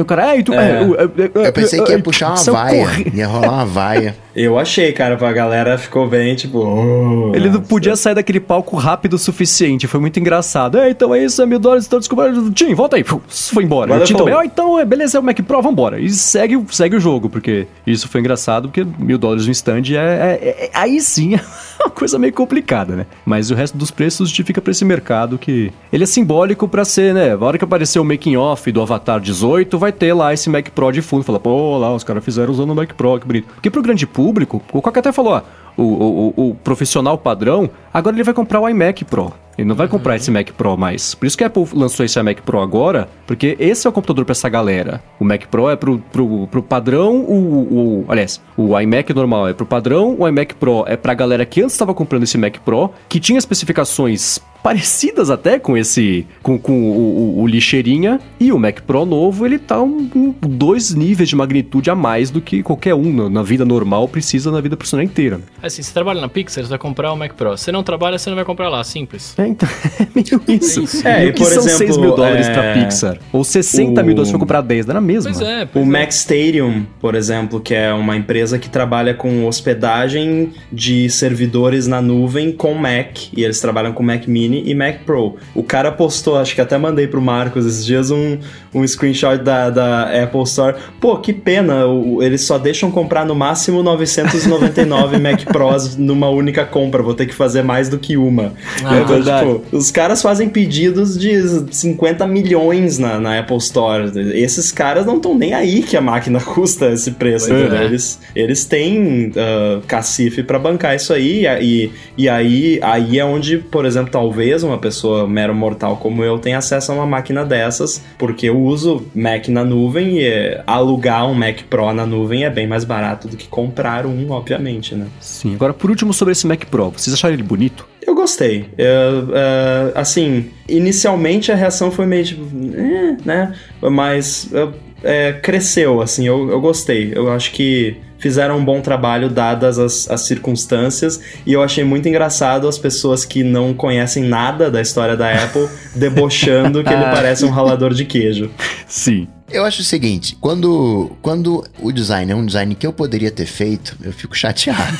O 0.00 0.04
cara, 0.04 0.36
é, 0.36 0.42
tu, 0.42 0.52
É. 0.52 0.82
Eu 0.82 1.52
pensei 1.52 1.80
que 1.82 1.92
ia 1.92 2.02
puxar 2.02 2.34
uma 2.34 2.52
vaia. 2.52 2.88
Ia 3.14 3.26
rolar 3.28 3.52
uma 3.52 3.64
vaia. 3.64 4.16
Eu 4.34 4.58
achei, 4.58 4.92
cara, 4.92 5.14
a 5.14 5.32
galera 5.32 5.78
ficou 5.78 6.06
bem, 6.08 6.34
tipo... 6.34 6.58
oh, 6.58 7.32
Ele 7.34 7.46
não 7.46 7.56
nossa. 7.58 7.66
podia 7.68 7.96
sair 7.96 8.14
daquele 8.14 8.40
palco 8.40 8.76
rápido 8.88 9.14
o 9.14 9.18
suficiente, 9.18 9.86
foi 9.86 10.00
muito 10.00 10.18
engraçado. 10.18 10.78
É, 10.78 10.88
então 10.88 11.14
é 11.14 11.22
isso, 11.22 11.42
é 11.42 11.46
mil 11.46 11.58
dólares, 11.58 11.86
então 11.86 11.98
desculpa. 11.98 12.24
Tim, 12.54 12.72
volta 12.74 12.96
aí. 12.96 13.04
Foi 13.04 13.62
embora. 13.62 13.88
Valeu, 13.90 14.02
o 14.02 14.06
Tim 14.06 14.14
também, 14.14 14.32
ó, 14.32 14.42
então 14.42 14.78
é, 14.78 14.84
beleza, 14.84 15.18
é 15.18 15.20
o 15.20 15.22
Mac 15.22 15.38
Pro, 15.42 15.60
vambora. 15.60 16.00
E 16.00 16.08
segue, 16.08 16.58
segue 16.70 16.96
o 16.96 17.00
jogo, 17.00 17.28
porque 17.28 17.66
isso 17.86 18.08
foi 18.08 18.20
engraçado, 18.22 18.68
porque 18.68 18.86
mil 18.98 19.18
dólares 19.18 19.44
no 19.44 19.52
stand 19.52 19.82
é, 19.90 19.94
é- 19.94 20.64
é- 20.64 20.70
Aí 20.72 21.00
sim 21.02 21.34
é 21.36 21.40
uma 21.84 21.90
coisa 21.90 22.18
meio 22.18 22.32
complicada, 22.32 22.96
né? 22.96 23.06
Mas 23.26 23.50
o 23.50 23.54
resto 23.54 23.76
dos 23.76 23.90
preços 23.90 24.28
justifica 24.30 24.60
pra 24.62 24.70
esse 24.70 24.84
mercado 24.86 25.36
que. 25.36 25.70
Ele 25.92 26.04
é 26.04 26.06
simbólico 26.06 26.66
pra 26.66 26.84
ser, 26.84 27.12
né? 27.12 27.32
A 27.32 27.44
hora 27.44 27.58
que 27.58 27.64
aparecer 27.64 27.98
o 27.98 28.04
making 28.04 28.36
off 28.36 28.72
do 28.72 28.80
Avatar 28.80 29.20
18, 29.20 29.78
vai 29.78 29.92
ter 29.92 30.14
lá 30.14 30.32
esse 30.32 30.48
Mac 30.48 30.66
Pro 30.70 30.90
de 30.90 31.02
fundo. 31.02 31.24
Fala, 31.24 31.38
pô, 31.38 31.76
lá, 31.76 31.94
os 31.94 32.04
caras 32.04 32.24
fizeram 32.24 32.50
usando 32.52 32.70
o 32.70 32.74
Mac 32.74 32.92
Pro, 32.94 33.20
que 33.20 33.26
bonito. 33.26 33.48
Porque 33.54 33.70
pro 33.70 33.82
grande 33.82 34.06
público, 34.06 34.62
o 34.72 34.80
Coca 34.80 35.00
até 35.00 35.12
falou, 35.12 35.34
ó. 35.34 35.42
O, 35.78 35.82
o, 35.82 36.48
o- 36.50 36.54
profissional 36.56 37.16
padrão, 37.16 37.70
agora 37.94 38.16
ele 38.16 38.24
vai 38.24 38.34
comprar 38.34 38.60
o 38.60 38.68
iMac 38.68 39.04
Pro. 39.04 39.32
Ele 39.58 39.66
não 39.66 39.74
vai 39.74 39.88
comprar 39.88 40.14
esse 40.14 40.30
Mac 40.30 40.50
Pro 40.52 40.76
mais. 40.76 41.16
Por 41.16 41.26
isso 41.26 41.36
que 41.36 41.42
a 41.42 41.48
Apple 41.48 41.66
lançou 41.74 42.06
esse 42.06 42.18
iMac 42.18 42.42
Pro 42.42 42.60
agora, 42.60 43.08
porque 43.26 43.56
esse 43.58 43.86
é 43.86 43.90
o 43.90 43.92
computador 43.92 44.24
pra 44.24 44.30
essa 44.32 44.48
galera. 44.48 45.02
O 45.18 45.24
Mac 45.24 45.46
Pro 45.46 45.68
é 45.68 45.74
pro, 45.74 45.98
pro, 45.98 46.46
pro 46.46 46.62
padrão, 46.62 47.16
o, 47.22 48.04
o. 48.04 48.04
Aliás, 48.08 48.40
o 48.56 48.78
iMac 48.78 49.12
normal 49.12 49.48
é 49.48 49.52
pro 49.52 49.66
padrão, 49.66 50.14
o 50.18 50.28
iMac 50.28 50.54
Pro 50.54 50.84
é 50.86 50.96
pra 50.96 51.12
galera 51.12 51.44
que 51.44 51.60
antes 51.60 51.74
estava 51.74 51.92
comprando 51.92 52.22
esse 52.22 52.38
Mac 52.38 52.56
Pro, 52.64 52.90
que 53.08 53.18
tinha 53.18 53.38
especificações 53.38 54.38
parecidas 54.62 55.30
até 55.30 55.58
com 55.58 55.76
esse. 55.76 56.26
com, 56.42 56.58
com 56.58 56.72
o, 56.90 57.38
o- 57.38 57.42
o 57.42 57.46
lixeirinha. 57.46 58.20
E 58.40 58.52
o 58.52 58.58
Mac 58.58 58.80
Pro 58.82 59.04
novo, 59.04 59.46
ele 59.46 59.58
tá 59.58 59.80
um, 59.82 60.08
um- 60.14 60.34
dois 60.40 60.94
níveis 60.94 61.28
de 61.28 61.36
magnitude 61.36 61.90
a 61.90 61.94
mais 61.94 62.30
do 62.30 62.40
que 62.40 62.62
qualquer 62.62 62.94
um 62.94 63.12
na, 63.12 63.28
na 63.30 63.42
vida 63.42 63.64
normal 63.64 64.06
precisa 64.08 64.50
na 64.50 64.60
vida 64.60 64.76
profissional 64.76 65.04
inteira. 65.04 65.40
Assim, 65.62 65.82
você 65.82 65.92
trabalha 65.92 66.20
na 66.20 66.28
Pixar, 66.28 66.62
você 66.64 66.70
vai 66.70 66.78
comprar 66.78 67.12
o 67.12 67.16
Mac 67.16 67.32
Pro. 67.34 67.56
Se 67.56 67.70
não 67.72 67.82
trabalha, 67.82 68.18
você 68.18 68.28
não 68.30 68.36
vai 68.36 68.44
comprar 68.44 68.68
lá, 68.68 68.82
simples. 68.84 69.34
É, 69.38 69.47
então 69.48 69.68
é 70.00 70.06
meio 70.14 70.42
isso. 70.48 71.06
É, 71.06 71.24
e 71.24 71.26
e 71.26 71.30
o 71.30 71.32
que 71.34 71.42
por 71.42 71.50
são 71.52 71.62
exemplo, 71.62 71.78
6 71.78 71.96
mil 71.96 72.14
dólares 72.14 72.46
é, 72.48 72.52
pra 72.52 72.72
Pixar? 72.74 73.18
Ou 73.32 73.42
60 73.44 74.02
mil 74.02 74.12
o- 74.12 74.14
dólares 74.14 74.30
pra 74.30 74.38
comprar 74.40 74.60
10, 74.62 74.86
não 74.86 74.92
era 74.92 74.98
a 74.98 75.02
mesma? 75.02 75.32
Pois 75.32 75.46
é. 75.46 75.62
O 75.64 75.66
pois 75.68 75.84
é. 75.86 75.88
Mac 75.88 76.08
Stadium, 76.10 76.86
por 77.00 77.14
exemplo, 77.14 77.60
que 77.60 77.74
é 77.74 77.92
uma 77.92 78.16
empresa 78.16 78.58
que 78.58 78.68
trabalha 78.68 79.14
com 79.14 79.46
hospedagem 79.46 80.52
de 80.72 81.08
servidores 81.10 81.86
na 81.86 82.00
nuvem 82.02 82.52
com 82.52 82.74
Mac, 82.74 83.16
e 83.36 83.42
eles 83.44 83.60
trabalham 83.60 83.92
com 83.92 84.02
Mac 84.02 84.26
Mini 84.26 84.62
e 84.66 84.74
Mac 84.74 85.00
Pro. 85.06 85.36
O 85.54 85.62
cara 85.62 85.90
postou, 85.92 86.36
acho 86.38 86.54
que 86.54 86.60
até 86.60 86.76
mandei 86.78 87.06
pro 87.06 87.20
Marcos 87.20 87.64
esses 87.66 87.84
dias 87.84 88.10
um, 88.10 88.38
um 88.74 88.86
screenshot 88.86 89.38
da, 89.38 89.70
da 89.70 90.22
Apple 90.24 90.42
Store. 90.42 90.76
Pô, 91.00 91.16
que 91.18 91.32
pena, 91.32 91.86
o- 91.86 92.22
eles 92.22 92.42
só 92.42 92.58
deixam 92.58 92.90
comprar 92.90 93.24
no 93.24 93.34
máximo 93.34 93.82
999 93.82 95.18
Mac 95.20 95.44
Pros 95.44 95.96
numa 95.96 96.28
única 96.28 96.64
compra, 96.64 97.02
vou 97.02 97.14
ter 97.14 97.26
que 97.26 97.34
fazer 97.34 97.62
mais 97.62 97.88
do 97.88 97.98
que 97.98 98.16
uma. 98.16 98.52
Ah, 98.84 98.96
Então, 98.96 99.06
verdade. 99.06 99.37
Tipo, 99.38 99.76
os 99.76 99.90
caras 99.90 100.22
fazem 100.22 100.48
pedidos 100.48 101.18
de 101.18 101.66
50 101.74 102.26
milhões 102.26 102.98
na, 102.98 103.18
na 103.18 103.38
Apple 103.38 103.56
Store. 103.58 104.10
Esses 104.34 104.72
caras 104.72 105.06
não 105.06 105.16
estão 105.16 105.36
nem 105.36 105.54
aí 105.54 105.82
que 105.82 105.96
a 105.96 106.00
máquina 106.00 106.40
custa 106.42 106.90
esse 106.92 107.12
preço, 107.12 107.48
Pois 107.48 107.60
entendeu? 107.60 107.78
é. 107.78 107.84
Eles, 107.84 108.20
eles 108.34 108.64
têm 108.64 109.32
ah, 109.36 109.80
cacife 109.86 110.42
pra 110.42 110.58
bancar 110.58 110.94
isso 110.94 111.12
aí, 111.12 111.46
e, 111.60 111.90
e 112.16 112.28
aí, 112.28 112.78
aí 112.82 113.18
é 113.18 113.24
onde, 113.24 113.58
por 113.58 113.84
exemplo, 113.84 114.10
talvez 114.10 114.62
uma 114.62 114.78
pessoa 114.78 115.26
mero 115.26 115.54
mortal 115.54 115.96
como 115.96 116.22
eu 116.24 116.38
tenha 116.38 116.58
acesso 116.58 116.92
a 116.92 116.94
uma 116.94 117.06
máquina 117.06 117.44
dessas, 117.44 118.02
porque 118.18 118.48
eu 118.48 118.58
uso 118.58 119.04
Mac 119.14 119.48
na 119.48 119.64
nuvem 119.64 120.18
e 120.18 120.24
eh, 120.26 120.62
alugar 120.66 121.28
um 121.28 121.34
Mac 121.34 121.62
Pro 121.68 121.92
na 121.92 122.06
nuvem 122.06 122.44
é 122.44 122.50
bem 122.50 122.66
mais 122.66 122.84
barato 122.84 123.28
do 123.28 123.36
que 123.36 123.46
comprar 123.48 124.06
um, 124.06 124.30
obviamente, 124.30 124.94
né? 124.94 125.06
Sim. 125.20 125.54
Agora, 125.54 125.72
por 125.72 125.90
último, 125.90 126.12
sobre 126.12 126.32
esse 126.32 126.46
Mac 126.46 126.64
Pro, 126.66 126.90
vocês 126.90 127.12
acharam 127.14 127.34
ele 127.34 127.42
bonito? 127.42 127.86
Eu 128.08 128.14
gostei. 128.14 128.70
Eu, 128.78 129.36
é, 129.36 129.92
assim, 129.94 130.46
inicialmente 130.66 131.52
a 131.52 131.54
reação 131.54 131.90
foi 131.90 132.06
meio 132.06 132.24
tipo, 132.24 132.42
"Eh", 132.74 133.18
né? 133.22 133.52
Mas 133.82 134.48
eu, 134.50 134.72
é, 135.04 135.34
cresceu, 135.34 136.00
assim, 136.00 136.26
eu, 136.26 136.48
eu 136.48 136.58
gostei. 136.58 137.12
Eu 137.14 137.30
acho 137.30 137.52
que 137.52 137.98
fizeram 138.18 138.56
um 138.56 138.64
bom 138.64 138.80
trabalho 138.80 139.28
dadas 139.28 139.78
as, 139.78 140.10
as 140.10 140.22
circunstâncias 140.22 141.20
e 141.46 141.52
eu 141.52 141.62
achei 141.62 141.84
muito 141.84 142.08
engraçado 142.08 142.66
as 142.66 142.78
pessoas 142.78 143.26
que 143.26 143.44
não 143.44 143.74
conhecem 143.74 144.24
nada 144.24 144.70
da 144.70 144.80
história 144.80 145.14
da 145.14 145.30
Apple 145.44 145.68
debochando 145.94 146.82
que 146.82 146.90
ele 146.90 147.04
parece 147.04 147.44
um 147.44 147.50
ralador 147.50 147.92
de 147.92 148.06
queijo. 148.06 148.50
Sim. 148.86 149.28
Eu 149.50 149.64
acho 149.64 149.80
o 149.80 149.84
seguinte, 149.84 150.36
quando, 150.40 151.16
quando 151.22 151.64
o 151.80 151.90
design 151.90 152.30
é 152.30 152.36
um 152.36 152.44
design 152.44 152.74
que 152.74 152.86
eu 152.86 152.92
poderia 152.92 153.30
ter 153.30 153.46
feito, 153.46 153.96
eu 154.02 154.12
fico 154.12 154.36
chateado. 154.36 154.98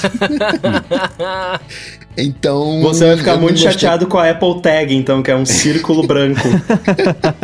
então. 2.17 2.81
Você 2.81 3.07
vai 3.07 3.17
ficar 3.19 3.37
muito 3.37 3.59
chateado 3.59 4.07
com 4.07 4.17
a 4.17 4.31
Apple 4.31 4.63
Tag, 4.63 4.95
então, 4.95 5.23
que 5.23 5.31
é 5.31 5.37
um 5.37 5.45
círculo 5.45 6.07
branco. 6.07 6.41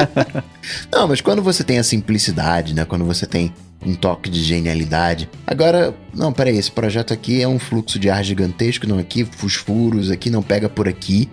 Não, 0.90 1.06
mas 1.06 1.20
quando 1.20 1.42
você 1.42 1.62
tem 1.62 1.78
a 1.78 1.84
simplicidade, 1.84 2.74
né? 2.74 2.86
Quando 2.86 3.04
você 3.04 3.26
tem 3.26 3.52
um 3.84 3.94
toque 3.94 4.30
de 4.30 4.42
genialidade. 4.42 5.28
Agora, 5.46 5.94
não, 6.14 6.32
peraí, 6.32 6.56
esse 6.56 6.70
projeto 6.70 7.12
aqui 7.12 7.42
é 7.42 7.48
um 7.48 7.58
fluxo 7.58 7.98
de 7.98 8.08
ar 8.08 8.24
gigantesco, 8.24 8.86
não 8.86 8.98
aqui, 8.98 9.26
os 9.42 9.54
furos 9.54 10.10
aqui, 10.10 10.30
não 10.30 10.42
pega 10.42 10.68
por 10.68 10.88
aqui. 10.88 11.28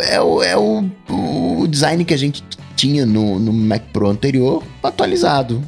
É, 0.00 0.20
o, 0.20 0.42
é 0.42 0.56
o, 0.56 0.84
o 1.08 1.66
design 1.68 2.04
que 2.04 2.14
a 2.14 2.18
gente 2.18 2.42
tinha 2.76 3.06
no, 3.06 3.38
no 3.38 3.52
Mac 3.52 3.82
Pro 3.92 4.08
anterior, 4.08 4.62
atualizado. 4.82 5.62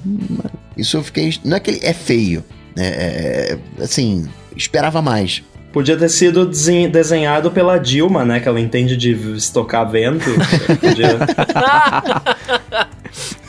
Isso 0.77 0.97
eu 0.97 1.03
fiquei. 1.05 1.35
Não 1.45 1.57
é 1.57 1.61
que 1.61 1.71
ele 1.71 1.81
é 1.83 1.93
feio, 1.93 2.43
né? 2.75 2.87
É, 2.87 3.59
assim, 3.81 4.27
esperava 4.57 5.01
mais. 5.01 5.43
Podia 5.73 5.97
ter 5.97 6.09
sido 6.09 6.47
desen- 6.47 6.89
desenhado 6.89 7.51
pela 7.51 7.79
Dilma, 7.79 8.25
né? 8.25 8.41
Que 8.41 8.49
ela 8.49 8.61
entende 8.61 8.97
de 8.97 9.13
estocar 9.37 9.89
vento. 9.91 10.25
Podia- 10.81 11.19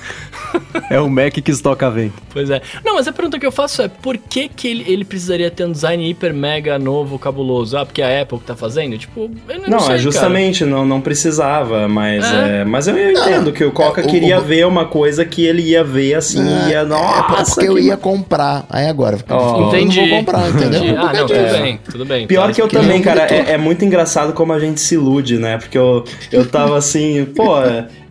É 0.89 0.99
o 1.01 1.09
Mac 1.09 1.34
que 1.34 1.51
estoca 1.51 1.89
vento. 1.91 2.13
Pois 2.31 2.49
é. 2.49 2.61
Não, 2.85 2.95
mas 2.95 3.07
a 3.07 3.11
pergunta 3.11 3.38
que 3.38 3.45
eu 3.45 3.51
faço 3.51 3.81
é 3.81 3.88
por 3.89 4.17
que, 4.17 4.47
que 4.47 4.67
ele, 4.69 4.85
ele 4.88 5.03
precisaria 5.03 5.51
ter 5.51 5.65
um 5.65 5.71
design 5.71 6.09
hiper 6.09 6.34
mega 6.34 6.79
novo, 6.79 7.19
cabuloso? 7.19 7.77
Ah, 7.77 7.85
porque 7.85 8.01
é 8.01 8.19
a 8.19 8.21
Apple 8.21 8.38
que 8.39 8.45
tá 8.45 8.55
fazendo? 8.55 8.97
Tipo, 8.97 9.29
eu 9.49 9.59
não, 9.61 9.67
Não, 9.69 9.79
sei, 9.81 9.95
é 9.95 9.97
justamente, 9.97 10.63
não, 10.63 10.85
não 10.85 11.01
precisava, 11.01 11.88
mas 11.89 12.23
É. 12.31 12.61
é, 12.61 12.65
mas 12.65 12.88
eu, 12.88 12.95
eu 12.97 13.11
entendo 13.11 13.51
que 13.51 13.63
o 13.65 13.71
Coca 13.71 14.01
é, 14.01 14.05
o- 14.05 14.07
queria 14.07 14.39
o- 14.39 14.43
ver 14.43 14.65
uma 14.65 14.85
coisa 14.85 15.25
que 15.25 15.45
ele 15.45 15.61
ia 15.61 15.84
ver 15.84 16.13
assim, 16.15 16.39
É, 16.39 16.69
ia, 16.69 16.77
é 16.79 16.84
nossa, 16.85 17.55
porque 17.55 17.67
eu 17.67 17.77
ia 17.77 17.97
comprar. 17.97 18.65
Aí 18.69 18.88
agora, 18.88 19.17
Ó. 19.29 19.55
eu 19.55 19.61
não 19.61 19.67
Entendi. 19.69 19.99
vou 19.99 20.19
comprar, 20.19 20.49
entendeu? 20.49 20.84
Entendi. 20.84 20.95
Ah, 20.97 21.13
não, 21.13 21.27
tudo 21.27 21.43
disso. 21.43 21.61
bem, 21.61 21.79
tudo 21.91 22.05
bem. 22.05 22.27
Pior 22.27 22.47
Tá, 22.47 22.53
que 22.53 22.61
eu 22.61 22.67
também, 22.69 23.01
cara, 23.01 23.23
é, 23.27 23.51
é 23.53 23.57
muito 23.57 23.84
engraçado 23.84 24.31
como 24.34 24.53
a 24.53 24.59
gente 24.59 24.79
se 24.79 24.95
ilude, 24.95 25.38
né? 25.38 25.57
Porque 25.57 25.77
eu, 25.77 26.03
eu 26.31 26.45
tava 26.47 26.77
assim, 26.77 27.25
pô, 27.35 27.55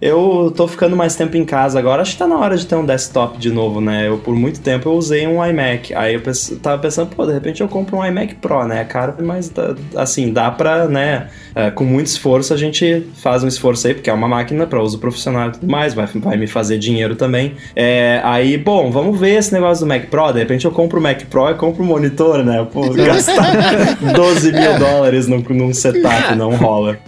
eu 0.01 0.53
tô 0.55 0.67
ficando 0.69 0.95
mais 0.97 1.17
tempo 1.17 1.37
em 1.37 1.45
casa 1.45 1.79
agora, 1.79 2.03
acho 2.03 2.13
que 2.13 2.19
tá 2.19 2.27
na 2.27 2.39
hora 2.39 2.57
de 2.57 2.67
ter 2.67 2.75
um 2.77 2.85
desktop 2.85 3.39
de 3.39 3.51
novo, 3.51 3.81
né? 3.81 4.09
Eu, 4.09 4.19
por 4.19 4.35
muito 4.35 4.61
tempo, 4.61 4.89
eu 4.89 4.93
usei 4.95 5.27
um 5.27 5.45
iMac. 5.45 5.95
Aí 5.95 6.15
eu 6.15 6.21
pens- 6.21 6.53
tava 6.63 6.81
pensando, 6.81 7.15
pô, 7.15 7.25
de 7.27 7.33
repente 7.33 7.61
eu 7.61 7.69
compro 7.69 7.97
um 7.99 8.05
iMac 8.05 8.35
Pro, 8.37 8.65
né? 8.67 8.81
É 8.83 8.85
caro, 8.85 9.15
mas 9.21 9.49
dá- 9.49 9.75
assim, 9.97 10.33
dá 10.33 10.51
pra, 10.51 10.87
né? 10.87 11.29
é, 11.55 11.71
com 11.71 11.85
muito 11.85 12.07
esforço 12.09 12.53
a 12.53 12.57
gente 12.57 13.07
faz 13.17 13.43
um 13.43 13.49
esforço 13.49 13.87
aí, 13.87 13.95
porque 13.95 14.11
é 14.11 14.13
uma 14.13 14.29
máquina 14.29 14.67
pra 14.67 14.83
uso 14.83 14.99
profissional 14.99 15.49
e 15.49 15.53
tudo 15.53 15.67
mais, 15.71 15.95
vai, 15.95 16.07
vai 16.07 16.37
me 16.37 16.47
fazer 16.47 16.79
dinheiro 16.79 17.17
também. 17.17 17.55
É, 17.75 18.21
aí, 18.25 18.59
bom, 18.59 18.91
vamos 18.91 19.19
ver 19.19 19.31
esse 19.39 19.55
negócio 19.55 19.85
do 19.87 19.89
Mac 19.89 20.05
Pro. 20.11 20.33
De 20.33 20.39
repente 20.41 20.67
eu 20.67 20.71
compro 20.71 21.01
o 21.01 21.03
Mac 21.03 21.23
Pro 21.31 21.49
e 21.51 21.55
compro 21.55 21.83
o 21.83 21.87
monitor, 21.87 22.45
né? 22.45 22.67
Pô, 22.71 22.91
gastar 22.93 23.97
12 24.15 24.53
mil 24.53 24.79
dólares 24.79 25.27
num, 25.27 25.39
num 25.49 25.73
setup 25.73 26.35
não 26.35 26.55
rola. 26.57 26.99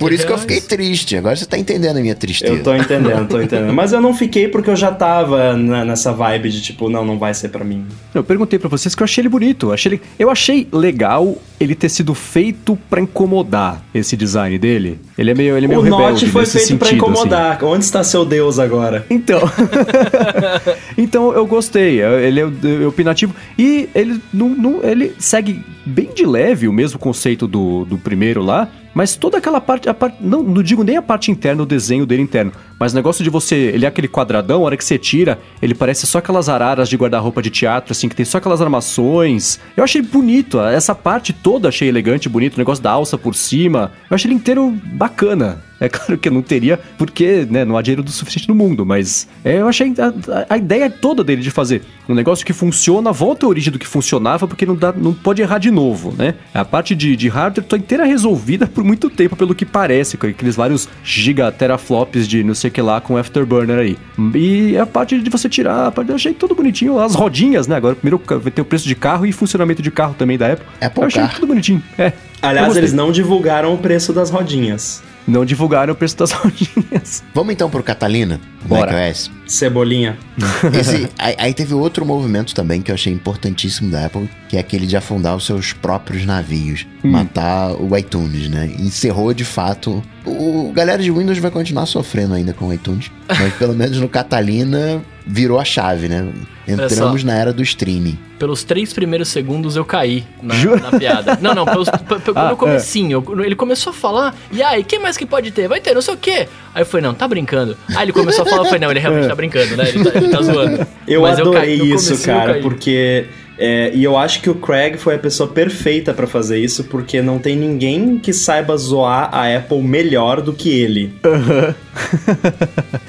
Por 0.00 0.12
isso 0.12 0.26
que 0.26 0.32
eu 0.32 0.38
fiquei 0.38 0.60
triste. 0.60 1.16
Agora 1.16 1.36
você 1.36 1.46
tá 1.46 1.56
entendendo 1.56 1.75
a 1.76 2.00
minha 2.02 2.14
tristeza. 2.14 2.52
Eu 2.54 2.62
tô 2.62 2.74
entendendo, 2.74 3.28
tô 3.28 3.40
entendendo. 3.40 3.72
Mas 3.72 3.92
eu 3.92 4.00
não 4.00 4.14
fiquei 4.14 4.48
porque 4.48 4.70
eu 4.70 4.76
já 4.76 4.90
tava 4.92 5.54
na- 5.56 5.84
nessa 5.84 6.12
vibe 6.12 6.48
de 6.50 6.60
tipo, 6.62 6.88
não, 6.88 7.04
não 7.04 7.18
vai 7.18 7.34
ser 7.34 7.48
pra 7.48 7.64
mim. 7.64 7.84
Eu 8.14 8.24
perguntei 8.24 8.58
pra 8.58 8.68
vocês 8.68 8.94
que 8.94 9.02
eu 9.02 9.04
achei 9.04 9.22
ele 9.22 9.28
bonito. 9.28 9.66
Eu 9.68 9.72
achei, 9.72 9.92
ele- 9.92 10.02
eu 10.18 10.30
achei 10.30 10.66
legal 10.72 11.36
ele 11.60 11.74
ter 11.74 11.88
sido 11.88 12.14
feito 12.14 12.78
pra 12.90 13.00
incomodar 13.00 13.82
esse 13.94 14.16
design 14.16 14.58
dele. 14.58 14.98
Ele 15.18 15.30
é 15.30 15.34
meio, 15.34 15.56
ele 15.56 15.66
é 15.66 15.68
meio 15.68 15.80
o 15.80 15.82
rebelde 15.82 16.12
Note 16.12 16.26
foi 16.28 16.40
nesse 16.42 16.58
feito 16.58 16.78
pra 16.78 16.88
sentido, 16.88 17.04
assim. 17.04 17.12
incomodar. 17.12 17.64
Onde 17.64 17.84
está 17.84 18.02
seu 18.04 18.24
Deus 18.24 18.58
agora? 18.58 19.04
Então, 19.10 19.40
então 20.96 21.32
eu 21.32 21.46
gostei. 21.46 22.00
Ele 22.00 22.40
é, 22.40 22.44
é 22.82 22.86
opinativo 22.86 23.34
e 23.58 23.88
ele 23.94 24.20
não, 24.32 24.48
não- 24.48 24.80
ele 24.82 25.14
segue 25.18 25.62
bem 25.84 26.10
de 26.14 26.26
leve 26.26 26.68
o 26.68 26.72
mesmo 26.72 26.98
conceito 26.98 27.46
do, 27.46 27.84
do 27.84 27.96
primeiro 27.98 28.42
lá, 28.42 28.68
mas 28.96 29.14
toda 29.14 29.36
aquela 29.36 29.60
parte, 29.60 29.92
parte 29.92 30.16
não, 30.22 30.42
não 30.42 30.62
digo 30.62 30.82
nem 30.82 30.96
a 30.96 31.02
parte 31.02 31.30
interna, 31.30 31.62
o 31.62 31.66
desenho 31.66 32.06
dele 32.06 32.22
interno, 32.22 32.50
mas 32.78 32.92
o 32.92 32.96
negócio 32.96 33.22
de 33.24 33.30
você, 33.30 33.54
ele 33.56 33.84
é 33.84 33.88
aquele 33.88 34.08
quadradão, 34.08 34.62
a 34.62 34.66
hora 34.66 34.76
que 34.76 34.84
você 34.84 34.98
tira, 34.98 35.38
ele 35.62 35.74
parece 35.74 36.06
só 36.06 36.18
aquelas 36.18 36.48
araras 36.48 36.88
de 36.88 36.96
guarda-roupa 36.96 37.42
de 37.42 37.50
teatro, 37.50 37.92
assim, 37.92 38.08
que 38.08 38.16
tem 38.16 38.24
só 38.24 38.38
aquelas 38.38 38.60
armações. 38.60 39.58
Eu 39.76 39.84
achei 39.84 40.02
bonito, 40.02 40.60
essa 40.60 40.94
parte 40.94 41.32
toda 41.32 41.68
achei 41.68 41.88
elegante, 41.88 42.28
bonito, 42.28 42.54
o 42.54 42.58
negócio 42.58 42.82
da 42.82 42.90
alça 42.90 43.16
por 43.18 43.34
cima. 43.34 43.92
Eu 44.10 44.14
achei 44.14 44.28
ele 44.28 44.34
inteiro 44.36 44.70
bacana. 44.92 45.64
É 45.78 45.88
claro 45.90 46.16
que 46.16 46.28
eu 46.28 46.32
não 46.32 46.40
teria, 46.40 46.80
porque 46.96 47.46
né, 47.50 47.62
não 47.62 47.76
há 47.76 47.82
dinheiro 47.82 48.02
do 48.02 48.10
suficiente 48.10 48.48
no 48.48 48.54
mundo, 48.54 48.86
mas 48.86 49.28
é, 49.44 49.60
eu 49.60 49.68
achei 49.68 49.92
a, 49.98 50.54
a- 50.54 50.56
ideia 50.56 50.88
toda 50.88 51.22
dele 51.22 51.42
de 51.42 51.50
fazer 51.50 51.82
um 52.08 52.14
negócio 52.14 52.46
que 52.46 52.54
funciona, 52.54 53.12
volta 53.12 53.44
à 53.44 53.48
origem 53.48 53.70
do 53.70 53.78
que 53.78 53.86
funcionava, 53.86 54.48
porque 54.48 54.64
não, 54.64 54.74
dá, 54.74 54.90
não 54.90 55.12
pode 55.12 55.42
errar 55.42 55.58
de 55.58 55.70
novo, 55.70 56.14
né? 56.16 56.34
A 56.54 56.64
parte 56.64 56.94
de, 56.94 57.14
de 57.14 57.28
hardware 57.28 57.66
tá 57.66 57.76
inteira 57.76 58.04
resolvida 58.06 58.66
por 58.66 58.82
muito 58.82 59.10
tempo, 59.10 59.36
pelo 59.36 59.54
que 59.54 59.66
parece, 59.66 60.16
com 60.16 60.26
aqueles 60.26 60.56
vários 60.56 60.88
giga 61.04 61.52
teraflops 61.52 62.26
de 62.26 62.42
não 62.42 62.54
sei 62.54 62.65
o 62.68 62.72
que 62.72 62.82
lá 62.82 63.00
com 63.00 63.16
Afterburner 63.16 63.78
aí. 63.78 63.98
E 64.34 64.76
a 64.76 64.86
parte 64.86 65.18
de 65.20 65.30
você 65.30 65.48
tirar, 65.48 65.86
a 65.86 65.92
parte, 65.92 66.08
eu 66.10 66.14
achei 66.14 66.32
tudo 66.34 66.54
bonitinho, 66.54 66.98
as 66.98 67.14
rodinhas, 67.14 67.66
né? 67.66 67.76
Agora 67.76 67.94
primeiro 67.94 68.20
vai 68.38 68.50
ter 68.50 68.62
o 68.62 68.64
preço 68.64 68.86
de 68.86 68.94
carro 68.94 69.26
e 69.26 69.32
funcionamento 69.32 69.82
de 69.82 69.90
carro 69.90 70.14
também 70.18 70.38
da 70.38 70.52
Apple. 70.52 70.66
Apple 70.80 71.02
eu 71.02 71.06
achei 71.06 71.22
Car. 71.22 71.34
tudo 71.34 71.46
bonitinho. 71.46 71.82
É. 71.98 72.12
Aliás, 72.42 72.76
eles 72.76 72.92
não 72.92 73.10
divulgaram 73.10 73.74
o 73.74 73.78
preço 73.78 74.12
das 74.12 74.30
rodinhas. 74.30 75.02
Não 75.26 75.44
divulgaram 75.44 75.92
o 75.92 75.96
preço 75.96 76.16
das 76.16 76.30
rodinhas. 76.32 77.22
Vamos 77.34 77.52
então 77.52 77.68
pro 77.70 77.82
Catalina, 77.82 78.40
Bora. 78.64 78.92
macOS. 78.92 79.30
Cebolinha. 79.46 80.16
Esse, 80.78 81.08
aí, 81.18 81.34
aí 81.38 81.54
teve 81.54 81.74
outro 81.74 82.04
movimento 82.04 82.54
também 82.54 82.82
que 82.82 82.90
eu 82.90 82.94
achei 82.94 83.12
importantíssimo 83.12 83.90
da 83.90 84.06
Apple, 84.06 84.28
que 84.48 84.56
é 84.56 84.60
aquele 84.60 84.86
de 84.86 84.96
afundar 84.96 85.34
os 85.36 85.44
seus 85.46 85.72
próprios 85.72 86.24
navios, 86.24 86.86
Hum. 87.04 87.10
matar 87.10 87.72
o 87.72 87.96
iTunes, 87.96 88.48
né? 88.48 88.70
Encerrou 88.78 89.32
de 89.32 89.44
fato. 89.44 90.02
O, 90.24 90.68
o 90.68 90.72
galera 90.72 91.00
de 91.02 91.10
Windows 91.10 91.38
vai 91.38 91.50
continuar 91.50 91.86
sofrendo 91.86 92.34
ainda 92.34 92.52
com 92.52 92.66
o 92.66 92.72
iTunes, 92.74 93.10
mas 93.28 93.54
pelo 93.54 93.74
menos 93.74 93.98
no 93.98 94.08
Catalina 94.08 95.00
virou 95.26 95.58
a 95.60 95.64
chave, 95.64 96.08
né? 96.08 96.26
Entramos 96.66 97.22
na 97.24 97.34
era 97.34 97.52
do 97.52 97.62
streaming. 97.62 98.18
Pelos 98.38 98.64
três 98.64 98.92
primeiros 98.92 99.28
segundos 99.28 99.76
eu 99.76 99.84
caí 99.84 100.24
na, 100.42 100.54
Jura? 100.56 100.90
na 100.90 100.98
piada. 100.98 101.38
Não, 101.40 101.54
não, 101.54 101.64
pelos, 101.64 101.88
pe- 102.08 102.18
pe- 102.18 102.32
Ah, 102.34 102.50
no 102.50 102.56
comecinho. 102.56 103.24
eu- 103.28 103.44
Ele 103.44 103.54
começou 103.54 103.90
a 103.90 103.94
falar, 103.94 104.34
e 104.50 104.62
aí, 104.62 104.82
que 104.84 104.98
mais 104.98 105.16
que 105.16 105.24
pode 105.24 105.50
ter? 105.52 105.68
Vai 105.68 105.80
ter, 105.80 105.94
não 105.94 106.02
sei 106.02 106.14
o 106.14 106.16
quê. 106.16 106.48
Aí 106.74 106.82
eu 106.82 106.86
falei, 106.86 107.06
não, 107.06 107.14
tá 107.14 107.26
brincando. 107.28 107.76
Aí 107.94 108.04
ele 108.04 108.12
começou 108.12 108.42
a 108.42 108.46
falar, 108.46 108.62
eu 108.62 108.64
falei, 108.66 108.80
não, 108.80 108.90
ele 108.90 109.00
realmente 109.00 109.26
tá 109.28 109.34
brincando, 109.34 109.76
né? 109.76 109.88
Ele 109.88 110.04
tá, 110.04 110.18
ele 110.18 110.28
tá 110.28 110.42
zoando. 110.42 110.86
Eu 111.06 111.22
Mas 111.22 111.38
adorei 111.40 111.78
caí- 111.78 111.88
no 111.88 111.94
isso, 111.94 112.12
eu 112.14 112.18
cara, 112.34 112.52
caí. 112.54 112.62
porque 112.62 113.26
É, 113.58 113.90
e 113.94 114.04
eu 114.04 114.16
acho 114.16 114.42
que 114.42 114.50
o 114.50 114.54
Craig 114.54 114.98
foi 114.98 115.14
a 115.14 115.18
pessoa 115.18 115.48
perfeita 115.48 116.12
pra 116.12 116.26
fazer 116.26 116.58
isso, 116.58 116.84
porque 116.84 117.22
não 117.22 117.38
tem 117.38 117.56
ninguém 117.56 118.18
que 118.18 118.32
saiba 118.32 118.76
zoar 118.76 119.30
a 119.32 119.56
Apple 119.56 119.82
melhor 119.82 120.40
do 120.40 120.52
que 120.52 120.70
ele. 120.70 121.14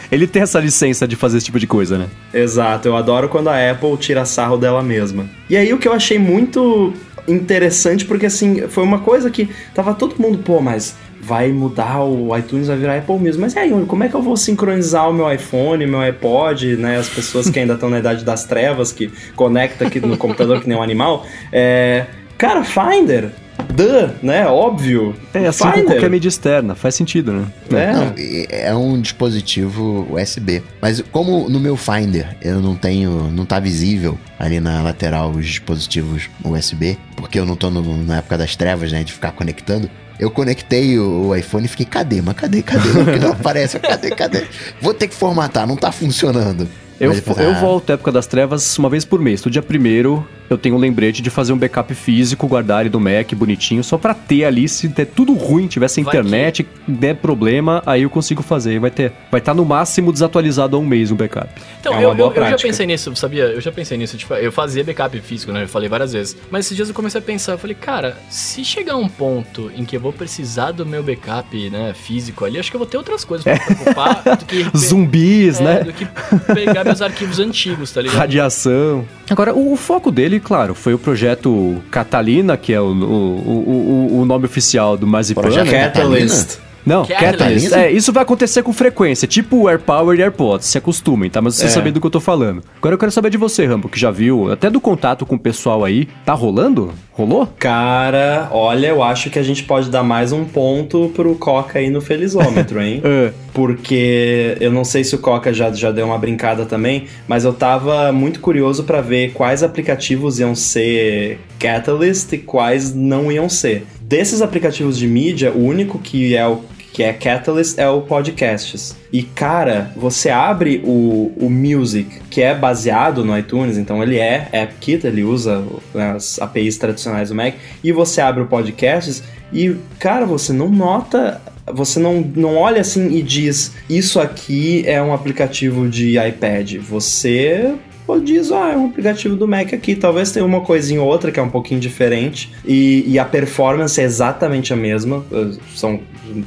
Ele 0.10 0.26
tem 0.26 0.42
essa 0.42 0.60
licença 0.60 1.06
de 1.06 1.16
fazer 1.16 1.38
esse 1.38 1.48
tipo 1.48 1.60
de 1.60 1.68
coisa, 1.68 1.98
né? 1.98 2.08
Exato, 2.34 2.88
eu 2.88 2.96
adoro 2.96 3.28
quando 3.28 3.50
a 3.50 3.72
Apple 3.72 3.98
tira 3.98 4.24
sarro 4.26 4.58
dela 4.58 4.82
mesma. 4.82 5.30
E 5.50 5.58
aí 5.58 5.74
o 5.74 5.78
que 5.78 5.88
eu 5.88 5.94
achei 5.94 6.18
muito 6.18 6.94
interessante, 7.28 8.06
porque 8.06 8.26
assim, 8.26 8.68
foi 8.70 8.84
uma 8.84 9.00
coisa 9.00 9.30
que 9.30 9.50
tava 9.76 9.94
todo 9.94 10.16
mundo, 10.18 10.38
pô, 10.38 10.62
mas 10.62 10.96
vai 11.28 11.52
mudar 11.52 12.02
o 12.04 12.36
iTunes, 12.38 12.68
vai 12.68 12.78
virar 12.78 12.98
Apple 12.98 13.20
mesmo. 13.20 13.42
Mas 13.42 13.54
e 13.54 13.60
aí, 13.60 13.72
como 13.86 14.04
é 14.04 14.08
que 14.10 14.16
eu 14.16 14.22
vou 14.22 14.38
sincronizar 14.38 15.10
o 15.10 15.14
meu 15.14 15.32
iPhone, 15.32 15.86
meu 15.86 16.00
iPod, 16.00 16.78
né? 16.78 16.98
As 16.98 17.10
pessoas 17.10 17.50
que 17.50 17.60
ainda 17.60 17.74
estão 17.74 17.90
na 17.90 18.00
idade 18.00 18.24
das 18.24 18.46
trevas, 18.46 18.92
que 18.94 19.12
conecta 19.36 19.86
aqui 19.86 20.00
no 20.00 20.16
computador 20.18 20.62
que 20.62 20.70
nem 20.70 20.78
um 20.78 20.82
animal. 20.82 21.26
É, 21.52 22.06
cara, 22.38 22.64
Finder, 22.64 23.32
duh, 23.74 24.10
né? 24.24 24.48
Óbvio. 24.48 25.14
É, 25.34 25.48
assim 25.48 25.66
com 25.66 25.84
qualquer 25.84 26.10
mídia 26.10 26.30
externa, 26.30 26.76
faz 26.76 26.96
sentido, 26.96 27.34
né? 27.34 27.46
É. 27.72 27.92
Não, 27.94 28.14
é 28.50 28.76
um 28.76 29.02
dispositivo 29.02 30.08
USB. 30.12 30.64
Mas 30.82 31.02
como 31.12 31.50
no 31.50 31.60
meu 31.60 31.76
Finder 31.76 32.38
eu 32.42 32.62
não 32.62 32.76
tenho, 32.76 33.30
não 33.32 33.46
tá 33.46 33.60
visível 33.60 34.18
ali 34.40 34.60
na 34.60 34.82
lateral 34.82 35.32
os 35.32 35.46
dispositivos 35.46 36.30
USB, 36.44 36.98
porque 37.16 37.38
eu 37.40 37.46
não 37.46 37.56
tô 37.56 37.70
no- 37.70 38.04
na 38.06 38.18
época 38.20 38.38
das 38.38 38.56
trevas, 38.56 38.92
né, 38.92 39.04
de 39.04 39.12
ficar 39.12 39.32
conectando. 39.34 39.90
Eu 40.20 40.32
conectei 40.32 40.98
o, 40.98 41.36
iPhone 41.36 41.66
e 41.66 41.68
fiquei, 41.68 41.86
cadê? 41.86 42.22
Mas 42.22 42.36
cadê? 42.36 42.62
Cadê? 42.64 43.20
Não 43.22 43.32
aparece, 43.32 43.80
cadê? 43.80 44.10
Cadê? 44.12 44.48
Vou 44.82 44.94
ter 44.94 45.08
que 45.08 45.16
formatar, 45.16 45.68
não 45.68 45.76
tá 45.76 45.92
funcionando. 45.92 46.68
Eu, 47.00 47.14
depois, 47.14 47.38
eu 47.38 47.52
ah, 47.52 47.60
volto 47.60 47.92
à 47.92 47.94
época 47.94 48.12
das 48.12 48.26
trevas 48.28 48.78
uma 48.78 48.90
vez 48.90 49.06
por 49.06 49.20
mês. 49.20 49.44
No 49.44 49.52
dia 49.52 49.62
primeiro, 49.62 50.28
eu 50.50 50.58
tenho 50.58 50.76
um 50.76 50.80
lembrete 50.80 51.22
de 51.22 51.30
fazer 51.30 51.54
um 51.54 51.58
backup 51.58 51.94
físico, 51.94 52.48
guardar 52.48 52.82
ele 52.82 52.90
do 52.90 53.00
Mac 53.00 53.34
bonitinho, 53.34 53.84
só 53.84 53.98
pra 53.98 54.14
ter 54.14 54.46
ali, 54.46 54.68
se 54.68 54.88
der 54.88 55.06
tudo 55.06 55.34
ruim, 55.34 55.68
tiver 55.68 55.88
sem 55.88 56.04
internet, 56.04 56.68
der 56.88 57.16
problema, 57.16 57.84
aí 57.86 58.04
eu 58.04 58.10
consigo 58.10 58.42
fazer. 58.42 58.80
Vai 58.80 58.90
ter, 58.90 59.12
vai 59.30 59.40
estar 59.40 59.54
no 59.54 59.66
máximo 59.66 60.12
desatualizado 60.12 60.76
há 60.76 60.80
um 60.80 60.86
mês 60.86 61.12
um 61.12 61.16
backup. 61.16 61.50
Então, 61.80 61.94
É 61.94 62.04
eu, 62.04 62.18
eu, 62.18 62.34
eu 62.34 62.50
já 62.50 62.58
pensei 62.58 62.86
nisso, 62.86 63.16
sabia? 63.16 63.44
Eu 63.44 63.62
já 63.62 63.72
pensei 63.72 63.98
nisso. 63.98 64.18
Tipo, 64.18 64.34
eu 64.36 64.52
fazia 64.52 64.84
backup 64.84 65.20
físico, 65.22 65.52
né? 65.52 65.64
Eu 65.64 65.68
falei 65.68 65.90
várias 65.90 66.14
vezes. 66.14 66.38
Mas 66.50 66.66
esses 66.66 66.76
dias 66.76 66.88
eu 66.88 66.96
comecei 66.96 67.20
a 67.20 67.24
pensar, 67.24 67.54
eu 67.54 67.58
falei, 67.58 67.76
cara, 67.76 68.18
se 68.30 68.64
chegar 68.64 68.96
um 68.96 69.08
ponto 69.08 69.72
em 69.76 69.86
que 69.86 69.96
eu 69.96 70.00
vou 70.00 70.14
precisar 70.14 70.72
do 70.72 70.86
meu 70.86 71.04
backup, 71.04 71.70
né, 71.70 71.94
físico 71.94 72.46
ali, 72.46 72.58
acho 72.58 72.72
que 72.72 72.76
eu 72.76 72.80
vou 72.80 72.88
ter 72.88 72.98
outras 72.98 73.24
coisas 73.24 73.44
pra 73.44 73.54
me 73.54 73.60
preocupar 73.60 74.24
do 74.38 74.46
que. 74.46 74.66
Zumbis, 74.78 75.60
é, 75.60 75.64
né? 75.64 75.84
Do 75.84 75.94
que 75.94 76.06
pegar 76.54 76.87
meus 76.88 77.02
arquivos 77.02 77.40
antigos, 77.40 77.92
tá 77.92 78.02
ligado? 78.02 78.18
Radiação. 78.18 79.06
Agora, 79.30 79.54
o, 79.54 79.74
o 79.74 79.76
foco 79.76 80.12
dele, 80.12 80.40
claro, 80.40 80.74
foi 80.74 80.94
o 80.94 81.00
projeto 81.00 81.82
Catalina, 81.92 82.58
que 82.58 82.74
é 82.74 82.82
o, 82.82 82.86
o, 82.86 84.10
o, 84.12 84.22
o 84.22 84.26
nome 84.26 84.46
oficial 84.46 84.98
do 84.98 85.06
Marzipan. 85.06 85.42
Projeto 85.42 85.72
né? 85.72 85.86
Catalyst. 85.86 86.60
Não, 86.88 87.06
Catalyst. 87.06 87.38
Catalyst. 87.40 87.74
É, 87.74 87.92
isso 87.92 88.12
vai 88.14 88.24
acontecer 88.24 88.64
com 88.64 88.72
frequência, 88.74 89.28
tipo 89.28 89.68
AirPower 89.70 90.18
e 90.18 90.22
AirPods, 90.24 90.66
se 90.68 90.78
acostumem, 90.78 91.30
tá? 91.30 91.42
Mas 91.42 91.56
você 91.56 91.66
É. 91.66 91.70
sabe 91.70 91.92
do 91.92 92.00
que 92.00 92.08
eu 92.08 92.12
tô 92.12 92.20
falando. 92.20 92.64
Agora 92.78 92.96
eu 92.96 93.00
quero 93.00 93.12
saber 93.12 93.30
de 93.30 93.38
você, 93.38 93.66
Rambo, 93.66 93.90
que 93.90 94.00
já 94.00 94.10
viu, 94.10 94.52
até 94.52 94.70
do 94.70 94.80
contato 94.80 95.26
com 95.26 95.36
o 95.36 95.40
pessoal 95.40 95.84
aí. 95.84 96.08
Tá 96.26 96.34
rolando? 96.34 96.94
Rolou? 97.12 97.48
Cara, 97.60 98.48
olha, 98.52 98.88
eu 98.88 99.02
acho 99.04 99.30
que 99.32 99.40
a 99.40 99.44
gente 99.44 99.64
pode 99.64 99.90
dar 99.90 100.04
mais 100.04 100.32
um 100.32 100.46
ponto 100.46 101.12
pro 101.16 101.34
Coca 101.36 101.80
aí 101.80 101.90
no 101.90 102.00
Felizômetro, 102.00 102.80
hein? 102.82 103.02
É. 103.06 103.32
porque 103.54 104.56
eu 104.60 104.72
não 104.72 104.84
sei 104.86 105.04
se 105.04 105.16
o 105.16 105.18
Coca 105.18 105.52
já, 105.52 105.72
já 105.72 105.92
deu 105.92 106.06
uma 106.06 106.18
brincada 106.18 106.64
também, 106.66 107.06
mas 107.28 107.44
eu 107.44 107.52
tava 107.54 108.12
muito 108.12 108.40
curioso 108.40 108.84
pra 108.84 109.02
ver 109.02 109.32
quais 109.34 109.64
aplicativos 109.64 110.40
iam 110.40 110.54
ser 110.54 111.40
Catalyst 111.60 112.32
e 112.34 112.38
quais 112.38 112.94
não 112.94 113.32
iam 113.32 113.50
ser. 113.50 113.86
Desses 114.00 114.42
aplicativos 114.42 114.98
de 114.98 115.08
mídia, 115.08 115.52
o 115.52 115.66
único 115.66 115.98
que 116.00 116.36
é 116.36 116.48
o 116.48 116.62
que 116.98 117.04
é 117.04 117.14
Catalyst 117.14 117.78
é 117.78 117.88
o 117.88 118.02
Podcasts. 118.02 118.96
E 119.14 119.22
cara, 119.22 119.92
você 119.96 120.32
abre 120.32 120.82
o, 120.84 121.32
o 121.38 121.48
Music, 121.48 122.10
que 122.32 122.42
é 122.42 122.56
baseado 122.56 123.24
no 123.24 123.38
iTunes, 123.38 123.78
então 123.78 124.02
ele 124.02 124.18
é 124.18 124.50
AppKit, 124.52 125.06
ele 125.06 125.24
usa 125.24 125.64
né, 125.94 126.14
as 126.14 126.40
APIs 126.42 126.76
tradicionais 126.80 127.30
do 127.30 127.36
Mac, 127.36 127.54
e 127.84 127.92
você 127.92 128.20
abre 128.20 128.42
o 128.42 128.48
Podcasts 128.48 129.22
e, 129.54 129.76
cara, 130.00 130.26
você 130.26 130.52
não 130.52 130.70
nota 130.70 131.40
você 131.72 132.00
não, 132.00 132.22
não 132.36 132.56
olha 132.56 132.82
assim 132.82 133.12
e 133.12 133.22
diz 133.22 133.74
isso 133.88 134.20
aqui 134.20 134.84
é 134.88 135.00
um 135.00 135.14
aplicativo 135.14 135.88
de 135.88 136.18
iPad. 136.18 136.78
Você 136.78 137.76
pô, 138.08 138.18
diz, 138.20 138.52
ah, 138.54 138.72
é 138.72 138.78
um 138.78 138.88
aplicativo 138.88 139.36
do 139.36 139.46
Mac 139.48 139.74
aqui. 139.74 139.94
Talvez 139.96 140.32
tenha 140.32 140.46
uma 140.46 140.62
coisinha 140.62 141.02
ou 141.02 141.08
outra 141.08 141.30
que 141.32 141.40
é 141.40 141.44
um 141.44 141.50
pouquinho 141.50 141.80
diferente. 141.80 142.52
E, 142.66 143.04
e 143.06 143.20
a 143.20 143.26
performance 143.26 144.00
é 144.00 144.06
exatamente 144.06 144.72
a 144.72 144.76
mesma. 144.78 145.26
eh, 145.32 145.52
São 145.76 146.00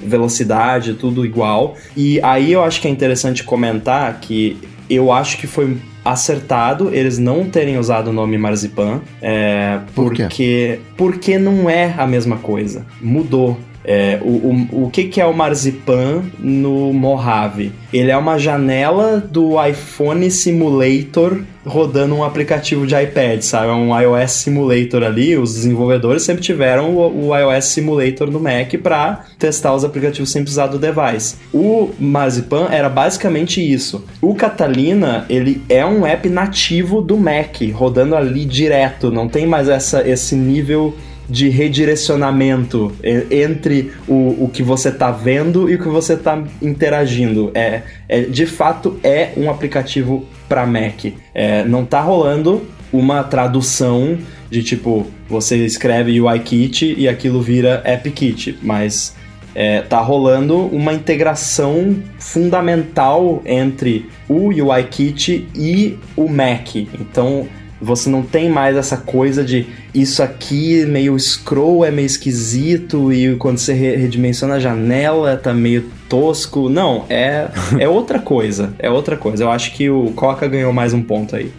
velocidade, 0.02 0.94
tudo 0.94 1.24
igual. 1.24 1.76
E 1.96 2.18
aí 2.22 2.50
eu 2.52 2.62
acho 2.64 2.80
que 2.80 2.88
é 2.88 2.90
interessante 2.90 3.44
comentar 3.44 4.18
que 4.20 4.56
eu 4.88 5.12
acho 5.12 5.36
que 5.38 5.46
foi 5.46 5.76
acertado 6.04 6.90
eles 6.94 7.18
não 7.18 7.44
terem 7.44 7.78
usado 7.78 8.08
o 8.08 8.12
nome 8.12 8.38
Marzipan. 8.38 9.02
É, 9.20 9.80
Por 9.94 10.12
quê? 10.14 10.22
porque, 10.22 10.80
porque 10.96 11.38
não 11.38 11.68
é 11.68 11.94
a 11.96 12.06
mesma 12.06 12.38
coisa. 12.38 12.86
Mudou. 13.00 13.58
É, 13.84 14.18
o, 14.22 14.28
o, 14.28 14.84
o 14.84 14.90
que, 14.90 15.04
que 15.04 15.20
é 15.20 15.26
o 15.26 15.32
Marzipan 15.32 16.22
no 16.38 16.92
Mojave? 16.92 17.72
Ele 17.92 18.10
é 18.10 18.16
uma 18.16 18.38
janela 18.38 19.18
do 19.18 19.62
iPhone 19.64 20.30
Simulator 20.30 21.42
rodando 21.64 22.14
um 22.14 22.24
aplicativo 22.24 22.86
de 22.86 22.94
iPad, 22.94 23.42
sabe? 23.42 23.68
É 23.68 23.72
um 23.72 23.98
iOS 23.98 24.32
Simulator 24.32 25.02
ali. 25.02 25.36
Os 25.36 25.54
desenvolvedores 25.54 26.22
sempre 26.22 26.42
tiveram 26.42 26.94
o, 26.94 27.28
o 27.28 27.36
iOS 27.36 27.66
Simulator 27.66 28.30
no 28.30 28.40
Mac 28.40 28.74
para 28.82 29.24
testar 29.38 29.74
os 29.74 29.84
aplicativos 29.84 30.30
sem 30.30 30.42
precisar 30.42 30.68
do 30.68 30.78
device. 30.78 31.36
O 31.52 31.90
Marzipan 31.98 32.68
era 32.70 32.88
basicamente 32.88 33.60
isso. 33.60 34.04
O 34.20 34.34
Catalina, 34.34 35.26
ele 35.28 35.62
é 35.68 35.84
um 35.84 36.06
app 36.06 36.28
nativo 36.28 37.00
do 37.00 37.16
Mac, 37.16 37.56
rodando 37.72 38.16
ali 38.16 38.44
direto. 38.44 39.10
Não 39.10 39.28
tem 39.28 39.46
mais 39.46 39.68
essa, 39.68 40.08
esse 40.08 40.34
nível 40.34 40.94
de 41.30 41.48
redirecionamento 41.48 42.92
entre 43.30 43.92
o, 44.08 44.44
o 44.44 44.50
que 44.52 44.62
você 44.62 44.90
tá 44.90 45.12
vendo 45.12 45.70
e 45.70 45.76
o 45.76 45.78
que 45.78 45.88
você 45.88 46.16
tá 46.16 46.42
interagindo. 46.60 47.52
É, 47.54 47.82
é 48.08 48.22
de 48.22 48.46
fato 48.46 48.98
é 49.04 49.30
um 49.36 49.48
aplicativo 49.48 50.26
para 50.48 50.66
Mac. 50.66 51.04
É, 51.32 51.64
não 51.64 51.84
tá 51.84 52.00
rolando 52.00 52.66
uma 52.92 53.22
tradução 53.22 54.18
de 54.50 54.64
tipo 54.64 55.06
você 55.28 55.64
escreve 55.64 56.20
UIKit 56.20 56.96
e 56.98 57.06
aquilo 57.06 57.40
vira 57.40 57.84
AppKit, 57.86 58.58
mas 58.60 59.14
é, 59.54 59.80
tá 59.82 60.00
rolando 60.00 60.66
uma 60.66 60.92
integração 60.92 61.96
fundamental 62.18 63.40
entre 63.46 64.06
o 64.28 64.48
UIKit 64.48 65.48
e 65.54 65.96
o 66.16 66.28
Mac. 66.28 66.74
Então 66.74 67.46
você 67.80 68.10
não 68.10 68.22
tem 68.22 68.50
mais 68.50 68.76
essa 68.76 68.96
coisa 68.96 69.42
de 69.42 69.66
isso 69.94 70.22
aqui 70.22 70.84
meio 70.86 71.18
scroll 71.18 71.84
é 71.84 71.90
meio 71.90 72.06
esquisito 72.06 73.12
e 73.12 73.34
quando 73.36 73.58
você 73.58 73.72
re- 73.72 73.96
redimensiona 73.96 74.54
a 74.54 74.60
janela 74.60 75.36
tá 75.36 75.52
meio 75.54 75.90
tosco. 76.08 76.68
Não, 76.68 77.06
é, 77.08 77.48
é 77.78 77.88
outra 77.88 78.18
coisa. 78.18 78.72
É 78.78 78.90
outra 78.90 79.16
coisa. 79.16 79.44
Eu 79.44 79.50
acho 79.50 79.72
que 79.72 79.88
o 79.88 80.12
Coca 80.12 80.46
ganhou 80.46 80.72
mais 80.72 80.92
um 80.92 81.02
ponto 81.02 81.34
aí. 81.36 81.50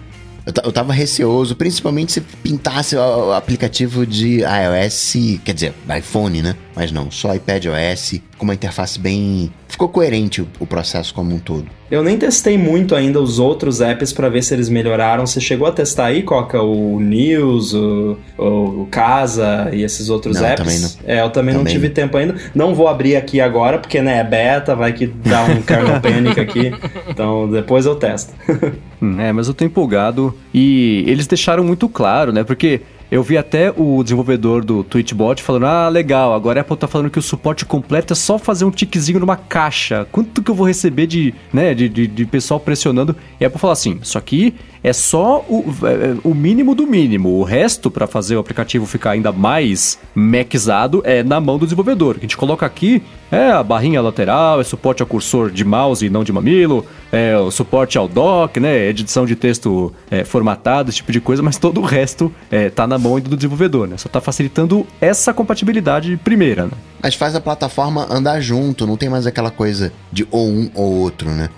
Eu, 0.45 0.53
eu 0.65 0.71
tava 0.71 0.91
receoso, 0.91 1.55
principalmente 1.55 2.11
se 2.13 2.21
pintasse 2.21 2.95
o 2.95 3.31
aplicativo 3.33 4.05
de 4.05 4.39
iOS, 4.41 5.39
quer 5.45 5.53
dizer, 5.53 5.73
iPhone, 5.97 6.41
né? 6.41 6.55
Mas 6.75 6.91
não, 6.91 7.11
só 7.11 7.33
iPadOS, 7.35 8.21
com 8.41 8.45
uma 8.45 8.55
interface 8.55 8.99
bem. 8.99 9.51
Ficou 9.67 9.87
coerente 9.87 10.41
o, 10.41 10.47
o 10.59 10.65
processo 10.65 11.13
como 11.13 11.33
um 11.35 11.37
todo. 11.37 11.67
Eu 11.91 12.03
nem 12.03 12.17
testei 12.17 12.57
muito 12.57 12.95
ainda 12.95 13.21
os 13.21 13.37
outros 13.37 13.81
apps 13.81 14.11
pra 14.11 14.29
ver 14.29 14.41
se 14.41 14.51
eles 14.51 14.67
melhoraram. 14.67 15.27
Você 15.27 15.39
chegou 15.39 15.67
a 15.67 15.71
testar 15.71 16.05
aí, 16.05 16.23
Coca, 16.23 16.59
o 16.59 16.99
News, 16.99 17.71
o, 17.75 18.17
o 18.39 18.87
Casa 18.89 19.69
e 19.71 19.83
esses 19.83 20.09
outros 20.09 20.37
Não, 20.39 20.45
apps? 20.47 20.63
também 20.63 20.79
não. 20.79 20.89
É, 21.05 21.21
eu 21.21 21.29
também, 21.29 21.53
não 21.53 21.61
Também 21.61 21.73
tive 21.73 21.87
não. 21.89 21.93
tempo 21.93 22.17
ainda. 22.17 22.35
Não 22.55 22.73
vou 22.73 22.87
abrir 22.87 23.15
aqui 23.15 23.39
agora, 23.39 23.77
porque 23.77 24.01
né, 24.01 24.17
é 24.19 24.23
beta, 24.23 24.75
vai 24.75 24.91
que 24.93 25.05
dá 25.05 25.43
um 25.43 25.61
kernel 25.61 26.01
panic 26.01 26.39
aqui. 26.39 26.73
Então 27.07 27.47
depois 27.49 27.85
eu 27.85 27.95
testo. 27.95 28.33
Hum, 29.03 29.19
É, 29.19 29.31
mas 29.33 29.47
eu 29.47 29.53
tô 29.55 29.65
empolgado. 29.65 30.31
E 30.53 31.03
eles 31.07 31.25
deixaram 31.25 31.63
muito 31.63 31.89
claro, 31.89 32.31
né? 32.31 32.43
Porque 32.43 32.81
eu 33.11 33.21
vi 33.21 33.37
até 33.37 33.73
o 33.75 34.01
desenvolvedor 34.01 34.63
do 34.63 34.85
Twitchbot 34.85 35.43
falando: 35.43 35.65
ah, 35.65 35.89
legal, 35.89 36.33
agora 36.33 36.59
a 36.59 36.61
Apple 36.61 36.77
tá 36.77 36.87
falando 36.87 37.09
que 37.09 37.19
o 37.19 37.21
suporte 37.21 37.65
completo 37.65 38.13
é 38.13 38.15
só 38.15 38.39
fazer 38.39 38.63
um 38.63 38.71
tiquezinho 38.71 39.19
numa 39.19 39.35
caixa. 39.35 40.07
Quanto 40.09 40.41
que 40.41 40.49
eu 40.49 40.55
vou 40.55 40.65
receber 40.65 41.07
de, 41.07 41.33
né, 41.51 41.73
de, 41.73 41.89
de, 41.89 42.07
de 42.07 42.25
pessoal 42.25 42.57
pressionando? 42.57 43.13
E 43.37 43.43
a 43.43 43.49
Apple 43.49 43.59
falou 43.59 43.73
assim: 43.73 43.99
isso 44.01 44.17
aqui 44.17 44.55
é 44.81 44.93
só 44.93 45.45
o, 45.49 45.65
é, 45.83 46.15
o 46.23 46.33
mínimo 46.33 46.73
do 46.73 46.87
mínimo. 46.87 47.37
O 47.37 47.43
resto, 47.43 47.91
para 47.91 48.07
fazer 48.07 48.37
o 48.37 48.39
aplicativo 48.39 48.85
ficar 48.85 49.11
ainda 49.11 49.33
mais 49.33 49.99
maxado, 50.15 51.01
é 51.03 51.21
na 51.21 51.41
mão 51.41 51.57
do 51.57 51.65
desenvolvedor. 51.65 52.15
A 52.17 52.21
gente 52.21 52.37
coloca 52.37 52.65
aqui 52.65 53.03
é 53.31 53.51
a 53.51 53.63
barrinha 53.63 54.01
lateral, 54.01 54.59
é 54.59 54.63
suporte 54.63 55.01
ao 55.01 55.07
cursor 55.07 55.49
de 55.49 55.63
mouse 55.63 56.05
e 56.05 56.09
não 56.09 56.23
de 56.23 56.33
mamilo, 56.33 56.85
é, 57.11 57.37
o 57.37 57.49
suporte 57.49 57.97
ao 57.97 58.07
doc, 58.07 58.57
né? 58.57 58.87
Edição 58.87 59.25
de 59.25 59.35
texto 59.35 59.93
é, 60.09 60.23
formatado, 60.23 60.89
esse 60.89 60.97
tipo 60.97 61.11
de 61.11 61.21
coisa, 61.21 61.41
mas 61.41 61.57
todo 61.57 61.79
o 61.79 61.83
resto 61.83 62.31
é, 62.49 62.69
tá 62.69 62.85
na 62.85 62.97
mão 62.97 63.19
do 63.19 63.35
desenvolvedor, 63.35 63.87
né? 63.87 63.97
Só 63.97 64.09
tá 64.09 64.19
facilitando 64.19 64.85
essa 64.99 65.33
compatibilidade 65.33 66.17
primeira, 66.17 66.65
né? 66.65 66.71
Mas 67.01 67.15
faz 67.15 67.35
a 67.35 67.41
plataforma 67.41 68.07
andar 68.09 68.39
junto, 68.41 68.85
não 68.85 68.97
tem 68.97 69.09
mais 69.09 69.25
aquela 69.25 69.49
coisa 69.49 69.91
de 70.11 70.27
ou 70.29 70.47
um 70.47 70.69
ou 70.75 70.97
outro, 70.99 71.29
né? 71.29 71.49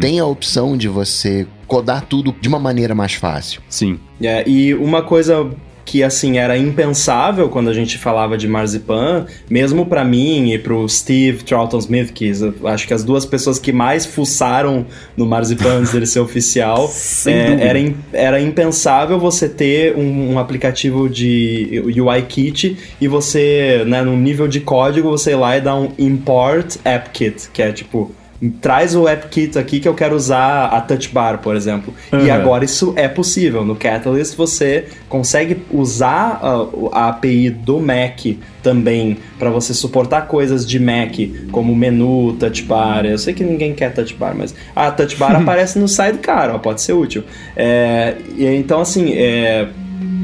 Tem 0.00 0.18
a 0.18 0.26
opção 0.26 0.76
de 0.76 0.88
você 0.88 1.46
codar 1.66 2.02
tudo 2.02 2.34
de 2.40 2.48
uma 2.48 2.58
maneira 2.58 2.94
mais 2.94 3.14
fácil. 3.14 3.62
Sim. 3.68 4.00
É, 4.20 4.46
e 4.48 4.74
uma 4.74 5.02
coisa 5.02 5.48
que 5.90 6.04
assim 6.04 6.38
era 6.38 6.56
impensável 6.56 7.48
quando 7.48 7.68
a 7.68 7.74
gente 7.74 7.98
falava 7.98 8.38
de 8.38 8.46
marzipan, 8.46 9.26
mesmo 9.50 9.84
pra 9.84 10.04
mim 10.04 10.52
e 10.52 10.56
pro 10.56 10.88
Steve 10.88 11.40
Charlton 11.44 11.78
Smith, 11.78 12.12
que 12.12 12.30
acho 12.64 12.86
que 12.86 12.94
as 12.94 13.02
duas 13.02 13.26
pessoas 13.26 13.58
que 13.58 13.72
mais 13.72 14.06
fuçaram 14.06 14.86
no 15.16 15.26
marzipan 15.26 15.78
antes 15.78 15.90
dele 15.90 16.06
ser 16.06 16.20
oficial, 16.20 16.88
é, 17.26 17.66
era, 17.66 17.94
era 18.12 18.40
impensável 18.40 19.18
você 19.18 19.48
ter 19.48 19.96
um, 19.96 20.34
um 20.34 20.38
aplicativo 20.38 21.08
de 21.08 21.82
UI 21.84 22.22
Kit 22.22 22.78
e 23.00 23.08
você, 23.08 23.82
né, 23.84 24.00
no 24.00 24.16
nível 24.16 24.46
de 24.46 24.60
código, 24.60 25.10
você 25.10 25.32
ir 25.32 25.34
lá 25.34 25.56
e 25.56 25.60
dar 25.60 25.74
um 25.74 25.90
import 25.98 26.76
AppKit, 26.84 27.50
que 27.52 27.62
é 27.62 27.72
tipo 27.72 28.14
traz 28.48 28.94
o 28.94 29.06
AppKit 29.06 29.58
aqui 29.58 29.80
que 29.80 29.86
eu 29.88 29.94
quero 29.94 30.16
usar 30.16 30.66
a 30.66 30.80
touch 30.80 31.10
bar, 31.10 31.38
por 31.38 31.54
exemplo. 31.54 31.92
E 32.12 32.16
Uhum. 32.16 32.32
agora 32.32 32.64
isso 32.64 32.92
é 32.96 33.06
possível. 33.06 33.64
No 33.64 33.76
Catalyst 33.76 34.34
você 34.34 34.86
consegue 35.08 35.58
usar 35.70 36.40
a, 36.42 36.66
a 36.92 37.08
API 37.10 37.50
do 37.50 37.78
Mac 37.78 38.20
também 38.62 39.18
para 39.38 39.50
você 39.50 39.74
suportar 39.74 40.26
coisas 40.26 40.66
de 40.66 40.78
Mac, 40.78 41.14
como 41.52 41.74
menu, 41.76 42.34
touch 42.38 42.62
bar. 42.62 43.04
Eu 43.04 43.18
sei 43.18 43.34
que 43.34 43.44
ninguém 43.44 43.74
quer 43.74 43.92
touch 43.92 44.14
bar, 44.14 44.34
mas 44.36 44.54
a 44.74 44.90
touch 44.90 45.16
bar 45.16 45.36
aparece 45.40 45.78
no 45.78 45.86
sidecar, 45.88 46.50
ó, 46.54 46.58
pode 46.58 46.80
ser 46.80 46.94
útil. 46.94 47.22
É, 47.54 48.16
e 48.36 48.46
então, 48.46 48.80
assim, 48.80 49.12
é, 49.12 49.68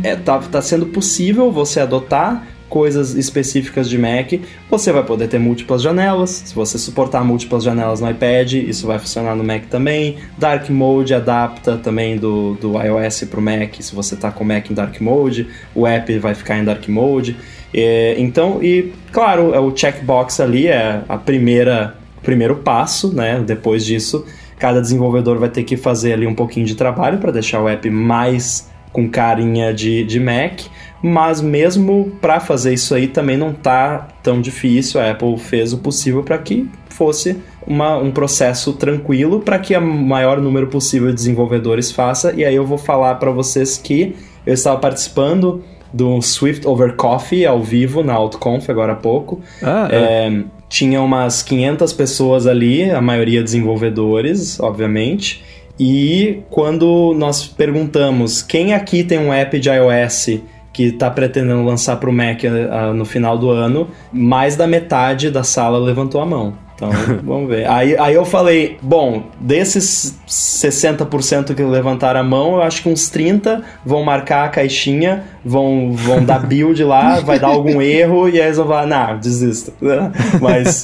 é, 0.03 0.17
tá, 0.17 0.39
tá 0.39 0.63
sendo 0.63 0.87
possível 0.87 1.51
você 1.53 1.81
adotar 1.81 2.47
coisas 2.69 3.15
específicas 3.15 3.89
de 3.89 3.99
Mac. 3.99 4.33
Você 4.71 4.93
vai 4.93 5.05
poder 5.05 5.29
ter 5.29 5.39
múltiplas 5.39 5.83
janelas. 5.83 6.31
Se 6.31 6.55
você 6.55 6.79
suportar 6.79 7.25
múltiplas 7.25 7.65
janelas 7.65 8.01
no 8.01 8.11
iPad, 8.11 8.55
isso 8.55 8.87
vai 8.87 8.99
funcionar 8.99 9.35
no 9.35 9.45
Mac 9.45 9.65
também. 9.67 10.17
Dark 10.37 10.69
Mode 10.71 11.15
adapta 11.15 11.77
também 11.77 12.17
do, 12.17 12.55
do 12.55 12.81
iOS 12.81 13.25
para 13.25 13.41
o 13.41 13.43
Mac. 13.43 13.75
Se 13.81 13.95
você 13.95 14.15
está 14.15 14.31
com 14.31 14.45
o 14.45 14.47
Mac 14.47 14.71
em 14.71 14.75
Dark 14.75 15.01
Mode, 15.01 15.49
o 15.75 15.87
app 15.87 16.19
vai 16.19 16.35
ficar 16.35 16.59
em 16.59 16.65
Dark 16.65 16.87
Mode. 16.89 17.37
É, 17.73 18.15
então, 18.19 18.63
e 18.63 18.93
claro, 19.13 19.55
é 19.55 19.61
o 19.61 19.75
checkbox 19.75 20.41
ali 20.41 20.67
é 20.67 21.03
a 21.09 21.17
primeira 21.17 21.97
primeiro 22.23 22.57
passo, 22.57 23.15
né? 23.15 23.41
Depois 23.47 23.85
disso, 23.85 24.27
cada 24.59 24.81
desenvolvedor 24.81 25.39
vai 25.39 25.49
ter 25.49 25.63
que 25.63 25.77
fazer 25.77 26.13
ali 26.13 26.27
um 26.27 26.35
pouquinho 26.35 26.67
de 26.67 26.75
trabalho 26.75 27.19
para 27.19 27.31
deixar 27.31 27.63
o 27.63 27.69
app 27.69 27.89
mais 27.89 28.69
com 28.93 29.09
carinha 29.09 29.75
de, 29.75 30.05
de 30.05 30.19
Mac, 30.19 30.63
mas 31.03 31.41
mesmo 31.41 32.13
para 32.21 32.41
fazer 32.41 32.75
isso 32.75 32.95
aí 32.95 33.07
também 33.07 33.37
não 33.37 33.53
tá 33.53 34.09
tão 34.23 34.41
difícil. 34.41 35.01
A 35.01 35.11
Apple 35.11 35.39
fez 35.39 35.73
o 35.73 35.79
possível 35.79 36.23
para 36.23 36.39
que 36.39 36.69
fosse 36.89 37.37
uma, 37.67 37.97
um 37.99 38.11
processo 38.11 38.73
tranquilo 38.73 39.41
para 39.41 39.59
que 39.59 39.77
o 39.77 39.81
maior 39.81 40.41
número 40.41 40.69
possível 40.69 41.09
de 41.09 41.15
desenvolvedores 41.15 41.93
faça. 41.93 42.33
E 42.35 42.45
aí 42.45 42.55
eu 42.55 42.67
vou 42.67 42.79
falar 42.79 43.17
para 43.17 43.31
vocês 43.31 43.77
que 43.77 44.17
eu 44.47 44.55
estava 44.55 44.79
participando 44.79 45.63
do 45.93 46.21
Swift 46.21 46.67
Over 46.67 46.95
Coffee 46.95 47.47
ao 47.47 47.63
vivo 47.63 48.03
na 48.03 48.15
AutoConf 48.15 48.69
agora 48.69 48.93
há 48.93 48.97
pouco. 48.97 49.41
Ah, 49.63 49.89
é. 49.91 49.97
É, 49.97 50.45
tinha 50.69 51.01
umas 51.01 51.43
500 51.43 51.93
pessoas 51.93 52.47
ali, 52.47 52.91
a 52.91 53.01
maioria 53.01 53.43
desenvolvedores, 53.43 54.59
obviamente. 54.61 55.45
E 55.79 56.41
quando 56.51 57.15
nós 57.17 57.47
perguntamos 57.47 58.43
quem 58.43 58.73
aqui 58.73 59.05
tem 59.05 59.19
um 59.19 59.33
app 59.33 59.59
de 59.59 59.69
iOS 59.69 60.41
que 60.77 60.89
está 60.89 61.11
pretendendo 61.11 61.65
lançar 61.65 61.97
para 61.97 62.11
o 62.11 62.13
Mac 62.13 62.43
ah, 62.45 62.93
no 62.93 63.07
final 63.07 63.39
do 63.39 63.49
ano, 63.49 63.89
mais 64.13 64.57
da 64.57 64.67
metade 64.67 65.31
da 65.31 65.43
sala 65.43 65.79
levantou 65.79 66.21
a 66.21 66.27
mão. 66.27 66.66
Então, 66.77 66.91
vamos 67.25 67.49
ver. 67.49 67.69
Aí, 67.69 67.97
aí 67.99 68.15
eu 68.15 68.25
falei, 68.25 68.79
bom, 68.83 69.25
desses 69.41 70.17
60% 70.29 71.55
que 71.55 71.63
levantaram 71.63 72.21
a 72.21 72.23
mão, 72.23 72.57
eu 72.57 72.63
acho 72.63 72.83
que 72.83 72.89
uns 72.89 73.09
30 73.09 73.65
vão 73.85 74.05
marcar 74.05 74.45
a 74.45 74.49
caixinha, 74.49 75.25
vão, 75.45 75.93
vão 75.93 76.23
dar 76.23 76.47
build 76.47 76.85
lá, 76.85 77.21
vai 77.21 77.39
dar 77.39 77.49
algum 77.49 77.81
erro, 77.83 78.29
e 78.29 78.39
aí 78.39 78.47
eles 78.47 78.59
vão 78.59 78.69
falar, 78.69 78.87
não, 78.87 79.19
desisto. 79.19 79.73
Mas 80.41 80.83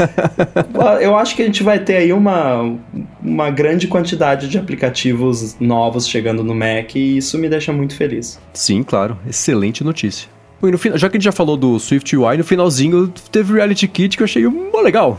eu 1.00 1.16
acho 1.16 1.36
que 1.36 1.42
a 1.42 1.44
gente 1.44 1.62
vai 1.62 1.78
ter 1.78 1.96
aí 1.96 2.12
uma, 2.12 2.74
uma 3.22 3.50
grande 3.50 3.86
quantidade 3.86 4.48
de 4.48 4.58
aplicativos 4.58 5.56
novos 5.60 6.08
chegando 6.08 6.42
no 6.42 6.54
Mac, 6.54 6.96
e 6.96 7.18
isso 7.18 7.38
me 7.38 7.48
deixa 7.48 7.72
muito 7.72 7.94
feliz. 7.94 8.40
Sim, 8.54 8.82
claro. 8.82 9.18
Excelente 9.28 9.84
notícia. 9.84 10.28
Bom, 10.62 10.68
e 10.68 10.70
no 10.70 10.78
final, 10.78 10.96
já 10.96 11.10
que 11.10 11.16
a 11.16 11.18
gente 11.18 11.24
já 11.24 11.32
falou 11.32 11.56
do 11.56 11.76
Swift 11.80 12.16
UI, 12.16 12.36
no 12.36 12.44
finalzinho 12.44 13.12
teve 13.32 13.54
Reality 13.54 13.88
Kit 13.88 14.16
que 14.16 14.22
eu 14.22 14.26
achei 14.26 14.46
mó 14.46 14.80
legal. 14.80 15.18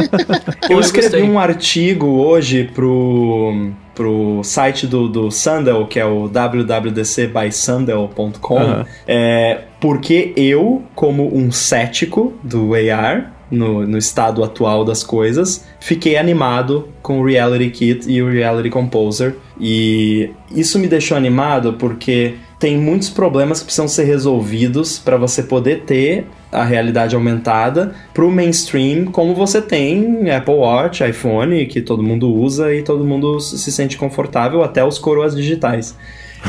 Eu 0.70 0.80
escrevi 0.80 1.20
um 1.22 1.38
artigo 1.38 2.06
hoje 2.06 2.70
pro, 2.72 3.70
pro 3.94 4.40
site 4.42 4.86
do, 4.86 5.08
do 5.08 5.30
Sandel, 5.30 5.86
que 5.86 6.00
é 6.00 6.06
o 6.06 6.26
www.dcbysandel.com, 6.26 8.56
Aham. 8.56 8.86
é, 9.06 9.64
porque 9.78 10.32
eu, 10.36 10.82
como 10.94 11.36
um 11.36 11.52
cético 11.52 12.32
do 12.42 12.70
AR, 12.74 13.30
no, 13.50 13.86
no 13.86 13.98
estado 13.98 14.42
atual 14.42 14.86
das 14.86 15.04
coisas, 15.04 15.66
fiquei 15.78 16.16
animado 16.16 16.88
com 17.02 17.20
o 17.20 17.26
Reality 17.26 17.68
Kit 17.70 18.10
e 18.10 18.22
o 18.22 18.30
Reality 18.30 18.70
Composer. 18.70 19.36
E 19.60 20.30
isso 20.50 20.78
me 20.78 20.88
deixou 20.88 21.14
animado 21.16 21.74
porque 21.74 22.36
tem 22.62 22.78
muitos 22.78 23.10
problemas 23.10 23.58
que 23.58 23.64
precisam 23.64 23.88
ser 23.88 24.04
resolvidos 24.04 24.96
para 24.96 25.16
você 25.16 25.42
poder 25.42 25.80
ter 25.80 26.28
a 26.52 26.62
realidade 26.62 27.16
aumentada 27.16 27.92
para 28.14 28.24
o 28.24 28.30
mainstream, 28.30 29.06
como 29.06 29.34
você 29.34 29.60
tem 29.60 30.30
Apple 30.30 30.54
Watch, 30.54 31.02
iPhone, 31.02 31.66
que 31.66 31.82
todo 31.82 32.04
mundo 32.04 32.32
usa 32.32 32.72
e 32.72 32.82
todo 32.82 33.04
mundo 33.04 33.40
se 33.40 33.72
sente 33.72 33.96
confortável, 33.96 34.62
até 34.62 34.84
os 34.84 34.96
coroas 34.96 35.34
digitais. 35.34 35.96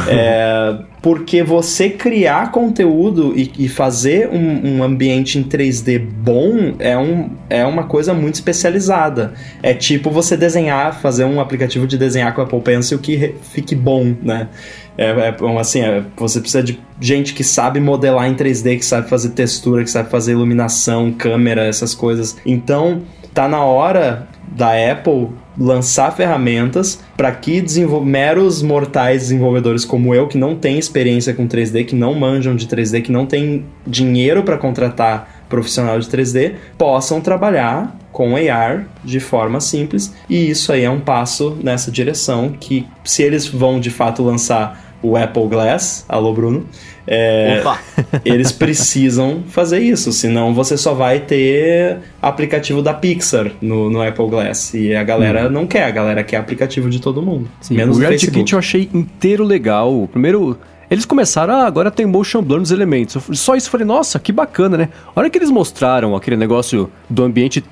É, 0.07 0.76
porque 1.03 1.44
você 1.44 1.88
criar 1.88 2.52
conteúdo 2.52 3.31
e, 3.35 3.52
e 3.60 3.69
fazer 3.69 4.27
um, 4.27 4.77
um 4.77 4.84
ambiente 4.84 5.38
em 5.38 5.44
3D 5.44 5.99
bom 5.99 6.73
é, 6.80 6.98
um, 6.98 7.30
é 7.48 7.64
uma 7.64 7.84
coisa 7.84 8.11
muito 8.11 8.34
especializada. 8.34 9.34
É 9.61 9.72
tipo 9.72 10.10
você 10.10 10.35
desenhar, 10.35 10.99
fazer 10.99 11.26
um 11.26 11.40
aplicativo 11.40 11.85
de 11.85 11.95
desenhar 11.95 12.34
com 12.34 12.41
Apple 12.41 12.60
Pencil 12.61 12.98
que 12.98 13.35
fique 13.44 13.76
bom, 13.76 14.15
né? 14.23 14.48
É, 14.97 15.09
é, 15.09 15.59
assim, 15.59 15.81
é, 15.81 16.03
você 16.15 16.39
precisa 16.39 16.63
de 16.63 16.79
gente 16.99 17.33
que 17.33 17.43
sabe 17.43 17.79
modelar 17.79 18.27
em 18.29 18.35
3D, 18.35 18.77
que 18.77 18.85
sabe 18.85 19.09
fazer 19.09 19.29
textura, 19.29 19.83
que 19.83 19.89
sabe 19.89 20.09
fazer 20.09 20.33
iluminação, 20.33 21.11
câmera, 21.11 21.65
essas 21.65 21.95
coisas. 21.95 22.37
Então, 22.45 23.01
tá 23.33 23.47
na 23.47 23.63
hora 23.63 24.27
da 24.55 24.69
Apple 24.91 25.29
lançar 25.57 26.11
ferramentas 26.15 27.03
para 27.15 27.31
que 27.31 27.63
meros 28.03 28.61
mortais 28.61 29.23
desenvolvedores 29.23 29.85
como 29.85 30.13
eu, 30.13 30.27
que 30.27 30.37
não 30.37 30.55
têm 30.55 30.77
experiência 30.77 31.33
com 31.33 31.47
3D, 31.47 31.85
que 31.85 31.95
não 31.95 32.13
manjam 32.13 32.55
de 32.55 32.67
3D, 32.67 33.01
que 33.01 33.11
não 33.11 33.25
têm 33.25 33.65
dinheiro 33.85 34.43
para 34.43 34.57
contratar 34.57 35.43
profissional 35.49 35.99
de 35.99 36.07
3D, 36.07 36.53
possam 36.77 37.21
trabalhar 37.21 37.95
com 38.14 38.35
AR 38.38 38.85
de 39.03 39.19
forma 39.19 39.60
simples. 39.60 40.14
E 40.30 40.49
isso 40.49 40.72
aí 40.72 40.84
é 40.84 40.90
um 40.90 41.02
passo 41.02 41.57
nessa 41.61 41.91
direção 41.91 42.56
que, 42.57 42.88
se 43.03 43.23
eles 43.23 43.45
vão 43.45 43.80
de 43.80 43.90
fato 43.90 44.23
lançar 44.23 44.95
o 45.02 45.18
Apple 45.18 45.48
Glass, 45.48 46.06
alô 46.07 46.31
Bruno, 46.31 46.65
é, 47.06 47.61
eles 48.23 48.53
precisam 48.53 49.44
fazer 49.48 49.80
isso, 49.80 50.14
senão 50.14 50.53
você 50.53 50.77
só 50.77 50.94
vai 50.94 51.19
ter 51.19 51.98
aplicativo 52.22 52.81
da 52.81 52.94
Pixar 52.94 53.52
no, 53.61 53.90
no 53.90 54.02
Apple 54.02 54.30
Glass. 54.30 54.73
E 54.73 54.95
a 54.95 55.03
galera 55.03 55.49
não 55.49 55.68
quer, 55.68 55.84
a 55.84 55.91
galera 55.91 56.23
quer 56.23 56.38
aplicativo 56.38 56.90
de 56.90 57.02
todo 57.02 57.22
mundo. 57.22 57.49
menos 57.69 57.98
o 57.98 57.99
o 57.99 58.02
Reality. 58.02 58.31
Kit 58.31 58.53
eu 58.53 58.60
achei 58.60 58.90
inteiro 58.94 59.44
legal. 59.44 60.07
Primeiro, 60.10 60.57
eles 60.93 61.05
começaram, 61.05 61.55
ah, 61.55 61.65
agora 61.65 61.89
tem 61.89 62.05
motion 62.05 62.41
blur 62.41 62.59
nos 62.59 62.69
elementos. 62.69 63.17
Só 63.31 63.55
isso 63.55 63.67
eu 63.67 63.71
falei, 63.71 63.85
nossa, 63.85 64.19
que 64.19 64.31
bacana, 64.31 64.77
né? 64.77 64.89
A 65.15 65.19
hora 65.19 65.29
que 65.29 65.37
eles 65.39 65.49
mostraram 65.49 66.15
aquele 66.15 66.37
negócio 66.37 66.87
do 67.09 67.23
ambiente 67.23 67.63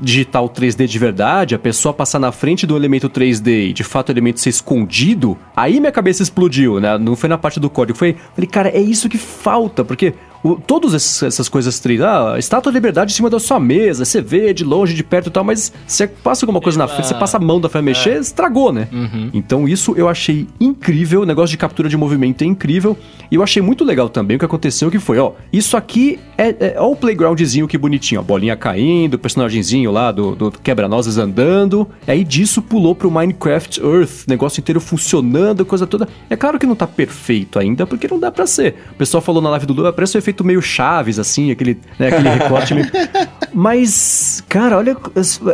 digital 0.00 0.48
3D 0.48 0.86
de 0.86 0.98
verdade, 0.98 1.54
a 1.54 1.58
pessoa 1.58 1.92
passar 1.92 2.18
na 2.18 2.32
frente 2.32 2.66
do 2.66 2.74
elemento 2.74 3.10
3D 3.10 3.68
e 3.68 3.72
de 3.74 3.84
fato 3.84 4.08
o 4.08 4.12
elemento 4.12 4.40
ser 4.40 4.48
escondido, 4.48 5.36
aí 5.54 5.80
minha 5.80 5.92
cabeça 5.92 6.22
explodiu, 6.22 6.80
né? 6.80 6.96
Não 6.96 7.14
foi 7.14 7.28
na 7.28 7.36
parte 7.36 7.60
do 7.60 7.68
código. 7.68 7.98
Foi, 7.98 8.16
falei, 8.34 8.48
cara, 8.48 8.70
é 8.70 8.80
isso 8.80 9.06
que 9.06 9.18
falta, 9.18 9.84
porque 9.84 10.14
o, 10.42 10.56
todas 10.56 10.94
essas 11.22 11.48
coisas 11.48 11.78
tristes, 11.78 12.04
ah, 12.04 12.36
estátua 12.38 12.72
da 12.72 12.76
liberdade 12.76 13.12
em 13.12 13.14
cima 13.14 13.30
da 13.30 13.38
sua 13.38 13.60
mesa, 13.60 14.04
você 14.04 14.20
vê 14.20 14.52
de 14.52 14.64
longe, 14.64 14.94
de 14.94 15.04
perto 15.04 15.28
e 15.28 15.30
tal, 15.30 15.44
mas 15.44 15.72
você 15.86 16.06
passa 16.06 16.44
alguma 16.44 16.60
coisa 16.60 16.78
na 16.78 16.88
frente, 16.88 17.08
você 17.08 17.14
passa 17.14 17.36
a 17.36 17.40
mão 17.40 17.60
da 17.60 17.68
frente 17.68 17.84
mexer, 17.84 18.20
estragou, 18.20 18.72
né? 18.72 18.88
Uhum. 18.92 19.30
Então 19.32 19.68
isso 19.68 19.94
eu 19.96 20.08
achei 20.08 20.46
incrível, 20.60 21.22
o 21.22 21.26
negócio 21.26 21.50
de 21.50 21.58
captura 21.58 21.88
de 21.88 21.96
movimento 21.96 22.42
é 22.42 22.46
incrível, 22.46 22.96
e 23.30 23.34
eu 23.34 23.42
achei 23.42 23.62
muito 23.62 23.84
legal 23.84 24.08
também 24.08 24.36
o 24.36 24.38
que 24.38 24.44
aconteceu, 24.44 24.90
que 24.90 24.98
foi, 24.98 25.18
ó, 25.18 25.32
isso 25.52 25.76
aqui 25.76 26.18
é, 26.36 26.48
é, 26.48 26.74
ó 26.78 26.90
o 26.90 26.96
playgroundzinho 26.96 27.68
que 27.68 27.76
bonitinho, 27.76 28.20
ó, 28.20 28.24
bolinha 28.24 28.56
caindo, 28.56 29.14
o 29.14 29.18
personagemzinho 29.18 29.90
lá 29.90 30.12
do, 30.12 30.34
do 30.34 30.50
quebra-nozes 30.50 31.18
andando, 31.18 31.88
aí 32.06 32.24
disso 32.24 32.62
pulou 32.62 32.94
pro 32.94 33.10
Minecraft 33.10 33.80
Earth, 33.80 34.26
negócio 34.28 34.60
inteiro 34.60 34.80
funcionando, 34.80 35.64
coisa 35.64 35.86
toda. 35.86 36.08
É 36.30 36.36
claro 36.36 36.58
que 36.58 36.66
não 36.66 36.74
tá 36.74 36.86
perfeito 36.86 37.58
ainda, 37.58 37.86
porque 37.86 38.08
não 38.08 38.18
dá 38.18 38.30
pra 38.30 38.46
ser. 38.46 38.74
O 38.92 38.94
pessoal 38.94 39.20
falou 39.20 39.42
na 39.42 39.50
live 39.50 39.66
do 39.66 39.72
Lua, 39.72 39.92
parece 39.92 40.16
um 40.16 40.18
efeito 40.18 40.31
meio 40.42 40.62
chaves, 40.62 41.18
assim, 41.18 41.50
aquele, 41.50 41.78
né, 41.98 42.08
aquele 42.08 42.28
recorte 42.28 42.74
meio... 42.74 42.86
Mas, 43.54 44.42
cara, 44.48 44.78
olha, 44.78 44.96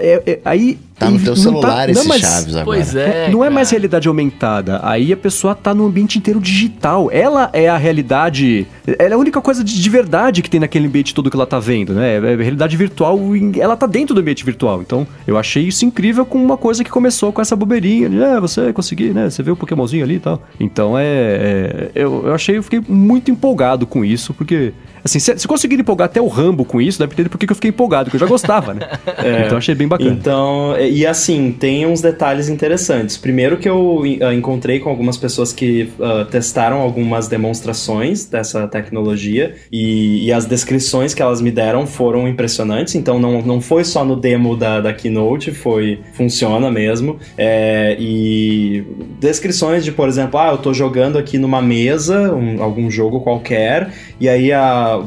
é- 0.00 0.22
é- 0.26 0.40
aí... 0.44 0.78
Tá 0.98 1.08
no 1.10 1.18
teu 1.18 1.28
não 1.28 1.36
celular 1.36 1.86
não, 1.86 1.92
esses 1.92 2.06
mas- 2.06 2.20
chaves 2.20 2.56
agora. 2.56 2.64
Pois 2.64 2.94
é. 2.96 3.30
não 3.30 3.44
é 3.44 3.48
mais 3.50 3.68
cara. 3.68 3.76
realidade 3.78 4.08
aumentada. 4.08 4.80
Aí 4.82 5.12
a 5.12 5.16
pessoa 5.16 5.54
tá 5.54 5.72
no 5.72 5.86
ambiente 5.86 6.18
inteiro 6.18 6.40
digital. 6.40 7.08
Ela 7.12 7.50
é 7.52 7.68
a 7.68 7.76
realidade. 7.76 8.66
Ela 8.98 9.10
é 9.10 9.14
a 9.14 9.18
única 9.18 9.40
coisa 9.40 9.62
de, 9.62 9.80
de 9.80 9.90
verdade 9.90 10.42
que 10.42 10.50
tem 10.50 10.58
naquele 10.58 10.86
ambiente 10.88 11.14
todo 11.14 11.30
que 11.30 11.36
ela 11.36 11.46
tá 11.46 11.58
vendo, 11.60 11.92
né? 11.94 12.16
É 12.16 12.36
realidade 12.36 12.76
virtual. 12.76 13.18
Ela 13.58 13.76
tá 13.76 13.86
dentro 13.86 14.14
do 14.14 14.20
ambiente 14.20 14.44
virtual. 14.44 14.82
Então, 14.82 15.06
eu 15.26 15.38
achei 15.38 15.62
isso 15.62 15.84
incrível 15.84 16.26
com 16.26 16.42
uma 16.42 16.56
coisa 16.56 16.82
que 16.82 16.90
começou 16.90 17.32
com 17.32 17.40
essa 17.40 17.54
bobeirinha. 17.54 18.08
De, 18.08 18.20
é, 18.20 18.40
você 18.40 18.72
conseguir, 18.72 19.14
né? 19.14 19.30
Você 19.30 19.42
vê 19.42 19.50
o 19.52 19.56
Pokémonzinho 19.56 20.02
ali 20.04 20.14
e 20.16 20.20
tal. 20.20 20.42
Então, 20.58 20.98
é. 20.98 21.04
é- 21.04 21.90
eu, 21.94 22.26
eu 22.26 22.34
achei, 22.34 22.56
eu 22.56 22.62
fiquei 22.62 22.82
muito 22.88 23.30
empolgado 23.30 23.86
com 23.86 24.04
isso, 24.04 24.34
porque. 24.34 24.72
Assim, 25.04 25.18
se, 25.18 25.38
se 25.38 25.48
conseguir 25.48 25.78
empolgar 25.78 26.06
até 26.06 26.20
o 26.20 26.28
Rambo 26.28 26.64
com 26.64 26.80
isso, 26.80 26.98
deve 26.98 27.12
entender 27.12 27.28
por 27.28 27.38
que 27.38 27.50
eu 27.50 27.54
fiquei 27.54 27.70
empolgado, 27.70 28.10
que 28.10 28.16
eu 28.16 28.20
já 28.20 28.26
gostava, 28.26 28.74
né? 28.74 28.80
Então, 29.46 29.58
achei 29.58 29.74
bem 29.74 29.88
bacana. 29.88 30.10
Então, 30.10 30.76
e 30.78 31.06
assim, 31.06 31.54
tem 31.58 31.86
uns 31.86 32.00
detalhes 32.00 32.48
interessantes. 32.48 33.16
Primeiro 33.16 33.56
que 33.56 33.68
eu 33.68 34.02
ah, 34.22 34.34
encontrei 34.34 34.78
com 34.80 34.88
algumas 34.88 35.16
pessoas 35.16 35.52
que 35.52 35.90
ah, 36.00 36.26
testaram 36.30 36.78
algumas 36.78 37.28
demonstrações 37.28 38.24
dessa 38.26 38.66
tecnologia 38.68 39.54
e, 39.72 40.26
e 40.26 40.32
as 40.32 40.44
descrições 40.44 41.14
que 41.14 41.22
elas 41.22 41.40
me 41.40 41.50
deram 41.50 41.86
foram 41.86 42.28
impressionantes. 42.28 42.94
Então 42.94 43.18
não, 43.18 43.42
não 43.42 43.60
foi 43.60 43.84
só 43.84 44.04
no 44.04 44.16
demo 44.16 44.56
da, 44.56 44.80
da 44.80 44.92
Keynote, 44.92 45.50
foi 45.52 46.00
funciona 46.14 46.70
mesmo. 46.70 47.18
É, 47.36 47.96
e 47.98 48.84
descrições 49.20 49.84
de, 49.84 49.92
por 49.92 50.08
exemplo, 50.08 50.38
ah, 50.38 50.48
eu 50.52 50.58
tô 50.58 50.72
jogando 50.72 51.18
aqui 51.18 51.38
numa 51.38 51.60
mesa, 51.60 52.34
um- 52.34 52.62
algum 52.62 52.90
jogo 52.90 53.20
qualquer, 53.20 53.90
e 54.20 54.28
aí 54.28 54.52
a 54.52 54.87
uh, 54.88 55.06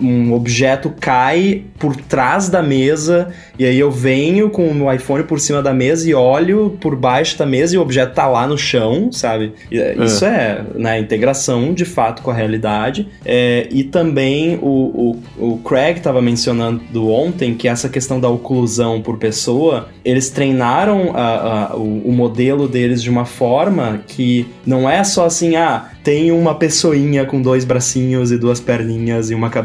um 0.00 0.32
objeto 0.32 0.92
cai 1.00 1.62
por 1.78 1.96
trás 1.96 2.48
da 2.48 2.62
mesa 2.62 3.28
e 3.58 3.64
aí 3.64 3.78
eu 3.78 3.90
venho 3.90 4.48
com 4.50 4.68
o 4.68 4.74
meu 4.74 4.92
iPhone 4.92 5.24
por 5.24 5.40
cima 5.40 5.60
da 5.62 5.72
mesa 5.74 6.08
e 6.08 6.14
olho 6.14 6.76
por 6.80 6.94
baixo 6.96 7.36
da 7.38 7.44
mesa 7.46 7.74
e 7.74 7.78
o 7.78 7.82
objeto 7.82 8.14
tá 8.14 8.26
lá 8.26 8.46
no 8.46 8.56
chão, 8.56 9.10
sabe? 9.12 9.52
E, 9.70 9.78
é, 9.78 9.94
Isso 10.04 10.24
é, 10.24 10.62
né, 10.74 10.98
integração 10.98 11.74
de 11.74 11.84
fato 11.84 12.22
com 12.22 12.30
a 12.30 12.34
realidade. 12.34 13.08
É, 13.24 13.66
e 13.70 13.82
também 13.84 14.58
o, 14.62 15.18
o, 15.38 15.52
o 15.52 15.58
Craig 15.58 16.00
tava 16.00 16.22
mencionando 16.22 17.08
ontem 17.10 17.54
que 17.54 17.66
essa 17.68 17.88
questão 17.88 18.20
da 18.20 18.28
oclusão 18.28 19.00
por 19.02 19.18
pessoa, 19.18 19.88
eles 20.04 20.30
treinaram 20.30 21.10
a- 21.14 21.70
a- 21.72 21.76
o, 21.76 22.02
o 22.08 22.12
modelo 22.12 22.68
deles 22.68 23.02
de 23.02 23.10
uma 23.10 23.24
forma 23.24 24.00
que 24.06 24.46
não 24.64 24.88
é 24.88 25.02
só 25.02 25.26
assim, 25.26 25.56
ah, 25.56 25.90
tem 26.04 26.30
uma 26.30 26.54
pessoinha 26.54 27.24
com 27.24 27.40
dois 27.40 27.64
bracinhos 27.64 28.30
e 28.30 28.36
duas 28.38 28.60
perninhas 28.60 29.30
e 29.30 29.34
uma 29.34 29.48
cabeça 29.50 29.63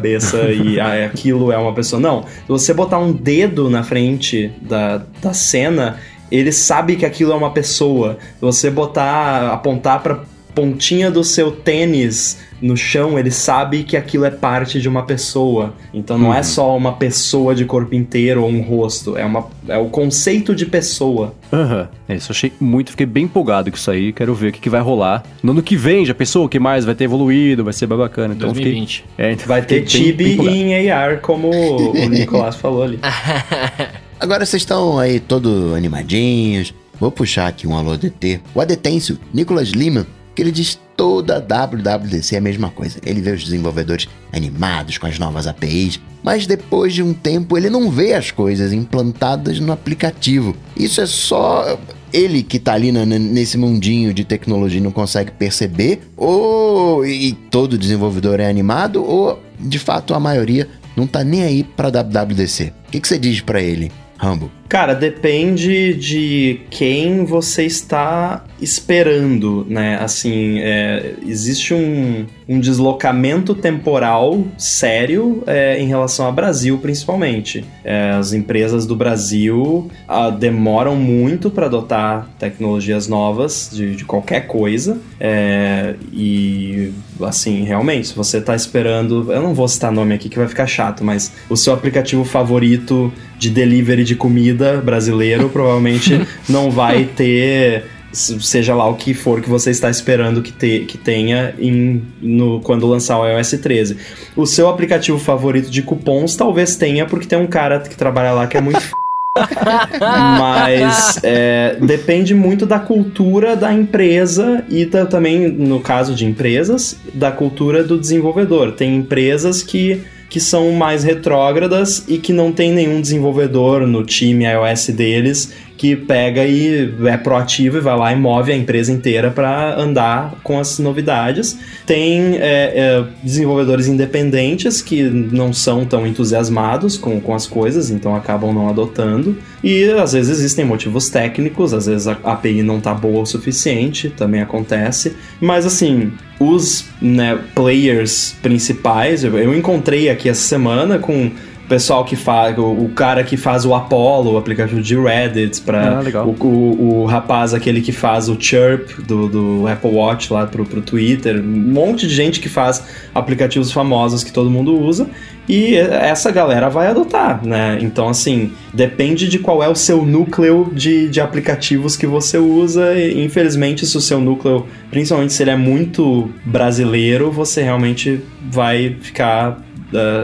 e 0.52 0.80
ah, 0.80 1.06
aquilo 1.06 1.52
é 1.52 1.58
uma 1.58 1.74
pessoa. 1.74 2.00
Não, 2.00 2.24
se 2.24 2.48
você 2.48 2.74
botar 2.74 3.00
um 3.00 3.12
dedo 3.12 3.70
na 3.70 3.84
frente 3.84 4.52
da, 4.62 5.02
da 5.22 5.34
cena, 5.34 5.98
ele 6.32 6.52
sabe 6.52 6.96
que 6.96 7.06
aquilo 7.06 7.32
é 7.32 7.36
uma 7.36 7.52
pessoa. 7.52 8.18
Se 8.36 8.42
você 8.42 8.70
botar, 8.70 9.52
apontar 9.52 10.02
pra 10.02 10.20
pontinha 10.60 11.10
do 11.10 11.24
seu 11.24 11.52
tênis 11.52 12.38
no 12.62 12.76
chão, 12.76 13.18
ele 13.18 13.32
sabe 13.32 13.84
que 13.84 13.96
aquilo 13.96 14.26
é 14.26 14.30
parte 14.30 14.82
de 14.82 14.90
uma 14.90 15.04
pessoa. 15.04 15.74
Então 15.94 16.18
não 16.18 16.34
é 16.34 16.44
só 16.44 16.76
uma 16.76 16.92
pessoa 16.92 17.56
de 17.56 17.64
corpo 17.64 17.96
inteiro 17.96 18.44
ou 18.44 18.50
um 18.50 18.62
rosto, 18.62 19.18
é, 19.18 19.24
uma, 19.24 19.48
é 19.70 19.78
o 19.78 19.86
conceito 19.86 20.54
de 20.54 20.66
pessoa. 20.66 21.34
Aham. 21.54 21.88
É 22.10 22.16
isso, 22.16 22.32
eu 22.32 22.36
achei 22.36 22.52
muito, 22.60 22.92
fiquei 22.92 23.06
bem 23.06 23.24
empolgado 23.24 23.72
com 23.72 23.78
isso 23.78 23.90
aí. 23.90 24.12
Quero 24.12 24.36
ver 24.36 24.50
o 24.50 24.52
que, 24.52 24.60
que 24.60 24.70
vai 24.70 24.82
rolar. 24.82 25.24
No 25.42 25.54
ano 25.54 25.64
que 25.64 25.78
vem, 25.78 26.06
já 26.06 26.14
pensou 26.14 26.44
o 26.46 26.50
que 26.50 26.60
mais 26.60 26.84
vai 26.84 26.94
ter 26.94 27.06
evoluído, 27.06 27.64
vai 27.64 27.72
ser 27.72 27.88
bem 27.88 27.98
bacana. 27.98 28.34
Então, 28.34 28.50
fiquei- 28.50 28.74
2020. 28.74 29.06
é, 29.18 29.32
então 29.32 29.48
Vai 29.48 29.62
ter 29.62 29.86
fiquei 29.88 30.12
Tibi 30.12 30.50
em 30.50 30.92
AR, 30.92 31.22
como 31.22 31.50
o 31.50 31.94
Nicolás 32.10 32.58
falou 32.58 32.84
ali. 32.84 33.00
Agora 34.20 34.46
vocês 34.46 34.62
estão 34.62 35.00
aí 35.00 35.22
todo 35.22 35.74
animadinhos. 35.76 36.74
Vou 37.00 37.10
puxar 37.10 37.48
aqui 37.48 37.66
um 37.66 37.78
alô 37.78 37.96
DT. 37.96 38.42
O 38.54 38.60
Adetêncio, 38.60 39.18
Nicolas 39.34 39.70
Lima, 39.70 40.06
que 40.40 40.44
ele 40.44 40.52
diz 40.54 40.80
toda 40.96 41.36
a 41.36 41.66
WWDC 41.66 42.36
é 42.36 42.38
a 42.38 42.42
mesma 42.42 42.70
coisa. 42.70 42.98
Ele 43.06 43.20
vê 43.20 43.32
os 43.32 43.44
desenvolvedores 43.44 44.08
animados 44.32 44.98
com 44.98 45.06
as 45.06 45.20
novas 45.20 45.48
APIs, 45.48 46.00
mas 46.24 46.48
depois 46.48 46.94
de 46.94 47.04
um 47.04 47.14
tempo 47.14 47.58
ele 47.58 47.70
não 47.70 47.92
vê 47.92 48.14
as 48.14 48.32
coisas 48.32 48.72
implantadas 48.72 49.60
no 49.60 49.74
aplicativo. 49.74 50.56
Isso 50.78 51.02
é 51.02 51.06
só 51.06 51.78
ele 52.14 52.42
que 52.42 52.58
tá 52.58 52.74
ali 52.74 52.90
nesse 52.90 53.58
mundinho 53.58 54.14
de 54.14 54.24
tecnologia 54.24 54.80
não 54.80 54.92
consegue 54.92 55.32
perceber, 55.32 56.00
ou 56.16 57.06
e 57.06 57.34
todo 57.34 57.78
desenvolvedor 57.78 58.40
é 58.40 58.50
animado, 58.50 59.04
ou 59.04 59.44
de 59.60 59.78
fato 59.78 60.14
a 60.14 60.22
maioria 60.22 60.70
não 60.96 61.06
tá 61.06 61.22
nem 61.22 61.44
aí 61.44 61.66
pra 61.66 61.90
WWDC. 61.90 62.72
O 62.88 62.92
que, 62.92 63.06
você 63.06 63.20
diz 63.20 63.42
pra 63.42 63.62
ele, 63.62 63.92
Rambo? 64.18 64.50
Cara, 64.70 64.94
depende 64.94 65.96
de 65.96 66.62
quem 66.70 67.26
você 67.26 67.64
está 67.64 68.46
esperando, 68.62 69.66
né? 69.68 69.98
Assim, 70.00 70.60
é, 70.60 71.16
existe 71.26 71.74
um, 71.74 72.28
um 72.48 72.60
deslocamento 72.60 73.56
temporal 73.56 74.44
sério 74.60 75.44
é, 75.48 75.82
em 75.82 75.88
relação 75.88 76.28
ao 76.28 76.32
Brasil, 76.32 76.78
principalmente. 76.78 77.66
É, 77.84 78.12
as 78.12 78.32
empresas 78.32 78.86
do 78.86 78.96
Brasil 78.96 79.90
ah, 80.08 80.30
demoram 80.30 80.96
muito 80.96 81.50
para 81.50 81.66
adotar 81.66 82.30
tecnologias 82.38 83.08
novas 83.08 83.72
de, 83.74 83.96
de 83.96 84.06
qualquer 84.06 84.46
coisa. 84.46 85.00
é, 85.20 85.96
e, 86.14 86.92
assim, 87.22 87.64
realmente, 87.64 88.10
se 88.10 88.16
você 88.16 88.38
está 88.38 88.56
esperando. 88.56 89.34
Eu 89.34 89.42
não 89.42 89.56
vou 89.56 89.68
citar 89.68 89.92
nome 89.92 90.14
aqui 90.14 90.30
que 90.30 90.38
vai 90.38 90.48
ficar 90.48 90.68
chato, 90.68 91.04
mas 91.04 91.32
o 91.50 91.58
seu 91.58 91.74
aplicativo 91.74 92.24
favorito 92.24 93.12
de 93.40 93.50
delivery 93.50 94.04
de 94.04 94.16
comida 94.16 94.59
brasileiro 94.84 95.50
provavelmente 95.50 96.20
não 96.50 96.70
vai 96.72 97.04
ter 97.06 97.86
se- 98.12 98.42
seja 98.42 98.74
lá 98.74 98.88
o 98.90 98.96
que 98.96 99.14
for 99.14 99.40
que 99.42 99.50
você 99.50 99.70
está 99.72 99.90
esperando 99.90 100.42
que, 100.42 100.52
te, 100.52 100.80
que 100.88 100.98
tenha 100.98 101.54
em, 101.60 102.02
no, 102.22 102.60
quando 102.62 102.88
lançar 102.88 103.20
o 103.20 103.28
iOS 103.28 103.52
13. 103.52 103.98
O 104.36 104.46
seu 104.46 104.68
aplicativo 104.68 105.20
favorito 105.20 105.70
de 105.70 105.82
cupons 105.84 106.36
talvez 106.36 106.76
tenha, 106.76 107.06
porque 107.06 107.28
tem 107.28 107.38
um 107.40 107.48
cara 107.48 107.80
que 107.80 107.96
trabalha 107.96 108.32
lá 108.32 108.48
que 108.48 108.58
é 108.58 108.62
muito 108.62 108.78
f... 108.80 108.92
Mas 110.00 111.20
é, 111.24 111.78
depende 111.82 112.34
muito 112.34 112.66
da 112.66 112.80
cultura 112.80 113.56
da 113.56 113.74
empresa 113.74 114.64
e 114.70 114.86
da- 114.86 115.06
também, 115.06 115.48
no 115.48 115.80
caso 115.80 116.14
de 116.16 116.26
empresas, 116.26 116.98
da 117.14 117.32
cultura 117.32 117.84
do 117.84 117.98
desenvolvedor. 118.00 118.72
Tem 118.74 118.96
empresas 118.96 119.62
que, 119.64 120.02
que 120.30 120.40
são 120.40 120.72
mais 120.72 121.04
retrógradas 121.04 122.04
e 122.08 122.18
que 122.18 122.32
não 122.32 122.52
tem 122.52 122.72
nenhum 122.72 123.02
desenvolvedor 123.02 123.88
no 123.88 124.06
time 124.06 124.46
iOS 124.46 124.88
deles 124.90 125.52
que 125.80 125.96
pega 125.96 126.46
e 126.46 126.94
é 127.06 127.16
proativo 127.16 127.78
e 127.78 127.80
vai 127.80 127.98
lá 127.98 128.12
e 128.12 128.16
move 128.18 128.52
a 128.52 128.56
empresa 128.56 128.92
inteira 128.92 129.32
para 129.32 129.80
andar 129.80 130.36
com 130.44 130.60
as 130.60 130.78
novidades. 130.78 131.58
Tem 131.86 132.36
é, 132.36 132.74
é, 132.76 133.04
desenvolvedores 133.24 133.88
independentes 133.88 134.82
que 134.82 135.02
não 135.04 135.54
são 135.54 135.86
tão 135.86 136.06
entusiasmados 136.06 136.98
com, 136.98 137.22
com 137.22 137.34
as 137.34 137.48
coisas, 137.48 137.90
então 137.90 138.14
acabam 138.14 138.54
não 138.54 138.68
adotando. 138.68 139.38
E 139.64 139.86
às 139.92 140.12
vezes 140.12 140.38
existem 140.38 140.66
motivos 140.66 141.10
técnicos, 141.10 141.74
às 141.74 141.86
vezes 141.86 142.10
a 142.10 142.18
API 142.26 142.62
não 142.62 142.82
tá 142.82 142.94
boa 142.94 143.22
o 143.22 143.26
suficiente, 143.26 144.10
também 144.10 144.42
acontece. 144.42 145.16
Mas 145.40 145.66
assim, 145.66 146.12
os 146.40 146.86
né, 147.02 147.40
players 147.54 148.36
principais, 148.42 149.24
eu, 149.24 149.54
encontrei 149.54 150.10
aqui 150.10 150.28
essa 150.28 150.42
semana 150.42 151.00
com 151.00 151.32
pessoal 151.70 152.04
que 152.04 152.16
faz, 152.16 152.58
o, 152.58 152.64
o 152.64 152.90
cara 152.90 153.24
que 153.24 153.38
faz 153.38 153.64
o 153.64 153.74
Apollo, 153.74 154.34
o 154.34 154.38
aplicativo 154.38 154.82
de 154.82 154.98
Reddit, 155.00 155.62
pra 155.62 156.00
Ah, 156.00 156.24
o, 156.24 156.32
o, 156.32 157.04
o 157.04 157.06
rapaz, 157.06 157.54
aquele 157.54 157.80
que 157.80 157.92
faz 157.92 158.28
o 158.28 158.36
Chirp 158.40 159.00
do, 159.08 159.30
do 159.30 159.68
Apple 159.68 159.92
Watch 159.92 160.34
lá 160.34 160.46
pro, 160.48 160.66
pro 160.66 160.82
Twitter, 160.82 161.40
um 161.40 161.72
monte 161.72 162.08
de 162.08 162.14
gente 162.14 162.40
que 162.40 162.50
faz 162.50 162.84
aplicativos 163.14 163.72
famosos 163.72 164.24
que 164.24 164.34
todo 164.34 164.50
mundo 164.50 164.78
usa. 164.78 165.08
E 165.48 165.76
essa 165.76 166.32
galera 166.32 166.70
vai 166.70 166.88
adotar, 166.88 167.44
né? 167.44 167.80
Então, 167.82 168.08
assim, 168.08 168.52
depende 168.72 169.28
de 169.28 169.40
qual 169.40 169.64
é 169.64 169.68
o 169.68 169.74
seu 169.74 170.06
núcleo 170.06 170.70
de, 170.72 171.10
de 171.10 171.20
aplicativos 171.20 171.98
que 171.98 172.06
você 172.06 172.38
usa. 172.38 172.94
E, 172.94 173.24
infelizmente, 173.24 173.84
se 173.84 173.98
o 173.98 174.02
seu 174.02 174.22
núcleo, 174.22 174.68
principalmente 174.92 175.34
se 175.34 175.42
ele 175.42 175.50
é 175.50 175.56
muito 175.56 176.30
brasileiro, 176.46 177.32
você 177.32 177.64
realmente 177.64 178.22
vai 178.52 178.96
ficar, 179.02 179.60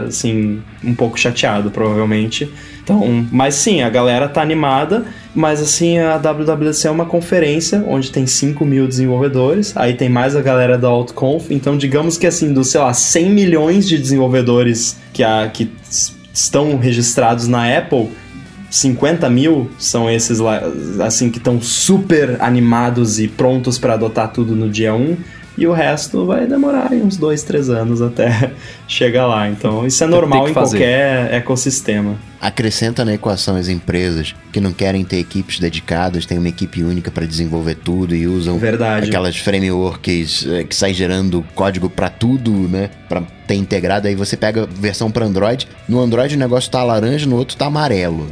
assim, 0.06 0.62
um 0.84 0.94
pouco 0.94 1.18
chateado, 1.18 1.70
provavelmente. 1.70 2.50
Então, 2.82 3.26
mas 3.32 3.54
sim, 3.56 3.82
a 3.82 3.90
galera 3.90 4.28
tá 4.28 4.40
animada, 4.40 5.04
mas 5.34 5.60
assim, 5.60 5.98
a 5.98 6.18
WWDC 6.18 6.86
é 6.86 6.90
uma 6.90 7.06
conferência 7.06 7.84
onde 7.86 8.12
tem 8.12 8.26
5 8.26 8.64
mil 8.64 8.86
desenvolvedores, 8.86 9.76
aí 9.76 9.94
tem 9.94 10.08
mais 10.08 10.36
a 10.36 10.40
galera 10.40 10.78
da 10.78 10.86
AltConf, 10.86 11.50
então 11.50 11.76
digamos 11.76 12.16
que 12.16 12.26
assim, 12.26 12.52
dos, 12.52 12.70
sei 12.70 12.80
lá, 12.80 12.94
100 12.94 13.30
milhões 13.30 13.88
de 13.88 13.98
desenvolvedores 13.98 14.96
que, 15.12 15.22
que 15.52 15.72
estão 16.32 16.78
registrados 16.78 17.48
na 17.48 17.76
Apple, 17.76 18.08
50 18.70 19.28
mil 19.30 19.70
são 19.78 20.10
esses 20.10 20.38
lá, 20.38 20.62
assim, 21.04 21.30
que 21.30 21.38
estão 21.38 21.60
super 21.60 22.36
animados 22.40 23.18
e 23.18 23.28
prontos 23.28 23.78
para 23.78 23.94
adotar 23.94 24.32
tudo 24.32 24.54
no 24.54 24.68
dia 24.68 24.94
1. 24.94 25.16
E 25.58 25.66
o 25.66 25.72
resto 25.72 26.26
vai 26.26 26.46
demorar 26.46 26.88
aí 26.90 27.00
uns 27.00 27.16
dois, 27.16 27.42
três 27.42 27.70
anos 27.70 28.02
até 28.02 28.52
chegar 28.86 29.26
lá. 29.26 29.48
Então, 29.48 29.86
isso 29.86 30.02
é 30.04 30.06
normal 30.06 30.48
em 30.48 30.52
fazer. 30.52 30.78
qualquer 30.78 31.34
ecossistema. 31.34 32.16
Acrescenta 32.40 33.04
na 33.04 33.14
equação 33.14 33.56
as 33.56 33.68
empresas 33.68 34.34
que 34.52 34.60
não 34.60 34.72
querem 34.72 35.04
ter 35.04 35.18
equipes 35.18 35.58
dedicadas, 35.58 36.26
tem 36.26 36.38
uma 36.38 36.48
equipe 36.48 36.82
única 36.82 37.10
para 37.10 37.26
desenvolver 37.26 37.74
tudo 37.76 38.14
e 38.14 38.26
usam 38.26 38.58
Verdade. 38.58 39.08
aquelas 39.08 39.36
frameworks 39.36 40.46
eh, 40.46 40.64
que 40.64 40.74
sai 40.76 40.92
gerando 40.94 41.44
código 41.54 41.88
para 41.90 42.08
tudo, 42.10 42.50
né? 42.52 42.90
Para 43.08 43.22
ter 43.46 43.54
integrado. 43.54 44.06
Aí 44.06 44.14
você 44.14 44.36
pega 44.36 44.64
a 44.64 44.66
versão 44.66 45.10
para 45.10 45.24
Android. 45.24 45.66
No 45.88 46.00
Android 46.00 46.34
o 46.34 46.38
negócio 46.38 46.70
tá 46.70 46.82
laranja, 46.84 47.26
no 47.26 47.36
outro 47.36 47.56
tá 47.56 47.66
amarelo. 47.66 48.26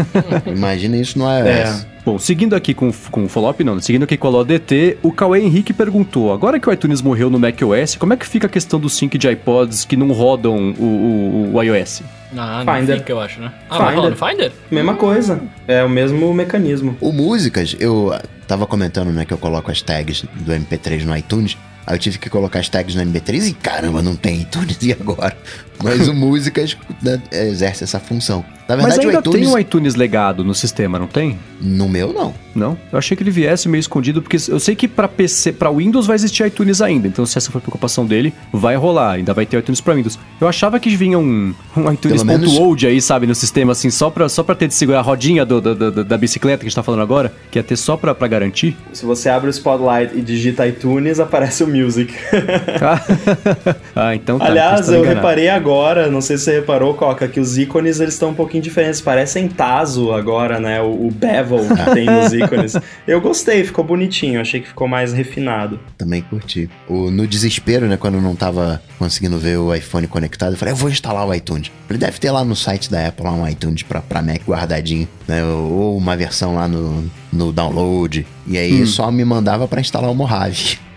Imagina 0.46 0.96
isso 0.96 1.18
no 1.18 1.24
iOS. 1.24 1.46
É. 1.46 1.86
Bom, 2.04 2.18
seguindo 2.18 2.54
aqui 2.56 2.72
com, 2.72 2.90
com 3.10 3.24
o 3.24 3.28
follow-up, 3.28 3.62
não, 3.62 3.78
seguindo 3.80 4.04
aqui 4.04 4.16
com 4.16 4.26
a 4.26 4.30
LODT, 4.30 4.98
o 5.02 5.12
Cauê 5.12 5.40
Henrique 5.42 5.72
perguntou, 5.74 6.32
agora 6.32 6.58
que 6.58 6.68
o 6.68 6.72
iTunes 6.72 7.02
morreu 7.02 7.28
no 7.28 7.38
macOS, 7.38 7.94
como 7.96 8.14
é 8.14 8.16
que 8.16 8.26
fica 8.26 8.46
a 8.46 8.50
questão 8.50 8.80
do 8.80 8.88
sync 8.88 9.18
de 9.18 9.28
iPods 9.30 9.84
que 9.84 9.96
não 9.96 10.10
rodam 10.12 10.74
o, 10.78 10.82
o- 10.84 11.54
o 11.56 11.62
iOS? 11.62 12.02
Ah, 12.36 12.64
não 12.64 12.74
Finder. 12.74 12.98
fica, 12.98 13.12
eu 13.12 13.20
acho, 13.20 13.40
né? 13.40 13.52
Ah, 13.68 13.90
Finder. 13.92 14.16
Finder? 14.16 14.52
Mesma 14.70 14.94
coisa. 14.94 15.40
É 15.66 15.82
o 15.82 15.88
mesmo 15.88 16.32
mecanismo. 16.32 16.96
O 17.00 17.12
Músicas, 17.12 17.74
eu 17.78 18.16
tava 18.46 18.66
comentando, 18.66 19.12
né, 19.12 19.24
que 19.24 19.32
eu 19.32 19.38
coloco 19.38 19.70
as 19.70 19.82
tags 19.82 20.24
do 20.34 20.52
MP3 20.52 21.04
no 21.04 21.16
iTunes. 21.16 21.56
Aí 21.86 21.94
eu 21.94 21.98
tive 21.98 22.18
que 22.18 22.28
colocar 22.30 22.58
as 22.60 22.68
tags 22.68 22.94
no 22.94 23.02
MP3 23.02 23.48
e 23.48 23.52
caramba, 23.52 24.00
não 24.02 24.14
tem 24.16 24.40
iTunes 24.42 24.78
e 24.82 24.92
agora? 24.92 25.36
Mas 25.82 26.08
o 26.08 26.14
Músicas 26.14 26.76
né, 27.02 27.20
exerce 27.32 27.84
essa 27.84 27.98
função. 27.98 28.44
Na 28.68 28.76
Mas 28.76 28.84
verdade, 28.96 29.06
ainda 29.06 29.18
o 29.18 29.20
iTunes. 29.20 29.40
tem 29.46 29.48
um 29.54 29.58
iTunes 29.58 29.94
legado 29.96 30.44
no 30.44 30.54
sistema, 30.54 30.98
não 30.98 31.06
tem? 31.08 31.38
No 31.60 31.88
meu, 31.88 32.12
não. 32.12 32.32
Não? 32.54 32.78
Eu 32.92 32.98
achei 32.98 33.16
que 33.16 33.22
ele 33.22 33.30
viesse 33.30 33.68
meio 33.68 33.80
escondido, 33.80 34.20
porque 34.22 34.36
eu 34.48 34.60
sei 34.60 34.76
que 34.76 34.86
pra 34.86 35.08
PC, 35.08 35.52
para 35.52 35.70
Windows 35.72 36.06
vai 36.06 36.14
existir 36.16 36.46
iTunes 36.46 36.80
ainda. 36.82 37.08
Então, 37.08 37.24
se 37.26 37.36
essa 37.38 37.50
for 37.50 37.58
a 37.58 37.60
preocupação 37.62 38.04
dele, 38.06 38.32
vai 38.52 38.76
rolar. 38.76 39.12
Ainda 39.12 39.32
vai 39.34 39.44
ter 39.46 39.58
iTunes 39.58 39.80
pra 39.80 39.94
Windows. 39.94 40.18
Eu 40.40 40.46
achava 40.46 40.78
que 40.78 40.94
vinha 40.94 41.18
um, 41.18 41.54
um 41.76 41.92
iTunes 41.92 42.22
Pelo 42.22 42.26
menos- 42.26 42.56
.old 42.58 42.86
aí, 42.86 43.00
sabe, 43.00 43.26
no 43.26 43.34
sistema, 43.34 43.72
assim, 43.72 43.90
só 43.90 44.08
pra, 44.10 44.28
só 44.28 44.42
pra 44.44 44.54
ter 44.54 44.68
de 44.68 44.74
segurar 44.74 44.98
a 44.98 45.02
rodinha 45.02 45.44
do- 45.46 45.60
do- 45.60 45.74
do- 45.90 46.04
da 46.04 46.18
bicicleta 46.18 46.58
que 46.58 46.66
a 46.66 46.68
gente 46.68 46.76
tá 46.76 46.82
falando 46.82 47.00
agora, 47.02 47.32
que 47.50 47.58
ia 47.58 47.62
ter 47.64 47.76
só 47.76 47.96
pra, 47.96 48.14
pra 48.14 48.28
garantir. 48.28 48.76
Se 48.92 49.04
você 49.04 49.28
abre 49.30 49.48
o 49.48 49.50
Spotlight 49.50 50.16
e 50.16 50.20
digita 50.20 50.66
iTunes, 50.68 51.18
aparece 51.18 51.64
o 51.64 51.66
Music. 51.70 52.14
ah, 53.94 54.14
então 54.14 54.38
tá. 54.38 54.46
Aliás, 54.46 54.88
eu 54.88 55.00
enganado. 55.00 55.16
reparei 55.16 55.48
agora, 55.48 56.10
não 56.10 56.20
sei 56.20 56.36
se 56.36 56.44
você 56.44 56.60
reparou, 56.60 56.94
Coca, 56.94 57.28
que 57.28 57.40
os 57.40 57.56
ícones 57.58 58.00
eles 58.00 58.14
estão 58.14 58.30
um 58.30 58.34
pouquinho 58.34 58.62
diferentes. 58.62 59.00
Parecem 59.00 59.48
Tazo 59.48 60.12
agora, 60.12 60.58
né? 60.58 60.80
O, 60.80 61.06
o 61.06 61.10
bevel 61.10 61.60
que 61.66 61.94
tem 61.94 62.06
nos 62.06 62.32
ícones. 62.34 62.76
Eu 63.06 63.20
gostei, 63.20 63.64
ficou 63.64 63.84
bonitinho. 63.84 64.40
Achei 64.40 64.60
que 64.60 64.68
ficou 64.68 64.88
mais 64.88 65.12
refinado. 65.12 65.78
Também 65.96 66.22
curti. 66.22 66.68
O, 66.88 67.10
no 67.10 67.26
desespero, 67.26 67.86
né, 67.86 67.96
quando 67.96 68.14
eu 68.14 68.22
não 68.22 68.34
tava 68.34 68.82
conseguindo 68.98 69.38
ver 69.38 69.58
o 69.58 69.74
iPhone 69.74 70.06
conectado, 70.06 70.52
eu 70.52 70.58
falei, 70.58 70.72
eu 70.72 70.76
vou 70.76 70.90
instalar 70.90 71.26
o 71.26 71.34
iTunes. 71.34 71.70
Ele 71.88 71.98
deve 71.98 72.18
ter 72.18 72.30
lá 72.30 72.44
no 72.44 72.54
site 72.54 72.90
da 72.90 73.08
Apple 73.08 73.24
lá 73.24 73.32
um 73.32 73.48
iTunes 73.48 73.82
pra, 73.82 74.00
pra 74.00 74.22
Mac 74.22 74.42
guardadinho, 74.46 75.08
né? 75.26 75.44
Ou 75.44 75.96
uma 75.96 76.16
versão 76.16 76.54
lá 76.54 76.68
no, 76.68 77.10
no 77.32 77.52
download. 77.52 78.26
E 78.46 78.58
aí 78.58 78.86
só 78.86 79.10
me 79.10 79.24
mandava 79.24 79.68
pra 79.68 79.80
instalar 79.80 80.10
o 80.10 80.14
Mojave. 80.14 80.78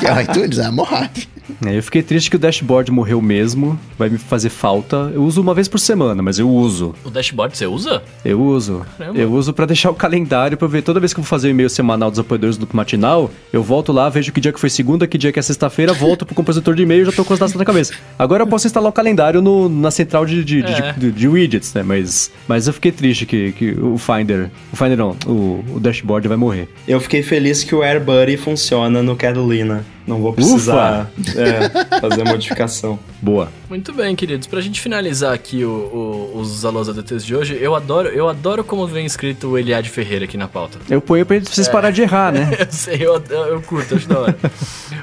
que 0.00 0.06
é 0.06 0.12
o 0.12 0.20
iTunes, 0.20 0.58
é 0.58 0.70
Mojave. 0.70 1.28
É, 1.66 1.76
eu 1.76 1.82
fiquei 1.82 2.02
triste 2.02 2.30
que 2.30 2.36
o 2.36 2.38
dashboard 2.38 2.90
morreu 2.90 3.20
mesmo. 3.20 3.78
Vai 3.98 4.08
me 4.08 4.16
fazer 4.16 4.48
falta. 4.48 5.10
Eu 5.14 5.22
uso 5.22 5.42
uma 5.42 5.52
vez 5.52 5.68
por 5.68 5.78
semana, 5.78 6.22
mas 6.22 6.38
eu 6.38 6.48
uso. 6.50 6.94
O 7.04 7.10
dashboard 7.10 7.56
você 7.56 7.66
usa? 7.66 8.02
Eu 8.24 8.40
uso. 8.40 8.84
Caramba. 8.96 9.18
Eu 9.18 9.30
uso 9.30 9.52
pra 9.52 9.66
deixar 9.66 9.90
o 9.90 9.94
calendário 9.94 10.56
pra 10.56 10.64
eu 10.64 10.70
ver. 10.70 10.80
Toda 10.82 10.98
vez 10.98 11.12
que 11.12 11.20
eu 11.20 11.22
vou 11.22 11.28
fazer 11.28 11.48
o 11.48 11.50
e-mail 11.50 11.68
semanal 11.68 12.10
dos 12.10 12.18
apoiadores 12.18 12.56
do 12.56 12.66
matinal, 12.72 13.30
eu 13.52 13.62
volto 13.62 13.92
lá, 13.92 14.08
vejo 14.08 14.32
que 14.32 14.40
dia 14.40 14.52
que 14.54 14.58
foi 14.60 14.70
segunda, 14.70 15.06
que 15.06 15.18
dia 15.18 15.30
que 15.32 15.38
é 15.38 15.42
sexta-feira, 15.42 15.92
volto 15.92 16.24
pro 16.24 16.34
compositor 16.34 16.74
de 16.74 16.82
e-mail 16.82 17.02
e 17.02 17.04
já 17.06 17.12
tô 17.12 17.24
com 17.26 17.34
as 17.34 17.38
datas 17.38 17.54
na 17.54 17.64
cabeça. 17.64 17.92
Agora 18.18 18.42
eu 18.42 18.46
posso 18.46 18.66
instalar 18.66 18.88
o 18.88 18.92
calendário 18.92 19.42
no- 19.42 19.68
na 19.68 19.90
central 19.90 20.24
de, 20.24 20.42
de, 20.42 20.62
de- 20.62 20.72
É. 20.72 20.92
de- 20.94 21.12
de 21.12 21.28
widgets, 21.28 21.74
né? 21.74 21.82
Mas, 21.82 22.30
mas 22.48 22.66
eu 22.66 22.72
fiquei 22.72 22.90
triste 22.90 23.26
que, 23.26 23.52
que 23.52 23.70
o 23.78 23.98
Finder. 23.98 24.50
O 24.72 24.76
Finder 24.76 24.96
não, 24.96 25.14
o, 25.26 25.30
o 25.44 25.78
dashboard 25.80 26.26
vai 26.28 26.36
morrer. 26.36 26.68
Eu 26.86 27.00
fiquei 27.00 27.22
feliz 27.22 27.62
que 27.64 27.74
o 27.74 27.82
AirBuddy 27.82 28.36
funciona 28.36 29.02
no 29.02 29.14
Catalina. 29.16 29.84
Não 30.06 30.20
vou 30.20 30.34
precisar 30.34 31.10
é, 31.34 31.98
fazer 31.98 32.24
modificação. 32.24 32.98
Boa. 33.22 33.48
Muito 33.70 33.90
bem, 33.90 34.14
queridos. 34.14 34.46
Pra 34.46 34.60
gente 34.60 34.78
finalizar 34.78 35.32
aqui 35.32 35.64
o- 35.64 36.30
o- 36.34 36.38
os 36.40 36.62
alôs 36.62 36.90
ADTs 36.90 37.24
de 37.24 37.34
hoje, 37.34 37.56
eu 37.58 37.74
adoro, 37.74 38.08
eu 38.10 38.28
adoro 38.28 38.62
como 38.62 38.86
vem 38.86 39.06
escrito 39.06 39.48
o 39.48 39.58
Eliade 39.58 39.88
Ferreira 39.88 40.26
aqui 40.26 40.36
na 40.36 40.46
pauta. 40.46 40.78
Eu 40.90 41.00
ponho 41.00 41.24
pra 41.24 41.40
vocês 41.40 41.68
parar 41.68 41.90
de 41.90 42.02
errar, 42.02 42.30
né? 42.32 42.50
Eu 42.60 42.66
sei, 42.70 42.96
eu, 43.00 43.14
eu, 43.30 43.62
curto, 43.62 43.94
acho 43.94 44.06
da 44.06 44.20
hora. 44.20 44.36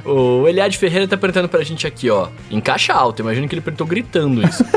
o 0.06 0.48
Eliade 0.48 0.78
Ferreira 0.78 1.08
tá 1.08 1.18
perguntando 1.18 1.50
pra 1.50 1.64
gente 1.64 1.88
aqui, 1.88 2.08
ó. 2.12 2.28
Em 2.52 2.62
caixa 2.62 2.94
alta, 2.94 3.24
imagino 3.24 3.48
que 3.48 3.56
ele 3.56 3.62
perguntou 3.62 3.88
gritando 3.88 4.48
isso. 4.48 4.64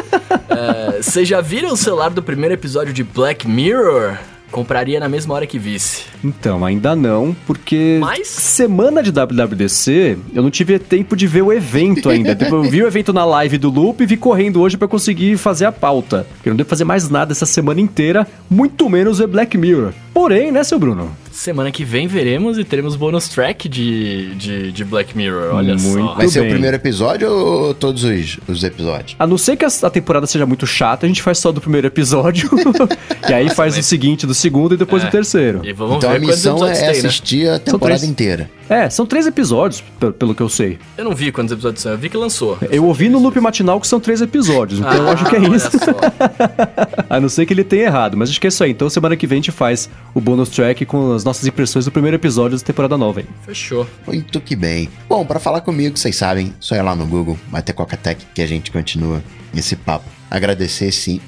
É, 0.48 1.02
Vocês 1.02 1.26
já 1.28 1.40
viram 1.40 1.72
o 1.72 1.76
celular 1.76 2.10
do 2.10 2.22
primeiro 2.22 2.54
episódio 2.54 2.92
de 2.92 3.02
Black 3.02 3.46
Mirror? 3.48 4.16
Compraria 4.50 5.00
na 5.00 5.08
mesma 5.08 5.34
hora 5.34 5.46
que 5.46 5.58
visse. 5.58 6.02
Então, 6.22 6.64
ainda 6.64 6.94
não, 6.94 7.34
porque 7.46 7.98
Mas- 8.00 8.28
semana 8.28 9.02
de 9.02 9.10
WWDC, 9.10 10.16
eu 10.32 10.42
não 10.42 10.50
tive 10.50 10.78
tempo 10.78 11.16
de 11.16 11.26
ver 11.26 11.42
o 11.42 11.52
evento 11.52 12.08
ainda. 12.08 12.34
Tipo, 12.44 12.56
eu 12.56 12.62
vi 12.62 12.82
o 12.82 12.86
evento 12.86 13.12
na 13.12 13.24
live 13.24 13.58
do 13.58 13.70
Loop 13.70 14.02
e 14.02 14.06
vi 14.06 14.16
correndo 14.16 14.60
hoje 14.60 14.76
pra 14.76 14.86
conseguir 14.88 15.36
fazer 15.36 15.64
a 15.64 15.72
pauta. 15.72 16.26
Porque 16.36 16.48
eu 16.48 16.52
não 16.52 16.56
devo 16.56 16.68
fazer 16.68 16.84
mais 16.84 17.08
nada 17.08 17.32
essa 17.32 17.46
semana 17.46 17.80
inteira, 17.80 18.26
muito 18.48 18.88
menos 18.88 19.18
ver 19.18 19.26
Black 19.26 19.56
Mirror. 19.58 19.92
Porém, 20.12 20.52
né, 20.52 20.62
seu 20.62 20.78
Bruno? 20.78 21.10
Semana 21.34 21.72
que 21.72 21.84
vem 21.84 22.06
veremos 22.06 22.56
e 22.58 22.62
teremos 22.64 22.94
bônus 22.94 23.26
track 23.28 23.68
de, 23.68 24.36
de, 24.36 24.70
de 24.70 24.84
Black 24.84 25.16
Mirror, 25.16 25.52
olha 25.56 25.76
só. 25.76 25.88
Muito 25.88 26.14
Vai 26.14 26.28
ser 26.28 26.38
bem. 26.40 26.48
o 26.48 26.52
primeiro 26.52 26.76
episódio 26.76 27.28
ou 27.28 27.74
todos 27.74 28.04
os, 28.04 28.38
os 28.46 28.62
episódios? 28.62 29.16
A 29.18 29.26
não 29.26 29.36
ser 29.36 29.56
que 29.56 29.64
a, 29.64 29.68
a 29.82 29.90
temporada 29.90 30.28
seja 30.28 30.46
muito 30.46 30.64
chata, 30.64 31.06
a 31.06 31.08
gente 31.08 31.20
faz 31.20 31.38
só 31.38 31.50
do 31.50 31.60
primeiro 31.60 31.88
episódio. 31.88 32.48
e 33.28 33.32
aí 33.34 33.50
faz 33.50 33.74
o 33.74 33.78
mas- 33.78 33.86
seguinte 33.86 34.28
do 34.28 34.32
segundo 34.32 34.74
e 34.74 34.76
depois 34.76 35.02
É. 35.02 35.06
do 35.06 35.10
terceiro. 35.10 35.60
E 35.64 35.72
vamos 35.72 35.96
então 35.96 36.12
a 36.12 36.18
missão 36.20 36.64
é 36.68 36.72
tem, 36.72 36.82
né? 36.82 36.90
assistir 36.90 37.48
a 37.48 37.58
temporada 37.58 38.06
inteira. 38.06 38.48
É, 38.68 38.88
são 38.88 39.04
três 39.04 39.26
episódios, 39.26 39.82
pe- 40.00 40.12
pelo 40.12 40.34
que 40.36 40.40
eu 40.40 40.48
sei. 40.48 40.78
Eu 40.96 41.04
não 41.04 41.14
vi 41.16 41.32
quantos 41.32 41.52
episódios 41.52 41.82
são, 41.82 41.92
eu 41.92 41.98
vi 41.98 42.08
que 42.08 42.16
lançou. 42.16 42.56
Eu 42.70 42.84
ouvi 42.86 43.08
no 43.08 43.18
loop 43.18 43.38
matinal 43.40 43.78
que 43.80 43.86
são 43.88 43.98
três 43.98 44.22
episódios, 44.22 44.78
então 44.78 44.94
eu 44.94 45.08
acho 45.10 45.24
que 45.26 45.34
é 45.36 45.38
Ah, 45.40 45.56
isso. 45.56 45.70
só. 45.78 47.04
A 47.10 47.20
não 47.20 47.28
ser 47.28 47.44
que 47.44 47.52
ele 47.52 47.64
tenha 47.64 47.84
errado, 47.84 48.16
mas 48.16 48.30
acho 48.30 48.40
que 48.40 48.46
é 48.46 48.48
isso 48.48 48.62
aí. 48.64 48.70
Então 48.70 48.88
semana 48.88 49.16
que 49.16 49.26
vem 49.26 49.36
a 49.36 49.40
gente 49.40 49.50
faz 49.52 49.90
o 50.14 50.20
bônus 50.20 50.48
track 50.48 50.86
com 50.86 51.12
as 51.12 51.23
nossas 51.24 51.46
impressões 51.46 51.84
do 51.84 51.90
primeiro 51.90 52.16
episódio 52.16 52.58
da 52.58 52.64
temporada 52.64 52.96
nova 52.96 53.20
aí. 53.20 53.26
Fechou. 53.44 53.86
Muito 54.06 54.40
que 54.40 54.54
bem. 54.54 54.88
Bom, 55.08 55.24
pra 55.24 55.38
falar 55.40 55.60
comigo, 55.62 55.96
vocês 55.96 56.14
sabem, 56.16 56.54
só 56.60 56.74
ir 56.76 56.82
lá 56.82 56.94
no 56.94 57.06
Google, 57.06 57.38
bater 57.48 57.72
Coca-Tech, 57.72 58.24
que 58.34 58.42
a 58.42 58.46
gente 58.46 58.70
continua 58.70 59.22
esse 59.54 59.74
papo. 59.76 60.04
Agradecer, 60.30 60.90
sim. 60.92 61.20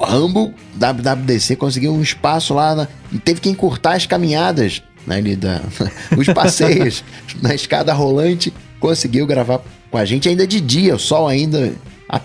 Rambo, 0.00 0.52
WWDC, 0.76 1.56
conseguiu 1.56 1.92
um 1.94 2.02
espaço 2.02 2.54
lá, 2.54 2.74
na- 2.74 2.88
e 3.12 3.18
teve 3.18 3.40
que 3.40 3.48
encurtar 3.48 3.94
as 3.94 4.06
caminhadas, 4.06 4.82
né, 5.06 5.16
ali 5.16 5.36
da, 5.36 5.60
os 6.16 6.26
passeios 6.28 7.04
na 7.42 7.54
escada 7.54 7.92
rolante. 7.92 8.52
Conseguiu 8.80 9.26
gravar 9.26 9.60
com 9.90 9.96
a 9.98 10.04
gente 10.04 10.28
ainda 10.28 10.46
de 10.46 10.60
dia, 10.60 10.94
o 10.94 10.98
sol 10.98 11.26
ainda 11.28 11.72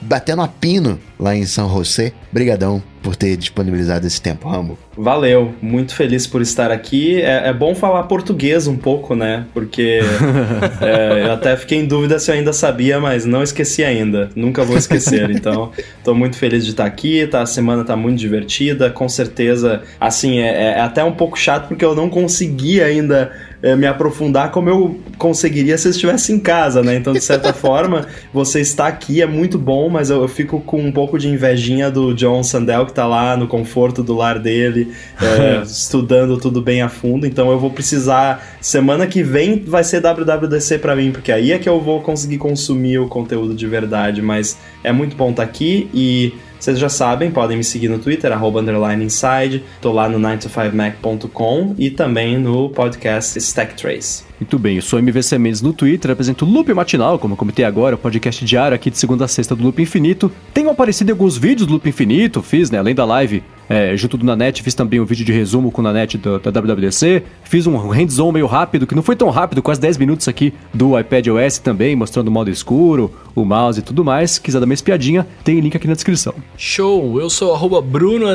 batendo 0.01 0.41
a 0.41 0.47
pino 0.47 0.99
lá 1.19 1.35
em 1.35 1.45
São 1.45 1.69
José. 1.69 2.13
Brigadão 2.31 2.81
por 3.01 3.15
ter 3.15 3.35
disponibilizado 3.37 4.05
esse 4.05 4.21
tempo, 4.21 4.47
Rambo. 4.47 4.77
Valeu, 4.97 5.53
muito 5.61 5.95
feliz 5.95 6.27
por 6.27 6.41
estar 6.41 6.69
aqui. 6.69 7.21
É, 7.21 7.49
é 7.49 7.53
bom 7.53 7.73
falar 7.73 8.03
português 8.03 8.67
um 8.67 8.75
pouco, 8.75 9.15
né? 9.15 9.45
Porque 9.53 10.01
é, 10.81 11.25
eu 11.25 11.31
até 11.31 11.55
fiquei 11.55 11.79
em 11.79 11.85
dúvida 11.85 12.19
se 12.19 12.29
eu 12.29 12.35
ainda 12.35 12.51
sabia, 12.51 12.99
mas 12.99 13.25
não 13.25 13.41
esqueci 13.41 13.83
ainda. 13.83 14.29
Nunca 14.35 14.63
vou 14.63 14.77
esquecer. 14.77 15.29
Então, 15.39 15.71
tô 16.03 16.13
muito 16.13 16.35
feliz 16.35 16.65
de 16.65 16.71
estar 16.71 16.85
aqui. 16.85 17.25
Tá, 17.27 17.41
a 17.41 17.45
semana 17.45 17.85
tá 17.85 17.95
muito 17.95 18.19
divertida. 18.19 18.89
Com 18.89 19.07
certeza, 19.07 19.83
assim, 19.99 20.39
é, 20.39 20.73
é 20.73 20.81
até 20.81 21.03
um 21.03 21.13
pouco 21.13 21.37
chato 21.37 21.67
porque 21.69 21.85
eu 21.85 21.95
não 21.95 22.09
consegui 22.09 22.81
ainda 22.81 23.31
é, 23.61 23.75
me 23.75 23.85
aprofundar 23.85 24.51
como 24.51 24.69
eu 24.69 24.99
conseguiria 25.17 25.77
se 25.77 25.87
eu 25.87 25.91
estivesse 25.91 26.31
em 26.31 26.39
casa, 26.39 26.81
né? 26.81 26.95
Então, 26.95 27.13
de 27.13 27.21
certa 27.21 27.51
forma, 27.53 28.07
você 28.33 28.61
está 28.61 28.87
aqui 28.87 29.21
é 29.21 29.25
muito 29.25 29.57
bom, 29.57 29.89
mas 29.89 30.09
eu, 30.09 30.21
eu, 30.21 30.27
fico 30.27 30.61
com 30.61 30.81
um 30.81 30.91
pouco 30.91 31.08
de 31.17 31.27
invejinha 31.27 31.89
do 31.89 32.13
John 32.13 32.43
Sandel, 32.43 32.85
que 32.85 32.93
tá 32.93 33.05
lá 33.05 33.35
no 33.35 33.47
conforto 33.47 34.03
do 34.03 34.15
lar 34.15 34.39
dele, 34.39 34.91
é, 35.21 35.61
estudando 35.63 36.37
tudo 36.37 36.61
bem 36.61 36.81
a 36.81 36.89
fundo. 36.89 37.25
Então, 37.25 37.49
eu 37.51 37.59
vou 37.59 37.71
precisar. 37.71 38.57
Semana 38.61 39.07
que 39.07 39.23
vem 39.23 39.63
vai 39.65 39.83
ser 39.83 40.01
WWDC 40.01 40.79
para 40.79 40.95
mim, 40.95 41.11
porque 41.11 41.31
aí 41.31 41.51
é 41.51 41.59
que 41.59 41.67
eu 41.67 41.79
vou 41.79 42.01
conseguir 42.01 42.37
consumir 42.37 42.99
o 42.99 43.07
conteúdo 43.07 43.53
de 43.53 43.67
verdade. 43.67 44.21
Mas 44.21 44.57
é 44.83 44.91
muito 44.91 45.15
bom 45.15 45.31
estar 45.31 45.43
tá 45.43 45.49
aqui 45.49 45.89
e. 45.93 46.33
Vocês 46.59 46.77
já 46.77 46.89
sabem, 46.89 47.31
podem 47.31 47.55
me 47.55 47.63
seguir 47.63 47.87
no 47.87 47.99
Twitter, 47.99 48.33
arroba 48.33 48.59
underline 48.59 49.05
inside. 49.05 49.63
Tô 49.81 49.93
lá 49.93 50.09
no 50.09 50.19
9to5mac.com 50.19 51.73
e 51.77 51.89
também 51.89 52.37
no 52.37 52.67
podcast 52.69 53.39
Stack 53.39 53.75
Trace. 53.75 54.28
Muito 54.39 54.57
bem, 54.57 54.77
eu 54.77 54.81
sou 54.81 54.99
MVC 54.99 55.37
Mendes 55.37 55.61
no 55.61 55.73
Twitter, 55.73 56.11
apresento 56.11 56.45
o 56.45 56.49
Loop 56.49 56.73
Matinal, 56.73 57.19
como 57.19 57.35
comentei 57.35 57.65
agora, 57.65 57.95
o 57.95 57.97
podcast 57.97 58.45
diário 58.45 58.73
aqui 58.73 58.89
de 58.89 58.97
segunda 58.97 59.25
a 59.25 59.27
sexta 59.27 59.53
do 59.53 59.61
Loop 59.61 59.81
Infinito. 59.81 60.31
Tenho 60.53 60.69
aparecido 60.69 61.09
em 61.09 61.11
alguns 61.11 61.37
vídeos 61.37 61.67
do 61.67 61.73
Loop 61.73 61.89
Infinito, 61.89 62.41
fiz, 62.41 62.71
né, 62.71 62.77
além 62.77 62.95
da 62.95 63.03
live 63.03 63.43
é, 63.69 63.95
junto 63.95 64.17
do 64.17 64.25
Nanete, 64.25 64.63
fiz 64.63 64.73
também 64.73 64.99
um 64.99 65.05
vídeo 65.05 65.23
de 65.23 65.31
resumo 65.31 65.71
com 65.71 65.81
o 65.81 65.83
Nanete 65.83 66.17
da, 66.17 66.39
da 66.39 66.59
WWDC. 66.59 67.21
Fiz 67.43 67.67
um 67.67 67.77
hands-on 67.77 68.31
meio 68.31 68.47
rápido, 68.47 68.87
que 68.87 68.95
não 68.95 69.03
foi 69.03 69.15
tão 69.15 69.29
rápido, 69.29 69.61
quase 69.61 69.79
10 69.79 69.97
minutos 69.97 70.27
aqui, 70.27 70.51
do 70.73 70.99
iPad 70.99 71.27
OS 71.27 71.59
também, 71.59 71.95
mostrando 71.95 72.29
o 72.29 72.31
modo 72.31 72.49
escuro, 72.49 73.13
o 73.35 73.45
mouse 73.45 73.79
e 73.79 73.83
tudo 73.83 74.03
mais. 74.03 74.31
Se 74.31 74.41
quiser 74.41 74.59
dar 74.59 74.65
uma 74.65 74.73
espiadinha, 74.73 75.27
tem 75.43 75.59
link 75.59 75.77
aqui 75.77 75.87
na 75.87 75.93
descrição. 75.93 76.33
Show! 76.57 77.21
Eu 77.21 77.29
sou 77.29 77.53
arroba 77.53 77.79
Bruno 77.79 78.25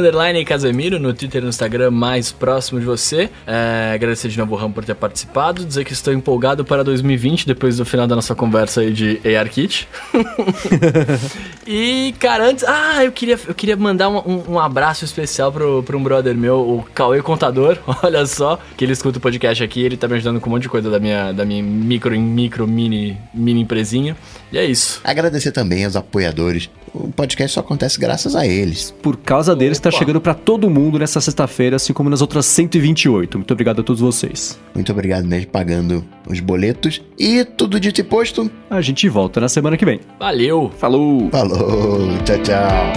Casemiro 0.46 1.00
no 1.00 1.12
Twitter 1.12 1.40
e 1.40 1.44
no 1.44 1.48
Instagram 1.48 1.90
mais 1.90 2.30
próximo 2.30 2.78
de 2.78 2.86
você. 2.86 3.28
É, 3.44 3.92
agradecer 3.94 4.28
de 4.28 4.38
novo 4.38 4.54
o 4.54 4.56
Ram 4.56 4.70
por 4.70 4.84
ter 4.84 4.94
participado, 4.94 5.64
dizer 5.64 5.84
que 5.84 5.92
estou 5.94 6.12
empolgado 6.12 6.64
para 6.64 6.84
2020, 6.84 7.46
depois 7.46 7.76
do 7.76 7.84
final 7.84 8.06
da 8.06 8.14
nossa 8.14 8.34
conversa 8.34 8.80
aí 8.80 8.92
de 8.92 9.20
ARKit. 9.36 9.88
e, 11.66 12.14
cara, 12.18 12.50
antes. 12.50 12.64
Ah, 12.64 13.04
eu 13.04 13.12
queria, 13.12 13.38
eu 13.46 13.54
queria 13.54 13.76
mandar 13.76 14.08
um, 14.08 14.44
um, 14.48 14.58
abraço 14.58 15.04
especial 15.04 15.52
pro 15.52 15.84
um 15.94 16.02
brother 16.02 16.36
meu, 16.36 16.60
o 16.60 16.84
Cauê 16.94 17.22
Contador. 17.22 17.78
Olha 18.02 18.26
só, 18.26 18.58
que 18.76 18.84
ele 18.84 18.92
escuta 18.92 19.18
o 19.18 19.20
podcast 19.20 19.62
aqui, 19.62 19.80
ele 19.80 19.96
tá 19.96 20.06
me 20.06 20.14
ajudando 20.14 20.40
com 20.40 20.50
um 20.50 20.52
monte 20.52 20.62
de 20.62 20.68
coisa 20.68 20.90
da 20.90 20.98
minha, 20.98 21.32
da 21.32 21.44
minha 21.44 21.62
micro, 21.62 22.18
micro, 22.18 22.66
mini, 22.66 23.18
mini 23.32 23.62
empresinha. 23.62 24.16
E 24.54 24.58
é 24.58 24.64
isso. 24.64 25.00
Agradecer 25.02 25.50
também 25.50 25.84
aos 25.84 25.96
apoiadores. 25.96 26.70
O 26.94 27.10
podcast 27.10 27.54
só 27.54 27.60
acontece 27.60 27.98
graças 27.98 28.36
a 28.36 28.46
eles. 28.46 28.94
Por 29.02 29.16
causa 29.16 29.56
deles, 29.56 29.80
tá 29.80 29.90
chegando 29.90 30.20
para 30.20 30.32
todo 30.32 30.70
mundo 30.70 30.96
nessa 30.96 31.20
sexta-feira, 31.20 31.74
assim 31.74 31.92
como 31.92 32.08
nas 32.08 32.20
outras 32.20 32.46
128. 32.46 33.36
Muito 33.36 33.50
obrigado 33.52 33.80
a 33.80 33.82
todos 33.82 34.00
vocês. 34.00 34.56
Muito 34.72 34.92
obrigado 34.92 35.26
mesmo 35.26 35.50
pagando 35.50 36.04
os 36.28 36.38
boletos. 36.38 37.02
E 37.18 37.44
tudo 37.44 37.80
dito 37.80 38.00
e 38.00 38.04
posto. 38.04 38.48
A 38.70 38.80
gente 38.80 39.08
volta 39.08 39.40
na 39.40 39.48
semana 39.48 39.76
que 39.76 39.84
vem. 39.84 39.98
Valeu. 40.20 40.70
Falou. 40.78 41.28
Falou. 41.30 42.16
Tchau, 42.24 42.38
tchau. 42.38 42.92